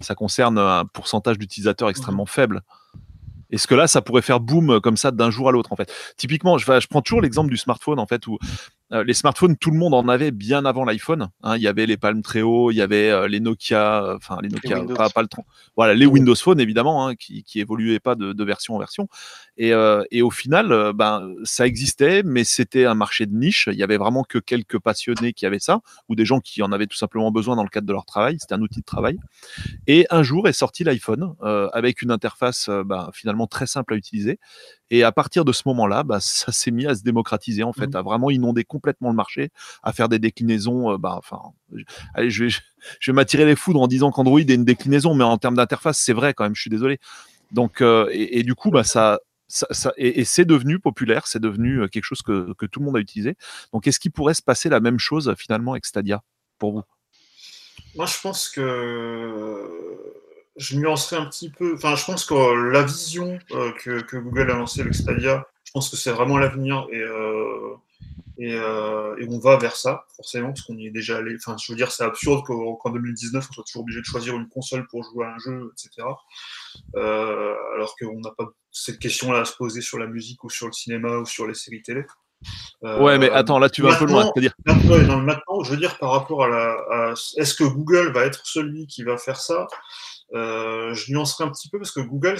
ça 0.00 0.14
concerne 0.14 0.58
un 0.58 0.84
pourcentage 0.84 1.38
d'utilisateurs 1.38 1.88
mmh 1.88 1.92
extrêmement 1.92 2.26
faible? 2.26 2.62
Est-ce 3.50 3.66
que 3.66 3.74
là, 3.74 3.86
ça 3.86 4.02
pourrait 4.02 4.22
faire 4.22 4.40
boom 4.40 4.70
euh, 4.70 4.80
comme 4.80 4.96
ça 4.96 5.10
d'un 5.10 5.30
jour 5.30 5.48
à 5.48 5.52
l'autre 5.52 5.72
en 5.72 5.76
fait. 5.76 5.92
Typiquement, 6.16 6.58
je, 6.58 6.64
je 6.64 6.86
prends 6.86 7.02
toujours 7.02 7.20
l'exemple 7.20 7.50
du 7.50 7.56
smartphone 7.56 7.98
en 7.98 8.06
fait 8.06 8.26
où 8.26 8.38
euh, 8.92 9.04
les 9.04 9.14
smartphones, 9.14 9.56
tout 9.56 9.70
le 9.70 9.78
monde 9.78 9.94
en 9.94 10.08
avait 10.08 10.32
bien 10.32 10.64
avant 10.64 10.84
l'iPhone. 10.84 11.28
Hein. 11.42 11.56
il 11.56 11.62
y 11.62 11.68
avait 11.68 11.86
les 11.86 11.96
Palm 11.96 12.22
Treo, 12.22 12.70
il 12.70 12.76
y 12.76 12.82
avait 12.82 13.10
euh, 13.10 13.28
les 13.28 13.38
Nokia, 13.38 14.04
euh, 14.04 14.16
enfin 14.16 14.38
les 14.42 14.48
Nokia, 14.48 14.82
pas, 14.96 15.08
pas, 15.10 15.22
le 15.22 15.28
Voilà, 15.76 15.94
les 15.94 16.06
Windows 16.06 16.34
Phone 16.34 16.60
évidemment, 16.60 17.06
hein, 17.06 17.14
qui, 17.14 17.44
qui 17.44 17.60
évoluaient 17.60 18.00
pas 18.00 18.16
de, 18.16 18.32
de, 18.32 18.44
version 18.44 18.74
en 18.74 18.78
version. 18.78 19.08
Et, 19.56 19.72
et 20.10 20.22
au 20.22 20.30
final, 20.30 20.92
ben 20.94 21.34
ça 21.44 21.66
existait, 21.66 22.22
mais 22.22 22.44
c'était 22.44 22.86
un 22.86 22.94
marché 22.94 23.26
de 23.26 23.34
niche. 23.34 23.68
Il 23.70 23.78
y 23.78 23.82
avait 23.82 23.98
vraiment 23.98 24.24
que 24.24 24.38
quelques 24.38 24.78
passionnés 24.78 25.34
qui 25.34 25.44
avaient 25.44 25.58
ça, 25.58 25.80
ou 26.08 26.14
des 26.14 26.24
gens 26.24 26.40
qui 26.40 26.62
en 26.62 26.72
avaient 26.72 26.86
tout 26.86 26.96
simplement 26.96 27.30
besoin 27.30 27.56
dans 27.56 27.62
le 27.62 27.68
cadre 27.68 27.86
de 27.86 27.92
leur 27.92 28.06
travail. 28.06 28.38
C'était 28.40 28.54
un 28.54 28.62
outil 28.62 28.80
de 28.80 28.84
travail. 28.86 29.18
Et 29.86 30.06
un 30.08 30.22
jour 30.22 30.48
est 30.48 30.54
sorti 30.54 30.82
l'iPhone 30.82 31.34
avec 31.42 32.00
une 32.00 32.10
interface 32.10 32.70
ben, 32.86 33.10
finalement 33.12 33.46
très 33.46 33.66
simple 33.66 33.92
à 33.92 33.96
utiliser 33.96 34.38
et 34.90 35.04
à 35.04 35.12
partir 35.12 35.44
de 35.44 35.52
ce 35.52 35.62
moment-là, 35.66 36.02
bah, 36.02 36.18
ça 36.20 36.52
s'est 36.52 36.70
mis 36.70 36.86
à 36.86 36.94
se 36.94 37.02
démocratiser, 37.02 37.62
en 37.62 37.72
fait, 37.72 37.88
mmh. 37.88 37.96
à 37.96 38.02
vraiment 38.02 38.30
inonder 38.30 38.64
complètement 38.64 39.10
le 39.10 39.16
marché, 39.16 39.50
à 39.82 39.92
faire 39.92 40.08
des 40.08 40.18
déclinaisons. 40.18 40.92
Euh, 40.92 40.98
bah, 40.98 41.14
enfin, 41.16 41.40
allez, 42.14 42.30
je 42.30 42.44
vais, 42.44 42.50
je 42.50 43.10
vais 43.10 43.14
m'attirer 43.14 43.44
les 43.44 43.56
foudres 43.56 43.80
en 43.80 43.86
disant 43.86 44.10
qu'Android 44.10 44.40
est 44.40 44.50
une 44.50 44.64
déclinaison, 44.64 45.14
mais 45.14 45.24
en 45.24 45.38
termes 45.38 45.56
d'interface, 45.56 45.98
c'est 45.98 46.12
vrai 46.12 46.34
quand 46.34 46.44
même, 46.44 46.54
je 46.54 46.60
suis 46.60 46.70
désolé. 46.70 46.98
Donc, 47.52 47.80
euh, 47.80 48.08
et, 48.12 48.42
du 48.42 48.54
coup, 48.54 48.70
bah, 48.70 48.84
ça, 48.84 49.18
ça, 49.48 49.66
ça, 49.70 49.92
et, 49.96 50.24
c'est 50.24 50.44
devenu 50.44 50.78
populaire, 50.78 51.26
c'est 51.26 51.40
devenu 51.40 51.82
euh, 51.82 51.88
quelque 51.88 52.04
chose 52.04 52.22
que, 52.22 52.52
que, 52.54 52.66
tout 52.66 52.80
le 52.80 52.86
monde 52.86 52.96
a 52.96 53.00
utilisé. 53.00 53.36
Donc, 53.72 53.86
est-ce 53.86 53.98
qu'il 53.98 54.12
pourrait 54.12 54.34
se 54.34 54.42
passer 54.42 54.68
la 54.68 54.80
même 54.80 54.98
chose 54.98 55.34
finalement 55.36 55.72
avec 55.72 55.86
Stadia 55.86 56.22
pour 56.58 56.72
vous? 56.72 56.82
Moi, 57.96 58.06
je 58.06 58.20
pense 58.20 58.48
que 58.48 60.19
je 60.60 60.76
nuancerai 60.76 61.16
un 61.16 61.26
petit 61.26 61.50
peu. 61.50 61.74
Enfin, 61.74 61.96
je 61.96 62.04
pense 62.04 62.24
que 62.24 62.70
la 62.70 62.82
vision 62.82 63.38
euh, 63.52 63.72
que, 63.72 64.16
Google 64.16 64.50
a 64.50 64.54
lancée 64.54 64.82
avec 64.82 64.94
Stadia, 64.94 65.46
je 65.64 65.72
pense 65.72 65.88
que 65.88 65.96
c'est 65.96 66.12
vraiment 66.12 66.36
l'avenir 66.36 66.86
et, 66.92 67.00
euh, 67.00 67.74
euh, 68.40 69.16
et, 69.18 69.26
on 69.28 69.38
va 69.38 69.56
vers 69.56 69.74
ça, 69.74 70.04
forcément, 70.16 70.48
parce 70.48 70.62
qu'on 70.62 70.76
y 70.76 70.86
est 70.86 70.90
déjà 70.90 71.16
allé. 71.16 71.34
Enfin, 71.36 71.56
je 71.62 71.72
veux 71.72 71.76
dire, 71.76 71.90
c'est 71.90 72.04
absurde 72.04 72.44
qu'en 72.44 72.90
2019, 72.90 73.46
on 73.48 73.52
soit 73.52 73.64
toujours 73.64 73.82
obligé 73.82 74.00
de 74.00 74.04
choisir 74.04 74.36
une 74.36 74.48
console 74.48 74.86
pour 74.88 75.02
jouer 75.02 75.26
à 75.26 75.34
un 75.34 75.38
jeu, 75.38 75.72
etc. 75.72 76.06
alors 76.94 77.96
qu'on 77.98 78.20
n'a 78.20 78.30
pas 78.36 78.44
cette 78.70 78.98
question-là 78.98 79.40
à 79.40 79.44
se 79.46 79.56
poser 79.56 79.80
sur 79.80 79.98
la 79.98 80.06
musique 80.06 80.44
ou 80.44 80.50
sur 80.50 80.66
le 80.66 80.72
cinéma 80.72 81.16
ou 81.16 81.26
sur 81.26 81.46
les 81.46 81.54
séries 81.54 81.82
télé. 81.82 82.04
ouais, 82.82 83.18
mais 83.18 83.30
attends, 83.30 83.58
là 83.58 83.68
tu 83.70 83.82
vas 83.82 83.94
un 83.94 83.98
peu 83.98 84.06
loin. 84.06 84.30
-dire... 84.36 84.52
Maintenant, 84.66 85.20
maintenant, 85.20 85.62
je 85.62 85.70
veux 85.70 85.78
dire, 85.78 85.96
par 85.98 86.10
rapport 86.12 86.44
à 86.44 86.48
la. 86.48 87.14
Est-ce 87.36 87.54
que 87.54 87.64
Google 87.64 88.12
va 88.12 88.24
être 88.26 88.42
celui 88.44 88.86
qui 88.86 89.04
va 89.04 89.16
faire 89.16 89.40
ça? 89.40 89.66
euh, 89.66 90.09
je 90.32 91.12
nuancerai 91.12 91.44
un 91.44 91.50
petit 91.50 91.68
peu 91.68 91.78
parce 91.78 91.92
que 91.92 92.00
Google, 92.00 92.38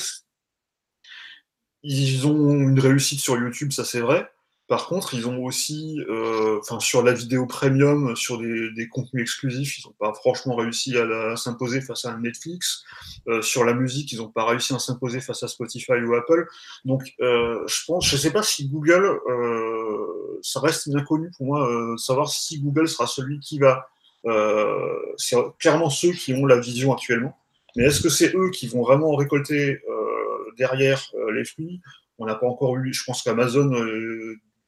ils 1.82 2.26
ont 2.26 2.52
une 2.52 2.78
réussite 2.78 3.20
sur 3.20 3.36
YouTube, 3.38 3.72
ça 3.72 3.84
c'est 3.84 4.00
vrai. 4.00 4.30
Par 4.70 4.86
contre, 4.86 5.14
ils 5.14 5.26
ont 5.26 5.44
aussi, 5.44 6.00
euh, 6.08 6.60
enfin, 6.60 6.78
sur 6.78 7.02
la 7.02 7.12
vidéo 7.12 7.44
premium, 7.44 8.14
sur 8.14 8.38
des, 8.38 8.88
contenus 8.88 9.22
exclusifs, 9.22 9.80
ils 9.80 9.88
n'ont 9.88 9.96
pas 9.98 10.14
franchement 10.14 10.54
réussi 10.54 10.96
à, 10.96 11.34
s'imposer 11.34 11.80
face 11.80 12.04
à 12.04 12.16
Netflix. 12.16 12.84
Euh, 13.26 13.42
sur 13.42 13.64
la 13.64 13.74
musique, 13.74 14.12
ils 14.12 14.18
n'ont 14.18 14.30
pas 14.30 14.44
réussi 14.44 14.72
à 14.72 14.78
s'imposer 14.78 15.20
face 15.20 15.42
à 15.42 15.48
Spotify 15.48 15.94
ou 15.94 16.14
Apple. 16.14 16.46
Donc, 16.84 17.02
je 17.18 17.84
pense, 17.84 18.06
je 18.06 18.16
sais 18.16 18.30
pas 18.30 18.44
si 18.44 18.68
Google, 18.68 19.18
ça 20.40 20.60
reste 20.60 20.88
inconnu 20.94 21.32
pour 21.36 21.46
moi, 21.46 21.96
savoir 21.98 22.30
si 22.30 22.60
Google 22.60 22.86
sera 22.86 23.08
celui 23.08 23.40
qui 23.40 23.58
va. 23.58 23.88
c'est 25.16 25.36
clairement 25.58 25.90
ceux 25.90 26.12
qui 26.12 26.32
ont 26.32 26.46
la 26.46 26.60
vision 26.60 26.92
actuellement. 26.92 27.36
Mais 27.76 27.84
est-ce 27.84 28.02
que 28.02 28.08
c'est 28.08 28.34
eux 28.34 28.50
qui 28.50 28.66
vont 28.68 28.82
vraiment 28.82 29.14
récolter 29.14 29.80
euh, 29.88 30.52
derrière 30.56 31.12
les 31.32 31.44
fruits? 31.44 31.80
On 32.18 32.26
n'a 32.26 32.34
pas 32.34 32.46
encore 32.46 32.76
eu, 32.76 32.92
je 32.92 33.02
pense 33.04 33.22
qu'Amazon, 33.22 33.70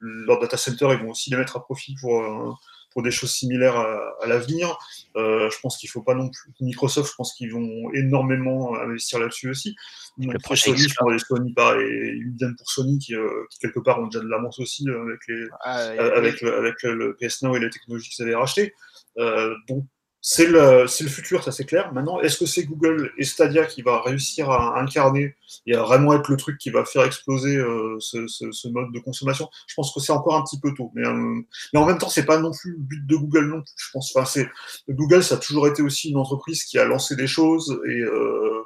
leur 0.01 0.41
data 0.41 0.57
center, 0.57 0.89
ils 0.93 1.05
vont 1.05 1.11
aussi 1.11 1.31
les 1.31 1.37
mettre 1.37 1.57
à 1.57 1.63
profit 1.63 1.95
pour 2.01 2.59
pour 2.93 3.03
des 3.03 3.11
choses 3.11 3.33
similaires 3.33 3.77
à, 3.77 4.27
l'avenir. 4.27 4.79
Euh, 5.17 5.51
je 5.51 5.59
pense 5.61 5.77
qu'il 5.77 5.89
ne 5.89 5.93
faut 5.93 6.03
pas 6.03 6.15
non 6.15 6.29
plus. 6.29 6.53
Microsoft, 6.61 7.11
je 7.11 7.15
pense 7.17 7.35
qu'ils 7.35 7.53
vont 7.53 7.91
énormément 7.93 8.75
investir 8.77 9.19
là-dessus 9.19 9.51
aussi. 9.51 9.75
Donc, 10.19 10.35
le 10.35 10.57
Sony, 10.57 10.79
je 10.79 10.95
Sony 11.19 11.55
et 11.81 12.55
pour 12.59 12.71
Sony 12.71 12.99
qui, 12.99 13.15
euh, 13.15 13.47
qui, 13.51 13.59
quelque 13.61 13.81
part 13.81 13.99
ont 14.01 14.07
déjà 14.07 14.23
de 14.23 14.29
l'avance 14.29 14.59
aussi 14.59 14.89
euh, 14.89 15.03
avec, 15.03 15.21
les, 15.27 15.47
ah, 15.61 15.77
avec, 16.17 16.41
le, 16.43 16.55
avec 16.55 16.83
le 16.83 17.17
PS 17.19 17.43
Now 17.43 17.57
et 17.57 17.61
les 17.61 17.71
technologies 17.71 18.11
qu'ils 18.11 18.25
avaient 18.25 18.35
rachetées. 18.35 18.75
donc 19.17 19.87
c'est 20.25 20.47
le, 20.47 20.83
le, 20.85 21.09
futur, 21.09 21.43
ça 21.43 21.51
c'est 21.51 21.64
clair. 21.64 21.93
Maintenant, 21.93 22.20
est-ce 22.20 22.39
que 22.39 22.47
c'est 22.47 22.62
Google 22.62 23.12
et 23.18 23.25
Stadia 23.25 23.66
qui 23.66 23.83
va 23.83 24.01
réussir 24.01 24.51
à 24.51 24.81
incarner 24.81 25.35
et 25.66 25.75
à 25.75 25.83
vraiment 25.83 26.14
être 26.14 26.31
le 26.31 26.37
truc 26.37 26.59
qui 26.59 26.70
va 26.70 26.85
faire 26.85 27.03
exploser 27.03 27.57
euh, 27.57 27.97
ce, 27.99 28.29
ce, 28.29 28.53
ce, 28.53 28.68
mode 28.68 28.93
de 28.93 29.01
consommation? 29.01 29.49
Je 29.66 29.75
pense 29.75 29.93
que 29.93 29.99
c'est 29.99 30.12
encore 30.12 30.37
un 30.37 30.45
petit 30.45 30.61
peu 30.61 30.73
tôt. 30.75 30.93
Mais, 30.95 31.05
euh, 31.05 31.41
mais 31.73 31.81
en 31.81 31.87
même 31.87 31.99
temps, 31.99 32.09
c'est 32.09 32.25
pas 32.25 32.39
non 32.39 32.53
plus 32.53 32.70
le 32.70 32.79
but 32.79 33.05
de 33.05 33.16
Google 33.16 33.47
non 33.47 33.62
plus. 33.62 33.75
Je 33.77 33.91
pense. 33.93 34.14
Enfin, 34.14 34.25
c'est 34.25 34.49
Google, 34.89 35.25
ça 35.25 35.35
a 35.35 35.39
toujours 35.39 35.66
été 35.66 35.83
aussi 35.83 36.11
une 36.11 36.18
entreprise 36.18 36.62
qui 36.62 36.79
a 36.79 36.85
lancé 36.85 37.16
des 37.16 37.27
choses 37.27 37.81
et 37.89 38.01
euh, 38.01 38.62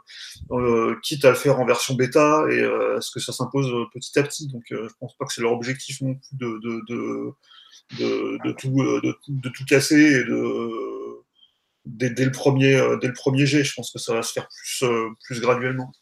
euh 0.51 0.95
quitte 1.03 1.25
à 1.25 1.31
le 1.31 1.37
faire 1.37 1.59
en 1.59 1.65
version 1.65 1.95
bêta 1.95 2.45
et 2.51 2.59
est-ce 2.59 3.11
que 3.11 3.19
ça 3.19 3.33
s'impose 3.33 3.73
petit 3.95 4.19
à 4.19 4.23
petit. 4.23 4.47
Donc, 4.49 4.65
je 4.71 4.93
pense 5.01 5.17
pas 5.17 5.25
que 5.25 5.33
c'est 5.33 5.41
leur 5.41 5.53
objectif 5.53 6.03
non 6.03 6.17
plus 6.17 6.37
de, 6.37 6.61
de, 6.63 6.83
de 6.89 7.33
de, 7.99 8.53
tout, 8.53 8.71
de, 8.71 9.49
tout 9.49 9.65
casser 9.65 9.95
et 9.95 10.25
de, 10.25 10.96
dès, 11.87 12.25
le 12.25 12.33
premier, 12.33 12.75
euh, 12.75 12.99
dès 13.01 13.09
le 13.09 13.15
premier 13.15 13.47
jet. 13.47 13.65
Je 13.65 13.75
pense 13.75 13.91
que 13.91 13.99
ça 13.99 14.13
va 14.13 14.23
se 14.23 14.33
faire 14.33 14.49
plus, 14.49 14.83
euh, 14.83 15.09
plus 15.25 15.41
graduellement. 15.41 15.93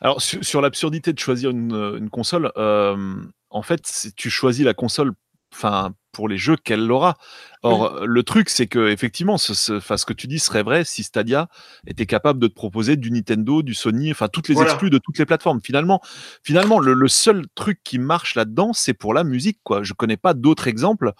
Alors, 0.00 0.20
sur, 0.20 0.60
l'absurdité 0.60 1.12
de 1.12 1.18
choisir 1.18 1.50
une, 1.50 1.74
une 1.98 2.10
console, 2.10 2.52
euh, 2.56 3.16
en 3.50 3.62
fait, 3.62 4.12
tu 4.16 4.30
choisis 4.30 4.64
la 4.64 4.74
console 4.74 5.12
enfin 5.52 5.94
pour 6.12 6.28
les 6.28 6.38
jeux 6.38 6.56
qu'elle 6.56 6.90
aura. 6.90 7.16
Or, 7.62 8.06
le 8.06 8.22
truc, 8.22 8.48
c'est 8.48 8.66
que 8.66 8.88
effectivement, 8.88 9.36
ce, 9.36 9.52
ce, 9.52 9.80
ce, 9.80 10.06
que 10.06 10.14
tu 10.14 10.26
dis 10.26 10.38
serait 10.38 10.62
vrai 10.62 10.82
si 10.84 11.02
Stadia 11.02 11.48
était 11.86 12.06
capable 12.06 12.38
de 12.38 12.46
te 12.46 12.54
proposer 12.54 12.96
du 12.96 13.10
Nintendo, 13.10 13.60
du 13.62 13.74
Sony, 13.74 14.10
enfin 14.10 14.28
toutes 14.28 14.48
les 14.48 14.60
exclus 14.62 14.88
de 14.88 14.96
toutes 14.96 15.18
les 15.18 15.26
plateformes. 15.26 15.60
Finalement, 15.62 16.00
finalement, 16.42 16.78
le, 16.78 17.08
seul 17.08 17.44
truc 17.54 17.80
qui 17.84 17.98
marche 17.98 18.34
là-dedans, 18.34 18.72
c'est 18.72 18.94
pour 18.94 19.12
la 19.12 19.24
musique. 19.24 19.58
Quoi. 19.62 19.82
Je 19.82 19.92
connais 19.92 20.16
pas 20.16 20.32
d'autres 20.32 20.68
exemples. 20.68 21.12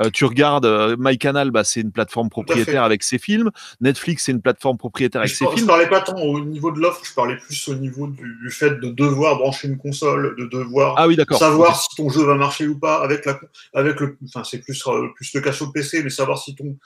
Euh, 0.00 0.10
tu 0.12 0.24
regardes 0.24 0.66
euh, 0.66 0.96
MyCanal, 0.98 1.52
bah, 1.52 1.62
c'est 1.62 1.80
une 1.80 1.92
plateforme 1.92 2.28
propriétaire 2.28 2.82
avec 2.82 3.04
ses 3.04 3.18
films. 3.18 3.52
Netflix, 3.80 4.24
c'est 4.24 4.32
une 4.32 4.42
plateforme 4.42 4.78
propriétaire 4.78 5.20
avec 5.20 5.32
ses 5.32 5.46
films. 5.46 5.58
Je 5.58 5.64
parlais 5.64 5.88
pas 5.88 6.00
tant 6.00 6.20
au 6.20 6.40
niveau 6.40 6.72
de 6.72 6.80
l'offre, 6.80 7.02
je 7.04 7.14
parlais 7.14 7.36
plus 7.36 7.68
au 7.68 7.74
niveau 7.76 8.08
du, 8.08 8.50
fait 8.50 8.80
de 8.80 8.88
devoir 8.88 9.36
brancher 9.36 9.68
une 9.68 9.78
console, 9.78 10.34
de 10.38 10.46
devoir 10.46 10.94
ah 10.96 11.06
oui, 11.06 11.16
savoir 11.38 11.80
si 11.80 11.88
ton 11.96 12.08
jeu 12.08 12.24
va 12.24 12.34
marcher 12.34 12.66
ou 12.66 12.78
pas 12.78 13.02
avec 13.02 13.24
la, 13.26 13.38
avec 13.74 14.00
le, 14.00 14.18
enfin 14.34 14.44
c'est 14.44 14.60
plus 14.60 14.82
euh, 14.86 15.08
plus 15.14 15.32
le 15.34 15.40
cas 15.40 15.52
sur 15.52 15.66
le 15.66 15.72
PC, 15.72 16.02
mais 16.02 16.10
savoir 16.10 16.38
si 16.38 16.54
ton, 16.54 16.76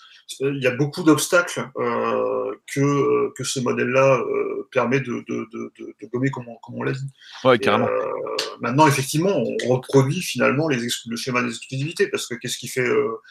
il 0.41 0.63
y 0.63 0.67
a 0.67 0.75
beaucoup 0.75 1.03
d'obstacles 1.03 1.69
euh, 1.77 2.55
que 2.73 2.81
euh, 2.81 3.33
que 3.37 3.45
ce 3.45 3.61
modèle-là 3.61 4.21
euh, 4.21 4.69
permet 4.71 5.01
de, 5.01 5.25
de, 5.29 5.49
de, 5.53 5.73
de, 5.79 6.07
gommer, 6.13 6.31
comme 6.31 6.49
on, 6.49 6.57
comme 6.57 6.77
on 6.77 6.83
l'a 6.83 6.93
dit. 6.93 7.11
Ouais, 7.45 7.59
carrément. 7.59 7.89
Euh, 7.89 8.37
maintenant, 8.61 8.87
effectivement, 8.87 9.31
on 9.37 9.69
reproduit 9.69 10.21
finalement 10.21 10.69
les 10.69 10.79
le 11.07 11.17
schéma 11.17 11.43
des 11.43 11.49
exclusivités, 11.49 12.09
parce 12.09 12.27
que 12.27 12.35
qu'est-ce 12.35 12.59
qui 12.59 12.69
fait 12.69 12.89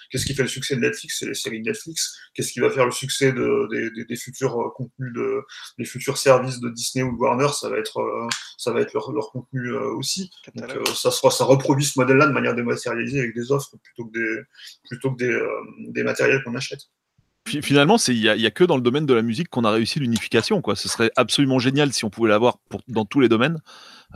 qu'est-ce 0.10 0.26
qui 0.26 0.34
fait 0.34 0.44
le 0.44 0.50
succès 0.50 0.76
de 0.76 0.82
Netflix, 0.82 1.18
c'est 1.20 1.28
les 1.28 1.34
séries 1.34 1.62
de 1.62 1.70
Netflix. 1.70 2.18
Qu'est-ce 2.34 2.52
qui 2.52 2.60
va 2.60 2.70
faire 2.70 2.86
le 2.86 2.92
succès 2.92 3.32
de, 3.32 3.92
des, 3.96 4.06
des, 4.06 4.16
futurs 4.16 4.74
contenus 4.76 5.14
de 5.14 5.42
des 5.78 5.86
futurs 5.86 6.18
services 6.18 6.60
de 6.60 6.70
Disney 6.70 7.04
ou 7.04 7.16
de 7.16 7.18
Warner, 7.18 7.50
ça 7.50 7.70
va 7.70 7.78
être 7.78 8.28
ça 8.58 8.72
va 8.72 8.82
être 8.82 8.94
leur, 8.94 9.12
leur 9.12 9.32
contenu 9.32 9.74
aussi. 9.76 10.32
Donc, 10.56 10.88
ça 10.96 11.12
sera 11.12 11.32
ça 11.32 11.46
reproduit 11.46 11.86
ce 11.86 12.00
modèle-là 12.00 12.28
de 12.28 12.34
manière 12.34 12.56
dématérialisée 12.56 13.20
avec 13.20 13.36
des 13.36 13.52
offres 13.52 13.76
plutôt 13.84 14.07
que 14.08 14.14
des 14.14 14.42
plutôt 14.90 15.12
que 15.12 15.18
des, 15.18 15.30
euh, 15.30 15.48
des 15.90 16.04
matériels 16.04 16.42
qu'on 16.44 16.56
achète. 16.56 16.82
Finalement, 17.46 17.96
il 18.10 18.20
n'y 18.20 18.46
a, 18.46 18.52
que 18.52 18.66
dans 18.66 18.76
le 18.76 18.82
domaine 18.82 19.06
de 19.06 19.14
la 19.14 19.22
musique 19.22 19.48
qu'on 19.48 19.64
a 19.64 19.72
réussi 19.72 20.00
l'unification. 20.00 20.62
Quoi. 20.62 20.76
Ce 20.76 20.90
serait 20.90 21.12
absolument 21.16 21.60
génial 21.60 21.94
si 21.94 22.04
on 22.04 22.10
pouvait 22.10 22.30
l'avoir 22.30 22.58
dans 22.90 23.06
tous 23.06 23.22
les 23.22 23.30
domaines, 23.30 23.62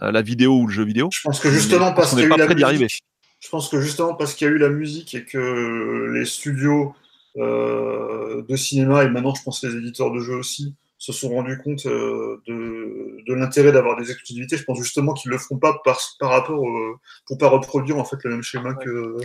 euh, 0.01 0.11
la 0.11 0.21
vidéo 0.21 0.57
ou 0.57 0.67
le 0.67 0.73
jeu 0.73 0.83
vidéo. 0.83 1.09
Je 1.13 1.21
pense 1.21 1.39
que 1.39 1.49
justement 1.49 1.93
parce 1.93 2.09
qu'il 2.09 2.19
y 2.19 2.23
a 2.23 2.25
eu 2.25 2.37
la 2.37 2.73
musique, 2.73 3.03
je 3.39 3.49
pense 3.49 3.69
que 3.69 3.79
justement 3.79 4.15
parce 4.15 4.33
qu'il 4.35 4.47
y 4.47 4.49
a 4.49 4.53
eu 4.53 4.57
la 4.57 4.69
musique 4.69 5.15
et 5.15 5.23
que 5.23 6.11
les 6.13 6.25
studios 6.25 6.93
euh, 7.37 8.43
de 8.47 8.55
cinéma 8.57 9.03
et 9.03 9.09
maintenant 9.09 9.33
je 9.33 9.43
pense 9.43 9.63
les 9.63 9.75
éditeurs 9.75 10.11
de 10.11 10.19
jeux 10.19 10.35
aussi 10.35 10.75
se 11.01 11.11
sont 11.13 11.29
rendus 11.29 11.57
compte 11.57 11.87
euh, 11.87 12.39
de, 12.47 13.23
de 13.27 13.33
l'intérêt 13.33 13.71
d'avoir 13.71 13.97
des 13.99 14.11
exclusivités. 14.11 14.55
Je 14.55 14.63
pense 14.63 14.77
justement 14.77 15.13
qu'ils 15.13 15.31
le 15.31 15.39
feront 15.39 15.57
pas 15.57 15.81
par, 15.83 15.99
par 16.19 16.29
rapport 16.29 16.61
au, 16.61 16.95
pour 17.25 17.39
pas 17.39 17.49
reproduire 17.49 17.97
en 17.97 18.05
fait 18.05 18.17
le 18.23 18.29
même 18.29 18.43
schéma 18.43 18.75
que, 18.75 19.17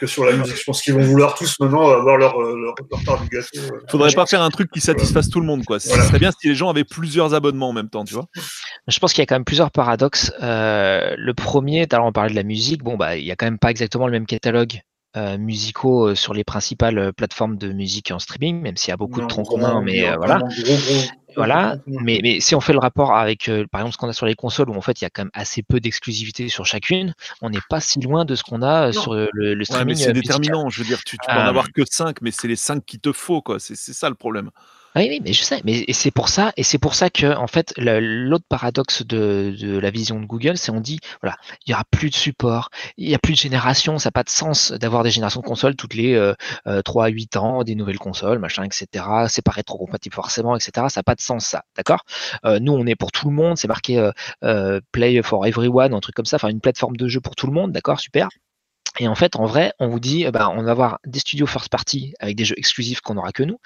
que 0.00 0.06
sur 0.08 0.24
la 0.24 0.32
musique. 0.32 0.56
Je 0.56 0.64
pense 0.64 0.82
qu'ils 0.82 0.94
vont 0.94 1.02
vouloir 1.02 1.36
tous 1.36 1.60
maintenant 1.60 1.88
avoir 1.90 2.16
leur, 2.16 2.40
leur, 2.40 2.74
leur 2.74 3.04
part 3.06 3.22
du 3.22 3.28
gâteau. 3.28 3.46
Euh. 3.54 3.78
Faudrait 3.88 4.10
pas 4.10 4.26
faire 4.26 4.42
un 4.42 4.50
truc 4.50 4.68
qui 4.72 4.80
satisfasse 4.80 5.30
tout 5.30 5.38
le 5.40 5.46
monde 5.46 5.64
quoi. 5.64 5.78
Ce 5.78 5.90
serait 5.90 6.18
bien 6.18 6.32
si 6.32 6.48
les 6.48 6.56
gens 6.56 6.70
avaient 6.70 6.82
plusieurs 6.82 7.34
abonnements 7.34 7.68
en 7.68 7.72
même 7.72 7.88
temps, 7.88 8.04
tu 8.04 8.14
vois. 8.14 8.26
Je 8.88 8.98
pense 8.98 9.12
qu'il 9.12 9.22
y 9.22 9.22
a 9.22 9.26
quand 9.26 9.36
même 9.36 9.44
plusieurs 9.44 9.70
paradoxes. 9.70 10.32
Euh, 10.42 11.14
le 11.16 11.34
premier, 11.34 11.86
l'heure 11.88 12.04
on 12.04 12.10
parlait 12.10 12.30
de 12.30 12.36
la 12.36 12.42
musique. 12.42 12.82
Bon 12.82 12.96
bah 12.96 13.16
il 13.16 13.24
y 13.24 13.30
a 13.30 13.36
quand 13.36 13.46
même 13.46 13.60
pas 13.60 13.70
exactement 13.70 14.06
le 14.06 14.12
même 14.12 14.26
catalogue 14.26 14.80
euh, 15.16 15.36
musicaux 15.36 16.08
euh, 16.08 16.14
sur 16.14 16.32
les 16.32 16.42
principales 16.42 16.98
euh, 16.98 17.12
plateformes 17.12 17.58
de 17.58 17.70
musique 17.70 18.10
en 18.10 18.18
streaming, 18.18 18.62
même 18.62 18.78
s'il 18.78 18.88
y 18.88 18.94
a 18.94 18.96
beaucoup 18.96 19.20
de 19.20 19.26
troncs 19.26 19.46
communs, 19.46 19.82
mais 19.82 20.10
voilà. 20.16 20.40
voilà. 21.36 21.76
Mais, 21.86 22.20
mais 22.22 22.40
si 22.40 22.54
on 22.54 22.60
fait 22.60 22.72
le 22.72 22.78
rapport 22.78 23.14
avec, 23.14 23.50
par 23.70 23.82
exemple, 23.82 23.92
ce 23.92 23.98
qu'on 23.98 24.08
a 24.08 24.14
sur 24.14 24.24
les 24.24 24.34
consoles, 24.34 24.70
où 24.70 24.74
en 24.74 24.80
fait 24.80 25.00
il 25.00 25.04
y 25.04 25.06
a 25.06 25.10
quand 25.10 25.24
même 25.24 25.30
assez 25.34 25.62
peu 25.62 25.80
d'exclusivité 25.80 26.48
sur 26.48 26.64
chacune, 26.64 27.14
on 27.42 27.50
n'est 27.50 27.60
pas 27.68 27.80
si 27.80 28.00
loin 28.00 28.24
de 28.24 28.34
ce 28.34 28.42
qu'on 28.42 28.62
a 28.62 28.92
sur 28.92 29.14
le, 29.14 29.28
le 29.34 29.64
streaming. 29.64 29.96
c'est 29.96 30.14
déterminant. 30.14 30.70
Je 30.70 30.82
veux 30.82 30.88
dire, 30.88 31.04
tu, 31.04 31.18
tu 31.18 31.26
peux 31.28 31.38
en 31.38 31.44
avoir 31.44 31.72
que 31.72 31.82
5, 31.84 32.22
mais 32.22 32.30
c'est 32.30 32.48
les 32.48 32.56
5 32.56 32.84
qu'il 32.84 33.00
te 33.00 33.12
faut, 33.12 33.42
quoi. 33.42 33.58
C'est 33.58 33.76
ça 33.76 34.08
le 34.08 34.14
problème. 34.14 34.50
Oui, 34.94 35.06
oui, 35.08 35.20
mais 35.24 35.32
je 35.32 35.42
sais, 35.42 35.62
mais 35.64 35.90
c'est 35.94 36.10
pour 36.10 36.28
ça, 36.28 36.52
et 36.58 36.62
c'est 36.62 36.78
pour 36.78 36.94
ça 36.94 37.08
que 37.08 37.34
en 37.34 37.46
fait 37.46 37.72
l'autre 37.78 38.44
paradoxe 38.46 39.02
de, 39.06 39.78
la 39.80 39.90
vision 39.90 40.20
de 40.20 40.26
Google, 40.26 40.58
c'est 40.58 40.70
on 40.70 40.80
dit 40.80 40.98
voilà, 41.22 41.36
il 41.66 41.70
y 41.70 41.74
aura 41.74 41.84
plus 41.90 42.10
de 42.10 42.14
support, 42.14 42.68
il 42.98 43.08
y 43.08 43.14
a 43.14 43.18
plus 43.18 43.32
de 43.32 43.38
génération, 43.38 43.98
ça 43.98 44.08
n'a 44.08 44.12
pas 44.12 44.22
de 44.22 44.28
sens 44.28 44.70
d'avoir 44.72 45.02
des 45.02 45.10
générations 45.10 45.40
de 45.40 45.46
consoles 45.46 45.76
toutes 45.76 45.94
les 45.94 46.14
euh, 46.14 46.34
3 46.82 47.06
à 47.06 47.08
8 47.08 47.36
ans, 47.38 47.64
des 47.64 47.74
nouvelles 47.74 47.98
consoles, 47.98 48.38
machin, 48.38 48.64
etc. 48.64 49.06
C'est 49.28 49.42
pas 49.42 49.52
rétro-compatible 49.52 50.14
forcément, 50.14 50.56
etc. 50.56 50.88
Ça 50.90 50.98
n'a 51.00 51.04
pas 51.04 51.14
de 51.14 51.22
sens 51.22 51.46
ça, 51.46 51.64
d'accord? 51.74 52.04
Euh, 52.44 52.58
Nous, 52.60 52.72
on 52.72 52.86
est 52.86 52.96
pour 52.96 53.12
tout 53.12 53.28
le 53.30 53.34
monde, 53.34 53.56
c'est 53.56 53.68
marqué 53.68 53.98
euh, 53.98 54.10
euh, 54.44 54.80
Play 54.92 55.22
for 55.22 55.46
Everyone, 55.46 55.94
un 55.94 56.00
truc 56.00 56.14
comme 56.14 56.26
ça, 56.26 56.36
enfin 56.36 56.48
une 56.48 56.60
plateforme 56.60 56.96
de 56.96 57.08
jeu 57.08 57.20
pour 57.20 57.34
tout 57.34 57.46
le 57.46 57.52
monde, 57.54 57.72
d'accord, 57.72 57.98
super? 58.00 58.28
Et 58.98 59.08
en 59.08 59.14
fait, 59.14 59.36
en 59.36 59.46
vrai, 59.46 59.72
on 59.78 59.88
vous 59.88 60.00
dit, 60.00 60.26
bah, 60.30 60.50
on 60.50 60.62
va 60.62 60.70
avoir 60.70 60.98
des 61.06 61.18
studios 61.18 61.46
first 61.46 61.70
party 61.70 62.12
avec 62.20 62.36
des 62.36 62.44
jeux 62.44 62.58
exclusifs 62.58 63.00
qu'on 63.00 63.14
n'aura 63.14 63.32
que 63.32 63.42
nous, 63.42 63.58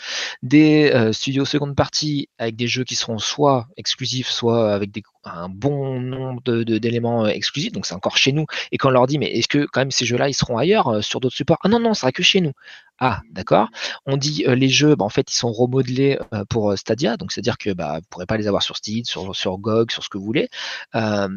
des 0.43 0.93
euh, 0.95 1.13
studios 1.13 1.45
second 1.45 1.75
party 1.75 2.29
avec 2.39 2.55
des 2.55 2.69
jeux 2.69 2.85
qui 2.85 2.95
seront 2.95 3.19
soit 3.19 3.67
exclusifs, 3.77 4.29
soit 4.29 4.73
avec 4.73 4.91
un 5.25 5.49
bon 5.49 6.01
nombre 6.01 6.41
d'éléments 6.63 7.25
euh, 7.25 7.29
exclusifs, 7.29 7.73
donc 7.73 7.87
c'est 7.87 7.95
encore 7.95 8.17
chez 8.17 8.33
nous. 8.33 8.47
Et 8.71 8.79
quand 8.79 8.89
on 8.89 8.93
leur 8.93 9.07
dit, 9.07 9.19
mais 9.19 9.31
est-ce 9.33 9.49
que 9.49 9.67
quand 9.67 9.81
même 9.81 9.91
ces 9.91 10.07
jeux-là, 10.07 10.29
ils 10.29 10.35
seront 10.35 10.59
ailleurs 10.59 10.89
euh, 10.89 11.01
sur 11.03 11.19
d'autres 11.21 11.37
supports? 11.37 11.59
Ah 11.63 11.69
non, 11.69 11.81
non, 11.81 11.95
ça 11.95 12.03
sera 12.03 12.13
que 12.13 12.23
chez 12.23 12.41
nous. 12.41 12.53
Ah, 12.99 13.21
d'accord. 13.31 13.69
On 14.07 14.17
dit 14.17 14.45
euh, 14.47 14.55
les 14.55 14.69
jeux, 14.69 14.95
bah, 14.95 15.05
en 15.05 15.09
fait, 15.09 15.31
ils 15.31 15.37
sont 15.37 15.53
remodelés 15.53 16.19
pour 16.49 16.77
Stadia, 16.79 17.17
donc 17.17 17.33
c'est-à-dire 17.33 17.59
que 17.59 17.71
bah, 17.71 17.95
vous 17.95 18.01
ne 18.01 18.07
pourrez 18.11 18.27
pas 18.27 18.37
les 18.37 18.47
avoir 18.47 18.63
sur 18.63 18.77
Steam, 18.77 19.05
sur, 19.05 19.35
sur 19.35 19.59
GOG, 19.59 19.91
sur 19.91 20.03
ce 20.03 20.09
que 20.09 20.19
vous 20.19 20.25
voulez. 20.25 20.49
Euh, 20.95 21.29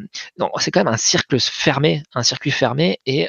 c'est 0.60 0.72
quand 0.72 0.82
même 0.82 0.94
un 0.94 0.98
cercle 0.98 1.40
fermé, 1.40 2.04
un 2.14 2.24
circuit 2.24 2.52
fermé, 2.52 3.00
et, 3.06 3.28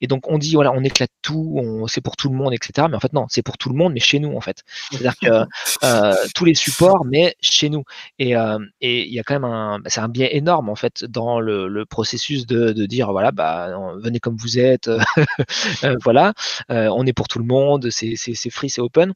et 0.00 0.06
donc 0.06 0.28
on 0.28 0.38
dit 0.38 0.54
voilà, 0.54 0.72
on 0.72 0.82
éclate 0.82 1.10
tout, 1.22 1.86
c'est 1.88 2.00
pour 2.00 2.16
tout 2.16 2.28
le 2.28 2.36
monde, 2.36 2.52
etc. 2.52 2.86
Mais 2.90 2.96
en 2.96 3.00
fait, 3.00 3.12
non, 3.12 3.26
c'est 3.28 3.42
pour 3.42 3.58
tout 3.58 3.68
le 3.68 3.74
monde, 3.74 3.92
mais 3.92 4.00
chez 4.00 4.18
nous, 4.18 4.36
en 4.36 4.40
fait. 4.40 4.62
C'est-à-dire 4.90 5.16
que 5.20 6.28
tous 6.34 6.44
les 6.44 6.54
supports, 6.54 7.04
mais 7.04 7.36
chez 7.40 7.68
nous. 7.70 7.84
Et 8.18 8.34
il 8.80 9.14
y 9.14 9.18
a 9.18 9.22
quand 9.22 9.34
même 9.34 9.44
un 9.44 9.78
c'est 9.86 10.00
un 10.00 10.08
biais 10.08 10.36
énorme 10.36 10.68
en 10.68 10.76
fait 10.76 11.04
dans 11.04 11.40
le, 11.40 11.84
processus 11.86 12.46
de, 12.46 12.86
dire 12.86 13.12
voilà 13.12 13.32
bah 13.32 13.68
venez 14.02 14.20
comme 14.20 14.36
vous 14.36 14.58
êtes, 14.58 14.88
euh, 15.84 15.96
voilà, 16.02 16.32
on 16.68 17.06
est 17.06 17.12
pour 17.12 17.28
tout 17.28 17.38
le 17.38 17.44
monde, 17.44 17.57
c'est 17.90 18.50
free, 18.50 18.70
c'est 18.70 18.80
open. 18.80 19.14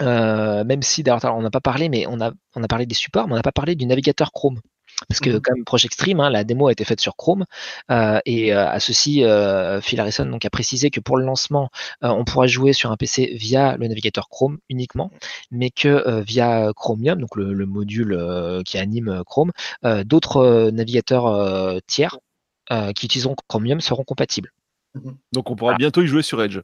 Euh, 0.00 0.64
même 0.64 0.82
si 0.82 1.02
d'ailleurs 1.02 1.36
on 1.36 1.42
n'a 1.42 1.50
pas 1.50 1.60
parlé, 1.60 1.88
mais 1.88 2.06
on 2.06 2.20
a, 2.20 2.30
on 2.54 2.62
a 2.62 2.68
parlé 2.68 2.86
des 2.86 2.94
supports, 2.94 3.26
mais 3.26 3.32
on 3.32 3.36
n'a 3.36 3.42
pas 3.42 3.52
parlé 3.52 3.74
du 3.74 3.86
navigateur 3.86 4.32
Chrome. 4.32 4.60
Parce 5.06 5.20
que 5.20 5.38
comme 5.38 5.64
Project 5.64 5.94
Stream, 5.94 6.18
hein, 6.20 6.30
la 6.30 6.44
démo 6.44 6.66
a 6.66 6.72
été 6.72 6.84
faite 6.84 7.00
sur 7.00 7.14
Chrome 7.16 7.44
euh, 7.90 8.18
et 8.26 8.52
euh, 8.52 8.68
à 8.68 8.80
ceci, 8.80 9.22
euh, 9.22 9.80
Phil 9.80 10.00
Harrison 10.00 10.26
donc 10.26 10.44
a 10.44 10.50
précisé 10.50 10.90
que 10.90 10.98
pour 10.98 11.16
le 11.16 11.24
lancement, 11.24 11.70
on 12.02 12.24
pourra 12.24 12.46
jouer 12.46 12.72
sur 12.72 12.90
un 12.90 12.96
PC 12.96 13.32
via 13.34 13.76
le 13.76 13.86
navigateur 13.86 14.28
Chrome 14.28 14.58
uniquement, 14.68 15.10
mais 15.50 15.70
que 15.70 16.20
via 16.22 16.72
Chromium, 16.74 17.20
donc 17.20 17.36
le, 17.36 17.66
module 17.66 18.18
qui 18.64 18.78
anime 18.78 19.22
Chrome, 19.26 19.52
d'autres 20.04 20.70
navigateurs 20.70 21.80
tiers 21.86 22.18
qui 22.68 23.06
utiliseront 23.06 23.36
Chromium 23.46 23.80
seront 23.80 24.04
compatibles. 24.04 24.52
Donc 25.32 25.50
on 25.50 25.56
pourra 25.56 25.74
bientôt 25.74 26.02
y 26.02 26.06
jouer 26.06 26.22
sur 26.22 26.42
Edge. 26.42 26.60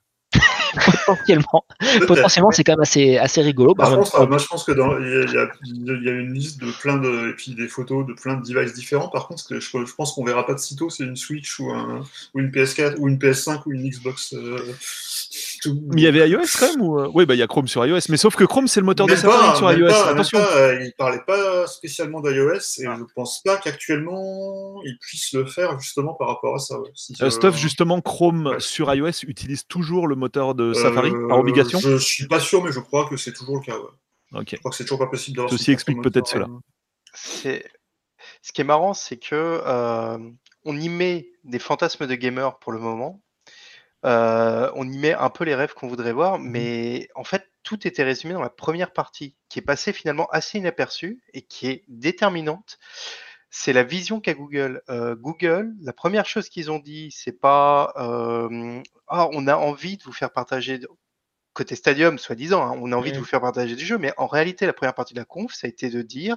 potentiellement, 1.06 1.64
potentiellement 2.06 2.50
c'est 2.50 2.64
quand 2.64 2.72
même 2.72 2.80
assez, 2.80 3.18
assez 3.18 3.42
rigolo. 3.42 3.74
Par 3.74 3.94
contre, 3.94 4.26
moi 4.26 4.38
je 4.38 4.46
pense 4.46 4.64
que 4.64 4.72
dans 4.72 4.98
il 4.98 6.04
y, 6.04 6.08
a, 6.08 6.12
une 6.12 6.32
liste 6.32 6.60
de 6.60 6.70
plein 6.80 6.96
de 6.96 7.30
et 7.30 7.32
puis 7.34 7.54
des 7.54 7.68
photos 7.68 8.06
de 8.06 8.12
plein 8.12 8.36
de 8.36 8.46
devices 8.46 8.74
différents. 8.74 9.08
Par 9.08 9.28
contre, 9.28 9.44
je, 9.50 9.60
je 9.60 9.94
pense 9.94 10.12
qu'on 10.12 10.24
verra 10.24 10.46
pas 10.46 10.54
de 10.54 10.58
sitôt 10.58 10.90
c'est 10.90 11.04
une 11.04 11.16
Switch 11.16 11.58
ou, 11.60 11.70
un, 11.70 12.04
ou 12.34 12.40
une 12.40 12.50
PS4 12.50 12.96
ou 12.98 13.08
une 13.08 13.18
PS5 13.18 13.62
ou 13.66 13.72
une 13.72 13.88
Xbox. 13.88 14.34
Euh, 14.34 14.58
mais 15.66 16.02
il 16.02 16.02
y 16.02 16.06
avait 16.06 16.28
iOS 16.28 16.42
quand 16.58 16.68
même 16.68 16.82
ou... 16.82 17.00
Euh, 17.00 17.10
oui, 17.14 17.26
bah 17.26 17.34
il 17.34 17.38
y 17.38 17.42
a 17.42 17.46
Chrome 17.46 17.68
sur 17.68 17.84
iOS, 17.84 18.00
mais 18.08 18.16
sauf 18.16 18.36
que 18.36 18.44
Chrome 18.44 18.68
c'est 18.68 18.80
le 18.80 18.86
moteur 18.86 19.06
de 19.06 19.16
Safari 19.16 19.56
sur 19.56 19.72
iOS. 19.72 19.88
Attention. 19.88 20.38
Pas, 20.38 20.74
il 20.74 20.92
parlait 20.96 21.22
pas 21.26 21.66
spécialement 21.66 22.20
d'iOS 22.20 22.80
et 22.80 22.86
ah. 22.86 22.96
je 22.98 23.04
pense 23.14 23.42
pas 23.42 23.56
qu'actuellement 23.56 24.80
il 24.84 24.98
puisse 25.00 25.32
le 25.32 25.46
faire 25.46 25.78
justement 25.80 26.14
par 26.14 26.28
rapport 26.28 26.54
à 26.54 26.58
ça. 26.58 26.76
Euh, 27.22 27.30
Stuff 27.30 27.56
justement 27.56 28.00
Chrome 28.00 28.56
sur 28.58 28.92
iOS 28.94 29.24
utilise 29.26 29.66
toujours 29.66 30.06
le 30.06 30.16
moteur 30.16 30.54
de 30.54 30.72
Safari 30.72 31.12
par 31.28 31.38
obligation. 31.38 31.78
Je 31.80 31.96
suis 31.96 32.26
pas 32.26 32.40
sûr, 32.40 32.62
mais 32.62 32.72
je 32.72 32.80
crois 32.80 33.08
que 33.08 33.16
c'est 33.16 33.32
toujours 33.32 33.56
le 33.56 33.62
cas. 33.62 33.76
Ok. 34.32 34.48
Je 34.52 34.56
crois 34.56 34.70
que 34.70 34.76
c'est 34.76 34.84
toujours 34.84 34.98
pas 34.98 35.06
possible 35.06 35.36
d'avoir. 35.36 35.52
Ceci 35.52 35.72
explique 35.72 36.02
peut-être 36.02 36.26
cela. 36.26 36.48
C'est 37.14 37.64
ce 38.42 38.52
qui 38.52 38.60
est 38.60 38.64
marrant, 38.64 38.94
c'est 38.94 39.16
que 39.16 39.60
on 40.64 40.76
y 40.76 40.88
met 40.88 41.28
des 41.44 41.58
fantasmes 41.58 42.06
de 42.06 42.14
gamer 42.14 42.58
pour 42.58 42.72
le 42.72 42.78
moment. 42.78 43.22
Euh, 44.04 44.70
on 44.74 44.90
y 44.90 44.98
met 44.98 45.14
un 45.14 45.30
peu 45.30 45.44
les 45.44 45.54
rêves 45.54 45.74
qu'on 45.74 45.88
voudrait 45.88 46.12
voir, 46.12 46.38
mmh 46.38 46.48
mais 46.48 47.08
en 47.14 47.24
fait, 47.24 47.50
tout 47.62 47.86
était 47.86 48.02
résumé 48.02 48.34
dans 48.34 48.42
la 48.42 48.50
première 48.50 48.92
partie, 48.92 49.36
qui 49.48 49.58
est 49.58 49.62
passée 49.62 49.92
finalement 49.92 50.26
assez 50.26 50.58
inaperçue 50.58 51.22
et 51.32 51.42
qui 51.42 51.68
est 51.68 51.84
déterminante. 51.88 52.78
C'est 53.50 53.72
la 53.72 53.84
vision 53.84 54.20
qu'a 54.20 54.34
Google. 54.34 54.82
Euh, 54.90 55.14
Google, 55.16 55.72
la 55.80 55.92
première 55.92 56.26
chose 56.26 56.48
qu'ils 56.48 56.70
ont 56.70 56.80
dit, 56.80 57.10
c'est 57.12 57.38
pas 57.40 57.92
ah, 57.96 59.28
on 59.32 59.46
a 59.46 59.56
envie 59.56 59.96
de 59.96 60.02
vous 60.02 60.12
faire 60.12 60.32
partager 60.32 60.80
côté 61.54 61.76
Stadium, 61.76 62.18
soi-disant, 62.18 62.66
hein, 62.66 62.78
on 62.82 62.92
a 62.92 62.96
envie 62.96 63.12
de 63.12 63.18
vous 63.18 63.24
faire 63.24 63.40
partager 63.40 63.76
du 63.76 63.84
jeu, 63.86 63.96
mais 63.96 64.12
en 64.16 64.26
réalité, 64.26 64.66
la 64.66 64.72
première 64.72 64.94
partie 64.94 65.14
de 65.14 65.20
la 65.20 65.24
conf, 65.24 65.54
ça 65.54 65.66
a 65.66 65.70
été 65.70 65.88
de 65.88 66.02
dire 66.02 66.36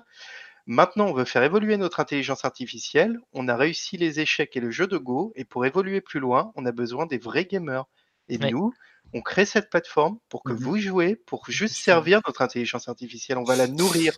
Maintenant, 0.70 1.06
on 1.06 1.14
veut 1.14 1.24
faire 1.24 1.44
évoluer 1.44 1.78
notre 1.78 2.02
intelligence 2.02 2.44
artificielle. 2.44 3.20
On 3.32 3.48
a 3.48 3.56
réussi 3.56 3.96
les 3.96 4.20
échecs 4.20 4.56
et 4.58 4.60
le 4.60 4.70
jeu 4.70 4.86
de 4.86 4.98
Go. 4.98 5.32
Et 5.38 5.46
pour 5.46 5.66
évoluer 5.66 6.02
plus 6.02 6.20
loin, 6.20 6.52
on 6.56 6.66
a 6.66 6.74
besoin 6.74 7.06
des 7.06 7.18
vrais 7.18 7.46
gamers. 7.46 7.86
Et 8.28 8.38
nous, 8.38 8.74
on 9.14 9.22
crée 9.22 9.46
cette 9.46 9.70
plateforme 9.70 10.18
pour 10.28 10.44
que 10.44 10.52
mmh 10.52 10.58
vous 10.58 10.78
jouez, 10.78 11.16
pour 11.16 11.46
juste 11.48 11.78
servir 11.78 12.20
notre 12.28 12.42
intelligence 12.42 12.90
artificielle. 12.90 13.38
On 13.38 13.46
va 13.46 13.56
la 13.56 13.68
nourrir. 13.68 14.14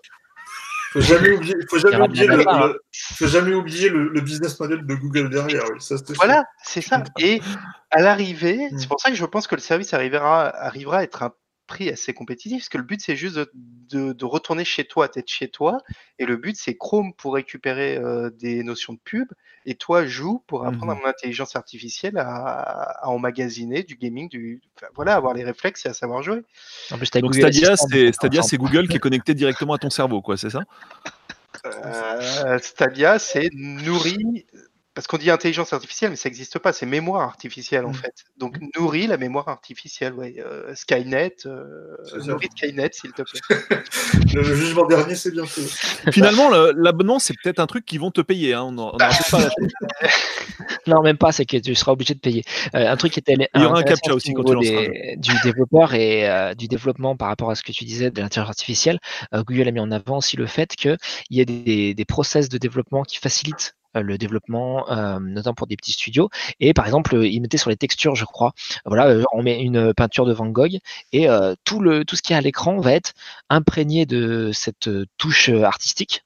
Faut 0.92 1.02
jamais 1.02 1.30
oublier, 1.30 1.54
faut 1.70 1.78
jamais 1.78 2.02
oublier, 2.02 2.26
le, 2.26 2.82
faut 2.92 3.28
jamais 3.28 3.54
oublier 3.54 3.90
le, 3.90 4.22
business 4.22 4.60
model 4.60 4.84
de 4.88 4.96
Google 4.96 5.30
derrière. 5.30 5.66
voilà, 6.16 6.46
c'est 6.64 6.82
ça. 6.82 7.04
Et 7.20 7.42
à 7.92 8.02
l'arrivée, 8.02 8.72
mmh. 8.72 8.80
c'est 8.80 8.88
pour 8.88 9.00
ça 9.00 9.12
que 9.12 9.16
je 9.16 9.26
pense 9.26 9.46
que 9.46 9.54
le 9.54 9.62
service 9.62 9.94
arrivera, 9.94 10.50
arrivera 10.50 10.98
à 10.98 11.04
être 11.04 11.22
un 11.22 11.32
prix 11.70 11.90
assez 11.90 12.14
compétitif, 12.14 12.64
parce 12.64 12.70
que 12.70 12.78
le 12.78 12.84
but 12.84 13.00
c'est 13.00 13.16
juste 13.16 13.40
de, 13.90 14.26
retourner 14.26 14.66
chez 14.66 14.84
toi, 14.84 15.08
d'être 15.08 15.30
chez 15.30 15.48
toi, 15.48 15.78
et 16.18 16.26
le 16.26 16.36
but 16.36 16.58
c'est 16.58 16.76
Chrome 16.76 17.14
pour 17.14 17.36
récupérer 17.36 17.98
euh, 17.98 18.30
des 18.30 18.64
notions 18.64 18.94
de 18.94 19.00
pub, 19.02 19.30
et 19.66 19.76
toi 19.76 20.06
joue 20.06 20.44
pour 20.48 20.66
apprendre 20.66 20.92
à 20.92 20.96
mmh 20.96 21.00
mon 21.00 21.06
intelligence 21.06 21.56
artificielle 21.56 22.18
à, 22.18 23.08
emmagasiner 23.08 23.84
du 23.84 23.96
gaming, 23.96 24.28
du, 24.28 24.62
voilà, 24.96 25.16
avoir 25.16 25.34
les 25.34 25.44
réflexes 25.44 25.86
et 25.86 25.90
à 25.90 25.94
savoir 25.94 26.24
jouer. 26.24 26.42
En 26.92 26.98
plus, 26.98 27.10
Donc 27.12 27.36
Stadia, 27.36 27.78
c'est 27.78 28.12
Stadia, 28.12 28.42
c'est 28.42 28.58
Google 28.58 28.88
qui 28.88 28.98
est 28.98 29.00
connecté 29.00 29.34
directement 29.34 29.76
à 29.76 29.78
ton 29.78 29.90
cerveau, 29.90 30.22
quoi, 30.22 30.36
c'est 30.36 30.50
ça? 30.50 30.64
Euh, 31.66 32.58
Stadia, 32.60 33.20
c'est 33.20 33.50
nourri 33.54 34.46
parce 35.00 35.08
qu'on 35.08 35.18
dit 35.18 35.32
intelligence 35.32 35.72
artificielle, 35.72 36.10
mais 36.10 36.18
ça 36.18 36.28
n'existe 36.28 36.60
pas, 36.60 36.74
c'est 36.74 36.86
mémoire 36.86 37.22
artificielle 37.22 37.86
en 37.86 37.92
mmh. 37.92 37.94
fait. 37.94 38.26
Donc 38.36 38.58
nourrit 38.76 39.08
la 39.08 39.16
mémoire 39.16 39.48
artificielle, 39.48 40.12
ouais. 40.12 40.36
Euh, 40.46 40.76
Skynet, 40.76 41.38
euh, 41.46 41.96
nourrit 42.26 42.50
Skynet 42.54 42.90
s'il 42.92 43.14
te 43.14 43.22
plaît. 43.22 43.80
le 44.34 44.44
jugement 44.44 44.86
dernier, 44.88 45.16
c'est 45.16 45.32
bien 45.32 45.46
fait. 45.46 45.62
Finalement, 46.12 46.50
l'abonnement, 46.50 47.18
c'est 47.18 47.34
peut-être 47.42 47.60
un 47.60 47.66
truc 47.66 47.86
qu'ils 47.86 48.02
vont 48.02 48.12
te 48.12 48.20
payer. 48.20 48.56
Hein. 48.56 48.76
On, 48.78 48.98
pas 48.98 49.10
non, 50.86 51.02
même 51.02 51.18
pas, 51.18 51.32
c'est 51.32 51.46
que 51.46 51.56
tu 51.56 51.74
seras 51.76 51.94
obligé 51.94 52.14
de 52.14 52.20
payer. 52.20 52.44
Euh, 52.76 52.92
un 52.92 52.98
truc 52.98 53.14
qui 53.14 53.20
était. 53.20 53.36
Il 53.56 53.62
y 53.62 53.64
aura 53.64 53.80
un 53.80 53.84
captcha 53.84 54.14
aussi 54.14 54.34
quand 54.34 54.44
tu 54.44 54.58
Du 55.16 55.32
développeur 55.46 55.94
et 55.94 56.54
du 56.58 56.68
développement 56.68 57.16
par 57.16 57.30
rapport 57.30 57.52
à 57.52 57.56
ce 57.56 57.64
que 57.64 57.72
tu 57.72 57.86
disais 57.86 58.12
de 58.12 58.20
l'intelligence 58.20 58.50
artificielle, 58.50 59.00
Google 59.32 59.70
a 59.70 59.72
mis 59.72 59.80
en 59.80 59.92
avant 59.92 60.18
aussi 60.18 60.36
le 60.36 60.46
fait 60.46 60.76
qu'il 60.76 60.98
y 61.30 61.40
a 61.40 61.46
des, 61.46 61.94
des 61.94 62.06
process 62.06 62.50
de 62.50 62.58
développement 62.58 63.04
qui 63.04 63.16
facilitent 63.16 63.76
euh, 63.78 63.79
le 63.96 64.18
développement, 64.18 64.90
euh, 64.92 65.20
notamment 65.20 65.56
pour 65.56 65.68
des 65.68 65.76
petits 65.76 65.94
studios. 65.94 66.30
Et 66.60 66.74
par 66.74 66.86
exemple, 66.86 67.24
il 67.24 67.40
mettait 67.42 67.58
sur 67.58 67.70
les 67.70 67.78
textures, 67.78 68.16
je 68.16 68.26
crois, 68.26 68.54
voilà, 68.86 69.08
euh, 69.08 69.24
on 69.34 69.44
met 69.44 69.62
une 69.62 69.94
peinture 69.94 70.26
de 70.26 70.34
Van 70.34 70.48
Gogh 70.48 70.78
et 71.12 71.28
tout, 71.64 71.80
le, 71.80 72.06
tout 72.06 72.16
ce 72.16 72.22
qui 72.22 72.34
est 72.34 72.36
à 72.36 72.42
l'écran 72.42 72.80
va 72.80 72.94
être 72.94 73.14
imprégné 73.50 74.06
de 74.06 74.52
cette 74.54 74.90
touche 75.18 75.50
artistique. 75.50 76.24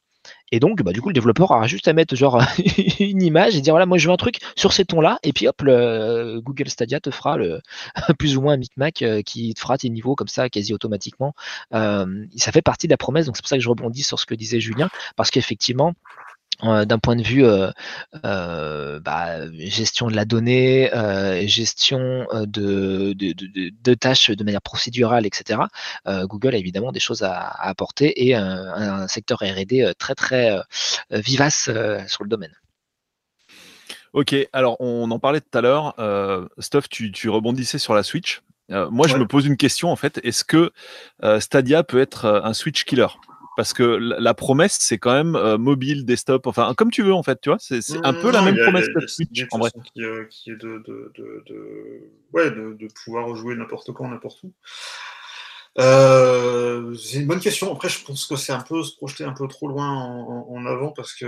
Et 0.51 0.59
donc, 0.59 0.83
bah, 0.83 0.91
du 0.91 1.01
coup, 1.01 1.09
le 1.09 1.13
développeur 1.13 1.49
aura 1.49 1.65
juste 1.65 1.87
à 1.87 1.93
mettre 1.93 2.13
une 2.99 3.23
image 3.23 3.55
et 3.55 3.61
dire 3.61 3.73
voilà, 3.73 3.87
moi 3.87 3.97
je 3.97 4.07
veux 4.07 4.13
un 4.13 4.17
truc 4.17 4.37
sur 4.55 4.71
ces 4.71 4.85
tons-là, 4.85 5.17
et 5.23 5.33
puis 5.33 5.47
hop, 5.47 5.59
le 5.63 6.39
Google 6.41 6.69
Stadia 6.69 6.99
te 6.99 7.09
fera 7.09 7.37
le 7.37 7.59
plus 8.19 8.37
ou 8.37 8.41
moins 8.41 8.53
un 8.53 8.57
micmac 8.57 9.03
qui 9.25 9.53
te 9.55 9.59
fera 9.59 9.77
tes 9.79 9.89
niveaux 9.89 10.15
comme 10.15 10.27
ça 10.27 10.49
quasi 10.49 10.73
automatiquement. 10.73 11.33
ça 11.71 12.51
fait 12.51 12.61
partie 12.61 12.87
de 12.87 12.93
la 12.93 12.97
promesse, 12.97 13.25
donc 13.25 13.35
c'est 13.35 13.41
pour 13.41 13.49
ça 13.49 13.57
que 13.57 13.63
je 13.63 13.69
rebondis 13.69 14.03
sur 14.03 14.19
ce 14.19 14.27
que 14.27 14.35
disait 14.35 14.59
Julien, 14.59 14.89
parce 15.15 15.31
qu'effectivement, 15.31 15.93
euh, 15.93 16.32
d'un 16.63 16.99
point 16.99 17.15
de 17.15 17.23
vue 17.23 17.45
euh, 17.45 17.71
euh, 18.25 18.99
bah, 18.99 19.51
gestion 19.51 20.07
de 20.07 20.15
la 20.15 20.25
donnée, 20.25 20.89
gestion 21.47 22.27
de, 22.31 23.13
de, 23.13 23.93
tâches 23.93 24.31
de 24.31 24.43
manière 24.43 24.61
procédurale, 24.61 25.25
etc. 25.25 25.61
Google 26.05 26.55
a 26.55 26.57
évidemment 26.57 26.91
des 26.91 26.99
choses 26.99 27.23
à, 27.23 27.47
apporter 27.47 28.27
et 28.27 28.35
un, 28.35 29.07
secteur 29.07 29.39
R&D 29.39 29.93
très 29.97 30.15
très 30.15 30.57
vivace 31.11 31.69
sur 32.07 32.23
le 32.23 32.29
domaine. 32.29 32.53
Ok, 34.13 34.35
alors 34.53 34.77
on 34.79 35.09
en 35.09 35.19
parlait 35.19 35.41
tout 35.41 35.57
à 35.57 35.61
l'heure. 35.61 35.95
Stuff, 36.59 36.87
tu, 36.89 37.11
tu, 37.11 37.29
rebondissais 37.29 37.79
sur 37.79 37.93
la 37.93 38.03
Switch. 38.03 38.41
moi, 38.69 39.07
je 39.07 39.17
me 39.17 39.27
pose 39.27 39.45
une 39.45 39.57
question 39.57 39.91
en 39.91 39.95
fait. 39.95 40.19
Est-ce 40.23 40.43
que 40.43 40.71
Stadia 41.39 41.83
peut 41.83 41.99
être 41.99 42.41
un 42.43 42.53
Switch 42.53 42.85
killer? 42.85 43.07
Parce 43.55 43.73
que 43.73 43.83
la, 43.83 44.33
promesse, 44.33 44.77
c'est 44.79 44.97
quand 44.97 45.13
même 45.13 45.35
euh, 45.35 45.57
mobile, 45.57 46.05
desktop, 46.05 46.47
enfin, 46.47 46.73
comme 46.75 46.91
tu 46.91 47.03
veux, 47.03 47.13
en 47.13 47.23
fait, 47.23 47.39
tu 47.41 47.49
vois, 47.49 47.57
c'est 47.59 47.81
un 48.03 48.13
peu 48.13 48.31
la 48.31 48.41
même 48.41 48.57
promesse 48.57 48.87
que 48.87 49.05
Switch, 49.07 49.45
en 49.51 49.59
vrai. 49.59 49.71
Qui, 49.93 50.03
euh, 50.03 50.25
qui 50.29 50.51
est 50.51 50.55
de, 50.55 50.83
de, 50.85 51.11
de, 51.15 52.09
ouais, 52.33 52.49
de, 52.51 52.87
pouvoir 53.03 53.35
jouer 53.35 53.55
n'importe 53.55 53.91
quand, 53.93 54.07
n'importe 54.07 54.43
où. 54.43 54.51
Euh, 55.79 56.93
c'est 56.95 57.19
une 57.19 57.27
bonne 57.27 57.39
question. 57.39 57.71
Après, 57.71 57.89
je 57.89 58.03
pense 58.03 58.25
que 58.25 58.35
c'est 58.35 58.53
un 58.53 58.61
peu 58.61 58.83
se 58.83 58.95
projeter 58.95 59.23
un 59.23 59.33
peu 59.33 59.47
trop 59.47 59.67
loin 59.67 59.89
en, 59.89 60.65
avant 60.65 60.91
parce 60.91 61.13
que 61.13 61.25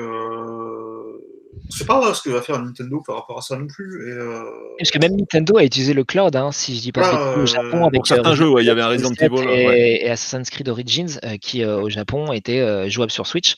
je 1.72 1.78
sais 1.78 1.86
pas 1.86 2.14
ce 2.14 2.22
que 2.22 2.30
va 2.30 2.42
faire 2.42 2.62
Nintendo 2.62 3.02
par 3.06 3.16
rapport 3.16 3.38
à 3.38 3.42
ça 3.42 3.58
non 3.58 3.68
plus. 3.68 4.10
Et, 4.10 4.14
euh... 4.14 4.44
Parce 4.78 4.92
que 4.92 5.00
même 5.00 5.16
Nintendo 5.16 5.58
a 5.58 5.64
utilisé 5.64 5.94
le 5.94 6.04
cloud, 6.04 6.36
hein, 6.36 6.52
si 6.52 6.76
je 6.76 6.82
dis 6.82 6.92
pas 6.92 7.10
ah, 7.14 7.38
au 7.38 7.46
Japon 7.46 7.86
avec 7.86 8.06
certains 8.06 8.32
euh, 8.32 8.36
jeux, 8.36 8.50
ouais, 8.50 8.64
il 8.64 8.68
y 8.68 8.70
avait 8.70 8.82
un 8.82 8.88
Resident 8.88 9.14
Evil 9.20 9.48
et, 9.50 10.10
Assassin's 10.10 10.50
Creed 10.50 10.70
Origins 10.70 11.20
qui 11.42 11.66
au 11.66 11.90
Japon 11.90 12.34
était 12.34 12.90
jouable 12.90 13.12
sur 13.12 13.28
Switch. 13.28 13.56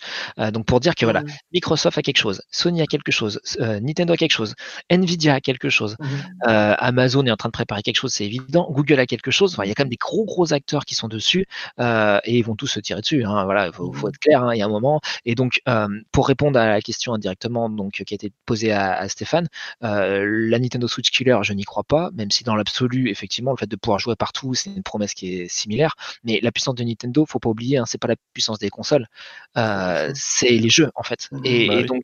donc 0.51 0.65
pour 0.65 0.79
dire 0.79 0.95
que 0.95 1.05
voilà, 1.05 1.21
mm. 1.21 1.27
Microsoft 1.53 1.97
a 1.97 2.01
quelque 2.01 2.17
chose, 2.17 2.41
Sony 2.51 2.81
a 2.81 2.85
quelque 2.85 3.11
chose, 3.11 3.39
Nintendo 3.59 4.13
a 4.13 4.17
quelque 4.17 4.31
chose, 4.31 4.55
Nvidia 4.89 5.35
a 5.35 5.41
quelque 5.41 5.69
chose, 5.69 5.95
mm. 5.99 6.45
Amazon 6.45 7.25
est 7.25 7.31
en 7.31 7.37
train 7.37 7.49
de 7.49 7.53
préparer 7.53 7.81
quelque 7.81 7.97
chose, 7.97 8.13
c'est 8.13 8.25
évident, 8.25 8.67
Google 8.71 8.99
a 8.99 9.05
quelque 9.05 9.31
chose. 9.31 9.53
Enfin, 9.53 9.63
il 9.63 9.69
y 9.69 9.71
a 9.71 9.75
quand 9.75 9.83
même 9.83 9.89
des 9.89 9.97
gros 9.97 10.25
gros 10.25 10.53
acteurs 10.53 10.85
qui 10.85 10.95
sont 10.95 11.07
dessus 11.07 11.45
euh, 11.79 12.19
et 12.23 12.37
ils 12.37 12.43
vont 12.43 12.55
tous 12.55 12.67
se 12.67 12.79
tirer 12.79 13.01
dessus. 13.01 13.23
Hein, 13.23 13.45
voilà, 13.45 13.67
il 13.67 13.73
faut, 13.73 13.91
mmh. 13.91 14.09
être 14.09 14.19
clair. 14.19 14.43
Hein, 14.43 14.53
il 14.53 14.59
y 14.59 14.61
a 14.61 14.65
un 14.65 14.69
moment. 14.69 15.01
Et 15.25 15.35
donc, 15.35 15.61
euh, 15.67 15.87
pour 16.11 16.27
répondre 16.27 16.59
à 16.59 16.67
la 16.67 16.81
question 16.81 17.13
indirectement, 17.13 17.69
donc 17.69 17.86
qui 17.91 18.13
a 18.13 18.15
été 18.15 18.31
posée 18.45 18.71
à, 18.71 19.07
Stéphane, 19.09 19.47
euh, 19.83 20.25
la 20.49 20.59
Nintendo 20.59 20.87
Switch 20.87 21.11
Killer, 21.11 21.37
je 21.41 21.53
n'y 21.53 21.63
crois 21.63 21.83
pas, 21.83 22.09
même 22.13 22.31
si 22.31 22.43
dans 22.43 22.55
l'absolu, 22.55 23.09
effectivement, 23.09 23.51
le 23.51 23.57
fait 23.57 23.67
de 23.67 23.75
pouvoir 23.75 23.99
jouer 23.99 24.15
partout, 24.15 24.53
c'est 24.53 24.69
une 24.69 24.83
promesse 24.83 25.13
qui 25.13 25.39
est 25.39 25.47
similaire. 25.47 25.95
Mais 26.23 26.39
la 26.41 26.51
puissance 26.51 26.75
de 26.75 26.83
Nintendo, 26.83 27.25
faut 27.25 27.39
pas 27.39 27.49
oublier, 27.49 27.77
hein, 27.77 27.85
c'est 27.85 27.97
pas 27.97 28.07
la 28.07 28.15
puissance 28.33 28.59
des 28.59 28.69
consoles, 28.69 29.07
c'est 29.55 30.49
les 30.49 30.69
jeux 30.69 30.91
en 30.95 31.03
fait. 31.03 31.27
Mmh, 31.31 31.41
et, 31.45 31.67
bah 31.67 31.83
donc, 31.83 32.03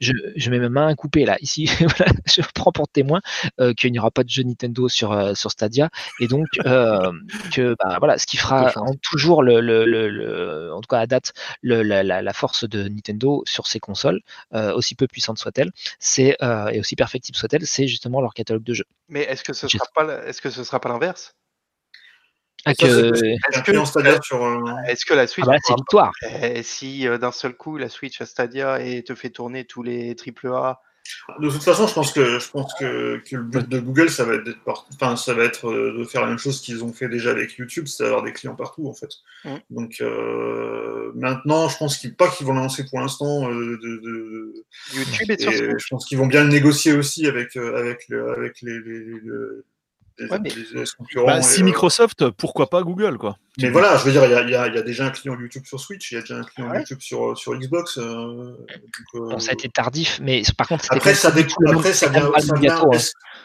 je, 0.00 0.12
je, 0.36 0.50
mets 0.50 0.58
ma 0.58 0.68
main 0.68 0.86
à 0.88 0.94
couper 0.94 1.24
là. 1.24 1.36
Ici, 1.40 1.66
je 2.26 2.42
prends 2.54 2.72
pour 2.72 2.88
témoin 2.88 3.20
qu'il 3.76 3.92
n'y 3.92 3.98
aura 3.98 4.10
pas 4.10 4.24
de 4.24 4.28
jeu 4.28 4.42
Nintendo 4.42 4.88
sur 4.88 5.36
sur 5.36 5.50
Stadia 5.50 5.90
et 6.20 6.28
donc 6.28 6.46
que 6.54 7.76
bah, 7.82 7.96
voilà 7.98 8.18
ce 8.18 8.26
qui 8.26 8.36
fera 8.36 8.72
toujours 9.02 9.42
le, 9.42 10.72
en 10.72 10.80
tout 10.80 10.88
cas 10.88 11.00
à 11.00 11.06
date, 11.06 11.32
la, 11.62 12.32
force 12.32 12.68
de 12.68 12.88
Nintendo 12.88 13.42
sur 13.46 13.66
ses 13.66 13.80
consoles, 13.80 14.20
euh, 14.54 14.74
aussi 14.74 14.94
peu 14.94 15.06
soient-elles, 15.38 15.72
c'est 15.98 16.36
euh, 16.42 16.68
et 16.68 16.80
aussi 16.80 16.96
perfectibles 16.96 17.36
soient-elles, 17.36 17.66
c'est 17.66 17.86
justement 17.86 18.20
leur 18.20 18.34
catalogue 18.34 18.64
de 18.64 18.74
jeux. 18.74 18.86
Mais 19.08 19.22
est-ce 19.22 19.44
que 19.44 19.52
ce 19.52 19.68
sera 19.68 19.86
pas, 19.94 20.26
est-ce 20.26 20.40
que 20.40 20.50
ce 20.50 20.64
sera 20.64 20.80
pas 20.80 20.88
l'inverse? 20.88 21.34
Est-ce 22.66 22.78
que... 25.04 25.14
la 25.14 25.26
Switch 25.26 25.44
ah 25.46 25.52
bah 25.52 25.58
c'est 26.22 26.62
Si 26.62 27.06
euh, 27.06 27.18
d'un 27.18 27.32
seul 27.32 27.54
coup 27.54 27.76
la 27.76 27.88
Switch 27.90 28.20
à 28.20 28.26
Stadia 28.26 28.80
et 28.80 29.02
te 29.04 29.14
fait 29.14 29.30
tourner 29.30 29.66
tous 29.66 29.82
les 29.82 30.16
AAA 30.16 30.80
De 31.40 31.50
toute 31.50 31.62
façon, 31.62 31.86
je 31.86 31.94
pense 31.94 32.12
que 32.12 32.38
je 32.38 32.50
pense 32.50 32.72
que, 32.74 33.18
que 33.18 33.36
le 33.36 33.42
but 33.42 33.68
de 33.68 33.78
Google, 33.80 34.10
ça 34.10 34.24
va 34.24 34.34
être 34.34 34.56
enfin, 34.94 35.16
ça 35.16 35.34
va 35.34 35.44
être 35.44 35.68
euh, 35.68 35.98
de 35.98 36.04
faire 36.04 36.22
la 36.22 36.28
même 36.28 36.38
chose 36.38 36.60
qu'ils 36.60 36.84
ont 36.84 36.92
fait 36.92 37.08
déjà 37.08 37.30
avec 37.30 37.56
YouTube, 37.56 37.86
c'est 37.86 38.04
d'avoir 38.04 38.22
des 38.22 38.32
clients 38.32 38.54
partout 38.54 38.88
en 38.88 38.94
fait. 38.94 39.10
Mm. 39.44 39.56
Donc 39.70 39.96
euh, 40.00 41.12
maintenant, 41.14 41.68
je 41.68 41.76
pense 41.76 41.98
qu'ils 41.98 42.14
pas 42.14 42.28
qu'ils 42.28 42.46
vont 42.46 42.54
lancer 42.54 42.84
pour 42.86 43.00
l'instant. 43.00 43.50
Euh, 43.50 43.78
de, 43.82 44.00
de, 44.02 44.54
YouTube 44.94 45.30
et, 45.30 45.78
je 45.78 45.86
pense 45.88 46.06
qu'ils 46.06 46.18
vont 46.18 46.26
bien 46.26 46.44
le 46.44 46.50
négocier 46.50 46.92
aussi 46.92 47.26
avec 47.26 47.56
avec 47.56 48.08
le, 48.08 48.30
avec 48.30 48.60
les, 48.62 48.78
les 48.80 49.20
bah, 50.18 51.42
si 51.42 51.60
euh, 51.60 51.64
Microsoft, 51.64 52.30
pourquoi 52.30 52.70
pas 52.70 52.82
Google 52.82 53.18
quoi 53.18 53.36
Mais 53.58 53.70
voilà, 53.70 53.96
je 53.96 54.04
veux 54.04 54.12
dire, 54.12 54.24
il 54.24 54.50
y, 54.50 54.54
a 54.54 54.82
déjà 54.82 55.06
un 55.06 55.10
client 55.10 55.36
YouTube 55.38 55.64
sur 55.66 55.80
Switch, 55.80 56.12
il 56.12 56.14
y 56.14 56.18
a 56.18 56.20
déjà 56.20 56.36
un 56.36 56.44
client 56.44 56.72
YouTube 56.72 57.00
sur, 57.00 57.30
euh, 57.30 57.34
sur 57.34 57.58
Xbox. 57.58 57.98
Euh, 57.98 58.56
bon, 59.14 59.38
ça 59.40 59.50
a 59.50 59.54
été 59.54 59.68
tardif, 59.68 60.20
mais 60.22 60.42
par 60.56 60.68
contre, 60.68 60.84
après, 60.90 61.14
ça, 61.14 61.28
après, 61.28 61.92
ça 61.92 62.10
hein. 62.14 62.32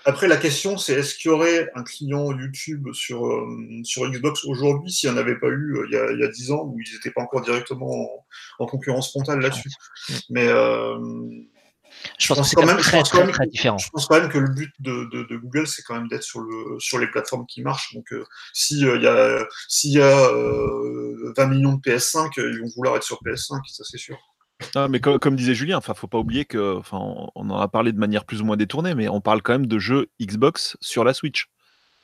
après, 0.05 0.28
la 0.28 0.38
question, 0.38 0.78
c'est 0.78 0.93
est-ce 0.93 1.15
qu'il 1.15 1.32
y 1.32 1.34
aurait 1.34 1.72
un 1.74 1.84
client 1.84 2.32
YouTube 2.32 2.89
sur, 2.93 3.28
sur 3.84 4.07
Xbox 4.07 4.45
aujourd'hui 4.45 4.91
s'il 4.91 5.09
n'y 5.09 5.15
en 5.15 5.20
avait 5.20 5.39
pas 5.39 5.49
eu 5.49 5.76
il 5.89 5.93
y, 5.93 5.97
a, 5.97 6.28
a 6.28 6.32
10 6.32 6.51
ans 6.51 6.65
où 6.65 6.80
ils 6.80 6.93
n'étaient 6.93 7.11
pas 7.11 7.22
encore 7.22 7.41
directement 7.41 8.26
en, 8.59 8.65
concurrence 8.67 9.09
frontale 9.09 9.39
là-dessus? 9.39 9.72
Mais 10.30 10.47
je, 12.18 12.28
pense, 12.28 12.39
que 12.39 12.43
c'est 12.45 12.56
quand 12.56 12.66
même 12.66 12.78
très, 12.78 13.04
très, 13.04 13.47
différent. 13.47 13.78
Je 13.78 13.89
pense 13.89 14.08
quand 14.08 14.20
même 14.20 14.30
que 14.30 14.38
le 14.38 14.50
but 14.50 14.74
de, 14.80 15.36
Google, 15.38 15.68
c'est 15.68 15.82
quand 15.84 15.95
même 15.95 16.08
d'être 16.08 16.24
sur, 16.24 16.41
le, 16.41 16.80
sur 16.80 17.00
les 17.00 17.08
plateformes 17.08 17.45
qui 17.45 17.62
marchent. 17.62 17.93
Donc, 17.93 18.12
euh, 18.14 18.26
s'il 18.54 18.80
y 18.80 19.08
a, 19.08 19.47
s'il 19.68 19.91
y 19.91 20.02
a 20.02 20.28
20 20.28 20.34
euh, 20.34 21.47
millions 21.47 21.74
de 21.74 21.82
PS5, 21.82 22.32
ils 22.38 22.62
vont 22.62 22.70
vouloir 22.76 22.95
être 22.95 23.04
sur 23.04 23.20
PS5, 23.24 23.62
ça 23.68 23.84
c'est 23.84 23.97
sûr. 23.97 24.18
Ah, 24.76 24.88
mais 24.89 25.00
comme, 25.00 25.36
disait 25.36 25.56
Julien, 25.56 25.78
enfin, 25.78 25.93
faut 25.93 26.08
pas 26.08 26.18
oublier 26.18 26.45
que, 26.45 26.76
enfin, 26.76 26.97
on 27.00 27.50
en 27.50 27.60
a 27.60 27.68
parlé 27.70 27.93
de 27.93 27.97
manière 27.97 28.26
plus 28.26 28.41
ou 28.41 28.45
moins 28.45 28.58
détournée, 28.58 28.93
mais 28.93 29.08
on 29.08 29.22
parle 29.22 29.41
quand 29.41 29.54
même 29.54 29.68
de 29.68 29.80
jeux 29.80 30.10
Xbox 30.22 30.76
sur 30.82 31.04
la 31.04 31.14
Switch 31.14 31.47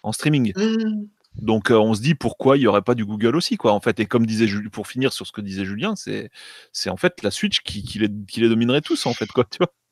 en 0.04 0.14
streaming. 0.14 0.54
Mmh. 0.56 1.08
Donc 1.42 1.70
euh, 1.70 1.76
on 1.76 1.94
se 1.94 2.02
dit 2.02 2.16
pourquoi 2.16 2.58
il 2.58 2.62
n'y 2.62 2.68
aurait 2.68 2.82
pas 2.82 2.96
du 2.96 3.06
Google 3.06 3.36
aussi 3.36 3.58
quoi 3.58 3.74
en 3.74 3.82
fait 3.82 4.00
et 4.00 4.06
comme 4.06 4.26
disait 4.26 4.48
Julien, 4.48 4.70
pour 4.70 4.88
finir 4.88 5.12
sur 5.12 5.28
ce 5.28 5.32
que 5.32 5.42
disait 5.42 5.66
Julien 5.66 5.96
c'est 5.96 6.30
c'est 6.72 6.90
en 6.90 6.98
fait 6.98 7.22
la 7.24 7.32
Switch 7.32 7.60
qui, 7.62 7.84
qui, 7.84 8.00
les, 8.00 8.10
qui 8.28 8.40
les 8.40 8.48
dominerait 8.48 8.82
tous 8.82 9.06
en 9.06 9.14
fait 9.14 9.28
quoi 9.28 9.44
tu 9.44 9.58
vois 9.58 9.74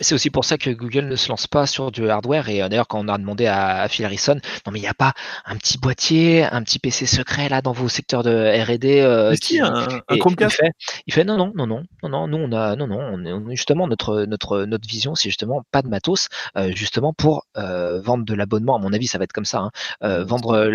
c'est 0.00 0.14
aussi 0.14 0.30
pour 0.30 0.44
ça 0.44 0.58
que 0.58 0.70
Google 0.70 1.06
ne 1.06 1.16
se 1.16 1.28
lance 1.28 1.46
pas 1.46 1.66
sur 1.66 1.90
du 1.90 2.08
hardware. 2.08 2.48
Et 2.48 2.62
euh, 2.62 2.68
d'ailleurs, 2.68 2.88
quand 2.88 3.04
on 3.04 3.08
a 3.08 3.18
demandé 3.18 3.46
à, 3.46 3.88
Phil 3.88 4.04
Harrison, 4.04 4.34
non 4.66 4.72
mais 4.72 4.78
il 4.78 4.82
n'y 4.82 4.88
a 4.88 4.94
pas 4.94 5.14
un 5.46 5.56
petit 5.56 5.78
boîtier, 5.78 6.44
un 6.44 6.62
petit 6.62 6.78
PC 6.78 7.06
secret 7.06 7.48
là 7.48 7.62
dans 7.62 7.72
vos 7.72 7.88
secteurs 7.88 8.22
de 8.22 8.30
R&D 8.30 9.00
euh, 9.00 9.34
qui, 9.34 9.60
un, 9.60 9.72
un 9.74 10.00
il 10.08 10.50
fait, 10.50 10.70
il 11.06 11.14
fait, 11.14 11.24
non 11.24 11.36
non 11.36 11.52
non 11.54 11.66
non 11.66 11.82
non 12.02 12.08
non 12.08 12.28
nous 12.28 12.38
on 12.38 12.52
a 12.52 12.76
non 12.76 12.86
non 12.86 12.98
on 12.98 13.50
justement 13.50 13.86
notre 13.86 14.24
notre 14.24 14.64
notre 14.64 14.88
vision 14.88 15.14
c'est 15.14 15.28
justement 15.28 15.62
pas 15.70 15.82
de 15.82 15.88
matos 15.88 16.28
euh, 16.56 16.72
justement 16.74 17.12
pour 17.12 17.46
euh, 17.56 18.00
vendre 18.00 18.24
de 18.24 18.34
l'abonnement. 18.34 18.76
À 18.76 18.78
mon 18.78 18.92
avis, 18.92 19.06
ça 19.06 19.18
va 19.18 19.24
être 19.24 19.32
comme 19.32 19.44
ça. 19.44 19.58
Hein, 19.58 19.70
euh, 20.02 20.24
vendre 20.24 20.70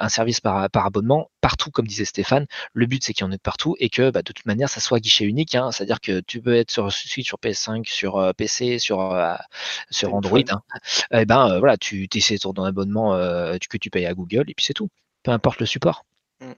un 0.00 0.08
service 0.08 0.40
par, 0.40 0.70
par 0.70 0.86
abonnement 0.86 1.30
partout, 1.40 1.70
comme 1.70 1.86
disait 1.86 2.04
Stéphane. 2.04 2.46
Le 2.72 2.86
but 2.86 3.04
c'est 3.04 3.12
qu'il 3.12 3.24
y 3.24 3.28
en 3.28 3.32
ait 3.32 3.36
de 3.36 3.40
partout 3.42 3.76
et 3.78 3.90
que 3.90 4.10
bah, 4.10 4.20
de 4.20 4.32
toute 4.32 4.46
manière 4.46 4.68
ça 4.68 4.80
soit 4.80 5.00
guichet 5.00 5.24
unique. 5.24 5.54
Hein, 5.54 5.70
C'est-à-dire 5.72 6.00
que 6.00 6.20
tu 6.20 6.40
peux 6.40 6.54
être 6.54 6.70
sur 6.70 6.90
sur 6.92 7.38
PS5, 7.38 7.86
sur 7.86 8.32
PC 8.36 8.53
sur, 8.78 9.00
euh, 9.00 9.34
sur 9.90 10.14
Android, 10.14 10.38
et 10.38 10.50
hein. 10.50 10.62
eh 11.12 11.24
ben 11.24 11.48
euh, 11.48 11.58
voilà, 11.58 11.76
tu 11.76 12.08
essaies 12.14 12.38
ton 12.38 12.52
abonnement 12.52 13.14
euh, 13.14 13.56
que 13.68 13.76
tu 13.76 13.90
payes 13.90 14.06
à 14.06 14.14
Google 14.14 14.44
et 14.48 14.54
puis 14.54 14.64
c'est 14.64 14.74
tout. 14.74 14.88
Peu 15.22 15.30
importe 15.30 15.60
le 15.60 15.66
support. 15.66 16.04
Mm. 16.40 16.52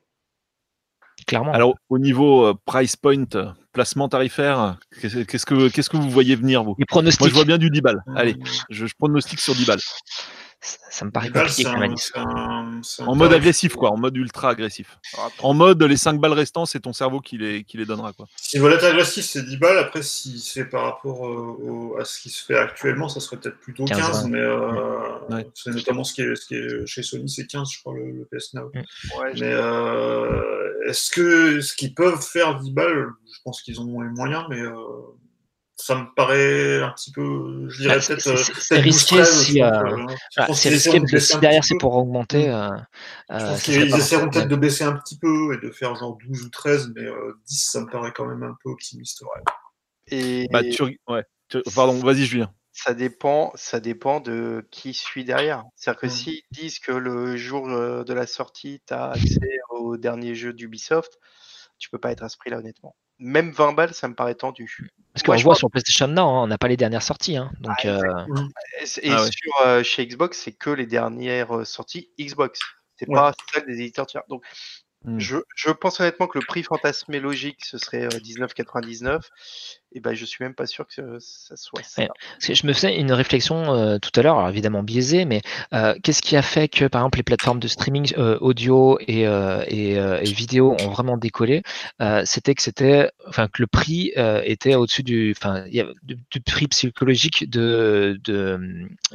Clairement. 1.26 1.52
Alors 1.52 1.74
au 1.88 1.98
niveau 1.98 2.54
price 2.66 2.96
point, 2.96 3.24
placement 3.72 4.08
tarifaire, 4.08 4.78
qu'est-ce 5.00 5.46
que 5.46 5.68
qu'est-ce 5.68 5.90
que 5.90 5.96
vous 5.96 6.10
voyez 6.10 6.36
venir 6.36 6.62
vous? 6.62 6.76
Moi 7.20 7.28
je 7.28 7.34
vois 7.34 7.44
bien 7.44 7.58
du 7.58 7.70
10 7.70 7.80
balles. 7.80 8.02
Allez, 8.14 8.36
je, 8.70 8.86
je 8.86 8.94
pronostique 8.94 9.40
sur 9.40 9.54
10 9.54 9.66
balles 9.66 9.80
ça 10.60 11.04
me 11.04 11.10
paraît 11.10 11.30
compliqué 11.30 11.66
En 13.00 13.14
mode 13.14 13.32
agressif, 13.32 13.74
quoi, 13.74 13.90
en 13.90 13.96
mode 13.96 14.16
ultra 14.16 14.50
agressif. 14.50 14.98
En 15.40 15.54
mode 15.54 15.82
les 15.82 15.96
5 15.96 16.20
balles 16.20 16.32
restantes, 16.32 16.68
c'est 16.68 16.80
ton 16.80 16.92
cerveau 16.92 17.20
qui 17.20 17.38
les, 17.38 17.64
qui 17.64 17.76
les 17.76 17.84
donnera. 17.84 18.12
Quoi. 18.12 18.26
Si 18.36 18.58
vous 18.58 18.66
être 18.68 18.84
agressif, 18.84 19.24
c'est 19.24 19.42
10 19.42 19.56
balles. 19.58 19.78
Après, 19.78 20.02
si 20.02 20.38
c'est 20.38 20.64
par 20.64 20.84
rapport 20.84 21.26
euh, 21.26 21.98
à 22.00 22.04
ce 22.04 22.20
qui 22.20 22.30
se 22.30 22.44
fait 22.44 22.56
actuellement, 22.56 23.08
ça 23.08 23.20
serait 23.20 23.36
peut-être 23.36 23.58
plutôt 23.60 23.84
15, 23.84 24.28
mais 24.28 24.38
euh, 24.38 25.42
c'est 25.54 25.70
notamment 25.70 26.04
ce 26.04 26.14
qui, 26.14 26.22
est, 26.22 26.34
ce 26.34 26.46
qui 26.46 26.54
est 26.54 26.86
chez 26.86 27.02
Sony, 27.02 27.28
c'est 27.28 27.46
15, 27.46 27.70
je 27.70 27.80
crois, 27.80 27.94
le, 27.94 28.26
PS 28.32 28.54
Now. 28.54 28.70
Mm. 28.74 28.82
mais 29.34 29.52
euh, 29.52 30.88
est-ce 30.88 31.10
que 31.10 31.60
ce 31.60 31.74
qu'ils 31.74 31.94
peuvent 31.94 32.22
faire 32.22 32.58
10 32.58 32.72
balles, 32.72 33.08
je 33.32 33.38
pense 33.44 33.62
qu'ils 33.62 33.80
ont 33.80 34.00
les 34.00 34.08
moyens, 34.08 34.44
mais 34.48 34.60
ça 35.76 35.94
me 35.94 36.14
paraît 36.14 36.82
un 36.82 36.90
petit 36.90 37.12
peu, 37.12 37.68
je 37.68 37.82
dirais 37.82 37.98
peut-être. 37.98 38.20
C'est 38.20 38.78
risqué 38.78 39.24
si. 39.24 39.60
c'est 40.54 40.68
risqué 40.70 40.98
parce 41.00 41.12
que 41.12 41.18
si 41.18 41.38
derrière 41.38 41.64
c'est 41.64 41.76
pour 41.78 41.94
augmenter. 41.94 42.48
Euh, 42.48 42.70
euh, 43.30 43.56
ils 43.68 43.94
essaieront 43.94 44.30
peut-être 44.30 44.48
de 44.48 44.56
baisser 44.56 44.84
un 44.84 44.96
petit 44.96 45.18
peu 45.18 45.54
et 45.54 45.58
de 45.64 45.70
faire 45.70 45.94
genre 45.94 46.16
12 46.26 46.44
ou 46.44 46.48
13, 46.48 46.92
mais 46.94 47.02
10, 47.02 47.08
euh, 47.08 47.34
ça 47.46 47.80
me 47.80 47.90
paraît 47.90 48.12
quand 48.12 48.26
même 48.26 48.42
un 48.42 48.56
peu 48.64 48.70
optimiste. 48.70 49.20
Ouais. 49.22 49.42
Et... 50.08 50.48
Bah, 50.50 50.62
tu... 50.62 50.82
ouais. 51.08 51.24
Pardon, 51.74 51.94
vas-y, 51.98 52.24
Julien. 52.24 52.52
Ça 52.72 52.94
dépend, 52.94 53.52
ça 53.54 53.78
dépend 53.80 54.20
de 54.20 54.66
qui 54.70 54.94
suit 54.94 55.24
derrière. 55.24 55.64
C'est-à-dire 55.76 56.00
que 56.00 56.06
mmh. 56.06 56.10
s'ils 56.10 56.42
disent 56.52 56.78
que 56.78 56.92
le 56.92 57.36
jour 57.36 57.68
de 57.68 58.12
la 58.12 58.26
sortie, 58.26 58.82
tu 58.86 58.94
as 58.94 59.10
accès 59.10 59.58
au 59.70 59.96
dernier 59.96 60.34
jeu 60.34 60.52
d'Ubisoft, 60.52 61.18
tu 61.78 61.90
peux 61.90 61.98
pas 61.98 62.12
être 62.12 62.22
à 62.22 62.28
ce 62.28 62.36
prix-là, 62.38 62.58
honnêtement 62.58 62.96
même 63.18 63.50
20 63.50 63.72
balles, 63.72 63.94
ça 63.94 64.08
me 64.08 64.14
paraît 64.14 64.34
tendu. 64.34 64.90
Parce 65.12 65.22
qu'on 65.22 65.36
voit 65.36 65.54
sur 65.54 65.70
PlayStation 65.70 66.08
Now, 66.08 66.22
hein, 66.22 66.42
on 66.42 66.46
n'a 66.46 66.58
pas 66.58 66.68
les 66.68 66.76
dernières 66.76 67.02
sorties. 67.02 67.36
Hein, 67.36 67.50
donc, 67.60 67.76
ah, 67.84 67.88
euh, 67.88 68.42
Et 69.02 69.10
ah 69.10 69.24
sur, 69.24 69.52
euh, 69.64 69.82
chez 69.82 70.06
Xbox, 70.06 70.38
c'est 70.38 70.52
que 70.52 70.70
les 70.70 70.86
dernières 70.86 71.56
euh, 71.56 71.64
sorties 71.64 72.10
Xbox. 72.20 72.60
C'est 72.98 73.06
pas 73.06 73.32
celle 73.52 73.66
des 73.66 73.80
éditeurs 73.80 74.06
tiers. 74.06 74.22
Donc, 74.28 74.42
Hmm. 75.06 75.20
Je, 75.20 75.70
pense 75.70 76.00
honnêtement 76.00 76.26
que 76.26 76.38
le 76.38 76.44
prix 76.44 76.64
fantasmé 76.64 77.20
logique, 77.20 77.64
ce 77.64 77.78
serait 77.78 78.08
19,99. 78.08 79.20
Euh, 79.96 79.98
et 79.98 80.00
ben, 80.00 80.14
je 80.14 80.24
suis 80.24 80.44
même 80.44 80.54
pas 80.54 80.66
sûr 80.66 80.86
que 80.86 81.18
ça 81.18 81.56
soit 81.56 81.82
ça. 81.82 82.06
je 82.40 82.66
me 82.66 82.72
faisais 82.72 82.98
une 82.98 83.12
réflexion 83.12 83.74
euh, 83.74 83.98
tout 83.98 84.10
à 84.18 84.22
l'heure, 84.22 84.48
évidemment 84.48 84.82
biaisée, 84.82 85.24
mais 85.24 85.42
euh, 85.72 85.94
qu'est-ce 86.02 86.22
qui 86.22 86.36
a 86.36 86.42
fait 86.42 86.68
que, 86.68 86.86
par 86.86 87.02
exemple, 87.02 87.18
les 87.18 87.22
plateformes 87.22 87.60
de 87.60 87.68
streaming 87.68 88.14
audio 88.16 88.98
et, 89.00 89.22
et, 89.22 90.32
vidéo 90.36 90.76
ont 90.80 90.90
vraiment 90.90 91.16
décollé? 91.16 91.62
C'était 92.24 92.54
que 92.54 92.62
c'était, 92.62 93.10
enfin, 93.28 93.48
que 93.48 93.62
le 93.62 93.66
prix 93.66 94.12
était 94.44 94.74
au-dessus 94.74 95.02
du, 95.02 95.34
enfin, 95.36 95.64
du, 96.02 96.40
prix 96.40 96.68
psychologique 96.68 97.48
de, 97.48 98.18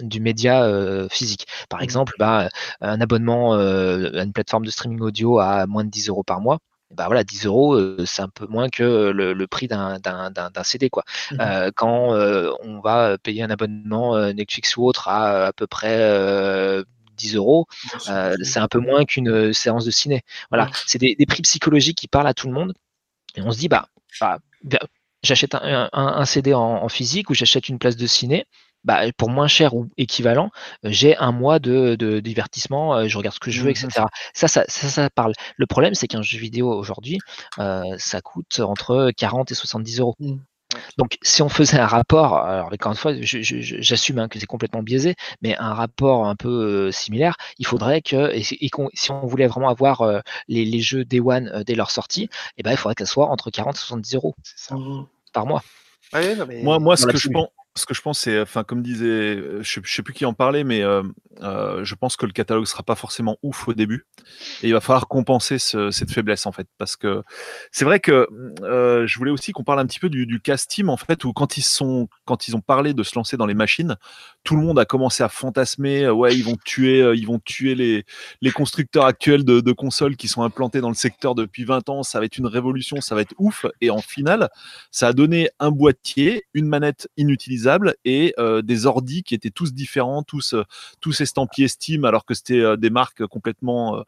du 0.01 0.19
média 0.19 1.07
physique. 1.09 1.47
Par 1.69 1.79
mmh. 1.79 1.84
exemple, 1.84 2.13
bah, 2.17 2.49
un 2.82 3.01
abonnement 3.01 3.53
à 3.53 4.23
une 4.23 4.34
plateforme 4.34 4.65
de 4.65 4.71
streaming 4.71 5.01
audio 5.01 5.39
à 5.39 5.65
moins 5.67 5.84
de 5.84 5.89
10 5.89 6.09
euros 6.09 6.23
par 6.23 6.41
mois, 6.41 6.59
bah 6.94 7.06
voilà, 7.08 7.24
10 7.24 7.46
euros, 7.46 7.76
euh, 7.76 8.04
c'est 8.06 8.22
un 8.22 8.30
peu 8.30 8.46
moins 8.48 8.70
que 8.70 9.12
le, 9.12 9.48
prix 9.48 9.68
d'un 9.68 10.00
CD. 10.64 10.89
Quoi. 10.89 11.04
Mmh 11.32 11.38
euh, 11.39 11.72
quand 11.76 12.14
euh, 12.14 12.52
on 12.64 12.80
va 12.80 13.18
payer 13.18 13.44
un 13.44 13.50
abonnement 13.50 14.32
Netflix 14.34 14.78
ou 14.78 14.86
autre 14.86 15.08
à 15.08 15.48
à 15.48 15.54
peu 15.54 15.68
près 15.68 15.98
10 17.18 17.36
euros, 17.36 17.68
c'est 18.42 18.60
un 18.60 18.68
peu 18.68 18.80
moins 18.80 19.06
qu'une 19.06 19.54
séance 19.54 19.86
de 19.86 19.92
ciné. 19.92 20.22
Voilà, 20.50 20.70
c'est 20.86 21.00
des, 21.00 21.26
prix 21.28 21.42
psychologiques 21.42 21.98
qui 21.98 22.08
parlent 22.08 22.28
à 22.28 22.34
tout 22.34 22.48
le 22.48 22.54
monde. 22.54 22.74
Et 23.36 23.42
on 23.42 23.52
se 23.52 23.58
dit, 23.58 23.70
bah, 23.70 23.88
bah 24.20 24.39
j'achète 25.24 25.56
un, 25.56 26.26
CD 26.26 26.54
en, 26.54 26.89
physique 26.89 27.30
ou 27.30 27.34
j'achète 27.34 27.70
une 27.70 27.80
place 27.80 27.96
de 27.96 28.08
ciné. 28.08 28.46
Bah, 28.84 29.01
pour 29.17 29.29
moins 29.29 29.47
cher 29.47 29.75
ou 29.75 29.89
équivalent, 29.97 30.49
j'ai 30.84 31.15
un 31.17 31.32
mois 31.32 31.59
de, 31.59 32.19
divertissement, 32.19 33.07
je 33.07 33.17
regarde 33.17 33.36
ce 33.36 33.39
que 33.39 33.51
je 33.51 33.61
veux, 33.61 33.69
etc. 33.69 33.88
Mmh, 33.97 34.05
ça 34.34 34.47
ça, 34.47 34.65
ça, 34.67 35.09
parle. 35.09 35.34
Le 35.57 35.65
problème, 35.65 35.93
c'est 35.93 36.07
qu'un 36.07 36.21
jeu 36.21 36.39
vidéo 36.39 36.71
aujourd'hui, 36.71 37.19
ça 37.57 38.21
coûte 38.21 38.59
entre 38.59 39.11
40 39.15 39.51
et 39.51 39.55
70 39.55 39.99
euros. 39.99 40.15
Mmh. 40.19 40.38
Donc, 40.97 41.17
si 41.21 41.41
on 41.41 41.49
faisait 41.49 41.79
un 41.79 41.88
rapport, 41.88 42.38
alors 42.38 42.71
encore 42.73 42.91
une 42.91 42.97
fois, 42.97 43.13
j'assume 43.21 44.19
hein, 44.19 44.27
que 44.27 44.39
c'est 44.39 44.45
complètement 44.45 44.84
biaisé, 44.84 45.15
mais 45.41 45.55
un 45.57 45.73
rapport 45.73 46.25
un 46.25 46.36
peu 46.36 46.91
similaire, 46.91 47.36
il 47.59 47.65
faudrait 47.65 48.01
que, 48.01 48.32
et, 48.34 48.43
si 48.43 49.11
on 49.11 49.25
voulait 49.25 49.47
vraiment 49.47 49.69
avoir 49.69 50.23
les, 50.47 50.82
jeux 50.82 51.05
Day 51.05 51.19
One 51.19 51.63
dès 51.65 51.75
leur 51.75 51.91
sortie, 51.91 52.29
eh 52.57 52.63
ben, 52.63 52.71
il 52.71 52.77
faudrait 52.77 52.95
qu'elle 52.95 53.07
soit 53.07 53.27
entre 53.27 53.49
40 53.49 53.75
et 53.75 53.79
70 53.79 54.15
euros 54.15 54.36
par 55.34 55.45
mois. 55.45 55.63
moi, 56.63 56.79
moi 56.79 56.97
ce 56.97 57.05
que 57.05 57.17
je 57.17 57.29
pense, 57.29 57.47
ce 57.76 57.86
que 57.86 57.93
je 57.93 58.01
pense, 58.01 58.19
c'est, 58.19 58.41
enfin, 58.41 58.63
comme 58.65 58.82
disait, 58.82 59.05
euh, 59.05 59.63
je, 59.63 59.80
ne 59.80 59.86
sais 59.86 60.03
plus 60.03 60.13
qui 60.13 60.26
en 60.26 60.34
parlait, 60.34 60.65
mais 60.65 60.84
euh, 60.84 61.03
euh, 61.41 61.86
je 61.86 61.95
pense 61.95 62.17
que 62.17 62.26
le 62.26 62.34
catalogue 62.34 62.65
sera 62.65 62.84
pas 62.84 62.95
forcément 62.95 63.38
ouf 63.43 63.67
au 63.69 63.74
début, 63.74 64.05
et 64.61 64.67
il 64.67 64.74
va 64.74 64.82
falloir 64.82 65.07
compenser 65.07 65.57
cette 65.57 66.11
faiblesse 66.11 66.45
en 66.45 66.51
fait, 66.51 66.67
parce 66.78 66.97
que 66.97 67.24
c'est 67.72 67.86
vrai 67.86 67.99
que 67.99 68.28
je 68.61 69.17
voulais 69.17 69.32
aussi 69.32 69.53
qu'on 69.53 69.63
parle 69.63 69.80
un 69.80 69.86
petit 69.86 69.99
peu 69.99 70.09
du, 70.09 70.26
du 70.26 70.41
cast 70.41 70.69
team 70.69 70.89
en 70.89 70.97
fait, 70.97 71.24
où 71.24 71.32
quand 71.32 71.57
ils 71.57 71.63
sont, 71.63 72.09
quand 72.26 72.47
ils 72.47 72.55
ont 72.55 72.61
parlé 72.61 72.93
de 72.93 73.03
se 73.03 73.15
lancer 73.15 73.38
dans 73.38 73.45
les 73.45 73.53
machines, 73.53 73.95
tout 74.43 74.55
le 74.57 74.61
monde 74.63 74.78
a 74.78 74.86
commencé 74.86 75.24
à 75.24 75.30
fantasmer, 75.30 76.09
ouais, 76.09 76.36
ils 76.36 76.43
vont 76.43 76.57
tuer, 76.65 77.13
ils 77.15 77.26
vont 77.26 77.39
tuer 77.39 77.76
les, 77.76 78.05
les 78.41 78.51
constructeurs 78.51 79.05
actuels 79.05 79.45
de, 79.45 79.61
de, 79.61 79.72
consoles 79.72 80.17
qui 80.17 80.28
sont 80.28 80.43
implantés 80.43 80.82
dans 80.82 80.89
le 80.89 80.95
secteur 80.95 81.36
depuis 81.36 81.63
20 81.63 81.88
ans, 81.89 82.03
ça 82.03 82.19
va 82.19 82.26
être 82.26 82.38
une 82.38 82.47
révolution, 82.47 82.99
ça 82.99 83.15
va 83.15 83.22
être 83.22 83.34
ouf, 83.38 83.65
et 83.80 83.89
en 83.89 83.99
finale, 83.99 84.49
ça 84.91 85.07
a 85.07 85.13
donné 85.13 85.49
un 85.59 85.72
boîtier, 85.72 86.43
une 86.53 86.67
manette 86.67 87.07
inutilisable 87.15 87.61
et 88.05 88.34
des 88.64 88.86
ordis 88.86 89.24
qui 89.24 89.36
étaient 89.36 89.51
tous 89.51 89.74
différents, 89.74 90.24
tous, 90.24 90.55
tous 90.99 91.22
estampillés 91.22 91.68
Steam, 91.68 92.05
alors 92.05 92.26
que 92.26 92.34
c'était 92.34 92.78
des 92.78 92.89
marques 92.89 93.26
complètement. 93.28 94.03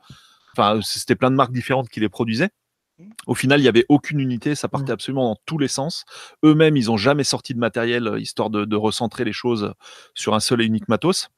Enfin, 0.55 0.79
c'était 0.83 1.15
plein 1.15 1.31
de 1.31 1.35
marques 1.35 1.51
différentes 1.51 1.89
qui 1.89 1.99
les 1.99 2.09
produisaient. 2.09 2.51
Mmh. 2.99 3.09
Au 3.27 3.35
final, 3.35 3.59
il 3.59 3.63
n'y 3.63 3.69
avait 3.69 3.85
aucune 3.89 4.19
unité, 4.19 4.55
ça 4.55 4.67
partait 4.67 4.91
mmh. 4.91 4.93
absolument 4.93 5.29
dans 5.29 5.39
tous 5.45 5.57
les 5.57 5.67
sens. 5.67 6.05
Eux-mêmes, 6.43 6.77
ils 6.77 6.87
n'ont 6.87 6.97
jamais 6.97 7.23
sorti 7.23 7.53
de 7.53 7.59
matériel 7.59 8.15
histoire 8.19 8.49
de, 8.49 8.75
recentrer 8.75 9.25
les 9.25 9.33
choses 9.33 9.73
sur 10.13 10.35
un 10.35 10.39
seul 10.39 10.61
et 10.61 10.65
unique 10.65 10.89
matos. 10.89 11.29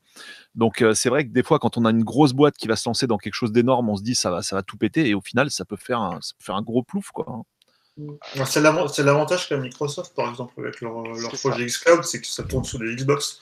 Donc 0.53 0.83
c'est 0.93 1.09
vrai 1.09 1.25
que 1.25 1.31
des 1.31 1.43
fois, 1.43 1.59
quand 1.59 1.77
on 1.77 1.85
a 1.85 1.91
une 1.91 2.03
grosse 2.03 2.33
boîte 2.33 2.55
qui 2.55 2.67
va 2.67 2.77
se 2.77 2.87
lancer 2.87 3.07
dans 3.07 3.17
quelque 3.17 3.33
chose 3.33 3.51
d'énorme, 3.51 3.89
on 3.89 3.97
se 3.97 4.03
dit 4.03 4.15
ça 4.15 4.31
va, 4.31 4.41
ça 4.41 4.55
va 4.55 4.63
tout 4.63 4.77
péter 4.77 5.09
et 5.09 5.13
au 5.13 5.21
final, 5.21 5.51
ça 5.51 5.65
peut 5.65 5.75
faire 5.75 5.99
un, 5.99 6.19
faire 6.39 6.55
un 6.55 6.61
gros 6.61 6.83
plouf. 6.83 7.11
Quoi. 7.11 7.43
C'est 8.45 8.61
l'avantage 8.61 9.47
qu'a 9.47 9.57
Microsoft, 9.57 10.13
par 10.15 10.29
exemple, 10.29 10.53
avec 10.59 10.81
leur, 10.81 11.01
leur 11.03 11.31
projet 11.31 11.65
xCloud, 11.65 12.03
c'est 12.03 12.19
que 12.19 12.27
ça 12.27 12.43
tourne 12.43 12.65
sur 12.65 12.79
des 12.79 12.93
Xbox. 12.93 13.39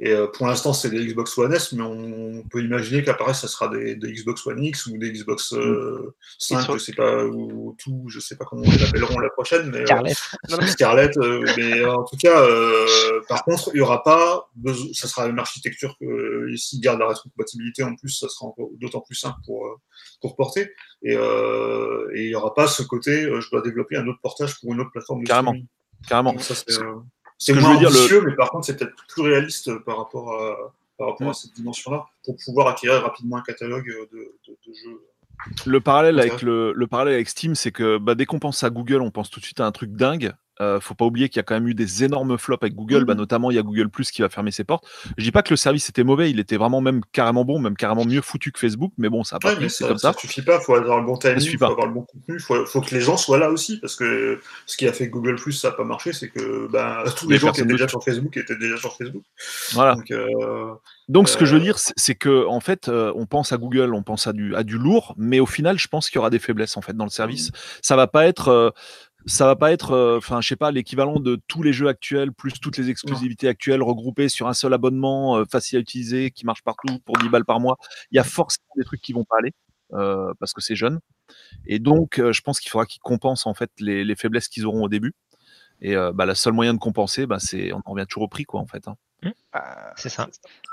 Et 0.00 0.10
euh, 0.10 0.26
pour 0.26 0.48
l'instant, 0.48 0.72
c'est 0.72 0.90
des 0.90 1.06
Xbox 1.06 1.38
One 1.38 1.54
S, 1.54 1.72
mais 1.72 1.82
on 1.82 2.42
peut 2.50 2.62
imaginer 2.62 3.04
qu'après, 3.04 3.32
ça 3.32 3.46
sera 3.46 3.68
des, 3.68 3.94
Xbox 3.96 4.44
One 4.44 4.62
X 4.64 4.86
ou 4.86 4.98
des 4.98 5.12
Xbox 5.12 5.50
5, 5.50 5.56
euh, 5.58 6.12
mm. 6.50 6.72
je 6.72 6.78
sais 6.78 6.92
pas, 6.94 7.24
ou 7.24 7.76
tout, 7.78 8.04
je 8.08 8.18
sais 8.18 8.36
pas 8.36 8.44
comment 8.44 8.62
on 8.66 8.70
les 8.70 8.82
appelleront 8.82 9.20
la 9.20 9.30
prochaine. 9.30 9.70
Mais, 9.70 9.84
Scarlett. 9.86 10.16
Euh, 10.48 10.66
Scarlett, 10.66 11.16
mais 11.56 11.84
en 11.84 12.02
tout 12.02 12.16
cas, 12.16 12.44
par 13.28 13.44
contre, 13.44 13.70
il 13.72 13.78
y 13.78 13.80
aura 13.80 14.02
pas 14.02 14.50
besoin, 14.56 14.88
ça 14.92 15.06
sera 15.06 15.26
une 15.28 15.38
architecture 15.38 15.96
que, 16.00 16.52
s'ils 16.56 16.80
gardent 16.80 17.00
la 17.00 17.08
rétrocompatibilité 17.08 17.84
en 17.84 17.94
plus, 17.94 18.08
ça 18.08 18.28
sera 18.28 18.52
d'autant 18.80 19.00
plus 19.00 19.14
simple 19.14 19.38
pour, 19.46 19.80
pour 20.20 20.34
porter. 20.34 20.72
Et, 21.04 21.12
il 21.14 22.26
n'y 22.26 22.34
aura 22.34 22.52
pas 22.52 22.66
ce 22.66 22.82
côté, 22.82 23.30
je 23.40 23.50
dois 23.50 23.62
développer 23.62 23.96
un 23.96 24.08
autre 24.08 24.20
portage 24.20 24.58
pour 24.60 24.72
une 24.72 24.80
autre 24.80 24.90
plateforme 24.90 25.22
de 25.22 25.28
Carrément. 25.28 25.54
Carrément. 26.08 26.34
C'est 27.38 27.54
moins 27.54 27.76
ambitieux, 27.76 28.22
mais 28.24 28.34
par 28.34 28.50
contre, 28.50 28.66
c'est 28.66 28.76
peut-être 28.76 28.94
plus 29.08 29.22
réaliste 29.22 29.76
par 29.80 29.98
rapport 29.98 30.32
à, 30.32 30.72
par 30.98 31.08
rapport 31.08 31.30
à 31.30 31.34
cette 31.34 31.52
dimension-là, 31.54 32.06
pour 32.24 32.36
pouvoir 32.44 32.68
acquérir 32.68 33.02
rapidement 33.02 33.36
un 33.36 33.42
catalogue 33.42 33.86
de, 34.12 34.34
jeux. 34.66 35.02
Le 35.66 35.80
parallèle, 35.80 36.18
avec 36.20 36.42
le, 36.42 36.72
le, 36.72 36.86
parallèle 36.86 37.14
avec 37.14 37.28
Steam, 37.28 37.54
c'est 37.54 37.72
que 37.72 37.98
bah, 37.98 38.14
dès 38.14 38.24
qu'on 38.24 38.38
pense 38.38 38.62
à 38.62 38.70
Google, 38.70 39.02
on 39.02 39.10
pense 39.10 39.30
tout 39.30 39.40
de 39.40 39.44
suite 39.44 39.60
à 39.60 39.66
un 39.66 39.72
truc 39.72 39.90
dingue. 39.92 40.32
Euh, 40.60 40.78
faut 40.78 40.94
pas 40.94 41.04
oublier 41.04 41.28
qu'il 41.28 41.38
y 41.38 41.40
a 41.40 41.42
quand 41.42 41.54
même 41.54 41.66
eu 41.66 41.74
des 41.74 42.04
énormes 42.04 42.38
flops 42.38 42.62
avec 42.62 42.76
Google, 42.76 43.04
bah, 43.04 43.14
mmh. 43.14 43.18
notamment 43.18 43.50
il 43.50 43.56
y 43.56 43.58
a 43.58 43.62
Google 43.62 43.88
Plus 43.88 44.12
qui 44.12 44.22
va 44.22 44.28
fermer 44.28 44.52
ses 44.52 44.62
portes. 44.62 44.86
Je 45.18 45.24
dis 45.24 45.32
pas 45.32 45.42
que 45.42 45.50
le 45.50 45.56
service 45.56 45.88
était 45.88 46.04
mauvais, 46.04 46.30
il 46.30 46.38
était 46.38 46.56
vraiment 46.56 46.80
même 46.80 47.00
carrément 47.12 47.44
bon, 47.44 47.58
même 47.58 47.76
carrément 47.76 48.04
mieux 48.04 48.20
foutu 48.20 48.52
que 48.52 48.60
Facebook, 48.60 48.92
mais 48.96 49.08
bon, 49.08 49.24
ça 49.24 49.36
a 49.36 49.38
pas 49.40 49.54
c'est 49.68 49.88
comme 49.88 49.98
ça. 49.98 50.12
Ça 50.12 50.18
suffit 50.18 50.42
pas, 50.42 50.60
faut 50.60 50.74
avoir 50.74 51.00
le 51.00 51.06
bon 51.06 51.16
timing, 51.16 51.40
il 51.40 51.58
faut 51.58 51.64
avoir 51.64 51.86
le 51.86 51.94
bon 51.94 52.02
contenu, 52.02 52.38
faut, 52.38 52.64
faut 52.66 52.80
que 52.80 52.94
les 52.94 53.00
gens 53.00 53.16
soient 53.16 53.38
là 53.38 53.50
aussi, 53.50 53.78
parce 53.80 53.96
que 53.96 54.40
ce 54.66 54.76
qui 54.76 54.86
a 54.86 54.92
fait 54.92 55.08
que 55.08 55.12
Google 55.12 55.36
Plus 55.36 55.52
ça 55.52 55.68
a 55.68 55.72
pas 55.72 55.84
marché, 55.84 56.12
c'est 56.12 56.28
que 56.28 56.68
bah, 56.70 57.02
tous 57.16 57.28
les, 57.28 57.38
gens 57.38 57.50
qui 57.50 57.60
étaient 57.60 57.72
déjà 57.72 57.88
sur 57.88 58.04
Facebook 58.04 58.36
étaient 58.36 58.56
déjà 58.56 58.76
sur 58.76 58.96
Facebook. 58.96 59.24
Voilà. 59.72 59.96
Donc, 59.96 60.10
euh, 60.12 60.72
Donc 61.08 61.28
ce 61.28 61.36
que 61.36 61.46
je 61.46 61.54
veux 61.54 61.60
euh, 61.60 61.64
dire, 61.64 61.78
c'est 61.78 62.14
que 62.14 62.46
en 62.46 62.60
fait, 62.60 62.88
on 62.88 63.26
pense 63.26 63.52
à 63.52 63.56
Google, 63.56 63.92
on 63.92 64.04
pense 64.04 64.28
à 64.28 64.32
du, 64.32 64.54
à 64.54 64.62
du 64.62 64.78
lourd, 64.78 65.14
mais 65.18 65.40
au 65.40 65.46
final, 65.46 65.80
je 65.80 65.88
pense 65.88 66.10
qu'il 66.10 66.16
y 66.16 66.20
aura 66.20 66.30
des 66.30 66.38
faiblesses 66.38 66.76
en 66.76 66.80
fait 66.80 66.96
dans 66.96 67.04
le 67.04 67.10
service. 67.10 67.50
Mmh. 67.50 67.54
Ça 67.82 67.96
va 67.96 68.06
pas 68.06 68.26
être 68.26 68.72
ça 69.26 69.46
va 69.46 69.56
pas 69.56 69.72
être, 69.72 69.92
euh, 69.92 70.18
enfin, 70.18 70.40
je 70.40 70.48
sais 70.48 70.56
pas, 70.56 70.70
l'équivalent 70.70 71.18
de 71.18 71.40
tous 71.48 71.62
les 71.62 71.72
jeux 71.72 71.88
actuels 71.88 72.32
plus 72.32 72.52
toutes 72.60 72.76
les 72.76 72.90
exclusivités 72.90 73.48
actuelles 73.48 73.82
regroupées 73.82 74.28
sur 74.28 74.48
un 74.48 74.54
seul 74.54 74.74
abonnement 74.74 75.38
euh, 75.38 75.44
facile 75.50 75.78
à 75.78 75.80
utiliser 75.80 76.30
qui 76.30 76.44
marche 76.44 76.62
partout 76.62 76.98
pour 77.04 77.16
10 77.16 77.28
balles 77.28 77.44
par 77.44 77.60
mois. 77.60 77.76
Il 78.10 78.16
y 78.16 78.18
a 78.18 78.24
forcément 78.24 78.72
des 78.76 78.84
trucs 78.84 79.00
qui 79.00 79.12
vont 79.12 79.24
pas 79.24 79.36
aller 79.38 79.52
euh, 79.92 80.32
parce 80.38 80.52
que 80.52 80.60
c'est 80.60 80.76
jeune. 80.76 81.00
Et 81.66 81.78
donc, 81.78 82.20
je 82.20 82.40
pense 82.42 82.60
qu'il 82.60 82.70
faudra 82.70 82.84
qu'ils 82.84 83.00
compensent 83.00 83.46
en 83.46 83.54
fait 83.54 83.70
les, 83.78 84.14
faiblesses 84.14 84.48
qu'ils 84.48 84.66
auront 84.66 84.84
au 84.84 84.88
début. 84.88 85.14
Et 85.80 85.94
bah, 86.14 86.26
la 86.26 86.34
seule 86.34 86.52
moyen 86.52 86.74
de 86.74 86.78
compenser, 86.78 87.26
bah, 87.26 87.38
c'est 87.40 87.72
on 87.72 87.80
revient 87.86 88.06
toujours 88.06 88.24
au 88.24 88.28
prix, 88.28 88.44
quoi, 88.44 88.60
en 88.60 88.66
fait. 88.66 88.86
Hein. 88.88 88.96
Bah, 89.54 89.92
c'est 89.96 90.08
ça. 90.08 90.28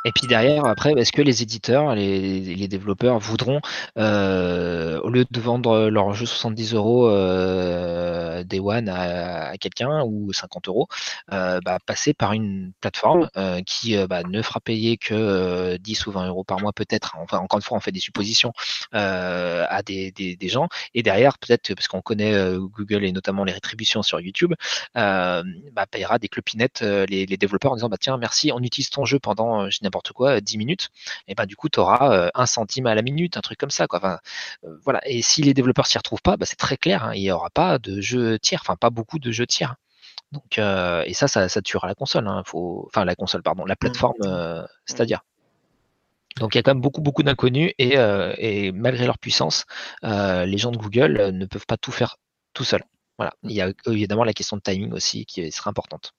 Et 0.06 0.12
puis 0.12 0.26
derrière, 0.26 0.66
après, 0.66 0.94
est-ce 0.94 1.12
que 1.12 1.22
les 1.22 1.44
éditeurs, 1.44 1.94
les, 1.94 2.68
développeurs 2.68 3.20
voudront, 3.20 3.62
euh, 4.00 5.00
au 5.02 5.10
lieu 5.10 5.26
de 5.30 5.40
vendre 5.40 5.90
leur 5.90 6.14
jeu 6.14 6.26
70 6.26 6.74
euros 6.74 7.08
euh, 7.08 8.44
Day 8.44 8.60
One 8.60 8.90
à, 8.90 9.56
quelqu'un 9.60 10.04
ou 10.04 10.34
50 10.34 10.68
euros, 10.68 10.88
euh, 11.32 11.60
bah, 11.64 11.78
passer 11.86 12.16
par 12.16 12.34
une 12.34 12.72
plateforme 12.82 13.30
qui 13.68 13.96
bah, 14.08 14.24
ne 14.24 14.42
fera 14.42 14.60
payer 14.60 14.98
que 14.98 15.78
10 15.78 16.08
ou 16.08 16.12
20 16.12 16.28
euros 16.30 16.44
par 16.44 16.60
mois 16.60 16.74
peut-être, 16.74 17.16
enfin 17.20 17.38
encore 17.38 17.60
une 17.60 17.64
fois, 17.64 17.78
on 17.78 17.82
fait 17.82 17.92
des 17.92 18.00
suppositions 18.00 18.54
à 18.94 19.82
des, 19.84 20.36
gens, 20.42 20.70
et 20.96 21.04
derrière, 21.04 21.38
peut-être, 21.38 21.76
parce 21.76 21.88
qu'on 21.88 22.02
connaît 22.02 22.34
Google 22.58 23.06
et 23.06 23.12
notamment 23.12 23.44
les 23.44 23.54
rétributions 23.54 24.02
sur 24.02 24.20
YouTube, 24.20 24.56
payera 24.94 26.18
des 26.20 26.30
clopinettes 26.30 26.82
les, 26.82 27.28
les 27.28 27.38
développeurs 27.38 27.74
en 27.74 27.76
disant, 27.76 27.90
bah 27.90 27.98
tiens, 28.00 28.18
merci 28.18 28.52
on 28.52 28.60
utilise 28.72 28.90
ton 28.90 29.06
jeu 29.06 29.20
pendant, 29.20 29.66
euh, 29.66 29.70
n'importe 29.82 30.14
quoi, 30.14 30.40
10 30.42 30.58
minutes, 30.58 30.90
et 31.28 31.36
ben 31.36 31.46
du 31.46 31.56
coup, 31.56 31.70
tu 31.70 31.80
auras 31.80 32.14
euh, 32.14 32.30
un 32.34 32.46
centime 32.46 32.88
à 32.88 32.96
la 32.96 33.02
minute, 33.02 33.38
un 33.38 33.42
truc 33.42 33.60
comme 33.60 33.70
ça. 33.70 33.88
Quoi. 33.88 34.00
Enfin, 34.00 34.20
euh, 34.64 34.78
voilà. 34.84 35.02
Et 35.06 35.22
si 35.22 35.42
les 35.44 35.54
développeurs 35.54 35.88
s'y 35.88 35.98
retrouvent 35.98 36.22
pas, 36.22 36.38
bah, 36.38 36.46
c'est 36.46 36.56
très 36.56 36.78
clair, 36.78 37.06
hein, 37.06 37.14
il 37.14 37.22
n'y 37.22 37.32
aura 37.32 37.50
pas 37.50 37.80
de 37.80 38.00
jeux 38.02 38.40
tiers, 38.40 38.62
enfin 38.64 38.76
pas 38.78 38.90
beaucoup 38.90 39.20
de 39.20 39.32
jeux 39.32 39.48
tiers. 39.48 39.76
Donc, 40.32 40.60
et 40.60 41.14
ça, 41.14 41.28
ça, 41.28 41.62
tuera 41.62 41.88
la 41.88 41.96
console. 41.96 42.28
Hein, 42.28 42.44
faut... 42.46 42.86
Enfin, 42.88 43.04
la 43.04 43.16
console, 43.16 43.44
pardon, 43.44 43.66
la 43.66 43.74
mmh. 43.74 43.78
plateforme 43.78 44.18
mmh. 44.22 44.68
c'est-à-dire. 44.86 45.22
Donc 46.38 46.56
il 46.56 46.58
y 46.58 46.60
a 46.60 46.64
quand 46.64 46.72
même 46.72 46.82
beaucoup 46.82 47.02
beaucoup 47.02 47.24
d'inconnus 47.24 47.74
et, 47.78 48.72
malgré 48.72 49.06
leur 49.06 49.20
puissance, 49.20 49.66
les 50.04 50.58
gens 50.58 50.72
de 50.72 50.78
Google 50.78 51.32
ne 51.34 51.46
peuvent 51.46 51.66
pas 51.66 51.78
tout 51.78 51.92
faire 51.92 52.18
tout 52.54 52.64
seuls. 52.64 52.84
Voilà. 53.18 53.34
Il 53.44 53.52
y 53.52 53.62
a 53.62 53.72
évidemment 53.88 54.24
la 54.24 54.34
question 54.34 54.58
de 54.58 54.62
timing 54.62 54.94
aussi 54.94 55.26
qui 55.26 55.52
sera 55.52 55.70
importante. 55.70 56.14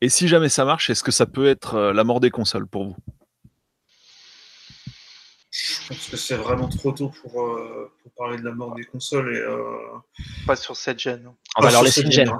Et 0.00 0.08
si 0.08 0.28
jamais 0.28 0.48
ça 0.48 0.64
marche, 0.64 0.90
est-ce 0.90 1.02
que 1.02 1.12
ça 1.12 1.26
peut 1.26 1.46
être 1.46 1.74
euh, 1.74 1.92
la 1.92 2.04
mort 2.04 2.20
des 2.20 2.30
consoles 2.30 2.66
pour 2.66 2.84
vous? 2.84 2.96
Je 5.50 5.86
pense 5.88 6.08
que 6.08 6.16
c'est 6.16 6.34
vraiment 6.34 6.68
trop 6.68 6.90
tôt 6.90 7.12
pour, 7.22 7.46
euh, 7.46 7.92
parler 8.16 8.38
de 8.38 8.44
la 8.44 8.52
mort 8.52 8.74
des 8.74 8.84
consoles. 8.84 9.36
Et, 9.36 9.38
euh, 9.38 9.76
Pas 10.46 10.56
sur 10.56 10.76
cette 10.76 10.98
gêne. 10.98 11.30
On 11.56 11.62
va 11.62 11.70
leur 11.70 11.82
laisser 11.82 12.02
une 12.02 12.10
gêne. 12.10 12.32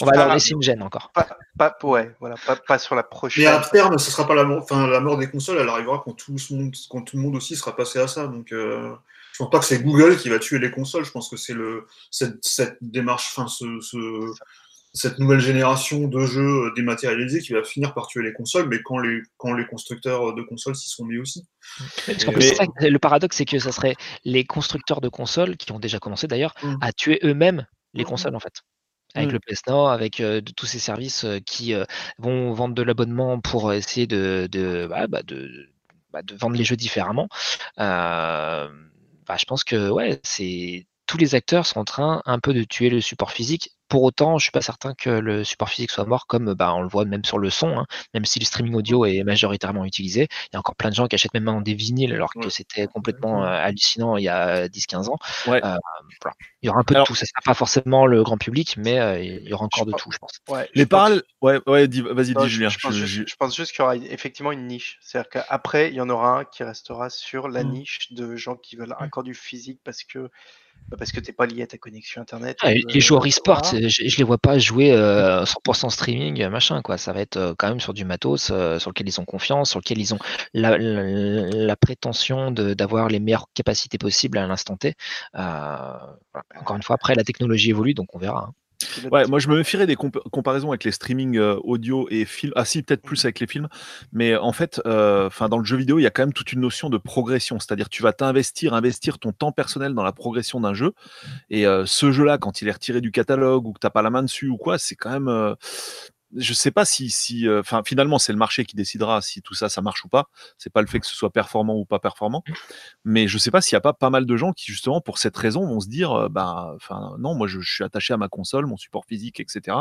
On 0.00 0.06
va 0.06 0.12
leur 0.12 0.34
laisser 0.34 0.52
une 0.52 0.62
gêne 0.62 0.82
encore. 0.82 1.10
Pas, 1.12 1.76
ouais, 1.82 2.14
voilà, 2.20 2.36
pas, 2.66 2.78
sur 2.78 2.94
la 2.94 3.02
prochaine. 3.02 3.44
Mais 3.44 3.50
à 3.50 3.58
terme, 3.60 3.98
ce 3.98 4.10
sera 4.10 4.26
pas 4.26 4.34
la 4.34 4.44
mort. 4.44 4.62
Enfin, 4.62 4.86
la 4.86 5.00
mort 5.00 5.18
des 5.18 5.28
consoles, 5.28 5.58
elle 5.58 5.68
arrivera 5.68 6.02
quand 6.04 6.12
tout 6.12 6.32
le 6.50 6.56
monde, 6.56 6.74
quand 6.88 7.02
tout 7.02 7.16
le 7.16 7.22
monde 7.22 7.34
aussi 7.34 7.56
sera 7.56 7.74
passé 7.74 7.98
à 7.98 8.06
ça. 8.06 8.28
Donc, 8.28 8.48
je 9.34 9.38
pense 9.38 9.50
pas 9.50 9.58
que 9.58 9.64
c'est 9.64 9.82
Google 9.82 10.16
qui 10.16 10.28
va 10.28 10.38
tuer 10.38 10.60
les 10.60 10.70
consoles. 10.70 11.04
Je 11.04 11.10
pense 11.10 11.28
que 11.28 11.36
c'est 11.36 11.54
le 11.54 11.86
cette, 12.12 12.44
cette 12.44 12.78
démarche, 12.80 13.34
enfin, 13.36 13.48
ce, 13.48 13.80
ce 13.80 13.96
cette 14.94 15.18
nouvelle 15.18 15.40
génération 15.40 16.06
de 16.06 16.24
jeux 16.24 16.66
euh, 16.66 16.72
dématérialisés 16.74 17.40
qui 17.40 17.52
va 17.52 17.64
finir 17.64 17.92
par 17.94 18.06
tuer 18.06 18.22
les 18.22 18.32
consoles, 18.32 18.68
mais 18.68 18.80
quand 18.80 18.98
les, 18.98 19.22
quand 19.36 19.52
les 19.52 19.66
constructeurs 19.66 20.34
de 20.34 20.42
consoles 20.42 20.76
s'y 20.76 20.88
sont 20.88 21.04
mis 21.04 21.18
aussi. 21.18 21.44
le 22.06 22.98
paradoxe, 22.98 23.36
c'est 23.36 23.44
que 23.44 23.58
ce 23.58 23.72
serait 23.72 23.96
les 24.24 24.44
constructeurs 24.44 25.00
de 25.00 25.08
consoles, 25.08 25.56
qui 25.56 25.72
ont 25.72 25.80
déjà 25.80 25.98
commencé 25.98 26.28
d'ailleurs, 26.28 26.54
mm. 26.62 26.76
à 26.80 26.92
tuer 26.92 27.18
eux-mêmes 27.24 27.66
les 27.92 28.04
mm. 28.04 28.06
consoles 28.06 28.36
en 28.36 28.40
fait. 28.40 28.62
Avec 29.16 29.30
mm. 29.30 29.32
le 29.32 29.38
PS 29.40 29.60
Now, 29.66 29.86
avec 29.88 30.20
euh, 30.20 30.40
tous 30.56 30.66
ces 30.66 30.78
services 30.78 31.24
euh, 31.24 31.40
qui 31.40 31.74
vont 32.18 32.52
vendre 32.52 32.74
de 32.74 32.82
l'abonnement 32.82 33.40
pour 33.40 33.72
essayer 33.72 34.06
de, 34.06 34.48
de, 34.50 34.86
bah, 34.88 35.08
bah, 35.08 35.22
bah, 36.12 36.22
de, 36.22 36.36
vendre 36.36 36.56
les 36.56 36.64
jeux 36.64 36.76
différemment. 36.76 37.28
je 37.78 39.44
pense 39.48 39.64
que 39.64 39.90
ouais, 39.90 40.20
c'est 40.22 40.86
tous 41.06 41.18
les 41.18 41.34
acteurs 41.34 41.66
sont 41.66 41.80
en 41.80 41.84
train 41.84 42.22
un 42.24 42.38
peu 42.38 42.54
de 42.54 42.64
tuer 42.64 42.90
le 42.90 43.00
support 43.00 43.32
physique 43.32 43.70
pour 43.88 44.02
autant, 44.02 44.38
je 44.38 44.44
suis 44.44 44.50
pas 44.50 44.60
certain 44.60 44.94
que 44.94 45.10
le 45.10 45.44
support 45.44 45.68
physique 45.68 45.90
soit 45.90 46.04
mort, 46.04 46.26
comme 46.26 46.54
bah, 46.54 46.74
on 46.74 46.82
le 46.82 46.88
voit 46.88 47.04
même 47.04 47.24
sur 47.24 47.38
le 47.38 47.50
son, 47.50 47.78
hein. 47.78 47.86
même 48.12 48.24
si 48.24 48.38
le 48.38 48.44
streaming 48.44 48.74
audio 48.74 49.04
est 49.04 49.22
majoritairement 49.22 49.84
utilisé. 49.84 50.26
Il 50.46 50.54
y 50.54 50.56
a 50.56 50.58
encore 50.58 50.74
plein 50.74 50.90
de 50.90 50.94
gens 50.94 51.06
qui 51.06 51.14
achètent 51.14 51.34
même 51.34 51.62
des 51.62 51.74
vinyles 51.74 52.12
alors 52.12 52.32
que 52.32 52.48
c'était 52.48 52.86
complètement 52.86 53.44
euh, 53.44 53.46
hallucinant 53.46 54.16
il 54.16 54.24
y 54.24 54.28
a 54.28 54.68
10-15 54.68 55.10
ans. 55.10 55.18
Euh, 55.48 55.76
il 56.62 56.66
y 56.66 56.70
aura 56.70 56.80
un 56.80 56.84
peu 56.84 56.94
de 56.94 57.04
tout. 57.04 57.14
Ça 57.14 57.26
sera 57.26 57.40
pas 57.44 57.54
forcément 57.54 58.06
le 58.06 58.22
grand 58.22 58.38
public, 58.38 58.76
mais 58.78 58.98
euh, 58.98 59.22
il 59.22 59.48
y 59.48 59.52
aura 59.52 59.66
encore 59.66 59.86
de 59.86 59.92
tout, 59.92 60.10
je 60.10 60.18
pense. 60.18 60.40
Les 60.74 60.86
parallèles, 60.86 61.22
ouais, 61.42 61.60
ouais, 61.66 61.86
vas-y, 61.86 62.34
dis 62.34 62.48
Julien. 62.48 62.70
Je, 62.70 62.78
pense 63.38 63.54
juste, 63.54 63.70
qu'il 63.72 63.80
y 63.80 63.82
aura 63.82 63.96
effectivement 63.96 64.50
une 64.50 64.66
niche. 64.66 64.98
C'est-à-dire 65.02 65.30
qu'après, 65.30 65.90
il 65.90 65.94
y 65.94 66.00
en 66.00 66.08
aura 66.08 66.38
un 66.38 66.44
qui 66.44 66.64
restera 66.64 67.10
sur 67.10 67.48
la 67.48 67.62
mmh. 67.62 67.70
niche 67.70 68.12
de 68.12 68.34
gens 68.34 68.56
qui 68.56 68.76
veulent 68.76 68.96
mmh. 68.98 69.04
encore 69.04 69.22
du 69.22 69.34
physique 69.34 69.80
parce 69.84 70.02
que 70.02 70.30
parce 70.98 71.12
que 71.12 71.20
tu 71.20 71.30
n'es 71.30 71.34
pas 71.34 71.46
lié 71.46 71.62
à 71.62 71.66
ta 71.66 71.78
connexion 71.78 72.22
internet. 72.22 72.56
Ah, 72.62 72.72
les 72.72 73.00
joueurs 73.00 73.26
e-sport, 73.26 73.64
je, 73.64 73.76
ne 73.78 74.16
les 74.16 74.24
vois 74.24 74.38
pas 74.38 74.58
jouer 74.58 74.90
100% 74.90 75.90
streaming, 75.90 76.46
machin 76.48 76.82
quoi. 76.82 76.98
Ça 76.98 77.12
va 77.12 77.20
être 77.20 77.54
quand 77.58 77.68
même 77.68 77.80
sur 77.80 77.94
du 77.94 78.04
matos 78.04 78.44
sur 78.44 78.90
lequel 78.90 79.08
ils 79.08 79.20
ont 79.20 79.24
confiance, 79.24 79.70
sur 79.70 79.80
lequel 79.80 79.98
ils 79.98 80.14
ont 80.14 80.18
la, 80.52 81.76
prétention 81.76 82.50
d'avoir 82.50 83.08
les 83.08 83.20
meilleures 83.20 83.48
capacités 83.54 83.98
possibles 83.98 84.38
à 84.38 84.46
l'instant 84.46 84.76
T. 84.76 84.94
Encore 85.34 86.76
une 86.76 86.82
fois, 86.82 86.94
après 86.94 87.14
la 87.14 87.24
technologie 87.24 87.70
évolue, 87.70 87.94
donc 87.94 88.14
on 88.14 88.18
verra. 88.18 88.48
Hein. 88.48 88.54
Ouais, 89.10 89.26
moi 89.26 89.38
je 89.38 89.48
me 89.48 89.56
méfierais 89.56 89.86
des 89.86 89.96
comparaisons 89.96 90.70
avec 90.70 90.84
les 90.84 90.92
streaming 90.92 91.36
euh, 91.36 91.56
audio 91.64 92.06
et 92.10 92.24
films. 92.24 92.52
Ah 92.56 92.64
si, 92.64 92.82
peut-être 92.82 93.02
plus 93.02 93.24
avec 93.24 93.40
les 93.40 93.46
films, 93.46 93.68
mais 94.12 94.36
en 94.36 94.52
fait, 94.52 94.80
euh, 94.86 95.28
dans 95.48 95.58
le 95.58 95.64
jeu 95.64 95.76
vidéo, 95.76 95.98
il 95.98 96.02
y 96.02 96.06
a 96.06 96.10
quand 96.10 96.22
même 96.22 96.32
toute 96.32 96.52
une 96.52 96.60
notion 96.60 96.90
de 96.90 96.98
progression, 96.98 97.58
c'est-à-dire 97.58 97.88
tu 97.88 98.02
vas 98.02 98.12
t'investir, 98.12 98.74
investir 98.74 99.18
ton 99.18 99.32
temps 99.32 99.52
personnel 99.52 99.94
dans 99.94 100.02
la 100.02 100.12
progression 100.12 100.60
d'un 100.60 100.74
jeu. 100.74 100.92
Et 101.50 101.66
euh, 101.66 101.84
ce 101.86 102.12
jeu-là, 102.12 102.38
quand 102.38 102.62
il 102.62 102.68
est 102.68 102.72
retiré 102.72 103.00
du 103.00 103.10
catalogue 103.10 103.66
ou 103.66 103.72
que 103.72 103.80
t'as 103.80 103.90
pas 103.90 104.02
la 104.02 104.10
main 104.10 104.22
dessus 104.22 104.48
ou 104.48 104.56
quoi, 104.56 104.78
c'est 104.78 104.96
quand 104.96 105.10
même 105.10 105.56
je 106.36 106.52
sais 106.52 106.70
pas 106.70 106.84
si, 106.84 107.10
si, 107.10 107.48
enfin, 107.48 107.82
finalement, 107.84 108.18
c'est 108.18 108.32
le 108.32 108.38
marché 108.38 108.64
qui 108.64 108.76
décidera 108.76 109.22
si 109.22 109.42
tout 109.42 109.54
ça, 109.54 109.68
ça 109.68 109.82
marche 109.82 110.04
ou 110.04 110.08
pas. 110.08 110.28
C'est 110.58 110.72
pas 110.72 110.80
le 110.80 110.86
fait 110.86 111.00
que 111.00 111.06
ce 111.06 111.14
soit 111.14 111.30
performant 111.30 111.76
ou 111.76 111.84
pas 111.84 111.98
performant. 111.98 112.42
Mais 113.04 113.28
je 113.28 113.38
sais 113.38 113.50
pas 113.50 113.60
s'il 113.60 113.74
y 113.74 113.76
a 113.76 113.80
pas 113.80 113.92
pas 113.92 114.10
mal 114.10 114.26
de 114.26 114.36
gens 114.36 114.52
qui, 114.52 114.66
justement, 114.70 115.00
pour 115.00 115.18
cette 115.18 115.36
raison, 115.36 115.66
vont 115.66 115.80
se 115.80 115.88
dire, 115.88 116.28
bah, 116.30 116.72
enfin, 116.76 117.16
non, 117.18 117.34
moi, 117.34 117.46
je, 117.46 117.60
suis 117.60 117.84
attaché 117.84 118.12
à 118.12 118.16
ma 118.16 118.28
console, 118.28 118.66
mon 118.66 118.76
support 118.76 119.04
physique, 119.06 119.40
etc. 119.40 119.76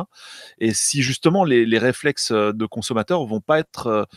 Et 0.60 0.74
si 0.74 1.02
justement 1.02 1.44
les, 1.44 1.66
les 1.66 1.78
réflexes 1.78 2.32
de 2.32 2.66
consommateurs 2.66 3.26
vont 3.26 3.42
pas 3.42 3.60
être 3.60 4.08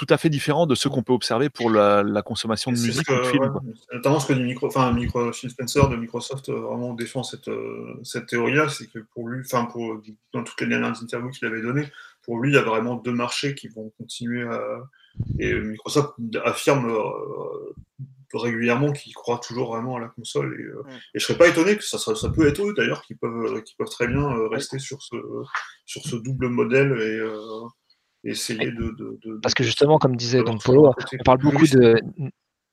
tout 0.00 0.06
à 0.08 0.16
fait 0.16 0.30
différent 0.30 0.64
de 0.64 0.74
ce 0.74 0.88
qu'on 0.88 1.02
peut 1.02 1.12
observer 1.12 1.50
pour 1.50 1.68
la, 1.68 2.22
consommation 2.22 2.72
de 2.72 2.78
musique 2.78 3.06
ou 3.10 3.16
de 3.16 3.22
film. 3.24 3.52
notamment 3.92 4.18
ce 4.18 4.28
que 4.28 4.32
dit 4.32 4.42
micro, 4.42 4.66
enfin, 4.66 4.90
micro, 4.94 5.30
Spencer 5.30 5.90
de 5.90 5.96
Microsoft 5.96 6.48
euh, 6.48 6.58
vraiment 6.58 6.94
défend 6.94 7.22
cette, 7.22 7.48
euh, 7.48 8.00
cette 8.02 8.24
théorie-là, 8.24 8.70
c'est 8.70 8.86
que 8.86 9.00
pour 9.12 9.28
lui, 9.28 9.42
enfin, 9.44 9.66
pour, 9.66 10.00
dans 10.32 10.42
toutes 10.42 10.58
les 10.62 10.68
dernières 10.68 11.02
interviews 11.02 11.28
qu'il 11.28 11.46
avait 11.46 11.60
données, 11.60 11.86
pour 12.22 12.38
lui, 12.38 12.50
il 12.50 12.54
y 12.54 12.58
a 12.58 12.62
vraiment 12.62 12.94
deux 12.94 13.12
marchés 13.12 13.54
qui 13.54 13.68
vont 13.68 13.92
continuer 13.98 14.42
à. 14.44 14.60
Et 15.38 15.52
Microsoft 15.52 16.14
affirme 16.46 16.88
euh, 16.88 17.74
régulièrement 18.32 18.92
qu'il 18.92 19.12
croit 19.12 19.38
toujours 19.38 19.74
vraiment 19.74 19.96
à 19.96 20.00
la 20.00 20.08
console. 20.08 20.56
Et, 20.58 20.62
je 20.62 20.78
et 21.14 21.18
je 21.18 21.26
serais 21.26 21.36
pas 21.36 21.48
étonné 21.48 21.76
que 21.76 21.84
ça, 21.84 21.98
ça 21.98 22.28
peut 22.30 22.48
être 22.48 22.62
eux 22.62 22.72
d'ailleurs 22.74 23.02
qui 23.02 23.16
peuvent, 23.16 23.62
qui 23.64 23.74
peuvent 23.74 23.90
très 23.90 24.06
bien 24.06 24.48
rester 24.48 24.78
sur, 24.78 25.02
ce, 25.02 25.16
sur 25.84 26.02
ce 26.04 26.16
double 26.16 26.48
modèle 26.48 26.98
et 26.98 27.20
essayer 28.24 28.70
de, 28.70 29.38
Parce 29.42 29.54
que 29.54 29.64
justement, 29.64 29.98
comme 29.98 30.16
disait 30.16 30.42
donc 30.42 30.62
Polo, 30.62 30.92
on 31.18 31.22
parle 31.24 31.38
beaucoup 31.38 31.66
de, 31.66 32.00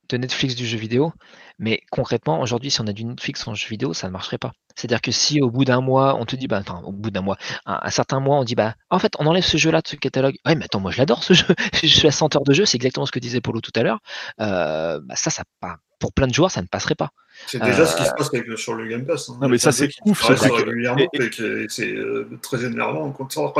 de 0.09 0.17
Netflix 0.17 0.55
du 0.55 0.65
jeu 0.65 0.77
vidéo, 0.77 1.11
mais 1.59 1.81
concrètement, 1.91 2.39
aujourd'hui, 2.41 2.71
si 2.71 2.81
on 2.81 2.87
a 2.87 2.93
du 2.93 3.03
Netflix 3.03 3.47
en 3.47 3.55
jeu 3.55 3.67
vidéo, 3.69 3.93
ça 3.93 4.07
ne 4.07 4.13
marcherait 4.13 4.37
pas. 4.37 4.51
C'est-à-dire 4.75 5.01
que 5.01 5.11
si 5.11 5.41
au 5.41 5.49
bout 5.49 5.65
d'un 5.65 5.81
mois, 5.81 6.15
on 6.19 6.25
te 6.25 6.35
dit, 6.35 6.47
bah, 6.47 6.59
enfin, 6.61 6.81
au 6.83 6.91
bout 6.91 7.11
d'un 7.11 7.21
mois, 7.21 7.37
un, 7.65 7.89
certain 7.89 8.19
mois, 8.19 8.37
on 8.37 8.43
dit, 8.43 8.55
bah, 8.55 8.75
en 8.89 8.99
fait, 8.99 9.13
on 9.19 9.25
enlève 9.25 9.43
ce 9.43 9.57
jeu-là 9.57 9.81
de 9.81 9.87
ce 9.87 9.95
catalogue. 9.95 10.35
Ouais, 10.45 10.55
mais 10.55 10.65
attends, 10.65 10.79
moi, 10.79 10.91
je 10.91 10.99
l'adore 10.99 11.23
ce 11.23 11.33
jeu. 11.33 11.45
je 11.73 11.87
suis 11.87 12.07
à 12.07 12.11
100 12.11 12.35
heures 12.35 12.43
de 12.43 12.53
jeu, 12.53 12.65
c'est 12.65 12.77
exactement 12.77 13.05
ce 13.05 13.11
que 13.11 13.19
disait 13.19 13.41
Polo 13.41 13.61
tout 13.61 13.71
à 13.75 13.83
l'heure. 13.83 13.99
Euh, 14.39 14.99
bah, 15.03 15.15
ça, 15.15 15.29
ça, 15.29 15.43
pas, 15.59 15.77
pour 15.99 16.13
plein 16.13 16.27
de 16.27 16.33
joueurs, 16.33 16.51
ça 16.51 16.61
ne 16.61 16.67
passerait 16.67 16.95
pas. 16.95 17.11
C'est 17.45 17.61
déjà 17.61 17.85
ce 17.85 17.95
qui 17.95 18.03
se 18.03 18.09
euh, 18.09 18.13
passe 18.17 18.33
avec, 18.33 18.57
sur 18.57 18.73
le 18.73 18.87
Game 18.87 19.05
Pass. 19.05 19.29
Hein. 19.29 19.37
Non, 19.41 19.47
mais 19.47 19.57
ça, 19.57 19.71
c'est 19.71 19.89
ouf. 20.05 20.25
c'est 20.25 21.91
euh, 21.91 22.29
très 22.41 22.65
énervant. 22.65 23.15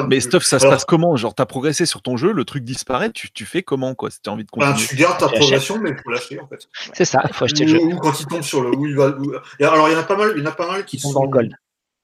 mais 0.07 0.19
Stuff, 0.19 0.43
ça 0.43 0.59
se 0.59 0.67
passe 0.67 0.85
comment? 0.85 1.15
Genre, 1.15 1.33
t'as 1.33 1.45
progressé 1.45 1.85
sur 1.85 2.01
ton 2.01 2.17
jeu, 2.17 2.31
le 2.31 2.45
truc 2.45 2.63
disparaît, 2.63 3.11
tu, 3.11 3.31
tu 3.31 3.45
fais 3.45 3.63
comment, 3.63 3.95
quoi 3.95 4.09
Si 4.09 4.21
t'as 4.21 4.31
envie 4.31 4.43
de 4.43 4.49
ben, 4.57 4.73
tu 4.73 4.95
gardes 4.95 5.19
ta 5.19 5.27
progression, 5.27 5.79
mais 5.79 5.91
il 5.91 5.97
faut 5.97 6.09
lâcher, 6.09 6.39
en 6.39 6.47
fait. 6.47 6.67
C'est 6.93 7.05
ça, 7.05 7.21
il 7.27 7.33
faut 7.33 7.45
acheter 7.45 7.65
le 7.65 7.71
jeu. 7.71 7.79
Ou 7.79 7.97
quand 7.97 8.19
il 8.19 8.25
tombe 8.25 8.41
sur 8.41 8.61
le. 8.61 8.75
Où 8.75 8.85
il 8.85 8.95
va, 8.95 9.15
Alors, 9.59 9.89
il 9.89 9.93
y 9.93 9.95
en 9.95 9.99
a 9.99 10.03
pas 10.03 10.17
mal, 10.17 10.33
il 10.35 10.43
y 10.43 10.45
en 10.45 10.49
a 10.49 10.53
pas 10.53 10.67
mal 10.67 10.85
qui 10.85 10.99
sont. 10.99 11.13
Dans 11.13 11.23
le 11.23 11.29
gold. 11.29 11.53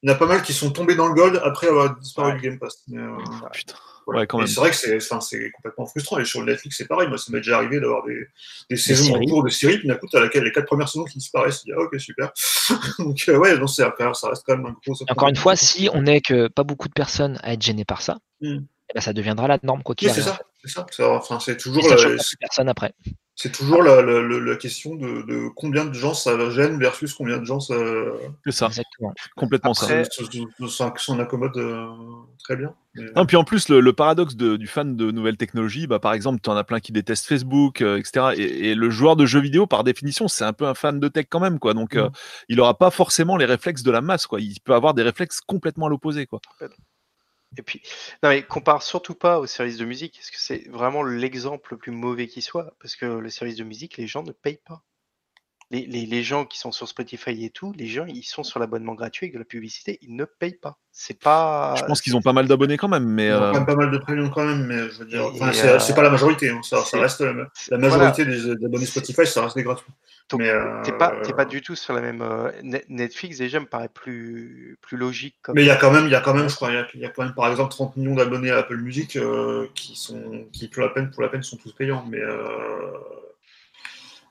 Il 0.01 0.10
y 0.10 0.11
en 0.11 0.15
a 0.15 0.18
pas 0.18 0.26
mal 0.26 0.41
qui 0.41 0.53
sont 0.53 0.72
tombés 0.72 0.95
dans 0.95 1.07
le 1.07 1.14
gold 1.14 1.39
après 1.43 1.68
avoir 1.68 1.95
disparu 1.95 2.34
du 2.34 2.41
Game 2.41 2.60
Pass. 2.60 2.84
Mais, 2.88 3.01
euh, 3.01 3.18
Putain. 3.53 3.76
Ouais, 4.07 4.27
C'est 4.47 4.59
vrai 4.59 4.71
que 4.71 4.75
c'est 4.75 5.51
complètement 5.51 5.85
frustrant. 5.85 6.19
Et 6.19 6.25
sur 6.25 6.43
Netflix, 6.43 6.77
c'est 6.77 6.88
pareil. 6.88 7.07
Moi, 7.07 7.17
ça 7.17 7.31
m'est 7.31 7.39
déjà 7.39 7.57
arrivé 7.57 7.80
d'avoir 7.80 8.05
des, 8.05 8.27
des 8.69 8.77
saisons 8.77 9.15
en 9.15 9.25
cours 9.25 9.43
de 9.43 9.49
série, 9.49 9.77
puis 9.80 9.88
d'un 9.88 9.95
coup, 9.95 10.07
tu 10.07 10.17
as 10.17 10.21
laquelle, 10.21 10.43
les 10.43 10.51
quatre 10.51 10.65
premières 10.65 10.89
saisons 10.89 11.05
qui 11.05 11.17
disparaissent. 11.17 11.61
Tu 11.61 11.67
dis, 11.67 11.73
ah, 11.75 11.81
ok, 11.81 11.99
super. 11.99 12.31
Donc, 12.99 13.23
euh, 13.27 13.38
ouais, 13.38 13.57
non, 13.57 13.67
ça 13.67 13.93
reste 13.95 14.43
quand 14.45 14.57
même 14.57 14.65
un 14.65 14.75
gros. 14.85 14.95
Encore 15.09 15.30
une 15.30 15.35
fois, 15.35 15.55
si 15.55 15.89
on 15.93 16.01
n'est 16.01 16.21
que 16.21 16.47
pas 16.47 16.63
beaucoup 16.63 16.88
de 16.88 16.93
personnes 16.93 17.39
à 17.43 17.53
être 17.53 17.61
gênées 17.61 17.85
par 17.85 18.01
ça, 18.01 18.17
hmm. 18.41 18.59
eh 18.89 18.93
ben, 18.93 19.01
ça 19.01 19.13
deviendra 19.13 19.47
la 19.47 19.59
norme, 19.63 19.84
quoi 19.84 19.95
qu'il 19.95 20.09
oui, 20.09 20.13
c'est 20.13 20.21
ça. 20.21 20.39
C'est 20.63 20.71
ça. 20.71 20.85
Enfin, 21.09 21.39
c'est 21.39 21.57
toujours. 21.57 21.84
personne 22.39 22.69
après 22.69 22.93
c'est 23.35 23.51
toujours 23.51 23.81
la, 23.81 24.55
question 24.57 24.95
de, 24.95 25.49
combien 25.55 25.85
de 25.85 25.93
gens 25.93 26.14
ça 26.14 26.49
gêne 26.51 26.77
versus 26.77 27.14
combien 27.14 27.39
de 27.39 27.45
gens 27.45 27.60
ça. 27.60 27.76
C'est 28.45 28.51
ça, 28.51 28.68
Exactement. 28.68 29.14
complètement 29.35 29.73
ça. 29.73 30.03
Ça 30.03 30.93
s'en 30.97 31.19
accommode 31.19 31.57
euh, 31.57 31.88
très 32.43 32.55
bien. 32.55 32.76
puis 33.27 33.35
en 33.35 33.43
plus, 33.43 33.69
le, 33.69 33.93
paradoxe 33.93 34.35
du 34.35 34.68
fan 34.68 34.95
de 34.95 35.10
nouvelles 35.10 35.38
technologies, 35.38 35.88
bah, 35.88 35.99
par 35.99 36.14
exemple, 36.14 36.41
tu 36.43 36.49
en 36.51 36.55
as 36.55 36.64
plein 36.64 36.80
qui 36.80 36.91
détestent 36.91 37.26
Facebook, 37.26 37.81
euh, 37.81 37.97
etc. 37.97 38.35
Et, 38.38 38.76
le 38.76 38.89
joueur 38.91 39.15
de 39.15 39.26
jeux 39.26 39.41
vidéo, 39.41 39.65
par 39.65 39.84
définition, 39.84 40.27
c'est 40.27 40.45
un 40.45 40.53
peu 40.53 40.68
un 40.68 40.76
fan 40.76 40.99
de 40.99 41.07
tech 41.07 41.26
quand 41.30 41.39
même, 41.39 41.57
quoi. 41.57 41.73
Donc, 41.73 41.95
euh, 41.95 42.10
mm. 42.10 42.14
il 42.49 42.57
n'aura 42.57 42.77
pas 42.77 42.91
forcément 42.91 43.35
les 43.35 43.45
réflexes 43.45 43.84
de 43.84 43.91
la 43.91 44.01
masse, 44.01 44.27
quoi. 44.27 44.41
Il 44.41 44.60
peut 44.64 44.76
avoir 44.76 44.93
des 44.93 45.03
réflexes 45.03 45.41
complètement 45.41 45.88
à 45.88 45.89
l'opposé, 45.89 46.27
quoi. 46.27 46.39
Et 47.57 47.61
puis, 47.61 47.81
non 48.23 48.30
mais 48.30 48.43
compare 48.43 48.84
surtout 48.84 49.15
pas 49.15 49.39
au 49.39 49.47
service 49.47 49.77
de 49.77 49.85
musique, 49.85 50.15
parce 50.15 50.31
que 50.31 50.39
c'est 50.39 50.67
vraiment 50.69 51.03
l'exemple 51.03 51.73
le 51.73 51.77
plus 51.77 51.91
mauvais 51.91 52.27
qui 52.27 52.41
soit, 52.41 52.75
parce 52.80 52.95
que 52.95 53.05
le 53.05 53.30
service 53.30 53.57
de 53.57 53.63
musique, 53.63 53.97
les 53.97 54.07
gens 54.07 54.23
ne 54.23 54.31
payent 54.31 54.61
pas. 54.65 54.84
Les, 55.74 56.06
les, 56.06 56.24
gens 56.24 56.45
qui 56.45 56.60
sont 56.60 56.72
sur 56.72 56.88
Spotify 56.88 57.44
et 57.44 57.50
tout, 57.50 57.74
les 57.76 57.88
gens, 57.88 58.06
ils 58.06 58.22
sont 58.24 58.44
sur 58.44 58.60
l'abonnement 58.60 58.94
gratuit 58.94 59.26
avec 59.26 59.34
de 59.34 59.40
la 59.40 59.45
publicité, 59.45 59.98
ils 60.04 60.16
ne 60.16 60.24
payent 60.26 60.60
pas. 60.62 60.78
C'est 60.91 61.20
pas. 61.20 61.74
Je 61.80 61.84
pense 61.86 62.00
qu'ils 62.00 62.16
ont 62.16 62.22
pas 62.22 62.34
mal 62.34 62.48
d'abonnés 62.48 62.78
quand 62.78 62.88
même, 62.88 63.06
mais. 63.06 63.30
Ils 63.30 63.34
ont 63.34 63.56
euh, 63.56 63.62
pas 63.62 63.76
mal 63.76 63.90
de 63.90 63.98
premium 63.98 64.30
quand 64.30 64.45
même, 64.45 64.68
mais 64.68 64.78
je 64.91 65.00
veux 65.00 65.06
dire, 65.06 65.26
euh, 65.26 65.80
c'est 65.80 65.95
pas 65.95 66.04
la 66.04 66.12
majorité. 66.12 66.50
Hein, 66.52 66.62
ça, 66.62 66.84
reste 67.00 67.22
la, 67.22 67.78
majorité 67.80 68.24
des 68.24 68.52
abonnés 68.52 68.86
Spotify, 68.86 69.26
ça 69.26 69.41
reste 69.41 69.56
des 69.56 69.64
gratuits. 69.64 69.91
mais 70.38 70.52
t'es 70.84 70.91
pas, 70.91 71.16
euh, 71.16 71.34
pas 71.34 71.45
du 71.45 71.62
tout 71.64 71.74
sur 71.74 71.95
la 71.95 72.02
même 72.02 72.24
Netflix 72.90 73.40
déjà 73.40 73.60
me 73.60 73.66
paraît 73.66 73.90
plus, 73.90 74.78
plus 74.82 74.98
logique. 74.98 75.38
Mais 75.56 75.64
il 75.64 75.68
y 75.68 75.72
a 75.72 75.76
quand 75.76 75.90
même, 75.90 76.06
il 76.06 76.12
y 76.12 76.16
a 76.16 76.22
quand 76.22 76.36
même, 76.36 76.48
je 76.48 76.56
crois, 76.56 76.70
il 76.94 77.02
y, 77.02 77.06
a 77.06 77.10
quand 77.10 77.24
même 77.24 77.34
par 77.34 77.50
exemple 77.50 77.72
30 77.72 77.98
millions 77.98 78.14
d'abonnés 78.14 78.52
à 78.52 78.60
Apple 78.60 78.78
Music 78.78 79.18
qui 79.74 79.95
sont, 79.95 80.45
qui 80.52 80.68
pour 80.68 80.84
la 80.84 80.90
peine, 80.90 81.10
pour 81.10 81.24
la 81.24 81.30
peine, 81.30 81.41
sont 81.41 81.58
tous 81.58 81.74
payants. 81.74 82.06
Mais 82.08 82.22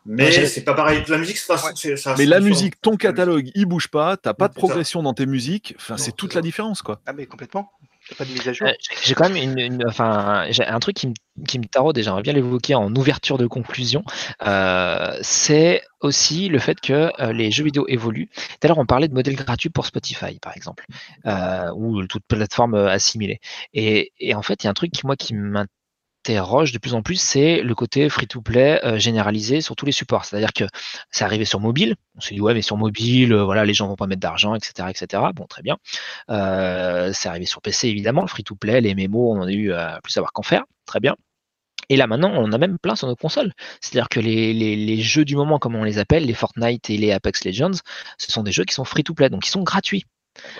mais 0.07 0.47
c'est 0.47 0.65
pas 0.65 0.75
pareil. 0.75 1.03
La 1.09 1.19
musique, 1.19 1.39
c'est 1.39 1.97
ça. 1.97 2.15
Mais 2.19 2.27
la 2.27 2.41
musique, 2.41 2.81
ton 2.81 2.97
catalogue, 2.97 3.51
il 3.55 3.67
bouge 3.67 3.89
pas. 3.89 4.17
T'as 4.17 4.35
pas 4.35 4.49
de 4.49 4.55
progression 4.55 5.03
dans 5.03 5.15
tes 5.15 5.27
musiques. 5.27 5.75
Enfin, 5.79 5.97
c'est 5.97 6.17
toute 6.17 6.35
la 6.35 6.41
différence, 6.41 6.83
quoi. 6.83 7.01
Ah, 7.07 7.13
mais 7.13 7.27
complètement. 7.27 7.71
Pas 8.19 8.25
de 8.25 8.33
mise 8.33 8.49
à 8.49 8.53
jour. 8.53 8.67
Euh, 8.67 8.73
j'ai 9.03 9.15
quand 9.15 9.29
même 9.29 9.37
une, 9.37 9.87
enfin, 9.87 10.47
j'ai 10.51 10.65
un 10.65 10.81
truc 10.81 10.97
qui 10.97 11.07
me, 11.07 11.15
qui 11.47 11.61
me 11.61 11.67
taraude 11.67 11.97
et 11.97 12.03
j'aimerais 12.03 12.23
bien 12.23 12.33
l'évoquer 12.33 12.75
en 12.75 12.93
ouverture 12.97 13.39
de 13.39 13.47
conclusion. 13.47 14.03
Euh, 14.45 15.17
c'est 15.23 15.83
aussi 16.01 16.49
le 16.49 16.59
fait 16.59 16.81
que 16.81 17.13
euh, 17.23 17.33
les 17.33 17.53
jeux 17.53 17.63
vidéo 17.63 17.85
évoluent. 17.87 18.29
Tout 18.35 18.57
à 18.65 18.67
l'heure, 18.69 18.79
on 18.79 18.87
parlait 18.87 19.07
de 19.07 19.15
modèles 19.15 19.37
gratuits 19.37 19.71
pour 19.71 19.87
Spotify, 19.87 20.41
par 20.41 20.57
exemple, 20.57 20.85
ou 21.77 22.05
toute 22.07 22.25
plateforme 22.27 22.75
assimilée. 22.75 23.41
Et, 23.73 24.13
et 24.19 24.35
en 24.35 24.43
fait, 24.43 24.65
il 24.65 24.67
y 24.67 24.69
a 24.69 24.71
un 24.71 24.75
truc 24.75 24.91
qui, 24.91 25.07
moi, 25.07 25.15
qui 25.15 25.35
m'intéresse 25.35 25.71
interroge 26.23 26.73
de 26.73 26.79
plus 26.79 26.95
en 26.95 27.03
plus, 27.03 27.21
c'est 27.21 27.63
le 27.63 27.75
côté 27.75 28.09
free-to-play 28.09 28.81
euh, 28.85 28.99
généralisé 28.99 29.61
sur 29.61 29.75
tous 29.75 29.87
les 29.87 29.93
supports. 29.93 30.25
C'est-à-dire 30.25 30.53
que 30.53 30.65
c'est 31.11 31.25
arrivé 31.25 31.45
sur 31.45 31.59
mobile. 31.59 31.97
On 32.17 32.21
s'est 32.21 32.35
dit 32.35 32.41
ouais, 32.41 32.55
mais 32.55 32.63
sur 32.63 32.77
mobile, 32.77 33.33
euh, 33.33 33.45
voilà, 33.45 33.65
les 33.65 33.75
gens 33.75 33.89
vont 33.89 33.97
pas 33.97 34.07
mettre 34.07 34.21
d'argent, 34.21 34.55
etc., 34.55 34.89
etc. 34.91 35.23
Bon, 35.35 35.47
très 35.47 35.63
bien. 35.63 35.79
Euh, 36.31 37.13
c'est 37.13 37.29
arrivé 37.29 37.47
sur 37.47 37.61
PC 37.61 37.89
évidemment, 37.89 38.27
free-to-play, 38.27 38.81
les 38.81 38.95
mémos, 38.95 39.37
on 39.37 39.41
en 39.41 39.47
a 39.47 39.53
eu 39.53 39.73
à 39.73 40.01
plus 40.03 40.13
savoir 40.13 40.33
qu'en 40.33 40.43
faire. 40.43 40.65
Très 40.87 41.01
bien. 41.01 41.17
Et 41.89 41.97
là 41.97 42.07
maintenant, 42.07 42.33
on 42.35 42.53
a 42.53 42.59
même 42.59 42.79
plein 42.79 42.95
sur 42.95 43.09
nos 43.09 43.17
consoles. 43.17 43.53
C'est-à-dire 43.81 44.09
que 44.09 44.21
les, 44.21 44.55
les, 44.55 45.01
jeux 45.01 45.25
du 45.25 45.37
moment, 45.37 45.59
comme 45.59 45.75
on 45.75 45.85
les 45.85 45.99
appelle, 45.99 46.25
les 46.25 46.35
Fortnite 46.35 46.89
et 46.89 46.97
les 46.97 47.13
Apex 47.13 47.45
Legends, 47.45 47.79
ce 48.19 48.33
sont 48.33 48.43
des 48.45 48.53
jeux 48.53 48.65
qui 48.65 48.75
sont 48.75 48.85
free-to-play, 48.85 49.29
donc 49.29 49.43
qui 49.43 49.51
sont 49.51 49.63
gratuits. 49.63 50.07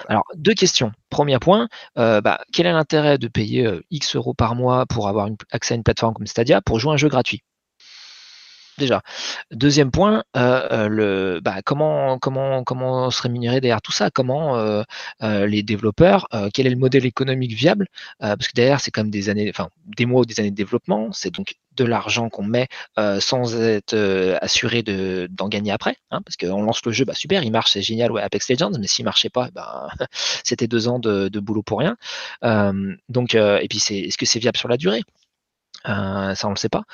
Alors, 0.09 0.25
deux 0.35 0.55
questions. 0.55 0.93
Premier 1.11 1.39
point, 1.39 1.69
euh, 1.99 2.21
bah, 2.21 2.41
quel 2.53 2.67
est 2.67 2.73
l'intérêt 2.73 3.19
de 3.19 3.29
payer 3.29 3.67
euh, 3.67 3.83
X 3.91 4.17
euros 4.17 4.35
par 4.35 4.55
mois 4.55 4.87
pour 4.87 5.09
avoir 5.09 5.29
accès 5.51 5.75
à 5.75 5.77
une 5.77 5.83
plateforme 5.83 6.15
comme 6.15 6.27
Stadia 6.27 6.61
pour 6.61 6.79
jouer 6.79 6.93
un 6.93 6.97
jeu 6.97 7.09
gratuit? 7.09 7.43
Deuxième 9.51 9.91
point, 9.91 10.25
euh, 10.37 10.89
le, 10.89 11.41
bah, 11.43 11.57
comment, 11.65 12.19
comment, 12.19 13.11
se 13.11 13.23
rémunérer 13.23 13.61
derrière 13.61 13.83
tout 13.83 13.93
ça? 13.93 14.11
Comment 14.11 14.83
les 15.21 15.63
développeurs, 15.63 16.29
quel 16.55 16.67
est 16.67 16.71
le 16.71 16.77
modèle 16.77 17.07
économique 17.07 17.53
viable? 17.53 17.87
Parce 18.21 18.49
que 18.49 18.55
derrière, 18.55 18.81
c'est 18.81 18.91
comme 18.91 19.11
des 19.11 19.29
années, 19.29 19.49
enfin 19.51 19.69
des 19.97 20.07
mois 20.07 20.23
ou 20.23 20.25
des 20.25 20.41
années 20.41 20.51
de 20.51 20.57
développement. 20.57 21.11
C'est 21.13 21.31
donc 21.31 21.55
de 21.77 21.85
l'argent 21.85 22.29
qu'on 22.29 22.43
met 22.43 22.69
euh, 22.99 23.21
sans 23.21 23.57
être 23.57 23.95
euh, 23.95 24.39
assuré 24.41 24.83
d'en 24.83 25.49
gagner 25.49 25.73
après. 25.73 25.97
Hein, 26.11 26.21
parce 26.25 26.37
qu'on 26.37 26.63
lance 26.63 26.85
le 26.85 26.93
jeu, 26.93 27.05
bah 27.05 27.15
super, 27.15 27.43
il 27.43 27.51
marche, 27.51 27.73
c'est 27.73 27.83
génial, 27.83 28.13
ouais, 28.13 28.23
Apex 28.23 28.51
Legends, 28.51 28.73
mais 28.79 28.87
s'il 28.87 29.05
marchait 29.05 29.31
pas, 29.31 29.49
bah, 29.53 29.89
c'était 30.45 30.67
deux 30.67 30.89
ans 30.89 30.99
de, 30.99 31.29
boulot 31.41 31.63
pour 31.63 31.79
rien. 31.79 31.97
Euh, 32.45 32.95
donc, 33.09 33.35
et 33.35 33.67
puis, 33.69 33.79
est-ce 33.79 34.17
que 34.17 34.27
c'est 34.27 34.39
viable 34.39 34.57
sur 34.57 34.69
la 34.69 34.77
durée? 34.77 35.03
Ça, 35.85 36.45
on 36.45 36.51
le 36.51 36.57
sait 36.57 36.69
pas. 36.69 36.85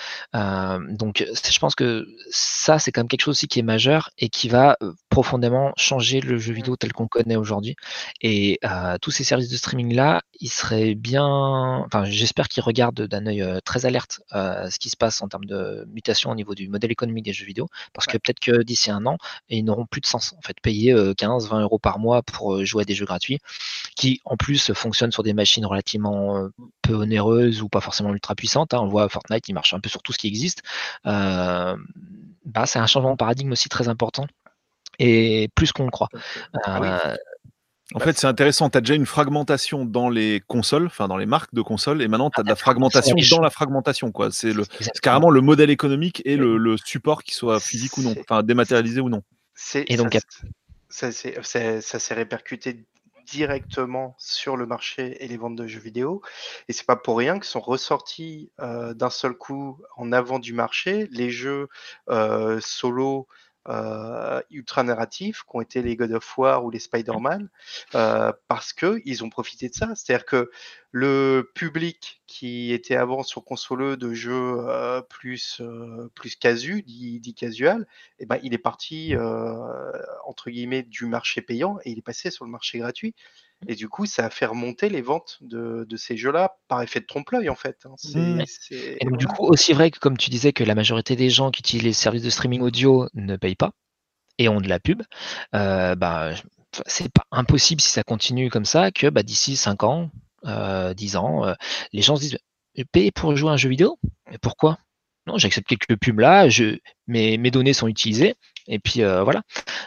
donc, 0.89 1.25
je 1.27 1.59
pense 1.59 1.75
que 1.75 2.07
ça, 2.31 2.79
c'est 2.79 2.93
quand 2.93 3.01
même 3.01 3.09
quelque 3.09 3.23
chose 3.23 3.33
aussi 3.33 3.49
qui 3.49 3.59
est 3.59 3.63
majeur 3.63 4.11
et 4.19 4.29
qui 4.29 4.49
va 4.49 4.77
profondément 5.11 5.73
changer 5.77 6.21
le 6.21 6.39
jeu 6.39 6.53
vidéo 6.53 6.77
tel 6.77 6.93
qu'on 6.93 7.05
le 7.05 7.09
connaît 7.09 7.37
aujourd'hui. 7.37 7.77
Et 8.21 8.61
tous 9.01 9.11
ces 9.11 9.25
services 9.25 9.49
de 9.49 9.57
streaming 9.57 9.95
là, 9.95 10.23
ils 10.41 10.51
seraient 10.51 10.95
bien. 10.95 11.27
Enfin, 11.27 12.05
j'espère 12.05 12.49
qu'ils 12.49 12.63
regardent 12.63 13.03
d'un 13.07 13.27
œil 13.27 13.45
très 13.65 13.87
alerte 13.87 14.21
ce 14.33 14.79
qui 14.79 14.91
se 14.91 14.97
passe 14.97 15.23
en 15.23 15.29
termes 15.29 15.47
de 15.47 15.87
mutation 15.93 16.31
au 16.31 16.35
niveau 16.35 16.55
du 16.55 16.69
modèle 16.69 16.93
économique 16.93 17.25
des 17.25 17.33
jeux 17.33 17.47
vidéo, 17.47 17.69
parce 17.93 18.07
que 18.07 18.19
peut-être 18.19 18.41
que 18.41 18.63
d'ici 18.63 18.91
un 18.91 19.07
an, 19.07 19.19
ils 19.49 19.65
n'auront 19.65 19.87
plus 19.87 20.01
de 20.01 20.07
sens. 20.07 20.35
En 20.39 20.43
fait, 20.43 20.57
payer 20.63 20.95
15-20 20.95 21.63
euros 21.63 21.79
par 21.79 21.99
mois 21.99 22.23
pour 22.23 22.65
jouer 22.65 22.83
à 22.83 22.85
des 22.85 22.95
jeux 22.95 23.07
gratuits, 23.07 23.39
qui 23.97 24.21
en 24.25 24.37
plus 24.37 24.73
fonctionnent 24.73 25.13
sur 25.13 25.23
des 25.23 25.35
machines 25.35 25.67
relativement 25.67 26.49
peu 26.83 26.95
onéreuses 26.95 27.63
ou 27.63 27.69
pas 27.69 27.81
forcément 27.81 28.13
ultra 28.13 28.35
puissantes. 28.35 28.75
Hein. 28.75 28.78
On 28.81 28.89
voit 28.89 29.09
Fortnite, 29.09 29.49
il 29.49 29.55
marche 29.55 29.75
un 29.75 29.81
peu 29.81 29.89
sur 29.89 30.03
tout 30.03 30.13
ce 30.13 30.19
qui 30.19 30.27
existe. 30.27 30.63
bah, 31.05 31.77
c'est 32.67 32.79
un 32.79 32.87
changement 32.87 33.13
de 33.13 33.17
paradigme 33.17 33.53
aussi 33.53 33.69
très 33.69 33.89
important 33.89 34.27
et 34.99 35.49
plus 35.55 35.73
qu'on 35.73 35.85
le 35.85 35.91
croit. 35.91 36.09
Ah 36.65 37.15
En 37.95 38.01
fait, 38.01 38.19
c'est 38.19 38.27
intéressant. 38.27 38.69
Tu 38.71 38.79
as 38.79 38.81
déjà 38.81 38.95
une 38.95 39.07
fragmentation 39.07 39.85
dans 39.85 40.11
les 40.11 40.43
consoles, 40.47 40.87
enfin 40.87 41.09
dans 41.09 41.17
les 41.17 41.27
marques 41.27 41.55
de 41.55 41.63
consoles, 41.63 42.03
et 42.03 42.09
maintenant 42.09 42.31
tu 42.31 42.41
as 42.41 42.43
de 42.43 42.49
la 42.49 42.57
fragmentation 42.57 43.15
dans 43.31 43.41
la 43.41 43.51
fragmentation. 43.51 44.13
quoi. 44.13 44.31
C'est 44.31 44.55
carrément 45.03 45.31
le 45.31 45.41
modèle 45.41 45.71
économique 45.71 46.23
et 46.25 46.37
le, 46.37 46.77
support, 46.85 47.23
qui 47.23 47.35
soit 47.35 47.61
physique 47.61 47.97
ou 47.99 48.03
non, 48.03 48.15
enfin 48.21 48.43
dématérialisé 48.43 49.01
ou 49.01 49.09
non. 49.09 49.23
Et 49.75 49.97
donc, 49.97 50.17
ça, 50.89 51.13
ça 51.13 51.81
s'est 51.81 52.15
répercuté 52.15 52.85
directement 53.31 54.15
sur 54.19 54.57
le 54.57 54.67
marché 54.67 55.23
et 55.23 55.29
les 55.29 55.37
ventes 55.37 55.57
de 55.57 55.67
jeux 55.67 55.81
vidéo. 55.81 56.23
Et 56.69 56.73
c'est 56.73 56.87
pas 56.87 56.97
pour 56.97 57.19
rien 57.19 57.39
que 57.39 57.47
sont 57.47 57.61
ressortis 57.61 58.51
euh, 58.61 58.95
d'un 58.95 59.11
seul 59.11 59.35
coup 59.35 59.79
en 59.97 60.13
avant 60.13 60.39
du 60.39 60.53
marché 60.53 61.09
les 61.11 61.31
jeux 61.31 61.69
euh, 62.09 62.61
solo 62.61 63.29
euh, 63.69 64.41
ultra 64.51 64.83
narratifs 64.83 65.43
qui 65.43 65.57
ont 65.57 65.61
été 65.61 65.83
les 65.83 65.95
God 65.97 66.13
of 66.13 66.39
War 66.39 66.65
ou 66.65 66.71
les 66.71 66.79
Spider-Man 66.79 67.49
euh, 67.95 68.33
parce 68.49 68.73
que 68.73 69.01
ils 69.05 69.23
ont 69.25 69.31
profité 69.31 69.69
de 69.69 69.75
ça. 69.75 69.95
C'est-à-dire 69.95 70.25
que 70.25 70.51
le 70.91 71.51
public 71.55 72.23
qui 72.27 72.73
était 72.73 72.97
avant 72.97 73.23
sur 73.23 73.45
console 73.45 73.97
de 73.97 74.15
jeux 74.15 74.57
euh, 74.61 75.03
plus 75.03 75.61
plus 76.15 76.37
casu, 76.37 76.83
dit, 76.83 77.21
dit 77.21 77.35
casual, 77.35 77.87
eh 78.19 78.27
ben 78.27 78.39
il 78.43 78.55
est 78.55 78.59
parti 78.59 79.15
entre 80.25 80.51
guillemets 80.51 80.83
du 80.83 81.07
marché 81.07 81.43
payant 81.43 81.79
et 81.85 81.91
il 81.91 81.99
est 81.99 82.03
passé 82.03 82.31
sur 82.31 82.45
le 82.45 82.51
marché 82.51 82.79
gratuit. 82.79 83.15
Et 83.67 83.75
du 83.75 83.89
coup, 83.89 84.07
ça 84.07 84.27
a 84.27 84.31
fait 84.31 84.47
remonter 84.47 84.89
les 84.89 85.03
ventes 85.03 85.39
de, 85.41 85.87
ces 85.97 86.17
jeux-là 86.17 86.57
par 86.69 86.81
effet 86.83 87.01
de 87.01 87.07
trompe-l'œil, 87.07 87.49
en 87.49 87.57
fait. 87.57 87.85
Hein. 87.87 87.95
Mmh. 88.15 88.43
Et 88.71 89.05
donc, 89.05 89.17
du 89.17 89.27
coup, 89.27 89.47
aussi 89.47 89.73
vrai 89.73 89.91
que, 89.91 89.99
comme 89.99 90.17
tu 90.17 90.31
disais, 90.31 90.53
que 90.53 90.63
la 90.63 90.75
majorité 90.75 91.17
des 91.17 91.29
gens 91.29 91.51
qui 91.51 91.61
utilisent 91.61 91.85
les 91.85 91.93
services 91.93 92.23
de 92.23 92.31
streaming 92.31 92.61
audio 92.61 93.09
ne 93.15 93.37
payent 93.37 93.57
pas 93.57 93.73
et 94.39 94.49
ont 94.49 94.61
de 94.61 94.69
la 94.69 94.79
pub, 94.79 95.03
euh, 95.55 95.97
bah, 95.97 96.35
c'est 96.87 97.13
pas 97.13 97.25
impossible 97.33 97.81
si 97.81 97.91
ça 97.91 98.05
continue 98.05 98.51
comme 98.51 98.65
ça 98.65 98.93
que 98.93 99.09
bah, 99.09 99.25
d'ici 99.25 99.57
5 99.57 99.83
ans, 99.83 100.11
euh, 100.47 100.95
10 100.95 101.17
ans, 101.17 101.45
euh, 101.45 101.55
les 101.93 102.03
gens 102.03 102.15
se 102.15 102.21
disent 102.21 102.39
payer 102.93 103.11
pour 103.11 103.35
jouer 103.37 103.51
à 103.51 103.55
un 103.55 103.57
jeu 103.57 103.69
vidéo? 103.69 103.99
Mais 104.31 104.39
pourquoi? 104.39 104.79
Non, 105.27 105.37
j'accepte 105.37 105.67
quelques 105.67 106.01
pubs 106.01 106.21
là, 106.21 106.49
je, 106.49 106.79
mes, 107.09 107.37
mes 107.39 107.51
données 107.51 107.73
sont 107.73 107.89
utilisées, 107.89 108.37
et 108.69 108.79
puis 108.79 109.03
euh, 109.03 109.23
voilà. 109.25 109.43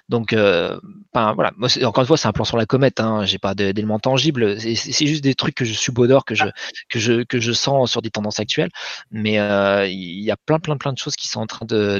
Donc, 0.09 0.33
euh, 0.33 0.77
voilà. 1.13 1.51
Encore 1.83 2.01
une 2.01 2.07
fois, 2.07 2.17
c'est 2.17 2.27
un 2.27 2.31
plan 2.33 2.43
sur 2.43 2.57
la 2.57 2.65
comète. 2.65 2.99
Hein. 2.99 3.25
J'ai 3.25 3.37
pas 3.37 3.53
d'éléments 3.53 3.99
tangibles. 3.99 4.59
C'est 4.59 5.05
juste 5.05 5.23
des 5.23 5.35
trucs 5.35 5.55
que 5.55 5.65
je 5.65 5.73
subodore, 5.73 6.25
que 6.25 6.35
je 6.35 6.45
que 6.89 6.99
je 6.99 7.23
que 7.23 7.39
je 7.39 7.51
sens 7.51 7.91
sur 7.91 8.01
des 8.01 8.09
tendances 8.09 8.39
actuelles. 8.39 8.71
Mais 9.11 9.39
euh, 9.39 9.87
il 9.87 10.23
y 10.23 10.31
a 10.31 10.37
plein 10.37 10.59
plein 10.59 10.77
plein 10.77 10.93
de 10.93 10.97
choses 10.97 11.15
qui 11.15 11.27
sont 11.27 11.41
en 11.41 11.47
train 11.47 11.65
de 11.65 11.99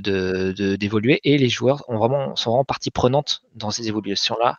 d'évoluer 0.76 1.20
et 1.24 1.38
les 1.38 1.50
joueurs 1.50 1.84
ont 1.88 1.98
vraiment 1.98 2.36
sont 2.36 2.50
vraiment 2.50 2.66
partie 2.66 2.92
prenante 2.92 3.44
dans 3.56 3.70
ces 3.70 3.88
évolutions 3.88 4.36
là. 4.42 4.58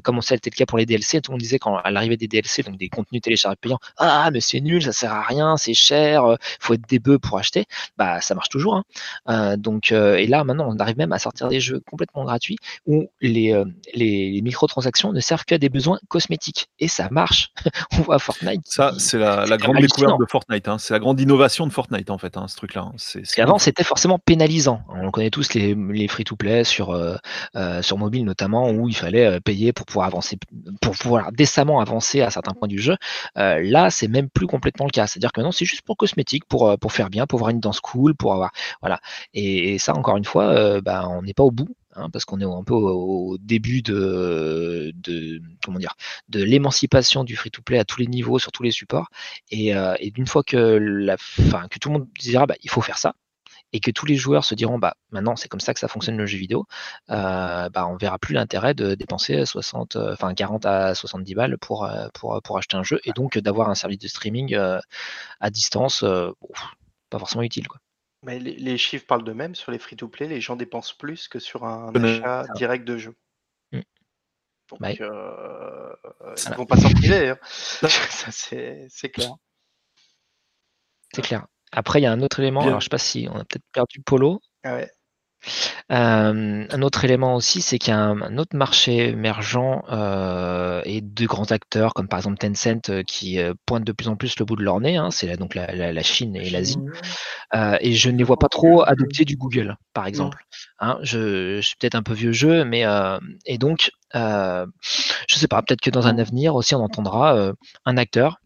Comme 0.00 0.18
on 0.18 0.20
sait, 0.20 0.36
c'était 0.36 0.50
le 0.50 0.56
cas 0.56 0.66
pour 0.66 0.78
les 0.78 0.86
DLC. 0.86 1.20
Tout 1.20 1.32
le 1.32 1.34
monde 1.34 1.40
disait 1.40 1.58
quand 1.58 1.76
à 1.76 1.90
l'arrivée 1.90 2.16
des 2.16 2.28
DLC, 2.28 2.62
donc 2.62 2.76
des 2.76 2.88
contenus 2.88 3.20
téléchargés 3.20 3.56
payants, 3.60 3.80
ah 3.98 4.30
mais 4.32 4.40
c'est 4.40 4.60
nul, 4.60 4.82
ça 4.82 4.92
sert 4.92 5.12
à 5.12 5.22
rien, 5.22 5.56
c'est 5.56 5.74
cher, 5.74 6.36
faut 6.60 6.74
être 6.74 6.88
des 6.88 7.00
bœufs 7.00 7.18
pour 7.18 7.38
acheter. 7.38 7.66
Bah 7.96 8.20
ça 8.20 8.34
marche 8.34 8.48
toujours. 8.48 8.82
Hein. 9.26 9.56
Donc 9.56 9.90
et 9.90 10.26
là 10.26 10.44
maintenant, 10.44 10.66
on 10.68 10.78
arrive 10.78 10.98
même 10.98 11.12
à 11.12 11.18
sortir 11.18 11.48
des 11.48 11.63
jeux 11.64 11.80
complètement 11.80 12.24
gratuits 12.24 12.56
où 12.86 13.08
les, 13.20 13.52
euh, 13.52 13.64
les, 13.94 14.40
microtransactions 14.42 15.12
ne 15.12 15.20
servent 15.20 15.44
qu'à 15.44 15.58
des 15.58 15.68
besoins 15.68 15.98
cosmétiques. 16.08 16.68
Et 16.78 16.88
ça 16.88 17.08
marche. 17.10 17.50
On 17.98 18.02
voit 18.02 18.18
Fortnite. 18.18 18.62
Ça, 18.64 18.92
c'est 18.98 19.18
la, 19.18 19.46
grande 19.56 19.78
découverte 19.78 20.20
de 20.20 20.26
Fortnite. 20.28 20.68
Hein. 20.68 20.78
C'est 20.78 20.94
la 20.94 21.00
grande 21.00 21.20
innovation 21.20 21.66
de 21.66 21.72
Fortnite, 21.72 22.10
en 22.10 22.18
fait, 22.18 22.36
hein, 22.36 22.46
ce 22.48 22.56
truc-là. 22.56 22.90
Hein. 22.92 23.22
Avant, 23.38 23.58
c'était 23.58 23.84
forcément 23.84 24.18
pénalisant. 24.18 24.82
On 24.88 25.10
connaît 25.10 25.30
tous 25.30 25.54
les, 25.54 25.74
les 25.74 26.08
free-to-play 26.08 26.64
sur, 26.64 26.90
euh, 26.90 27.16
euh, 27.56 27.82
sur 27.82 27.98
mobile, 27.98 28.24
notamment, 28.24 28.70
où 28.70 28.88
il 28.88 28.96
fallait 28.96 29.40
payer 29.40 29.72
pour 29.72 29.86
pouvoir 29.86 30.06
avancer, 30.06 30.38
pour 30.80 30.94
pouvoir 30.96 31.32
décemment 31.32 31.80
avancer 31.80 32.20
à 32.20 32.30
certains 32.30 32.52
points 32.52 32.68
du 32.68 32.78
jeu. 32.78 32.96
là, 33.36 33.90
c'est 33.90 34.08
même 34.08 34.28
plus 34.28 34.46
complètement 34.46 34.86
le 34.86 34.90
cas. 34.90 35.06
C'est-à-dire 35.06 35.32
que 35.32 35.40
maintenant, 35.40 35.52
c'est 35.52 35.64
juste 35.64 35.82
pour 35.82 35.96
cosmétique, 35.96 36.44
pour, 36.46 36.78
pour 36.78 36.92
faire 36.92 37.10
bien, 37.10 37.26
pour 37.26 37.38
avoir 37.38 37.50
une 37.50 37.60
danse 37.60 37.80
cool, 37.80 38.14
pour 38.14 38.32
avoir. 38.34 38.50
Voilà. 38.80 39.00
Et, 39.32 39.78
ça, 39.78 39.94
encore 39.94 40.16
une 40.16 40.24
fois, 40.24 40.80
bah, 40.80 41.08
on 41.08 41.22
n'est 41.22 41.34
pas 41.34 41.42
au 41.42 41.50
bout. 41.54 41.74
Hein, 41.96 42.10
parce 42.10 42.24
qu'on 42.24 42.40
est 42.40 42.44
un 42.44 42.64
peu 42.64 42.74
au, 42.74 43.38
début 43.38 43.82
de, 43.82 44.92
comment 45.64 45.78
dire 45.78 45.94
de 46.28 46.42
l'émancipation 46.42 47.24
du 47.24 47.36
free-to-play 47.36 47.78
à 47.78 47.84
tous 47.84 48.00
les 48.00 48.06
niveaux, 48.06 48.38
sur 48.38 48.52
tous 48.52 48.62
les 48.64 48.72
supports. 48.72 49.08
Et, 49.50 49.74
euh, 49.76 49.94
d'une 50.12 50.26
fois 50.26 50.42
que 50.42 50.78
tout 51.78 51.88
le 51.88 51.92
monde 51.92 52.08
dira 52.18 52.46
bah, 52.46 52.56
il 52.62 52.70
faut 52.70 52.80
faire 52.80 52.98
ça, 52.98 53.14
et 53.72 53.80
que 53.80 53.90
tous 53.90 54.06
les 54.06 54.16
joueurs 54.16 54.44
se 54.44 54.54
diront 54.54 54.78
bah 54.78 54.96
maintenant 55.10 55.36
c'est 55.36 55.48
comme 55.48 55.60
ça 55.60 55.74
que 55.74 55.80
ça 55.80 55.88
fonctionne 55.88 56.16
le 56.16 56.26
jeu 56.26 56.38
vidéo, 56.38 56.66
euh, 57.10 57.68
bah 57.70 57.86
on 57.88 57.96
verra 57.96 58.18
plus 58.18 58.34
l'intérêt 58.34 58.74
de 58.74 58.94
dépenser 58.94 59.46
60, 59.46 59.96
enfin 59.96 60.34
40 60.34 60.66
à 60.66 60.94
70 60.94 61.34
balles 61.34 61.58
pour, 61.58 61.84
euh, 61.84 62.08
pour, 62.14 62.58
acheter 62.58 62.76
un 62.76 62.82
jeu 62.82 63.00
et 63.04 63.12
donc 63.12 63.38
d'avoir 63.38 63.70
un 63.70 63.74
service 63.74 63.98
de 63.98 64.08
streaming 64.08 64.56
à 65.40 65.50
distance, 65.50 66.04
pas 67.10 67.18
forcément 67.18 67.42
utile. 67.42 67.66
Mais 68.24 68.38
les, 68.38 68.78
chiffres 68.78 69.06
parlent 69.06 69.24
d'eux-mêmes. 69.24 69.54
Sur 69.54 69.70
les 69.70 69.78
free-to-play, 69.78 70.28
les 70.28 70.40
gens 70.40 70.56
dépensent 70.56 70.94
plus 70.98 71.28
que 71.28 71.38
sur 71.38 71.64
un 71.64 71.94
achat 71.94 72.46
direct 72.56 72.84
de 72.84 72.96
jeu. 72.96 73.14
Mmh. 73.72 73.80
Donc, 74.70 74.80
bah 74.80 74.88
euh, 75.00 75.94
ils 76.46 76.50
ne 76.50 76.56
vont 76.56 76.66
pas 76.66 76.76
s'en 76.76 76.90
priver. 76.90 77.30
Hein. 77.30 77.38
C'est 78.30 79.10
clair. 79.10 79.34
C'est 81.12 81.22
clair. 81.22 81.46
Après, 81.72 82.00
il 82.00 82.04
y 82.04 82.06
a 82.06 82.12
un 82.12 82.22
autre 82.22 82.40
élément. 82.40 82.62
Alors, 82.62 82.80
je 82.80 82.84
sais 82.84 82.90
pas 82.90 82.98
si 82.98 83.28
on 83.30 83.36
a 83.36 83.44
peut-être 83.44 83.64
perdu 83.72 84.00
Polo. 84.00 84.40
Ah 84.62 84.74
ouais. 84.76 84.90
Euh, 85.90 86.66
un 86.70 86.82
autre 86.82 87.04
élément 87.04 87.34
aussi, 87.34 87.60
c'est 87.60 87.78
qu'il 87.78 87.92
y 87.92 87.96
a 87.96 88.00
un, 88.00 88.38
autre 88.38 88.56
marché 88.56 89.08
émergent 89.08 89.82
euh, 89.90 90.80
et 90.84 91.00
de 91.00 91.26
grands 91.26 91.50
acteurs 91.50 91.94
comme 91.94 92.08
par 92.08 92.18
exemple 92.18 92.38
Tencent 92.38 92.90
euh, 92.90 93.02
qui 93.02 93.38
pointent 93.66 93.84
de 93.84 93.92
plus 93.92 94.08
en 94.08 94.16
plus 94.16 94.38
le 94.38 94.44
bout 94.44 94.56
de 94.56 94.62
leur 94.62 94.80
nez. 94.80 94.96
Hein, 94.96 95.10
c'est 95.10 95.36
donc 95.36 95.54
la, 95.54 96.02
Chine 96.02 96.36
et 96.36 96.50
l'Asie. 96.50 96.78
et 97.80 97.94
je 97.94 98.10
ne 98.10 98.18
les 98.18 98.24
vois 98.24 98.38
pas 98.38 98.48
trop 98.48 98.82
adopter 98.82 99.24
du 99.24 99.36
Google, 99.36 99.76
par 99.92 100.06
exemple. 100.06 100.44
Hein, 100.80 100.98
je, 101.02 101.60
suis 101.60 101.76
peut-être 101.76 101.94
un 101.94 102.02
peu 102.02 102.12
vieux 102.12 102.32
jeu, 102.32 102.64
mais 102.64 102.84
et 103.46 103.58
donc 103.58 103.90
je 104.14 104.64
sais 105.28 105.48
pas. 105.48 105.62
Peut-être 105.62 105.80
que 105.80 105.90
dans 105.90 106.06
un 106.06 106.18
avenir 106.18 106.54
aussi, 106.54 106.74
on 106.74 106.82
entendra 106.82 107.52
un 107.84 107.96
acteur 107.96 108.38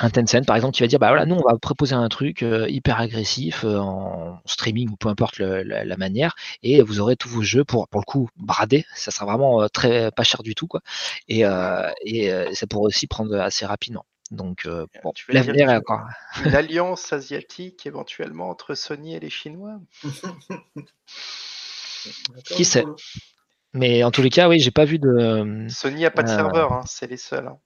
un 0.00 0.10
Tencent 0.10 0.44
par 0.44 0.56
exemple 0.56 0.74
qui 0.74 0.82
va 0.82 0.86
dire 0.86 0.98
bah 0.98 1.08
voilà 1.08 1.26
nous 1.26 1.36
on 1.36 1.48
va 1.48 1.56
proposer 1.58 1.94
un 1.94 2.08
truc 2.08 2.42
euh, 2.42 2.68
hyper 2.68 3.00
agressif 3.00 3.64
euh, 3.64 3.78
en 3.78 4.40
streaming 4.46 4.90
ou 4.90 4.96
peu 4.96 5.08
importe 5.08 5.38
la, 5.38 5.96
manière 5.96 6.36
et 6.62 6.82
vous 6.82 7.00
aurez 7.00 7.16
tous 7.16 7.28
vos 7.28 7.42
jeux 7.42 7.64
pour 7.64 7.88
pour 7.88 8.00
le 8.00 8.04
coup 8.04 8.28
bradés. 8.36 8.84
Ça 8.94 9.10
sera 9.10 9.26
vraiment 9.26 9.62
euh, 9.62 9.68
très 9.68 10.10
pas 10.12 10.22
cher 10.22 10.42
du 10.42 10.54
tout 10.54 10.68
quoi. 10.68 10.80
Et, 11.28 11.40
et 12.04 12.54
ça 12.54 12.66
pourrait 12.66 12.86
aussi 12.86 13.06
prendre 13.06 13.38
assez 13.40 13.66
rapidement. 13.66 14.04
Donc 14.30 14.68
bon, 15.02 15.12
l'avenir 15.28 15.70
est 15.70 15.76
encore 15.76 16.06
l'alliance 16.44 17.12
asiatique 17.12 17.86
éventuellement 17.86 18.50
entre 18.50 18.74
Sony 18.74 19.14
et 19.14 19.20
les 19.20 19.30
Chinois? 19.30 19.80
Qui 22.44 22.64
sait? 22.64 22.84
mais 23.74 24.02
en 24.04 24.10
tous 24.10 24.22
les 24.22 24.30
cas 24.30 24.48
oui 24.48 24.60
j'ai 24.60 24.70
pas 24.70 24.84
vu 24.84 24.98
de 24.98 25.66
Sony 25.68 26.06
a 26.06 26.10
pas 26.10 26.22
de 26.22 26.28
serveur 26.28 26.72
hein, 26.72 26.82
c'est 26.86 27.06
les 27.06 27.16
seuls 27.16 27.48
hein. 27.48 27.58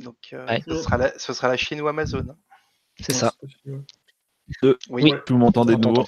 Donc, 0.00 0.16
euh, 0.32 0.58
ce, 0.66 0.82
sera 0.82 0.96
la, 0.96 1.18
ce, 1.18 1.32
sera 1.32 1.48
la, 1.48 1.56
Chine 1.56 1.80
ou 1.80 1.88
Amazon. 1.88 2.26
C'est 2.98 3.12
ça. 3.12 3.32
oui, 4.88 5.12
vous 5.28 5.38
m'entendez 5.38 5.76
de 5.76 5.86
nouveau 5.86 6.04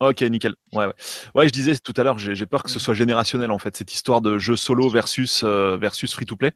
ok, 0.00 0.22
nickel. 0.22 0.54
Ouais, 0.72 0.86
ouais. 0.86 0.92
ouais, 1.36 1.46
je 1.46 1.52
disais 1.52 1.76
tout 1.76 1.94
à 1.96 2.02
l'heure, 2.02 2.18
j'ai 2.18 2.46
peur 2.46 2.64
que 2.64 2.70
ce 2.70 2.80
soit 2.80 2.94
générationnel 2.94 3.52
en 3.52 3.58
fait, 3.60 3.76
cette 3.76 3.94
histoire 3.94 4.20
de 4.20 4.36
jeu 4.36 4.56
solo 4.56 4.88
versus, 4.88 5.42
euh, 5.44 5.76
versus 5.76 6.12
free-to-play. 6.12 6.50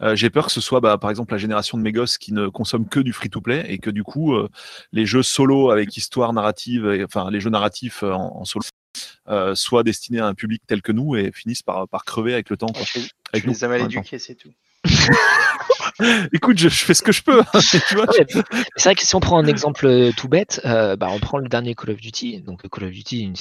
Euh, 0.00 0.14
j'ai 0.14 0.30
peur 0.30 0.46
que 0.46 0.52
ce 0.52 0.60
soit 0.60 0.80
bah, 0.80 0.96
par 0.96 1.10
exemple 1.10 1.32
la 1.32 1.38
génération 1.38 1.76
de 1.76 1.82
mes 1.82 1.90
gosses 1.90 2.18
qui 2.18 2.32
ne 2.32 2.46
consomment 2.46 2.88
que 2.88 3.00
du 3.00 3.12
free-to-play 3.12 3.64
et 3.68 3.78
que 3.78 3.90
du 3.90 4.04
coup, 4.04 4.36
les 4.92 5.06
jeux 5.06 5.24
solo 5.24 5.70
avec 5.70 5.96
histoire 5.96 6.32
narrative, 6.32 6.86
et, 6.86 7.04
enfin 7.04 7.30
les 7.30 7.40
jeux 7.40 7.50
narratifs 7.50 8.04
en, 8.04 8.44
solo, 8.44 8.64
soient 9.54 9.82
destinés 9.82 10.20
à 10.20 10.26
un 10.26 10.34
public 10.34 10.62
tel 10.68 10.82
que 10.82 10.92
nous 10.92 11.16
et 11.16 11.32
finissent 11.32 11.64
par, 11.64 11.88
par 11.88 12.04
crever 12.04 12.32
avec 12.32 12.48
le 12.48 12.56
temps. 12.56 12.68
Quoi. 12.68 12.84
Je, 12.84 13.00
avec 13.32 13.44
les 13.44 13.64
ai 13.64 13.68
mal 13.68 13.82
éduqués, 13.82 14.20
c'est 14.20 14.36
tout. 14.36 14.52
Écoute, 16.32 16.58
je, 16.58 16.68
fais 16.68 16.94
ce 16.94 17.02
que 17.02 17.12
je 17.12 17.22
peux. 17.22 17.40
Hein, 17.40 17.60
c'est 17.60 18.84
vrai 18.84 18.94
que 18.94 19.02
si 19.02 19.14
on 19.14 19.20
prend 19.20 19.38
un 19.38 19.46
exemple 19.46 19.86
euh, 19.86 20.12
tout 20.16 20.28
bête, 20.28 20.60
euh, 20.64 20.96
bah, 20.96 21.08
on 21.10 21.18
prend 21.18 21.38
le 21.38 21.48
dernier 21.48 21.74
Call 21.74 21.90
of 21.90 22.00
Duty. 22.00 22.42
Donc 22.42 22.68
Call 22.68 22.84
of 22.84 22.90
Duty, 22.90 23.22
une, 23.22 23.34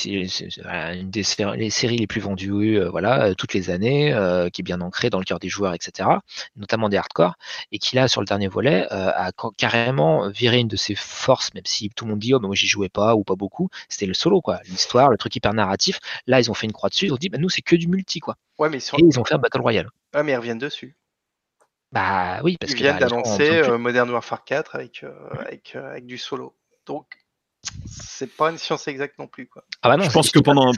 une 0.66 1.10
des 1.10 1.24
séries, 1.24 1.98
les 1.98 2.08
plus 2.08 2.22
vendues, 2.22 2.80
euh, 2.80 2.90
voilà, 2.90 3.36
toutes 3.36 3.54
les 3.54 3.70
années, 3.70 4.16
qui 4.54 4.62
est 4.62 4.64
bien 4.64 4.82
ancrée 4.82 5.10
dans 5.10 5.20
le 5.20 5.26
cœur 5.26 5.40
des 5.40 5.50
joueurs, 5.50 5.74
etc. 5.74 6.10
Notamment 6.56 6.90
des 6.90 6.98
hardcore, 6.98 7.36
et 7.72 7.80
qui 7.80 7.96
là 7.96 8.08
sur 8.08 8.22
le 8.22 8.26
dernier 8.26 8.48
volet 8.48 8.88
a 8.90 9.32
carrément 9.58 10.30
viré 10.30 10.60
une 10.60 10.68
de 10.68 10.78
ses 10.78 10.96
forces, 10.96 11.54
même 11.54 11.66
si 11.66 11.90
tout 11.90 12.06
le 12.06 12.12
monde 12.12 12.20
dit 12.20 12.34
oh 12.34 12.40
mais 12.40 12.48
moi 12.48 12.56
j'y 12.56 12.68
jouais 12.68 12.90
pas 12.90 13.16
ou 13.16 13.24
pas 13.24 13.36
beaucoup. 13.36 13.70
C'était 13.90 14.06
le 14.06 14.14
solo 14.14 14.42
quoi, 14.42 14.60
l'histoire, 14.70 15.10
le 15.10 15.18
truc 15.18 15.36
hyper 15.36 15.54
narratif. 15.54 16.00
Là 16.28 16.40
ils 16.40 16.50
ont 16.50 16.54
fait 16.54 16.68
une 16.68 16.74
croix 16.74 16.90
dessus, 16.90 17.06
ils 17.06 17.14
ont 17.14 17.18
dit 17.18 17.30
bah, 17.30 17.38
nous 17.40 17.50
c'est 17.50 17.62
que 17.62 17.76
du 17.76 17.88
multi 17.88 18.20
quoi. 18.20 18.36
Ouais, 18.58 18.70
mais 18.70 18.78
Et 18.78 19.04
ils 19.04 19.20
ont 19.20 19.26
fait 19.26 19.36
un 19.36 19.40
battle 19.40 19.62
royale. 19.62 19.90
Ouais, 20.14 20.24
mais 20.24 20.32
ils 20.32 20.38
reviennent 20.38 20.58
dessus. 20.58 20.96
Bah 21.92 22.40
oui, 22.44 22.58
parce 22.60 22.72
Ils 22.72 22.78
viennent 22.78 23.00
bah, 23.00 23.08
d'annoncer 23.08 23.60
euh, 23.60 23.78
Modern 23.78 24.10
Warfare 24.10 24.44
4 24.44 24.76
avec, 24.76 25.04
euh, 25.04 25.14
avec, 25.40 25.74
euh, 25.76 25.92
avec 25.92 26.06
du 26.06 26.18
solo. 26.18 26.56
Donc, 26.86 27.06
c'est 27.86 28.36
pas 28.36 28.52
une 28.52 28.58
science 28.58 28.88
exacte 28.88 29.18
non 29.18 29.28
plus. 29.28 29.48
Quoi. 29.48 29.64
Ah 29.82 29.90
bah 29.90 29.98
non, 29.98 30.04
je 30.04 30.12
pense 30.12 30.30
que 30.32 30.40
pendant, 30.40 30.72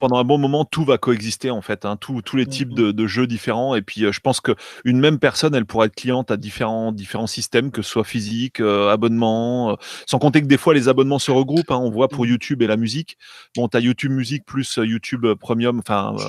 pendant 0.00 0.16
un 0.16 0.24
bon 0.24 0.38
moment, 0.38 0.64
tout 0.64 0.84
va 0.84 0.98
coexister 0.98 1.50
en 1.50 1.62
fait, 1.62 1.84
hein, 1.84 1.96
tous 1.96 2.36
les 2.36 2.46
types 2.46 2.74
de, 2.74 2.90
de, 2.90 3.06
jeux 3.06 3.26
différents. 3.26 3.74
Et 3.74 3.82
puis, 3.82 4.06
je 4.10 4.20
pense 4.20 4.40
qu'une 4.40 4.98
même 4.98 5.18
personne, 5.18 5.54
elle 5.54 5.66
pourrait 5.66 5.86
être 5.86 5.94
cliente 5.94 6.30
à 6.30 6.36
différents, 6.36 6.90
différents 6.92 7.26
systèmes, 7.26 7.70
que 7.70 7.82
ce 7.82 7.90
soit 7.90 8.04
physique, 8.04 8.60
abonnement, 8.60 9.78
sans 10.06 10.18
compter 10.18 10.40
que 10.40 10.46
des 10.46 10.56
fois 10.56 10.74
les 10.74 10.88
abonnements 10.88 11.18
se 11.18 11.30
regroupent. 11.30 11.70
Hein, 11.70 11.78
on 11.80 11.90
voit 11.90 12.08
pour 12.08 12.26
YouTube 12.26 12.62
et 12.62 12.66
la 12.66 12.76
musique. 12.76 13.18
Bon, 13.56 13.68
tu 13.68 13.76
as 13.76 13.80
YouTube 13.80 14.10
Musique 14.10 14.44
plus 14.44 14.78
YouTube 14.82 15.26
Premium. 15.38 15.78
Enfin, 15.78 16.14
je 16.16 16.24
ne 16.24 16.28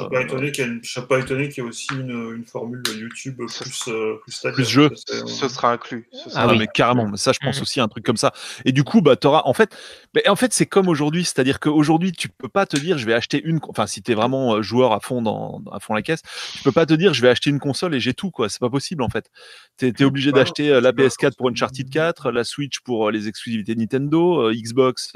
suis 0.84 1.02
pas 1.02 1.20
étonné 1.20 1.50
qu'il 1.50 1.64
y 1.64 1.66
ait 1.66 1.70
aussi 1.70 1.88
une, 1.94 2.36
une, 2.36 2.46
formule 2.46 2.82
YouTube 3.00 3.38
plus, 3.38 3.90
plus, 4.26 4.52
plus 4.54 4.70
jeu. 4.70 4.90
Ce 4.96 5.48
sera 5.48 5.74
inclus. 5.74 6.08
ah, 6.36 6.48
oui. 6.48 6.58
mais 6.60 6.68
carrément. 6.68 7.16
Ça, 7.16 7.32
je 7.32 7.40
pense 7.40 7.60
mmh. 7.60 7.62
aussi 7.62 7.80
à 7.80 7.84
un 7.84 7.88
truc 7.88 8.06
comme 8.06 8.18
ça. 8.18 8.34
Et 8.66 8.72
du 8.72 8.84
coup, 8.84 9.02
bah, 9.02 9.16
tu 9.16 9.28
auras. 9.28 9.44
En 9.46 9.54
fait, 9.54 9.76
mais 10.14 10.28
en 10.28 10.36
fait 10.36 10.54
c'est 10.54 10.66
comme 10.66 10.88
aujourd'hui. 10.88 11.24
C'est-à-dire 11.24 11.60
qu'aujourd'hui, 11.60 12.12
tu 12.12 12.30
peux 12.30 12.50
pas 12.50 12.66
te 12.66 12.78
dire, 12.78 12.98
je 12.98 13.06
vais 13.06 13.14
acheter 13.14 13.42
une. 13.44 13.61
Enfin, 13.70 13.88
si 13.88 14.02
tu 14.02 14.12
es 14.12 14.16
vraiment 14.16 14.62
joueur 14.62 14.94
à 14.94 15.00
fond, 15.00 15.22
dans, 15.22 15.62
à 15.72 15.80
fond 15.80 15.94
la 15.94 16.02
caisse, 16.02 16.22
tu 16.54 16.64
peux 16.64 16.72
pas 16.72 16.86
te 16.86 16.94
dire, 16.94 17.14
je 17.14 17.22
vais 17.22 17.30
acheter 17.30 17.50
une 17.50 17.60
console 17.60 17.96
et 17.96 18.00
j'ai 18.00 18.14
tout. 18.14 18.32
quoi. 18.32 18.50
C'est 18.50 18.60
pas 18.60 18.70
possible, 18.70 19.04
en 19.04 19.10
fait. 19.10 19.30
Tu 19.78 19.88
es, 19.88 20.04
obligé 20.04 20.32
d'acheter 20.32 20.82
la 20.82 20.92
PS4 20.92 21.36
pour 21.36 21.50
une 21.50 21.54
Uncharted 21.54 21.90
4, 21.90 22.32
la 22.32 22.44
Switch 22.44 22.80
pour 22.82 23.12
les 23.12 23.28
exclusivités 23.28 23.76
Nintendo, 23.76 24.52
Xbox 24.52 25.14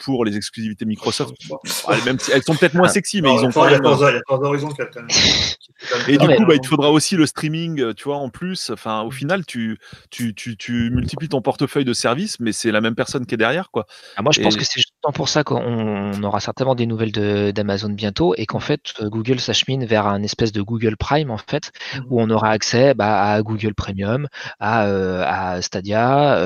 pour 0.00 0.24
les 0.24 0.36
exclusivités 0.36 0.84
Microsoft. 0.84 1.34
même 2.04 2.18
si 2.18 2.32
elles 2.32 2.42
sont 2.42 2.54
peut-être 2.54 2.74
moins 2.74 2.88
sexy, 2.88 3.22
mais 3.22 3.32
ils 3.34 3.44
ont 3.44 3.50
quand 3.50 3.70
même. 3.70 3.82
Et 6.08 6.18
du 6.18 6.26
coup, 6.26 6.46
bah, 6.46 6.54
il 6.54 6.60
te 6.60 6.66
faudra 6.66 6.90
aussi 6.90 7.16
le 7.16 7.26
streaming, 7.26 7.94
tu 7.94 8.04
vois, 8.04 8.16
en 8.16 8.30
plus. 8.30 8.70
Enfin, 8.70 9.02
au 9.02 9.10
final, 9.10 9.44
tu, 9.46 9.78
tu, 10.10 10.34
tu, 10.34 10.56
tu 10.56 10.90
multiplies 10.90 11.28
ton 11.28 11.42
portefeuille 11.42 11.84
de 11.84 11.92
services, 11.92 12.40
mais 12.40 12.52
c'est 12.52 12.70
la 12.70 12.80
même 12.80 12.94
personne 12.94 13.26
qui 13.26 13.34
est 13.34 13.38
derrière, 13.38 13.70
quoi. 13.70 13.86
Ah, 14.16 14.22
moi, 14.22 14.32
je 14.32 14.40
pense 14.40 14.56
que 14.56 14.64
c'est 14.64 14.80
justement 15.06 15.12
pour 15.12 15.28
ça 15.28 15.44
qu'on 15.44 16.22
aura 16.22 16.40
certainement 16.40 16.74
des 16.74 16.86
nouvelles 16.86 17.12
d'Amazon 17.52 17.90
bientôt 17.90 18.34
et 18.36 18.46
qu'en 18.46 18.60
fait, 18.60 18.94
Google 19.02 19.40
s'achemine 19.40 19.84
vers 19.84 20.06
un 20.06 20.22
espèce 20.22 20.52
de 20.52 20.62
Google 20.62 20.96
Prime, 20.96 21.30
en 21.30 21.38
fait, 21.38 21.72
mmh 21.94 22.00
où 22.08 22.20
on 22.20 22.30
aura 22.30 22.50
accès 22.50 22.94
bah, 22.94 23.22
à 23.22 23.42
Google 23.42 23.74
Premium, 23.74 24.28
à, 24.60 25.54
à 25.54 25.62
Stadia 25.62 26.38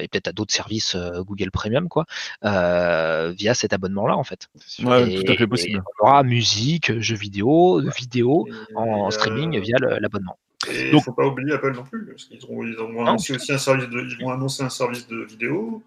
et 0.00 0.08
peut-être 0.08 0.28
à 0.28 0.32
d'autres 0.32 0.52
services 0.52 0.96
Google 0.96 1.50
Premium, 1.50 1.88
quoi, 1.88 2.04
via 2.42 3.54
cet 3.54 3.72
abonnement-là, 3.72 4.16
en 4.16 4.24
fait. 4.24 4.48
Ouais, 4.82 5.22
tout 5.22 5.32
à 5.32 5.36
fait 5.36 5.46
possible. 5.46 5.82
on 6.00 6.06
aura 6.06 6.22
musique, 6.22 6.98
jeux 7.00 7.16
vidéo, 7.16 7.80
vidéo 7.96 8.46
en 8.74 9.10
streaming 9.10 9.58
via 9.60 9.76
l'abonnement. 10.00 10.38
Et 10.70 10.88
il 10.88 10.94
ne 10.94 11.00
faut 11.00 11.12
pas 11.12 11.26
oublier 11.26 11.52
Apple 11.52 11.74
non 11.74 11.84
plus, 11.84 12.06
parce 12.06 12.24
qu'ils 12.24 12.38
ils 12.38 12.70
ils 12.70 12.76
vont 12.76 14.30
annoncer 14.32 14.64
un 14.64 14.68
service 14.68 15.06
de 15.06 15.24
vidéo 15.24 15.82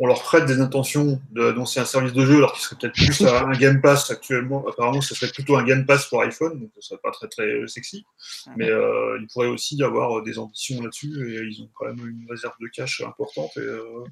on 0.00 0.06
leur 0.06 0.22
prête 0.22 0.46
des 0.46 0.60
intentions 0.60 1.20
d'annoncer 1.32 1.80
un 1.80 1.84
service 1.84 2.12
de 2.12 2.24
jeu 2.24 2.36
alors 2.36 2.52
qu'il 2.52 2.62
serait 2.62 2.76
peut-être 2.76 2.94
plus 2.94 3.20
un 3.22 3.50
Game 3.52 3.80
Pass 3.80 4.10
actuellement. 4.12 4.64
Apparemment, 4.68 5.00
ce 5.00 5.12
serait 5.14 5.30
plutôt 5.30 5.56
un 5.56 5.64
Game 5.64 5.86
Pass 5.86 6.06
pour 6.06 6.22
iPhone, 6.22 6.60
donc 6.60 6.70
ce 6.76 6.82
serait 6.82 7.00
pas 7.02 7.10
très 7.10 7.26
très 7.26 7.66
sexy. 7.66 8.06
Mais 8.56 8.70
euh, 8.70 9.18
il 9.20 9.26
pourrait 9.26 9.48
aussi 9.48 9.76
y 9.76 9.82
avoir 9.82 10.22
des 10.22 10.38
ambitions 10.38 10.80
là-dessus 10.82 11.08
et 11.28 11.42
ils 11.42 11.62
ont 11.62 11.70
quand 11.74 11.86
même 11.86 11.98
une 11.98 12.26
réserve 12.30 12.54
de 12.60 12.68
cash 12.68 13.02
importante. 13.02 13.50
Et, 13.56 13.60
euh, 13.60 14.04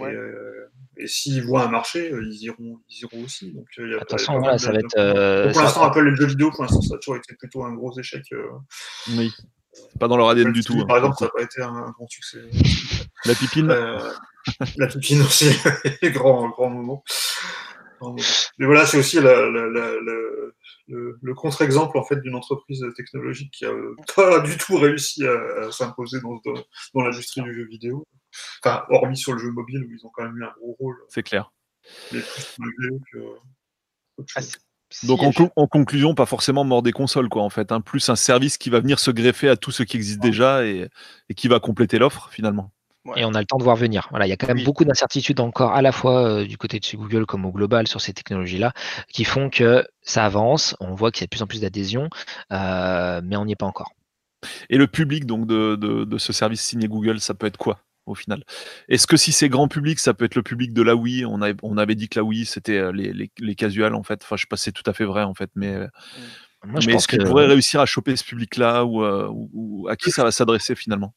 euh, 0.00 0.66
et, 0.98 1.06
s'ils 1.06 1.42
voient 1.42 1.64
un 1.64 1.70
marché, 1.70 2.12
ils 2.12 2.44
iront, 2.44 2.80
ils 2.90 3.02
iront 3.02 3.24
aussi. 3.24 3.50
Donc, 3.52 3.66
il 3.78 3.94
Attention, 3.94 4.38
voilà, 4.38 4.58
ça 4.58 4.72
va 4.72 4.78
être. 4.78 5.52
pour 5.52 5.62
l'instant, 5.62 5.84
Apple 5.84 6.06
et 6.06 6.10
le 6.10 6.16
jeu 6.16 6.26
vidéo, 6.26 6.50
pour 6.50 6.64
l'instant, 6.64 6.82
ça 6.82 6.96
a 6.96 6.98
toujours 6.98 7.16
été 7.16 7.34
plutôt 7.34 7.64
un 7.64 7.72
gros 7.72 7.98
échec. 7.98 8.24
Oui. 9.16 9.32
Pas 9.98 10.06
dans 10.06 10.18
leur 10.18 10.28
ADN 10.28 10.52
du 10.52 10.62
tout. 10.62 10.84
Par 10.86 10.96
hein, 10.96 10.98
exemple, 10.98 11.16
ça 11.18 11.24
n'a 11.24 11.30
pas 11.30 11.42
été 11.42 11.62
un, 11.62 11.90
grand 11.92 12.06
succès. 12.08 12.42
La 13.24 13.34
pipine 13.34 13.74
La 14.76 14.86
pipine 14.86 15.22
aussi, 15.22 15.50
grand, 16.02 16.48
grand 16.50 16.70
moment. 16.70 17.04
Mais 18.58 18.66
voilà, 18.66 18.84
c'est 18.86 18.98
aussi 18.98 19.18
le, 19.20 20.52
contre-exemple 21.34 21.96
en 21.96 22.04
fait 22.04 22.20
d'une 22.20 22.34
entreprise 22.34 22.84
technologique 22.96 23.50
qui 23.52 23.64
a 23.64 23.72
pas 24.14 24.40
du 24.40 24.58
tout 24.58 24.76
réussi 24.76 25.26
à, 25.26 25.70
s'imposer 25.70 26.20
dans, 26.20 26.40
dans, 26.94 27.02
l'industrie 27.02 27.40
du 27.42 27.54
jeu 27.54 27.64
vidéo. 27.66 28.04
Enfin, 28.62 28.84
hormis 28.90 29.16
sur 29.16 29.32
le 29.32 29.38
jeu 29.38 29.50
mobile 29.50 29.84
où 29.84 29.92
ils 29.92 30.04
ont 30.04 30.10
quand 30.12 30.24
même 30.24 30.36
eu 30.36 30.44
un 30.44 30.52
gros 30.58 30.76
rôle. 30.78 30.96
C'est 31.08 31.22
clair. 31.22 31.52
Mais 32.12 32.20
plus 32.56 33.00
que, 33.12 33.18
ah, 34.36 34.40
donc 35.02 35.20
en, 35.56 35.66
conclusion, 35.66 36.14
pas 36.14 36.26
forcément 36.26 36.64
mort 36.64 36.82
des 36.82 36.92
consoles, 36.92 37.28
quoi, 37.28 37.42
en 37.42 37.50
fait. 37.50 37.72
Hein. 37.72 37.80
plus 37.80 38.08
un 38.08 38.16
service 38.16 38.58
qui 38.58 38.70
va 38.70 38.80
venir 38.80 38.98
se 38.98 39.10
greffer 39.10 39.48
à 39.48 39.56
tout 39.56 39.72
ce 39.72 39.82
qui 39.82 39.96
existe 39.96 40.20
déjà 40.20 40.64
et, 40.64 40.88
qui 41.36 41.48
va 41.48 41.58
compléter 41.58 41.98
l'offre 41.98 42.28
finalement. 42.30 42.70
Et 43.16 43.24
on 43.24 43.34
a 43.34 43.40
le 43.40 43.46
temps 43.46 43.58
de 43.58 43.62
voir 43.62 43.76
venir. 43.76 44.06
Voilà, 44.10 44.26
il 44.26 44.30
y 44.30 44.32
a 44.32 44.36
quand 44.36 44.48
même 44.48 44.64
beaucoup 44.64 44.84
d'incertitudes 44.84 45.40
encore, 45.40 45.72
à 45.72 45.82
la 45.82 45.92
fois 45.92 46.26
euh, 46.26 46.46
du 46.46 46.56
côté 46.56 46.78
de 46.78 46.84
chez 46.84 46.96
Google 46.96 47.26
comme 47.26 47.44
au 47.44 47.52
global 47.52 47.86
sur 47.86 48.00
ces 48.00 48.14
technologies-là, 48.14 48.72
qui 49.12 49.24
font 49.24 49.50
que 49.50 49.86
ça 50.02 50.24
avance. 50.24 50.74
On 50.80 50.94
voit 50.94 51.10
qu'il 51.10 51.22
y 51.22 51.24
a 51.24 51.26
de 51.26 51.30
plus 51.30 51.42
en 51.42 51.46
plus 51.46 51.60
d'adhésion, 51.60 52.08
euh, 52.52 53.20
mais 53.22 53.36
on 53.36 53.44
n'y 53.44 53.52
est 53.52 53.56
pas 53.56 53.66
encore. 53.66 53.92
Et 54.70 54.78
le 54.78 54.86
public 54.86 55.26
donc 55.26 55.46
de, 55.46 56.18
ce 56.18 56.32
service 56.32 56.62
signé 56.62 56.88
Google, 56.88 57.20
ça 57.20 57.34
peut 57.34 57.46
être 57.46 57.56
quoi 57.56 57.80
au 58.06 58.14
final? 58.14 58.42
Est-ce 58.88 59.06
que 59.06 59.16
si 59.16 59.32
c'est 59.32 59.48
grand 59.48 59.68
public, 59.68 59.98
ça 59.98 60.12
peut 60.12 60.24
être 60.24 60.34
le 60.34 60.42
public 60.42 60.72
de 60.72 60.82
la 60.82 60.94
Wii? 60.94 61.24
On, 61.24 61.40
on 61.62 61.78
avait 61.78 61.94
dit 61.94 62.08
que 62.08 62.18
la 62.18 62.24
Wii, 62.24 62.44
c'était 62.44 62.76
euh, 62.76 62.92
les, 62.92 63.30
les, 63.38 63.54
casuals, 63.54 63.94
en 63.94 64.02
fait. 64.02 64.20
Enfin, 64.22 64.36
je 64.36 64.42
sais 64.42 64.46
pas 64.48 64.58
si 64.58 64.64
c'est 64.64 64.72
tout 64.72 64.88
à 64.88 64.92
fait 64.92 65.06
vrai, 65.06 65.22
en 65.22 65.32
fait, 65.32 65.48
mais, 65.54 65.78
Moi, 66.66 66.80
je 66.80 66.86
mais 66.86 66.94
est-ce 66.96 67.08
qu'il 67.08 67.24
pourrait 67.24 67.46
réussir 67.46 67.80
à 67.80 67.86
choper 67.86 68.14
ce 68.16 68.24
public-là 68.24 68.84
ou, 68.84 69.02
euh, 69.02 69.30
ou, 69.32 69.88
à 69.88 69.96
qui 69.96 70.10
ça 70.10 70.22
va 70.22 70.32
s'adresser 70.32 70.74
finalement? 70.74 71.14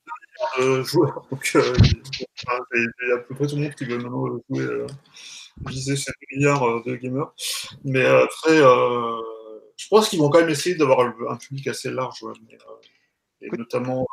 Euh, 0.59 0.83
joueurs, 0.83 1.25
donc 1.31 1.51
il 1.53 1.59
y 1.59 3.11
a 3.11 3.15
à 3.15 3.17
peu 3.19 3.35
près 3.35 3.47
tout 3.47 3.55
le 3.55 3.63
monde 3.63 3.75
qui 3.75 3.85
veut 3.85 3.97
maintenant 3.97 4.27
jouer. 4.27 4.63
Euh, 4.63 4.87
c'est 5.71 5.95
7 5.95 6.15
milliards 6.31 6.83
de 6.83 6.95
gamers. 6.95 7.33
Mais 7.83 8.05
après, 8.05 8.57
je 8.59 9.87
pense 9.89 10.09
qu'ils 10.09 10.19
vont 10.19 10.29
quand 10.29 10.39
même 10.39 10.49
essayer 10.49 10.75
d'avoir 10.75 11.01
un 11.01 11.37
public 11.37 11.67
assez 11.67 11.91
large, 11.91 12.23
et 13.41 13.49
notamment 13.57 14.05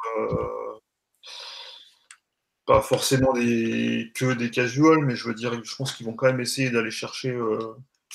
pas 2.66 2.80
forcément 2.80 3.34
des, 3.34 4.10
que 4.14 4.32
des 4.32 4.50
casuals, 4.50 5.04
mais 5.04 5.16
je 5.16 5.28
veux 5.28 5.34
dire, 5.34 5.62
je 5.62 5.76
pense 5.76 5.92
qu'ils 5.92 6.06
vont 6.06 6.14
quand 6.14 6.26
même 6.26 6.40
essayer 6.40 6.70
d'aller 6.70 6.90
chercher. 6.90 7.36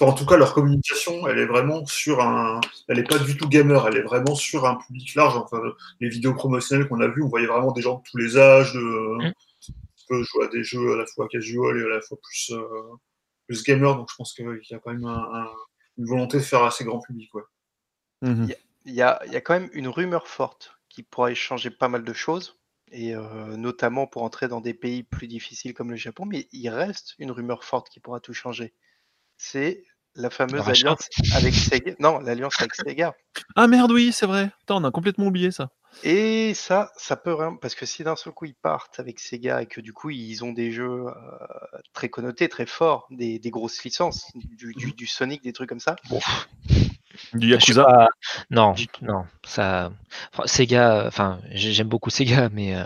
Euh, 0.01 0.05
enfin, 0.05 0.11
en 0.11 0.15
tout 0.15 0.25
cas, 0.25 0.37
leur 0.37 0.53
communication, 0.53 1.27
elle 1.27 1.39
est 1.39 1.45
vraiment 1.45 1.85
sur 1.85 2.21
un. 2.21 2.59
Elle 2.87 2.97
n'est 2.97 3.03
pas 3.03 3.19
du 3.19 3.37
tout 3.37 3.47
gamer, 3.47 3.87
elle 3.87 3.97
est 3.97 4.03
vraiment 4.03 4.35
sur 4.35 4.65
un 4.65 4.75
public 4.75 5.15
large. 5.15 5.35
Enfin, 5.37 5.61
les 5.99 6.09
vidéos 6.09 6.33
promotionnelles 6.33 6.87
qu'on 6.87 7.01
a 7.01 7.07
vues, 7.07 7.23
on 7.23 7.29
voyait 7.29 7.47
vraiment 7.47 7.71
des 7.71 7.81
gens 7.81 7.97
de 7.97 8.03
tous 8.09 8.17
les 8.17 8.37
âges, 8.37 8.73
de, 8.73 9.27
mmh. 9.27 9.33
qui 9.61 9.73
peuvent 10.07 10.23
jouer 10.23 10.45
à 10.45 10.47
des 10.49 10.63
jeux 10.63 10.93
à 10.93 10.97
la 10.97 11.05
fois 11.05 11.27
casual 11.27 11.77
et 11.77 11.83
à 11.83 11.89
la 11.89 12.01
fois 12.01 12.17
plus, 12.21 12.51
euh, 12.51 12.95
plus 13.47 13.63
gamer. 13.63 13.95
Donc, 13.95 14.09
je 14.09 14.15
pense 14.15 14.33
qu'il 14.33 14.45
y 14.45 14.73
a 14.73 14.79
quand 14.79 14.93
même 14.93 15.07
une 15.97 16.05
volonté 16.05 16.37
de 16.37 16.43
faire 16.43 16.63
assez 16.63 16.83
grand 16.83 16.99
public. 16.99 17.33
Ouais. 17.33 17.43
Mmh 18.21 18.47
il, 18.85 18.95
y 18.95 19.01
a, 19.01 19.21
il 19.25 19.31
y 19.31 19.35
a 19.35 19.41
quand 19.41 19.53
même 19.53 19.69
une 19.73 19.87
rumeur 19.87 20.27
forte 20.27 20.79
qui 20.89 21.03
pourrait 21.03 21.35
changer 21.35 21.69
pas 21.69 21.89
mal 21.89 22.03
de 22.03 22.13
choses 22.13 22.59
et 22.91 23.13
notamment 23.55 24.07
pour 24.07 24.23
entrer 24.23 24.47
dans 24.47 24.61
des 24.61 24.73
pays 24.73 25.03
plus 25.03 25.27
difficiles 25.27 25.75
comme 25.75 25.91
le 25.91 25.95
Japon, 25.95 26.25
mais 26.25 26.47
il 26.51 26.69
reste 26.69 27.13
une 27.19 27.29
rumeur 27.29 27.63
forte 27.63 27.89
qui 27.89 27.99
pourra 27.99 28.19
tout 28.19 28.33
changer. 28.33 28.73
C'est 29.41 29.85
la 30.15 30.29
fameuse 30.29 30.67
alliance 30.67 31.07
avec 31.33 31.53
Sega. 31.53 31.93
Non, 31.99 32.19
l'alliance 32.19 32.55
avec 32.59 32.75
Sega. 32.75 33.15
Ah 33.55 33.67
merde, 33.67 33.91
oui, 33.91 34.11
c'est 34.11 34.25
vrai. 34.25 34.51
Attends, 34.63 34.81
on 34.81 34.83
a 34.83 34.91
complètement 34.91 35.27
oublié 35.27 35.49
ça. 35.51 35.69
Et 36.03 36.53
ça, 36.53 36.91
ça 36.97 37.15
peut 37.15 37.31
vraiment. 37.31 37.55
Parce 37.55 37.73
que 37.73 37.85
si 37.85 38.03
d'un 38.03 38.17
seul 38.17 38.33
coup 38.33 38.45
ils 38.45 38.53
partent 38.53 38.99
avec 38.99 39.19
Sega 39.19 39.61
et 39.61 39.65
que 39.65 39.79
du 39.79 39.93
coup 39.93 40.09
ils 40.09 40.43
ont 40.43 40.51
des 40.51 40.71
jeux 40.71 41.05
très 41.93 42.09
connotés, 42.09 42.49
très 42.49 42.65
forts, 42.65 43.07
des, 43.11 43.39
grosses 43.45 43.81
licences, 43.83 44.29
du, 44.35 44.73
du, 44.73 45.07
Sonic, 45.07 45.41
des 45.41 45.53
trucs 45.53 45.69
comme 45.69 45.79
ça, 45.79 45.95
du 47.33 47.49
Yakuza 47.49 48.09
Non, 48.49 48.75
non. 49.01 49.25
Ça... 49.43 49.91
Sega, 50.45 51.05
enfin, 51.07 51.39
j'aime 51.51 51.87
beaucoup 51.87 52.09
Sega, 52.09 52.49
mais, 52.49 52.75
euh, 52.75 52.85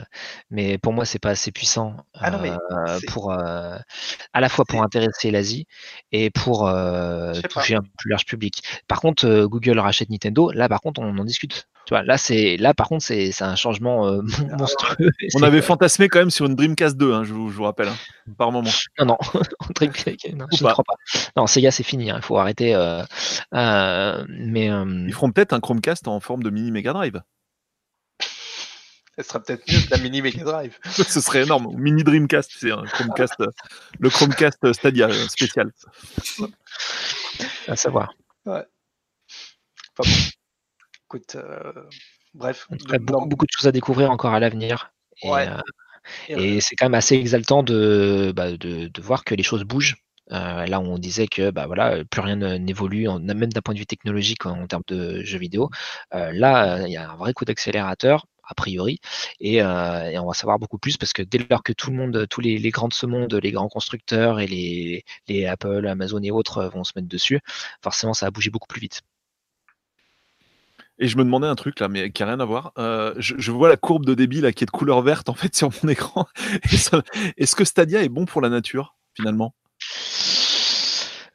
mais 0.52 0.78
pour 0.78 0.94
moi, 0.94 1.06
c'est 1.06 1.20
pas 1.20 1.32
assez 1.32 1.52
puissant 1.52 1.96
ah 2.16 2.32
euh, 2.34 3.00
pour, 3.08 3.32
euh, 3.32 3.78
à 4.34 4.42
la 4.42 4.50
fois 4.50 4.66
pour 4.66 4.84
intéresser 4.84 5.32
l'Asie 5.32 5.68
et 6.12 6.30
pour 6.30 6.70
toucher 7.50 7.76
un 7.76 7.84
plus 7.98 8.10
large 8.10 8.26
public. 8.26 8.64
Par 8.88 9.02
contre, 9.02 9.46
Google 9.46 9.80
rachète 9.80 10.10
Nintendo. 10.10 10.52
Là, 10.52 10.70
par 10.70 10.82
contre, 10.82 11.02
on 11.02 11.18
en 11.18 11.26
discute. 11.26 11.68
Tu 11.86 11.94
vois, 11.94 12.04
là, 12.04 12.18
c'est 12.18 12.56
là 12.58 12.74
par 12.74 12.88
contre, 12.88 13.04
c'est 13.04 13.42
un 13.42 13.56
changement 13.56 14.08
euh, 14.08 14.22
ah 14.52 14.56
monstrueux. 14.58 15.12
On 15.36 15.44
avait 15.44 15.62
fantasmé 15.62 16.08
quand 16.08 16.20
même 16.20 16.32
sur 16.32 16.46
une 16.46 16.56
Dreamcast 16.56 16.96
2, 16.96 17.14
hein, 17.14 17.24
je, 17.24 17.34
vous, 17.34 17.50
je, 17.50 17.56
vous, 17.56 17.64
rappelle, 17.64 17.90
hein, 17.90 17.96
par 18.38 18.52
moment. 18.52 18.70
Non, 19.00 19.06
non, 19.06 19.18
Dreamcast, 19.76 20.34
non 20.36 20.46
je 20.52 20.64
ne 20.64 20.72
crois 20.72 20.84
pas. 20.84 20.96
Non, 21.36 21.48
Sega, 21.48 21.72
c'est 21.72 21.84
fini. 21.84 22.10
Hein, 22.12 22.18
il 22.18 22.24
faut 22.24 22.38
arrêter. 22.38 22.74
Euh, 22.76 23.04
euh, 23.54 24.26
mais 24.30 24.68
ils 24.68 25.14
feront 25.14 25.32
peut-être 25.32 25.54
un 25.54 25.60
Chromecast 25.60 26.08
en 26.08 26.20
forme 26.20 26.44
de 26.44 26.50
mini 26.50 26.72
Mega 26.72 26.94
Drive. 26.94 27.22
Ce 29.18 29.24
sera 29.24 29.40
peut-être 29.42 29.64
mieux 29.72 29.80
que 29.80 29.92
la 29.92 29.98
mini 29.98 30.22
Mega 30.22 30.44
Drive. 30.44 30.78
Ce 30.86 31.20
serait 31.20 31.44
énorme. 31.44 31.76
Mini 31.76 32.04
Dreamcast, 32.04 32.52
c'est 32.58 32.72
un 32.72 32.84
Chromecast, 32.84 33.44
le 34.00 34.10
Chromecast 34.10 34.74
Stadia 34.74 35.12
spécial. 35.28 35.72
À 37.68 37.76
savoir. 37.76 38.14
Ouais. 38.46 38.64
Pas 39.96 40.04
bon. 40.04 40.10
Euh, 41.36 41.74
bref. 42.34 42.68
beaucoup, 42.70 43.28
beaucoup, 43.28 43.46
de 43.46 43.52
choses 43.52 43.68
à 43.68 43.72
découvrir 43.72 44.12
encore 44.12 44.34
à 44.34 44.40
l'avenir. 44.40 44.92
Et, 45.22 45.30
euh, 45.30 46.60
c'est 46.60 46.76
quand 46.76 46.86
même 46.86 46.96
assez 46.96 47.16
exaltant 47.16 47.64
bah, 47.64 48.52
de, 48.52 48.88
de, 48.88 49.02
voir 49.02 49.24
que 49.24 49.36
les 49.36 49.44
choses 49.44 49.64
bougent 49.64 49.96
là, 50.30 50.80
on 50.80 50.98
disait 50.98 51.28
que 51.28 51.52
bah, 51.52 51.68
voilà, 51.68 52.04
plus 52.06 52.22
rien 52.22 52.36
n'évolue, 52.58 53.08
même 53.20 53.54
d'un 53.54 53.62
point 53.62 53.74
de 53.74 53.80
vue 53.80 53.86
technologique 53.86 54.46
en, 54.46 54.66
termes 54.68 54.84
de 54.88 55.24
jeux 55.24 55.38
vidéo. 55.38 55.70
là, 56.12 56.86
il 56.88 56.92
y 56.92 56.98
a 56.98 57.12
un 57.12 57.16
vrai 57.16 57.34
coup 57.34 57.46
d'accélérateur 57.46 58.26
a 58.46 58.56
priori, 58.56 59.00
et, 59.40 59.64
on 59.64 60.28
va 60.28 60.34
savoir 60.34 60.60
beaucoup 60.60 60.78
plus 60.78 60.98
parce 60.98 61.14
que 61.14 61.22
dès 61.22 61.40
lors 61.50 61.64
que 61.64 61.72
tout 61.72 61.92
le 61.92 61.98
monde, 61.98 62.28
tous 62.30 62.42
les, 62.42 62.58
grands 62.72 62.90
de 62.90 62.94
ce 62.94 63.06
monde, 63.06 63.34
les 63.36 63.52
grands 63.52 63.70
constructeurs 63.70 64.40
et 64.40 64.48
les, 64.48 65.06
les, 65.28 65.46
Apple, 65.46 65.88
Amazon 65.88 66.22
et 66.24 66.32
autres 66.32 66.66
vont 66.66 66.84
se 66.84 66.92
mettre 66.96 67.08
dessus, 67.08 67.40
forcément 67.82 68.14
ça 68.14 68.26
va 68.26 68.32
bouger 68.32 68.50
beaucoup 68.50 68.68
plus 68.68 68.82
vite. 68.82 69.02
Et 71.00 71.08
je 71.08 71.18
me 71.18 71.24
demandais 71.24 71.48
un 71.48 71.56
truc 71.56 71.80
là, 71.80 71.88
mais 71.88 72.12
qui 72.12 72.22
n'a 72.22 72.30
rien 72.30 72.40
à 72.40 72.46
voir. 72.46 72.74
je, 73.18 73.52
vois 73.52 73.70
la 73.70 73.78
courbe 73.78 74.06
de 74.06 74.14
débit 74.14 74.42
là 74.42 74.52
qui 74.52 74.64
est 74.64 74.68
de 74.68 74.72
couleur 74.72 75.02
verte 75.02 75.30
en 75.30 75.34
fait 75.34 75.56
sur 75.56 75.70
mon 75.82 75.90
écran. 75.90 76.28
Est-ce 77.38 77.56
que 77.56 77.66
Stadia 77.66 78.04
est 78.04 78.10
bon 78.10 78.26
pour 78.26 78.42
la 78.42 78.50
nature 78.50 78.96
finalement? 79.16 79.56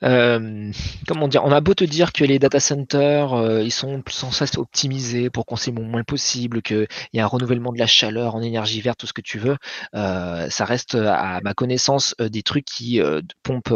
Euh, 0.05 0.71
comment 1.07 1.29
dire, 1.29 1.45
on 1.45 1.53
a 1.53 1.61
beau 1.61 1.75
te 1.75 1.85
dire 1.85 2.13
que 2.13 2.25
les 2.25 2.39
data 2.39 2.61
centers, 2.61 3.33
euh, 3.35 3.63
ils 3.63 3.73
sont 3.73 4.03
sans 4.09 4.31
cesse 4.31 4.57
optimisés 4.57 5.31
pour 5.31 5.47
consommer 5.47 5.81
le 5.81 5.89
moins 5.89 6.05
possible, 6.05 6.63
qu'il 6.63 6.87
y 7.13 7.21
a 7.21 7.25
un 7.25 7.27
renouvellement 7.27 7.73
de 7.73 7.79
la 7.79 7.87
chaleur 7.87 8.35
en 8.35 8.43
énergie 8.43 8.81
verte, 8.81 9.01
tout 9.01 9.07
ce 9.07 9.13
que 9.13 9.21
tu 9.21 9.39
veux, 9.39 9.57
euh, 9.95 10.49
ça 10.51 10.65
reste, 10.65 10.95
à 10.95 11.41
ma 11.43 11.55
connaissance, 11.55 12.15
des 12.19 12.43
trucs 12.43 12.65
qui 12.65 13.01
pompent 13.43 13.75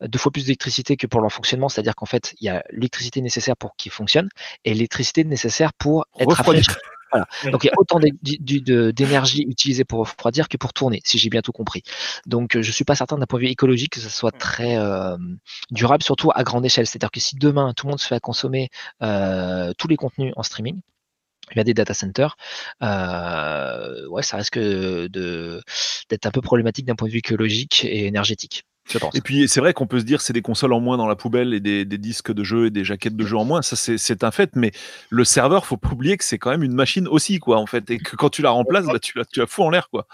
deux 0.00 0.18
fois 0.18 0.32
plus 0.32 0.44
d'électricité 0.44 0.96
que 0.96 1.06
pour 1.06 1.20
leur 1.20 1.32
fonctionnement. 1.32 1.68
C'est-à-dire 1.68 1.94
qu'en 1.94 2.06
fait, 2.06 2.34
il 2.40 2.46
y 2.46 2.48
a 2.48 2.62
l'électricité 2.70 3.20
nécessaire 3.20 3.56
pour 3.56 3.76
qu'ils 3.76 3.92
fonctionnent 3.92 4.28
et 4.64 4.74
l'électricité 4.74 5.24
nécessaire 5.24 5.72
pour 5.72 6.06
être 6.18 6.42
rafraîchi. 7.12 7.50
Donc 7.50 7.64
il 7.64 7.68
y 7.68 7.70
a 7.70 7.74
autant 7.76 7.98
d'énergie 7.98 9.42
utilisée 9.42 9.84
pour 9.84 10.00
refroidir 10.00 10.48
que 10.48 10.56
pour 10.56 10.72
tourner, 10.72 11.00
si 11.04 11.18
j'ai 11.18 11.30
bien 11.30 11.42
tout 11.42 11.52
compris. 11.52 11.82
Donc 12.26 12.60
je 12.60 12.70
suis 12.70 12.84
pas 12.84 12.94
certain 12.94 13.18
d'un 13.18 13.26
point 13.26 13.38
de 13.38 13.44
vue 13.44 13.50
écologique 13.50 13.92
que 13.92 14.00
ce 14.00 14.08
soit 14.08 14.32
très 14.32 14.76
euh, 14.76 15.16
durable, 15.70 16.02
surtout 16.02 16.30
à 16.34 16.42
grande 16.42 16.64
échelle. 16.64 16.86
C'est-à-dire 16.86 17.10
que 17.10 17.20
si 17.20 17.36
demain 17.36 17.72
tout 17.74 17.86
le 17.86 17.90
monde 17.90 18.00
se 18.00 18.06
fait 18.06 18.14
à 18.14 18.20
consommer 18.20 18.70
euh, 19.02 19.72
tous 19.78 19.88
les 19.88 19.96
contenus 19.96 20.32
en 20.36 20.42
streaming, 20.42 20.80
via 21.54 21.64
des 21.64 21.74
data 21.74 21.94
centers, 21.94 22.36
euh, 22.82 24.08
ouais, 24.08 24.22
ça 24.22 24.36
risque 24.38 24.58
d'être 24.58 26.26
un 26.26 26.30
peu 26.30 26.40
problématique 26.40 26.86
d'un 26.86 26.94
point 26.94 27.08
de 27.08 27.12
vue 27.12 27.18
écologique 27.18 27.84
et 27.84 28.06
énergétique. 28.06 28.64
Et 29.14 29.20
puis 29.20 29.48
c'est 29.48 29.60
vrai 29.60 29.72
qu'on 29.72 29.86
peut 29.86 30.00
se 30.00 30.04
dire 30.04 30.20
c'est 30.20 30.32
des 30.32 30.42
consoles 30.42 30.72
en 30.72 30.80
moins 30.80 30.96
dans 30.96 31.06
la 31.06 31.16
poubelle 31.16 31.54
et 31.54 31.60
des, 31.60 31.84
disques 31.84 32.32
de 32.32 32.44
jeu 32.44 32.66
et 32.66 32.70
des 32.70 32.84
jaquettes 32.84 33.16
de 33.16 33.24
jeu 33.24 33.36
en 33.36 33.44
moins, 33.44 33.62
ça 33.62 33.76
c'est 33.76 34.24
un 34.24 34.30
fait, 34.30 34.50
mais 34.56 34.72
le 35.10 35.24
serveur, 35.24 35.66
faut 35.66 35.76
pas 35.76 35.90
oublier 35.90 36.16
que 36.16 36.24
c'est 36.24 36.38
quand 36.38 36.50
même 36.50 36.62
une 36.62 36.74
machine 36.74 37.06
aussi, 37.08 37.38
quoi, 37.38 37.58
en 37.58 37.66
fait, 37.66 37.90
et 37.90 37.98
que 37.98 38.16
quand 38.16 38.28
tu 38.28 38.42
la 38.42 38.50
remplaces, 38.50 38.86
bah, 38.86 38.98
tu, 38.98 39.16
la, 39.16 39.24
tu 39.24 39.40
la 39.40 39.46
fous 39.46 39.62
en 39.62 39.70
l'air, 39.70 39.88
quoi. 39.88 40.06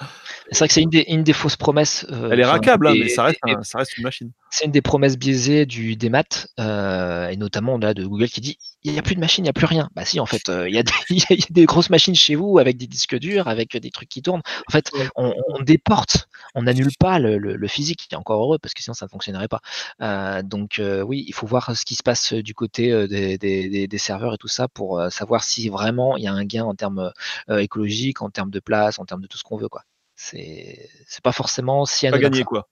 C'est 0.51 0.59
vrai 0.59 0.69
que 0.69 0.75
c'est 0.75 0.83
une 0.83 0.91
des, 0.91 1.05
une 1.09 1.23
des 1.23 1.33
fausses 1.33 1.57
promesses. 1.57 2.07
Euh, 2.11 2.31
Elle 2.31 2.41
est 2.41 2.45
rackable, 2.45 2.89
hein, 2.89 2.95
mais 2.99 3.09
ça 3.09 3.25
reste, 3.25 3.41
ça 3.63 3.79
reste 3.79 3.97
une 3.97 4.05
machine. 4.05 4.31
C'est 4.51 4.65
une 4.65 4.71
des 4.71 4.83
promesses 4.83 5.17
biaisées 5.17 5.67
du, 5.67 5.97
des 5.97 6.09
maths, 6.09 6.49
euh, 6.59 7.29
et 7.29 7.37
notamment 7.37 7.79
là, 7.79 7.95
de 7.95 8.05
Google 8.05 8.29
qui 8.29 8.41
dit 8.41 8.59
il 8.83 8.93
n'y 8.93 8.99
a 8.99 9.03
plus 9.03 9.15
de 9.15 9.21
machine, 9.21 9.45
il 9.45 9.47
n'y 9.47 9.51
a 9.51 9.55
plus 9.55 9.67
rien. 9.67 9.91
Bah 9.95 10.05
si, 10.05 10.21
en 10.21 10.27
fait, 10.27 10.49
euh, 10.49 10.69
il 10.69 10.75
y, 10.75 10.79
y, 11.11 11.23
a 11.23 11.37
des 11.51 11.67
grosses 11.67 11.91
machines 11.91 12.15
chez 12.15 12.35
vous 12.35 12.59
avec 12.59 12.77
des 12.77 12.87
disques 12.87 13.19
durs, 13.19 13.49
avec 13.49 13.77
des 13.77 13.91
trucs 13.91 14.09
qui 14.09 14.23
tournent. 14.23 14.43
En 14.69 14.73
fait, 14.73 14.91
on, 15.17 15.35
on 15.49 15.63
déporte, 15.63 16.29
on 16.55 16.63
n'annule 16.63 16.91
pas 16.99 17.19
le, 17.19 17.39
le, 17.39 17.57
le, 17.57 17.69
physique, 17.69 18.07
qui 18.09 18.15
est 18.15 18.19
encore 18.19 18.43
heureux, 18.43 18.59
parce 18.59 18.75
que 18.75 18.83
sinon 18.83 18.95
ça 18.95 19.07
ne 19.07 19.11
fonctionnerait 19.11 19.49
pas. 19.49 19.61
Euh, 20.01 20.43
donc 20.43 20.81
oui, 21.05 21.25
il 21.27 21.35
faut 21.35 21.47
voir 21.47 21.77
ce 21.77 21.85
qui 21.85 21.95
se 21.95 22.03
passe 22.03 22.33
du 22.33 22.55
côté 22.55 23.07
des, 23.09 23.37
des, 23.39 23.87
des, 23.87 23.99
serveurs 23.99 24.35
et 24.35 24.39
tout 24.39 24.49
ça 24.49 24.69
pour 24.69 25.03
savoir 25.11 25.45
si 25.45 25.69
vraiment 25.69 26.17
il 26.17 26.25
y 26.25 26.29
a 26.29 26.33
un 26.33 26.45
gain 26.45 26.65
en 26.65 26.75
termes 26.75 27.13
écologiques, 27.51 28.23
en 28.23 28.31
termes 28.31 28.51
de 28.51 28.61
place, 28.61 28.99
en 28.99 29.05
termes 29.05 29.23
de 29.23 29.27
tout 29.27 29.39
ce 29.39 29.45
qu'on 29.45 29.57
veut. 29.57 29.69
quoi. 29.69 29.83
C'est 30.19 30.89
pas 31.23 31.33
forcément 31.33 31.85
si 31.87 32.09
Pas 32.09 32.19
gagné, 32.19 32.45
quoi. 32.45 32.69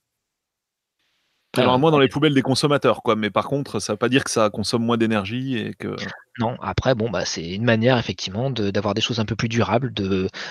Alors, 1.57 1.79
moins 1.79 1.91
dans 1.91 1.99
les 1.99 2.09
poubelles 2.09 2.35
des 2.35 2.43
consommateurs, 2.43 3.03
quoi. 3.03 3.17
Mais 3.17 3.31
par 3.31 3.47
contre, 3.47 3.81
ça 3.81 3.93
ne 3.93 3.95
veut 3.95 3.99
pas 3.99 4.09
dire 4.09 4.25
que 4.25 4.31
ça 4.31 4.51
consomme 4.51 4.85
moins 4.85 4.97
d'énergie 4.97 5.57
et 5.57 5.75
que. 5.75 5.97
Non, 6.39 6.55
après, 6.61 6.95
bon, 6.95 7.09
bah, 7.09 7.25
c'est 7.25 7.49
une 7.49 7.65
manière, 7.65 7.97
effectivement, 7.97 8.51
d'avoir 8.51 8.93
des 8.93 9.01
choses 9.01 9.21
un 9.21 9.25
peu 9.25 9.37
plus 9.37 9.49
durables, 9.49 9.93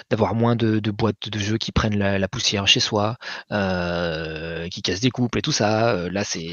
d'avoir 0.10 0.34
moins 0.34 0.56
de, 0.56 0.80
boîtes 0.90 1.30
de 1.30 1.38
jeux 1.38 1.58
qui 1.58 1.72
prennent 1.72 1.98
la, 1.98 2.28
poussière 2.28 2.68
chez 2.68 2.80
soi, 2.80 3.18
euh, 3.52 4.68
qui 4.70 4.82
cassent 4.82 5.00
des 5.00 5.12
couples 5.12 5.38
et 5.38 5.42
tout 5.44 5.52
ça. 5.52 5.92
Euh, 5.92 6.10
là, 6.10 6.24
c'est. 6.24 6.48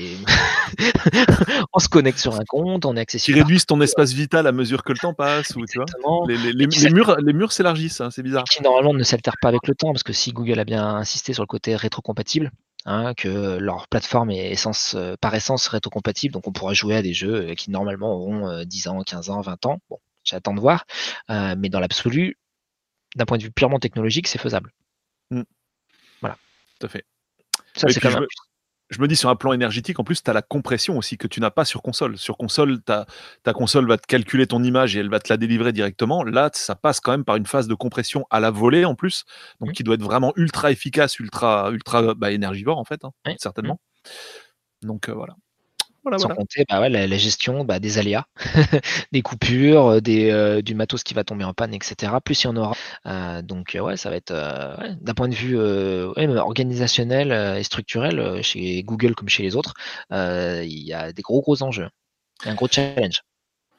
on 1.73 1.79
se 1.79 1.89
connecte 1.89 2.19
sur 2.19 2.35
un 2.35 2.45
compte, 2.47 2.85
on 2.85 2.95
est 2.97 3.01
accessible. 3.01 3.37
Qui 3.37 3.43
réduisent 3.43 3.67
ton 3.67 3.81
espace 3.81 4.13
vital 4.13 4.47
à 4.47 4.53
mesure 4.53 4.85
que 4.85 4.93
le 4.93 4.99
temps 4.99 5.15
passe, 5.15 5.57
ou 5.57 5.65
tu 5.65 5.79
vois. 5.79 5.87
Les, 6.29 6.67
murs, 6.91 7.17
les 7.19 7.33
murs 7.33 7.53
s'élargissent, 7.53 8.03
hein, 8.03 8.11
c'est 8.11 8.23
bizarre. 8.23 8.45
Qui 8.45 8.63
normalement 8.63 8.93
ne 8.93 9.03
s'altèrent 9.03 9.39
pas 9.41 9.49
avec 9.49 9.67
le 9.67 9.75
temps, 9.75 9.93
parce 9.93 10.03
que 10.03 10.13
si 10.13 10.33
Google 10.33 10.59
a 10.59 10.65
bien 10.65 10.85
insisté 10.85 11.33
sur 11.33 11.43
le 11.43 11.49
côté 11.49 11.75
rétrocompatible, 11.75 12.51
Hein, 12.85 13.15
que 13.15 13.59
leur 13.59 13.87
plateforme 13.87 14.33
est 14.33 14.51
essence, 14.51 14.95
euh, 14.97 15.15
par 15.21 15.33
essence 15.37 15.69
rétrocompatible, 15.69 16.35
donc 16.35 16.49
on 16.49 16.53
pourra 16.53 16.75
jouer 16.75 16.97
à 16.97 17.03
des 17.03 17.15
jeux 17.15 17.51
euh, 17.51 17.55
qui 17.55 17.71
normalement 17.71 18.13
auront 18.13 18.65
10 18.65 18.87
euh, 18.89 18.91
ans, 18.91 19.03
15 19.05 19.31
ans, 19.31 19.41
20 19.41 19.67
ans. 19.67 19.79
Bon, 19.89 19.99
j'attends 20.25 20.53
de 20.53 20.61
voir, 20.61 20.85
mais 21.29 21.69
dans 21.69 21.79
l'absolu, 21.79 22.39
d'un 23.15 23.25
point 23.25 23.39
de 23.39 23.45
vue 23.45 23.53
purement 23.53 23.79
technologique, 23.79 24.27
c'est 24.27 24.41
faisable. 24.41 24.73
Mmh. 25.31 25.43
Voilà. 26.21 26.37
Tout 26.81 26.87
à 26.87 26.89
fait. 26.89 27.05
Ça, 27.77 27.89
c'est 27.89 28.01
quand 28.01 28.11
même 28.11 28.27
je 28.29 28.37
me 29.01 29.09
dis 29.09 29.17
sur 29.17 29.29
un 29.29 29.37
plan 29.37 29.53
énergétique, 29.53 29.99
en 29.99 30.05
plus, 30.05 30.23
tu 30.23 30.31
as 30.31 30.35
la 30.35 30.43
compression 30.43 30.99
aussi 30.99 31.17
que 31.17 31.27
tu 31.27 31.41
n'as 31.41 31.51
pas 31.51 31.65
sur 31.65 31.83
console. 31.83 32.19
Sur 32.19 32.37
console, 32.37 32.81
ta, 32.83 33.07
console 33.53 33.87
va 33.87 33.99
te 33.99 34.07
calculer 34.07 34.47
ton 34.47 34.63
image 34.63 34.97
et 34.97 35.01
elle 35.01 35.11
va 35.11 35.21
te 35.21 35.33
la 35.33 35.37
délivrer 35.37 35.73
directement. 35.73 36.25
Là, 36.25 36.51
ça 36.53 36.75
passe 36.75 37.01
quand 37.01 37.13
même 37.13 37.25
par 37.25 37.37
une 37.37 37.47
phase 37.47 37.69
de 37.69 37.75
compression 37.75 38.27
à 38.31 38.41
la 38.41 38.51
volée 38.51 38.85
en 38.85 38.95
plus, 38.95 39.25
donc 39.61 39.71
mmh. 39.71 39.73
qui 39.73 39.83
doit 39.85 39.95
être 39.95 40.03
vraiment 40.03 40.33
ultra 40.37 40.71
efficace, 40.71 41.19
ultra, 41.19 41.71
ultra 41.71 42.15
bah, 42.15 42.31
énergivore 42.31 42.79
en 42.79 42.85
fait, 42.85 43.05
hein, 43.05 43.13
certainement. 43.39 43.81
Donc 44.83 45.09
euh, 45.09 45.15
voilà. 45.15 45.37
Sans 46.19 46.29
compter 46.29 46.65
bah 46.69 46.89
la, 46.89 47.17
gestion 47.17 47.65
bah, 47.65 47.79
des 47.79 47.99
aléas, 47.99 48.27
des 49.13 49.23
coupures, 49.23 49.87
euh, 49.87 50.01
des, 50.01 50.31
euh, 50.31 50.61
du 50.61 50.75
matos 50.75 51.05
qui 51.05 51.15
va 51.15 51.23
tomber 51.23 51.45
en 51.45 51.55
panne, 51.55 51.75
etc. 51.75 52.13
Plus 52.25 52.43
il 52.43 52.47
y 52.47 52.51
en 52.51 52.57
aura. 52.57 52.77
Euh, 53.07 53.43
donc 53.43 53.77
ouais, 53.81 53.97
ça 53.97 54.11
va 54.11 54.17
être 54.17 54.33
d'un 54.33 55.15
point 55.15 55.29
de 55.29 55.35
vue 55.35 55.57
organisationnel 55.57 57.59
et 57.59 57.63
structurel 57.63 58.43
chez 58.43 58.83
Google 58.83 59.15
comme 59.15 59.29
chez 59.29 59.43
les 59.43 59.55
autres, 59.55 59.75
il 60.11 60.83
y 60.83 60.93
a 60.93 61.13
des 61.13 61.23
gros 61.23 61.41
gros 61.41 61.63
enjeux, 61.63 61.89
un 62.45 62.55
gros 62.55 62.69
challenge. 62.69 63.23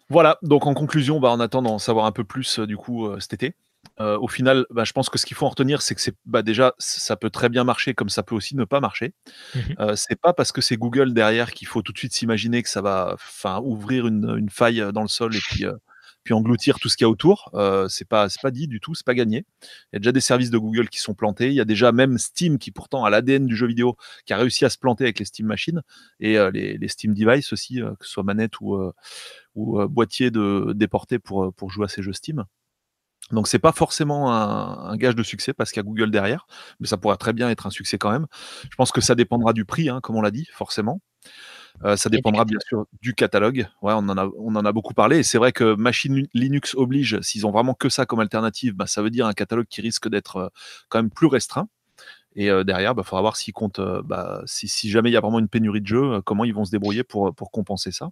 Voilà, 0.09 0.37
donc 0.41 0.65
en 0.65 0.73
conclusion, 0.73 1.19
bah, 1.19 1.29
on 1.31 1.39
attend 1.39 1.61
d'en 1.61 1.79
savoir 1.79 2.05
un 2.05 2.11
peu 2.11 2.23
plus 2.23 2.59
du 2.59 2.77
coup 2.77 3.09
cet 3.19 3.33
été. 3.33 3.53
Euh, 3.99 4.17
au 4.17 4.27
final, 4.27 4.65
bah, 4.71 4.83
je 4.83 4.91
pense 4.91 5.09
que 5.09 5.17
ce 5.17 5.25
qu'il 5.25 5.37
faut 5.37 5.45
en 5.45 5.49
retenir, 5.49 5.81
c'est 5.81 5.93
que 5.95 6.01
c'est 6.01 6.15
bah, 6.25 6.41
déjà, 6.41 6.73
ça 6.79 7.15
peut 7.15 7.29
très 7.29 7.49
bien 7.49 7.63
marcher 7.63 7.93
comme 7.93 8.09
ça 8.09 8.23
peut 8.23 8.35
aussi 8.35 8.55
ne 8.55 8.65
pas 8.65 8.79
marcher. 8.79 9.13
Mmh 9.55 9.59
euh, 9.79 9.95
c'est 9.95 10.19
pas 10.19 10.33
parce 10.33 10.51
que 10.51 10.61
c'est 10.61 10.77
Google 10.77 11.13
derrière 11.13 11.51
qu'il 11.51 11.67
faut 11.67 11.81
tout 11.81 11.93
de 11.93 11.97
suite 11.97 12.13
s'imaginer 12.13 12.63
que 12.63 12.69
ça 12.69 12.81
va 12.81 13.17
ouvrir 13.61 14.07
une, 14.07 14.49
faille 14.49 14.83
dans 14.93 15.01
le 15.01 15.07
sol 15.07 15.35
et 15.35 15.39
puis, 15.39 15.65
euh, 15.65 15.73
puis 16.23 16.33
engloutir 16.33 16.79
tout 16.79 16.89
ce 16.89 16.97
qu'il 16.97 17.05
y 17.05 17.07
a 17.07 17.09
autour. 17.09 17.51
c'est 17.89 18.07
pas, 18.07 18.27
pas 18.41 18.51
dit 18.51 18.67
du 18.67 18.79
tout, 18.79 18.95
c'est 18.95 19.05
pas 19.05 19.13
gagné. 19.13 19.45
Il 19.61 19.93
y 19.93 19.97
a 19.97 19.99
déjà 19.99 20.11
des 20.11 20.21
services 20.21 20.49
de 20.49 20.57
Google 20.57 20.89
qui 20.89 20.99
sont 20.99 21.13
plantés. 21.13 21.47
Il 21.47 21.53
y 21.53 21.61
a 21.61 21.65
déjà 21.65 21.91
même 21.91 22.17
Steam 22.17 22.57
qui 22.57 22.71
pourtant 22.71 23.05
a 23.05 23.09
l'ADN 23.09 23.45
du 23.45 23.55
jeu 23.55 23.67
vidéo 23.67 23.95
qui 24.25 24.33
a 24.33 24.37
réussi 24.37 24.65
à 24.65 24.69
se 24.69 24.77
planter 24.77 25.03
avec 25.05 25.19
les 25.19 25.25
Steam 25.25 25.47
Machines 25.47 25.81
et 26.19 26.37
les, 26.51 26.87
Steam 26.87 27.13
Device 27.13 27.53
aussi, 27.53 27.75
que 27.99 28.05
ce 28.05 28.11
soit 28.11 28.23
manette 28.23 28.59
ou, 28.61 28.77
ou 29.55 29.87
boîtier 29.87 30.31
de, 30.31 30.73
déporté 30.75 31.19
pour, 31.19 31.53
pour 31.53 31.69
jouer 31.71 31.85
à 31.85 31.89
ces 31.89 32.01
jeux 32.01 32.13
Steam. 32.13 32.45
Donc 33.31 33.47
c'est 33.47 33.59
pas 33.59 33.71
forcément 33.71 34.31
un, 34.33 34.95
gage 34.97 35.15
de 35.15 35.23
succès 35.23 35.53
parce 35.53 35.71
qu'il 35.71 35.77
y 35.77 35.79
a 35.79 35.83
Google 35.83 36.11
derrière, 36.11 36.45
mais 36.79 36.87
ça 36.87 36.97
pourrait 36.97 37.17
très 37.17 37.33
bien 37.33 37.49
être 37.49 37.65
un 37.65 37.69
succès 37.69 37.97
quand 37.97 38.11
même. 38.11 38.27
Je 38.69 38.75
pense 38.75 38.91
que 38.91 39.01
ça 39.01 39.15
dépendra 39.15 39.53
du 39.53 39.65
prix, 39.65 39.89
hein, 39.89 40.01
comme 40.01 40.15
on 40.15 40.21
l'a 40.21 40.31
dit, 40.31 40.47
forcément. 40.51 41.01
Euh, 41.83 41.95
ça 41.95 42.09
dépendra 42.09 42.45
bien 42.45 42.59
sûr 42.67 42.85
du 43.01 43.13
catalogue. 43.13 43.67
Ouais, 43.81 43.93
on 43.95 44.07
en 44.09 44.17
a, 44.17 44.29
on 44.37 44.55
en 44.55 44.65
a 44.65 44.71
beaucoup 44.71 44.93
parlé. 44.93 45.19
Et 45.19 45.23
c'est 45.23 45.37
vrai 45.37 45.51
que 45.51 45.75
machine 45.75 46.27
Linux 46.33 46.75
oblige, 46.75 47.19
s'ils 47.21 47.47
ont 47.47 47.51
vraiment 47.51 47.73
que 47.73 47.89
ça 47.89 48.05
comme 48.05 48.19
alternative, 48.19 48.73
bah, 48.73 48.87
ça 48.87 49.01
veut 49.01 49.09
dire 49.09 49.25
un 49.25 49.33
catalogue 49.33 49.65
qui 49.67 49.81
risque 49.81 50.07
d'être 50.09 50.37
euh, 50.37 50.49
quand 50.89 50.99
même 50.99 51.09
plus 51.09 51.27
restreint. 51.27 51.67
Et 52.35 52.49
derrière, 52.63 52.91
il 52.91 52.95
bah, 52.95 53.03
faudra 53.03 53.21
voir 53.21 53.35
s'ils 53.35 53.53
comptent, 53.53 53.81
bah, 54.05 54.41
si, 54.45 54.67
si, 54.67 54.89
jamais 54.89 55.09
il 55.09 55.13
y 55.13 55.17
a 55.17 55.21
vraiment 55.21 55.39
une 55.39 55.47
pénurie 55.47 55.81
de 55.81 55.87
jeux, 55.87 56.21
comment 56.21 56.45
ils 56.45 56.53
vont 56.53 56.65
se 56.65 56.71
débrouiller 56.71 57.03
pour, 57.03 57.33
pour 57.35 57.51
compenser 57.51 57.91
ça. 57.91 58.09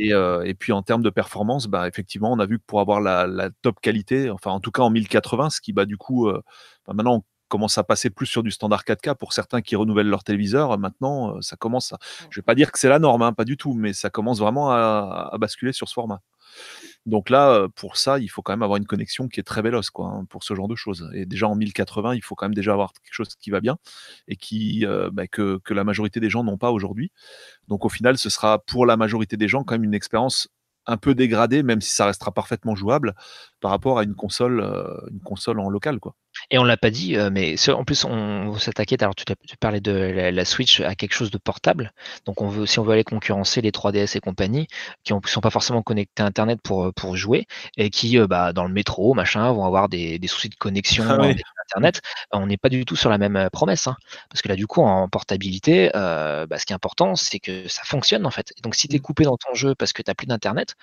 Euh, 0.00 0.42
et, 0.42 0.54
puis 0.54 0.72
en 0.72 0.82
termes 0.82 1.02
de 1.02 1.10
performance, 1.10 1.66
bah, 1.66 1.86
effectivement, 1.88 2.32
on 2.32 2.38
a 2.38 2.46
vu 2.46 2.58
que 2.58 2.64
pour 2.66 2.80
avoir 2.80 3.00
la, 3.00 3.50
top 3.62 3.80
qualité, 3.80 4.30
enfin 4.30 4.50
en 4.50 4.60
tout 4.60 4.70
cas 4.70 4.82
en 4.82 4.90
1080, 4.90 5.50
ce 5.50 5.60
qui 5.60 5.72
bah, 5.72 5.84
du 5.84 5.96
coup, 5.96 6.28
euh, 6.28 6.42
bah, 6.86 6.94
maintenant 6.94 7.16
on 7.16 7.22
commence 7.48 7.76
à 7.76 7.84
passer 7.84 8.08
plus 8.08 8.26
sur 8.26 8.42
du 8.42 8.50
standard 8.50 8.82
4K 8.84 9.14
pour 9.14 9.34
certains 9.34 9.60
qui 9.60 9.76
renouvellent 9.76 10.08
leur 10.08 10.24
téléviseur. 10.24 10.78
Maintenant, 10.78 11.38
ça 11.42 11.56
commence, 11.56 11.92
à, 11.92 11.98
je 12.30 12.40
vais 12.40 12.44
pas 12.44 12.54
dire 12.54 12.72
que 12.72 12.78
c'est 12.78 12.88
la 12.88 12.98
norme, 12.98 13.20
hein, 13.20 13.34
pas 13.34 13.44
du 13.44 13.58
tout, 13.58 13.74
mais 13.74 13.92
ça 13.92 14.08
commence 14.08 14.38
vraiment 14.38 14.70
à 14.70 15.36
basculer 15.38 15.72
sur 15.72 15.86
ce 15.86 15.92
format. 15.92 16.20
Donc 17.06 17.30
là, 17.30 17.66
pour 17.74 17.96
ça, 17.96 18.18
il 18.20 18.28
faut 18.28 18.42
quand 18.42 18.52
même 18.52 18.62
avoir 18.62 18.76
une 18.76 18.86
connexion 18.86 19.28
qui 19.28 19.40
est 19.40 19.42
très 19.42 19.62
véloce, 19.62 19.90
quoi, 19.90 20.06
hein, 20.08 20.24
pour 20.26 20.44
ce 20.44 20.54
genre 20.54 20.68
de 20.68 20.76
choses. 20.76 21.10
Et 21.14 21.26
déjà 21.26 21.48
en 21.48 21.56
1080, 21.56 22.14
il 22.14 22.22
faut 22.22 22.34
quand 22.36 22.46
même 22.46 22.54
déjà 22.54 22.72
avoir 22.72 22.92
quelque 22.92 23.12
chose 23.12 23.34
qui 23.40 23.50
va 23.50 23.60
bien 23.60 23.76
et 24.28 24.36
qui, 24.36 24.86
bah, 25.12 25.26
que, 25.26 25.60
la 25.70 25.84
majorité 25.84 26.20
des 26.20 26.30
gens 26.30 26.44
n'ont 26.44 26.58
pas 26.58 26.70
aujourd'hui. 26.70 27.10
Donc 27.68 27.84
au 27.84 27.88
final, 27.88 28.18
ce 28.18 28.30
sera 28.30 28.60
pour 28.60 28.86
la 28.86 28.96
majorité 28.96 29.36
des 29.36 29.48
gens 29.48 29.64
quand 29.64 29.74
même 29.74 29.84
une 29.84 29.94
expérience 29.94 30.48
un 30.86 30.96
peu 30.96 31.14
dégradée, 31.14 31.62
même 31.62 31.80
si 31.80 31.92
ça 31.94 32.06
restera 32.06 32.32
parfaitement 32.32 32.74
jouable 32.76 33.14
par 33.60 33.70
rapport 33.72 33.98
à 33.98 34.04
une 34.04 34.14
console, 34.14 34.60
une 35.10 35.20
console 35.20 35.60
en 35.60 35.70
local, 35.70 36.00
quoi. 36.00 36.14
Et 36.50 36.58
on 36.58 36.64
l'a 36.64 36.76
pas 36.76 36.90
dit, 36.90 37.16
euh, 37.16 37.30
mais 37.30 37.56
en 37.70 37.84
plus 37.84 38.04
on 38.04 38.56
s'attaquait. 38.58 39.02
Alors 39.02 39.14
tu, 39.14 39.24
tu, 39.24 39.56
parlais 39.56 39.80
de 39.80 39.92
la, 39.92 40.44
Switch 40.44 40.80
à 40.80 40.94
quelque 40.94 41.14
chose 41.14 41.30
de 41.30 41.38
portable. 41.38 41.92
Donc 42.26 42.42
on 42.42 42.48
veut, 42.48 42.66
si 42.66 42.78
on 42.78 42.82
veut 42.82 42.92
aller 42.92 43.04
concurrencer 43.04 43.60
les 43.60 43.70
3DS 43.70 44.16
et 44.16 44.20
compagnie, 44.20 44.66
qui 45.04 45.14
ne 45.14 45.20
sont 45.24 45.40
pas 45.40 45.50
forcément 45.50 45.82
connectés 45.82 46.22
à 46.22 46.26
Internet 46.26 46.60
pour 46.62 46.92
pour 46.94 47.16
jouer 47.16 47.46
et 47.76 47.90
qui, 47.90 48.18
euh, 48.18 48.26
bah, 48.26 48.52
dans 48.52 48.64
le 48.64 48.72
métro, 48.72 49.14
machin, 49.14 49.50
vont 49.52 49.64
avoir 49.64 49.88
des, 49.88 50.18
des 50.18 50.28
soucis 50.28 50.48
de 50.48 50.54
connexion 50.56 51.04
ah 51.08 51.14
avec 51.14 51.42
Internet. 51.70 52.00
On 52.32 52.46
n'est 52.46 52.56
pas 52.56 52.68
du 52.68 52.84
tout 52.84 52.96
sur 52.96 53.10
la 53.10 53.18
même 53.18 53.48
promesse, 53.52 53.86
hein. 53.86 53.96
parce 54.30 54.42
que 54.42 54.48
là 54.48 54.56
du 54.56 54.66
coup 54.66 54.82
en 54.82 55.08
portabilité, 55.08 55.90
bah, 55.92 56.58
ce 56.58 56.66
qui 56.66 56.72
est 56.72 56.76
important, 56.76 57.14
c'est 57.16 57.38
que 57.38 57.68
ça 57.68 57.82
fonctionne 57.84 58.26
en 58.26 58.30
fait. 58.30 58.52
donc 58.62 58.74
si 58.74 58.88
tu 58.88 58.96
es 58.96 58.98
mmh. 58.98 59.02
coupé 59.02 59.24
dans 59.24 59.36
ton 59.36 59.54
jeu 59.54 59.74
parce 59.74 59.92
que 59.92 60.02
tu 60.02 60.10
n'as 60.10 60.14
plus 60.14 60.26
d'internet, 60.26 60.76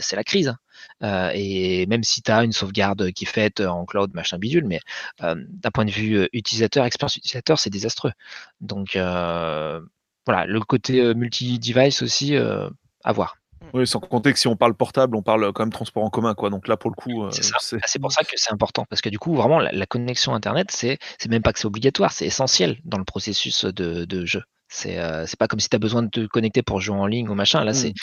c'est 0.00 0.16
la 0.16 0.24
crise. 0.24 0.54
Euh, 1.02 1.30
et 1.34 1.86
même 1.86 2.02
si 2.02 2.22
tu 2.22 2.30
as 2.30 2.44
une 2.44 2.52
sauvegarde 2.52 3.12
qui 3.12 3.24
est 3.24 3.28
faite 3.28 3.60
en 3.60 3.84
cloud, 3.84 4.12
machin 4.14 4.38
bidule, 4.38 4.64
mais 4.66 4.80
euh, 5.22 5.34
d'un 5.36 5.70
point 5.70 5.84
de 5.84 5.90
vue 5.90 6.18
euh, 6.18 6.28
utilisateur, 6.32 6.84
expérience 6.84 7.16
utilisateur, 7.16 7.58
c'est 7.58 7.70
désastreux. 7.70 8.12
Donc 8.60 8.92
voilà, 8.94 10.44
le 10.44 10.60
côté 10.60 11.14
multi-device 11.14 12.02
aussi, 12.02 12.36
à 12.36 13.12
voir. 13.12 13.36
Oui, 13.72 13.86
sans 13.86 14.00
compter 14.00 14.32
que 14.32 14.38
si 14.38 14.48
on 14.48 14.56
parle 14.56 14.74
portable, 14.74 15.16
on 15.16 15.22
parle 15.22 15.52
quand 15.52 15.62
même 15.62 15.72
transport 15.72 16.02
en 16.02 16.10
commun, 16.10 16.34
quoi. 16.34 16.50
Donc 16.50 16.66
là, 16.66 16.76
pour 16.76 16.90
le 16.90 16.96
coup, 16.96 17.30
c'est 17.30 17.42
ah, 17.54 17.98
pour 18.00 18.12
ça 18.12 18.24
que 18.24 18.30
c'est 18.34 18.52
important, 18.52 18.86
parce 18.88 19.02
que 19.02 19.08
du 19.08 19.18
coup, 19.18 19.34
vraiment, 19.34 19.60
la, 19.60 19.86
connexion 19.86 20.34
Internet, 20.34 20.70
c'est 20.72 20.98
même 21.28 21.42
pas 21.42 21.52
que 21.52 21.60
c'est 21.60 21.66
obligatoire, 21.66 22.10
c'est 22.10 22.26
essentiel 22.26 22.78
dans 22.84 22.98
le 22.98 23.04
processus 23.04 23.64
de 23.64 24.26
jeu. 24.26 24.42
Euh, 24.86 25.24
c'est 25.26 25.38
pas 25.38 25.48
comme 25.48 25.60
si 25.60 25.68
tu 25.68 25.76
as 25.76 25.78
besoin 25.78 26.02
de 26.02 26.08
te 26.08 26.26
connecter 26.26 26.62
pour 26.62 26.80
jouer 26.80 26.96
en 26.96 27.06
ligne 27.06 27.28
ou 27.28 27.34
machin. 27.34 27.64
Là, 27.64 27.72
mmh, 27.72 27.74
c'est 27.74 27.94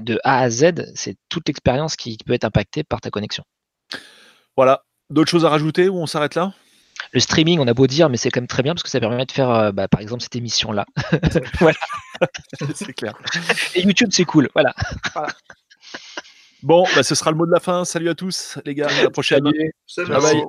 de 0.00 0.18
A 0.24 0.40
à 0.40 0.50
Z, 0.50 0.92
c'est 0.94 1.16
toute 1.28 1.48
l'expérience 1.48 1.96
qui 1.96 2.16
peut 2.24 2.32
être 2.32 2.44
impactée 2.44 2.84
par 2.84 3.00
ta 3.00 3.10
connexion. 3.10 3.44
Voilà. 4.56 4.82
D'autres 5.10 5.30
choses 5.30 5.44
à 5.44 5.48
rajouter 5.48 5.88
ou 5.88 5.96
on 5.96 6.06
s'arrête 6.06 6.34
là? 6.34 6.52
Le 7.12 7.20
streaming, 7.20 7.58
on 7.58 7.66
a 7.66 7.74
beau 7.74 7.86
dire, 7.86 8.08
mais 8.08 8.16
c'est 8.16 8.30
quand 8.30 8.40
même 8.40 8.46
très 8.46 8.62
bien 8.62 8.74
parce 8.74 8.82
que 8.82 8.90
ça 8.90 9.00
permet 9.00 9.26
de 9.26 9.32
faire, 9.32 9.50
euh, 9.50 9.72
bah, 9.72 9.88
par 9.88 10.00
exemple, 10.00 10.22
cette 10.22 10.36
émission-là. 10.36 10.86
voilà. 11.60 11.78
c'est 12.74 12.92
clair. 12.92 13.14
Et 13.74 13.82
YouTube, 13.82 14.10
c'est 14.12 14.24
cool. 14.24 14.48
Voilà. 14.54 14.74
Bon, 16.62 16.84
bah, 16.94 17.02
ce 17.02 17.14
sera 17.14 17.30
le 17.30 17.36
mot 17.36 17.46
de 17.46 17.52
la 17.52 17.60
fin. 17.60 17.84
Salut 17.84 18.10
à 18.10 18.14
tous, 18.14 18.58
les 18.64 18.74
gars. 18.74 18.88
À 18.88 19.02
la 19.02 19.10
prochaine. 19.10 19.44
Salut. 19.86 20.12
Salut. 20.12 20.42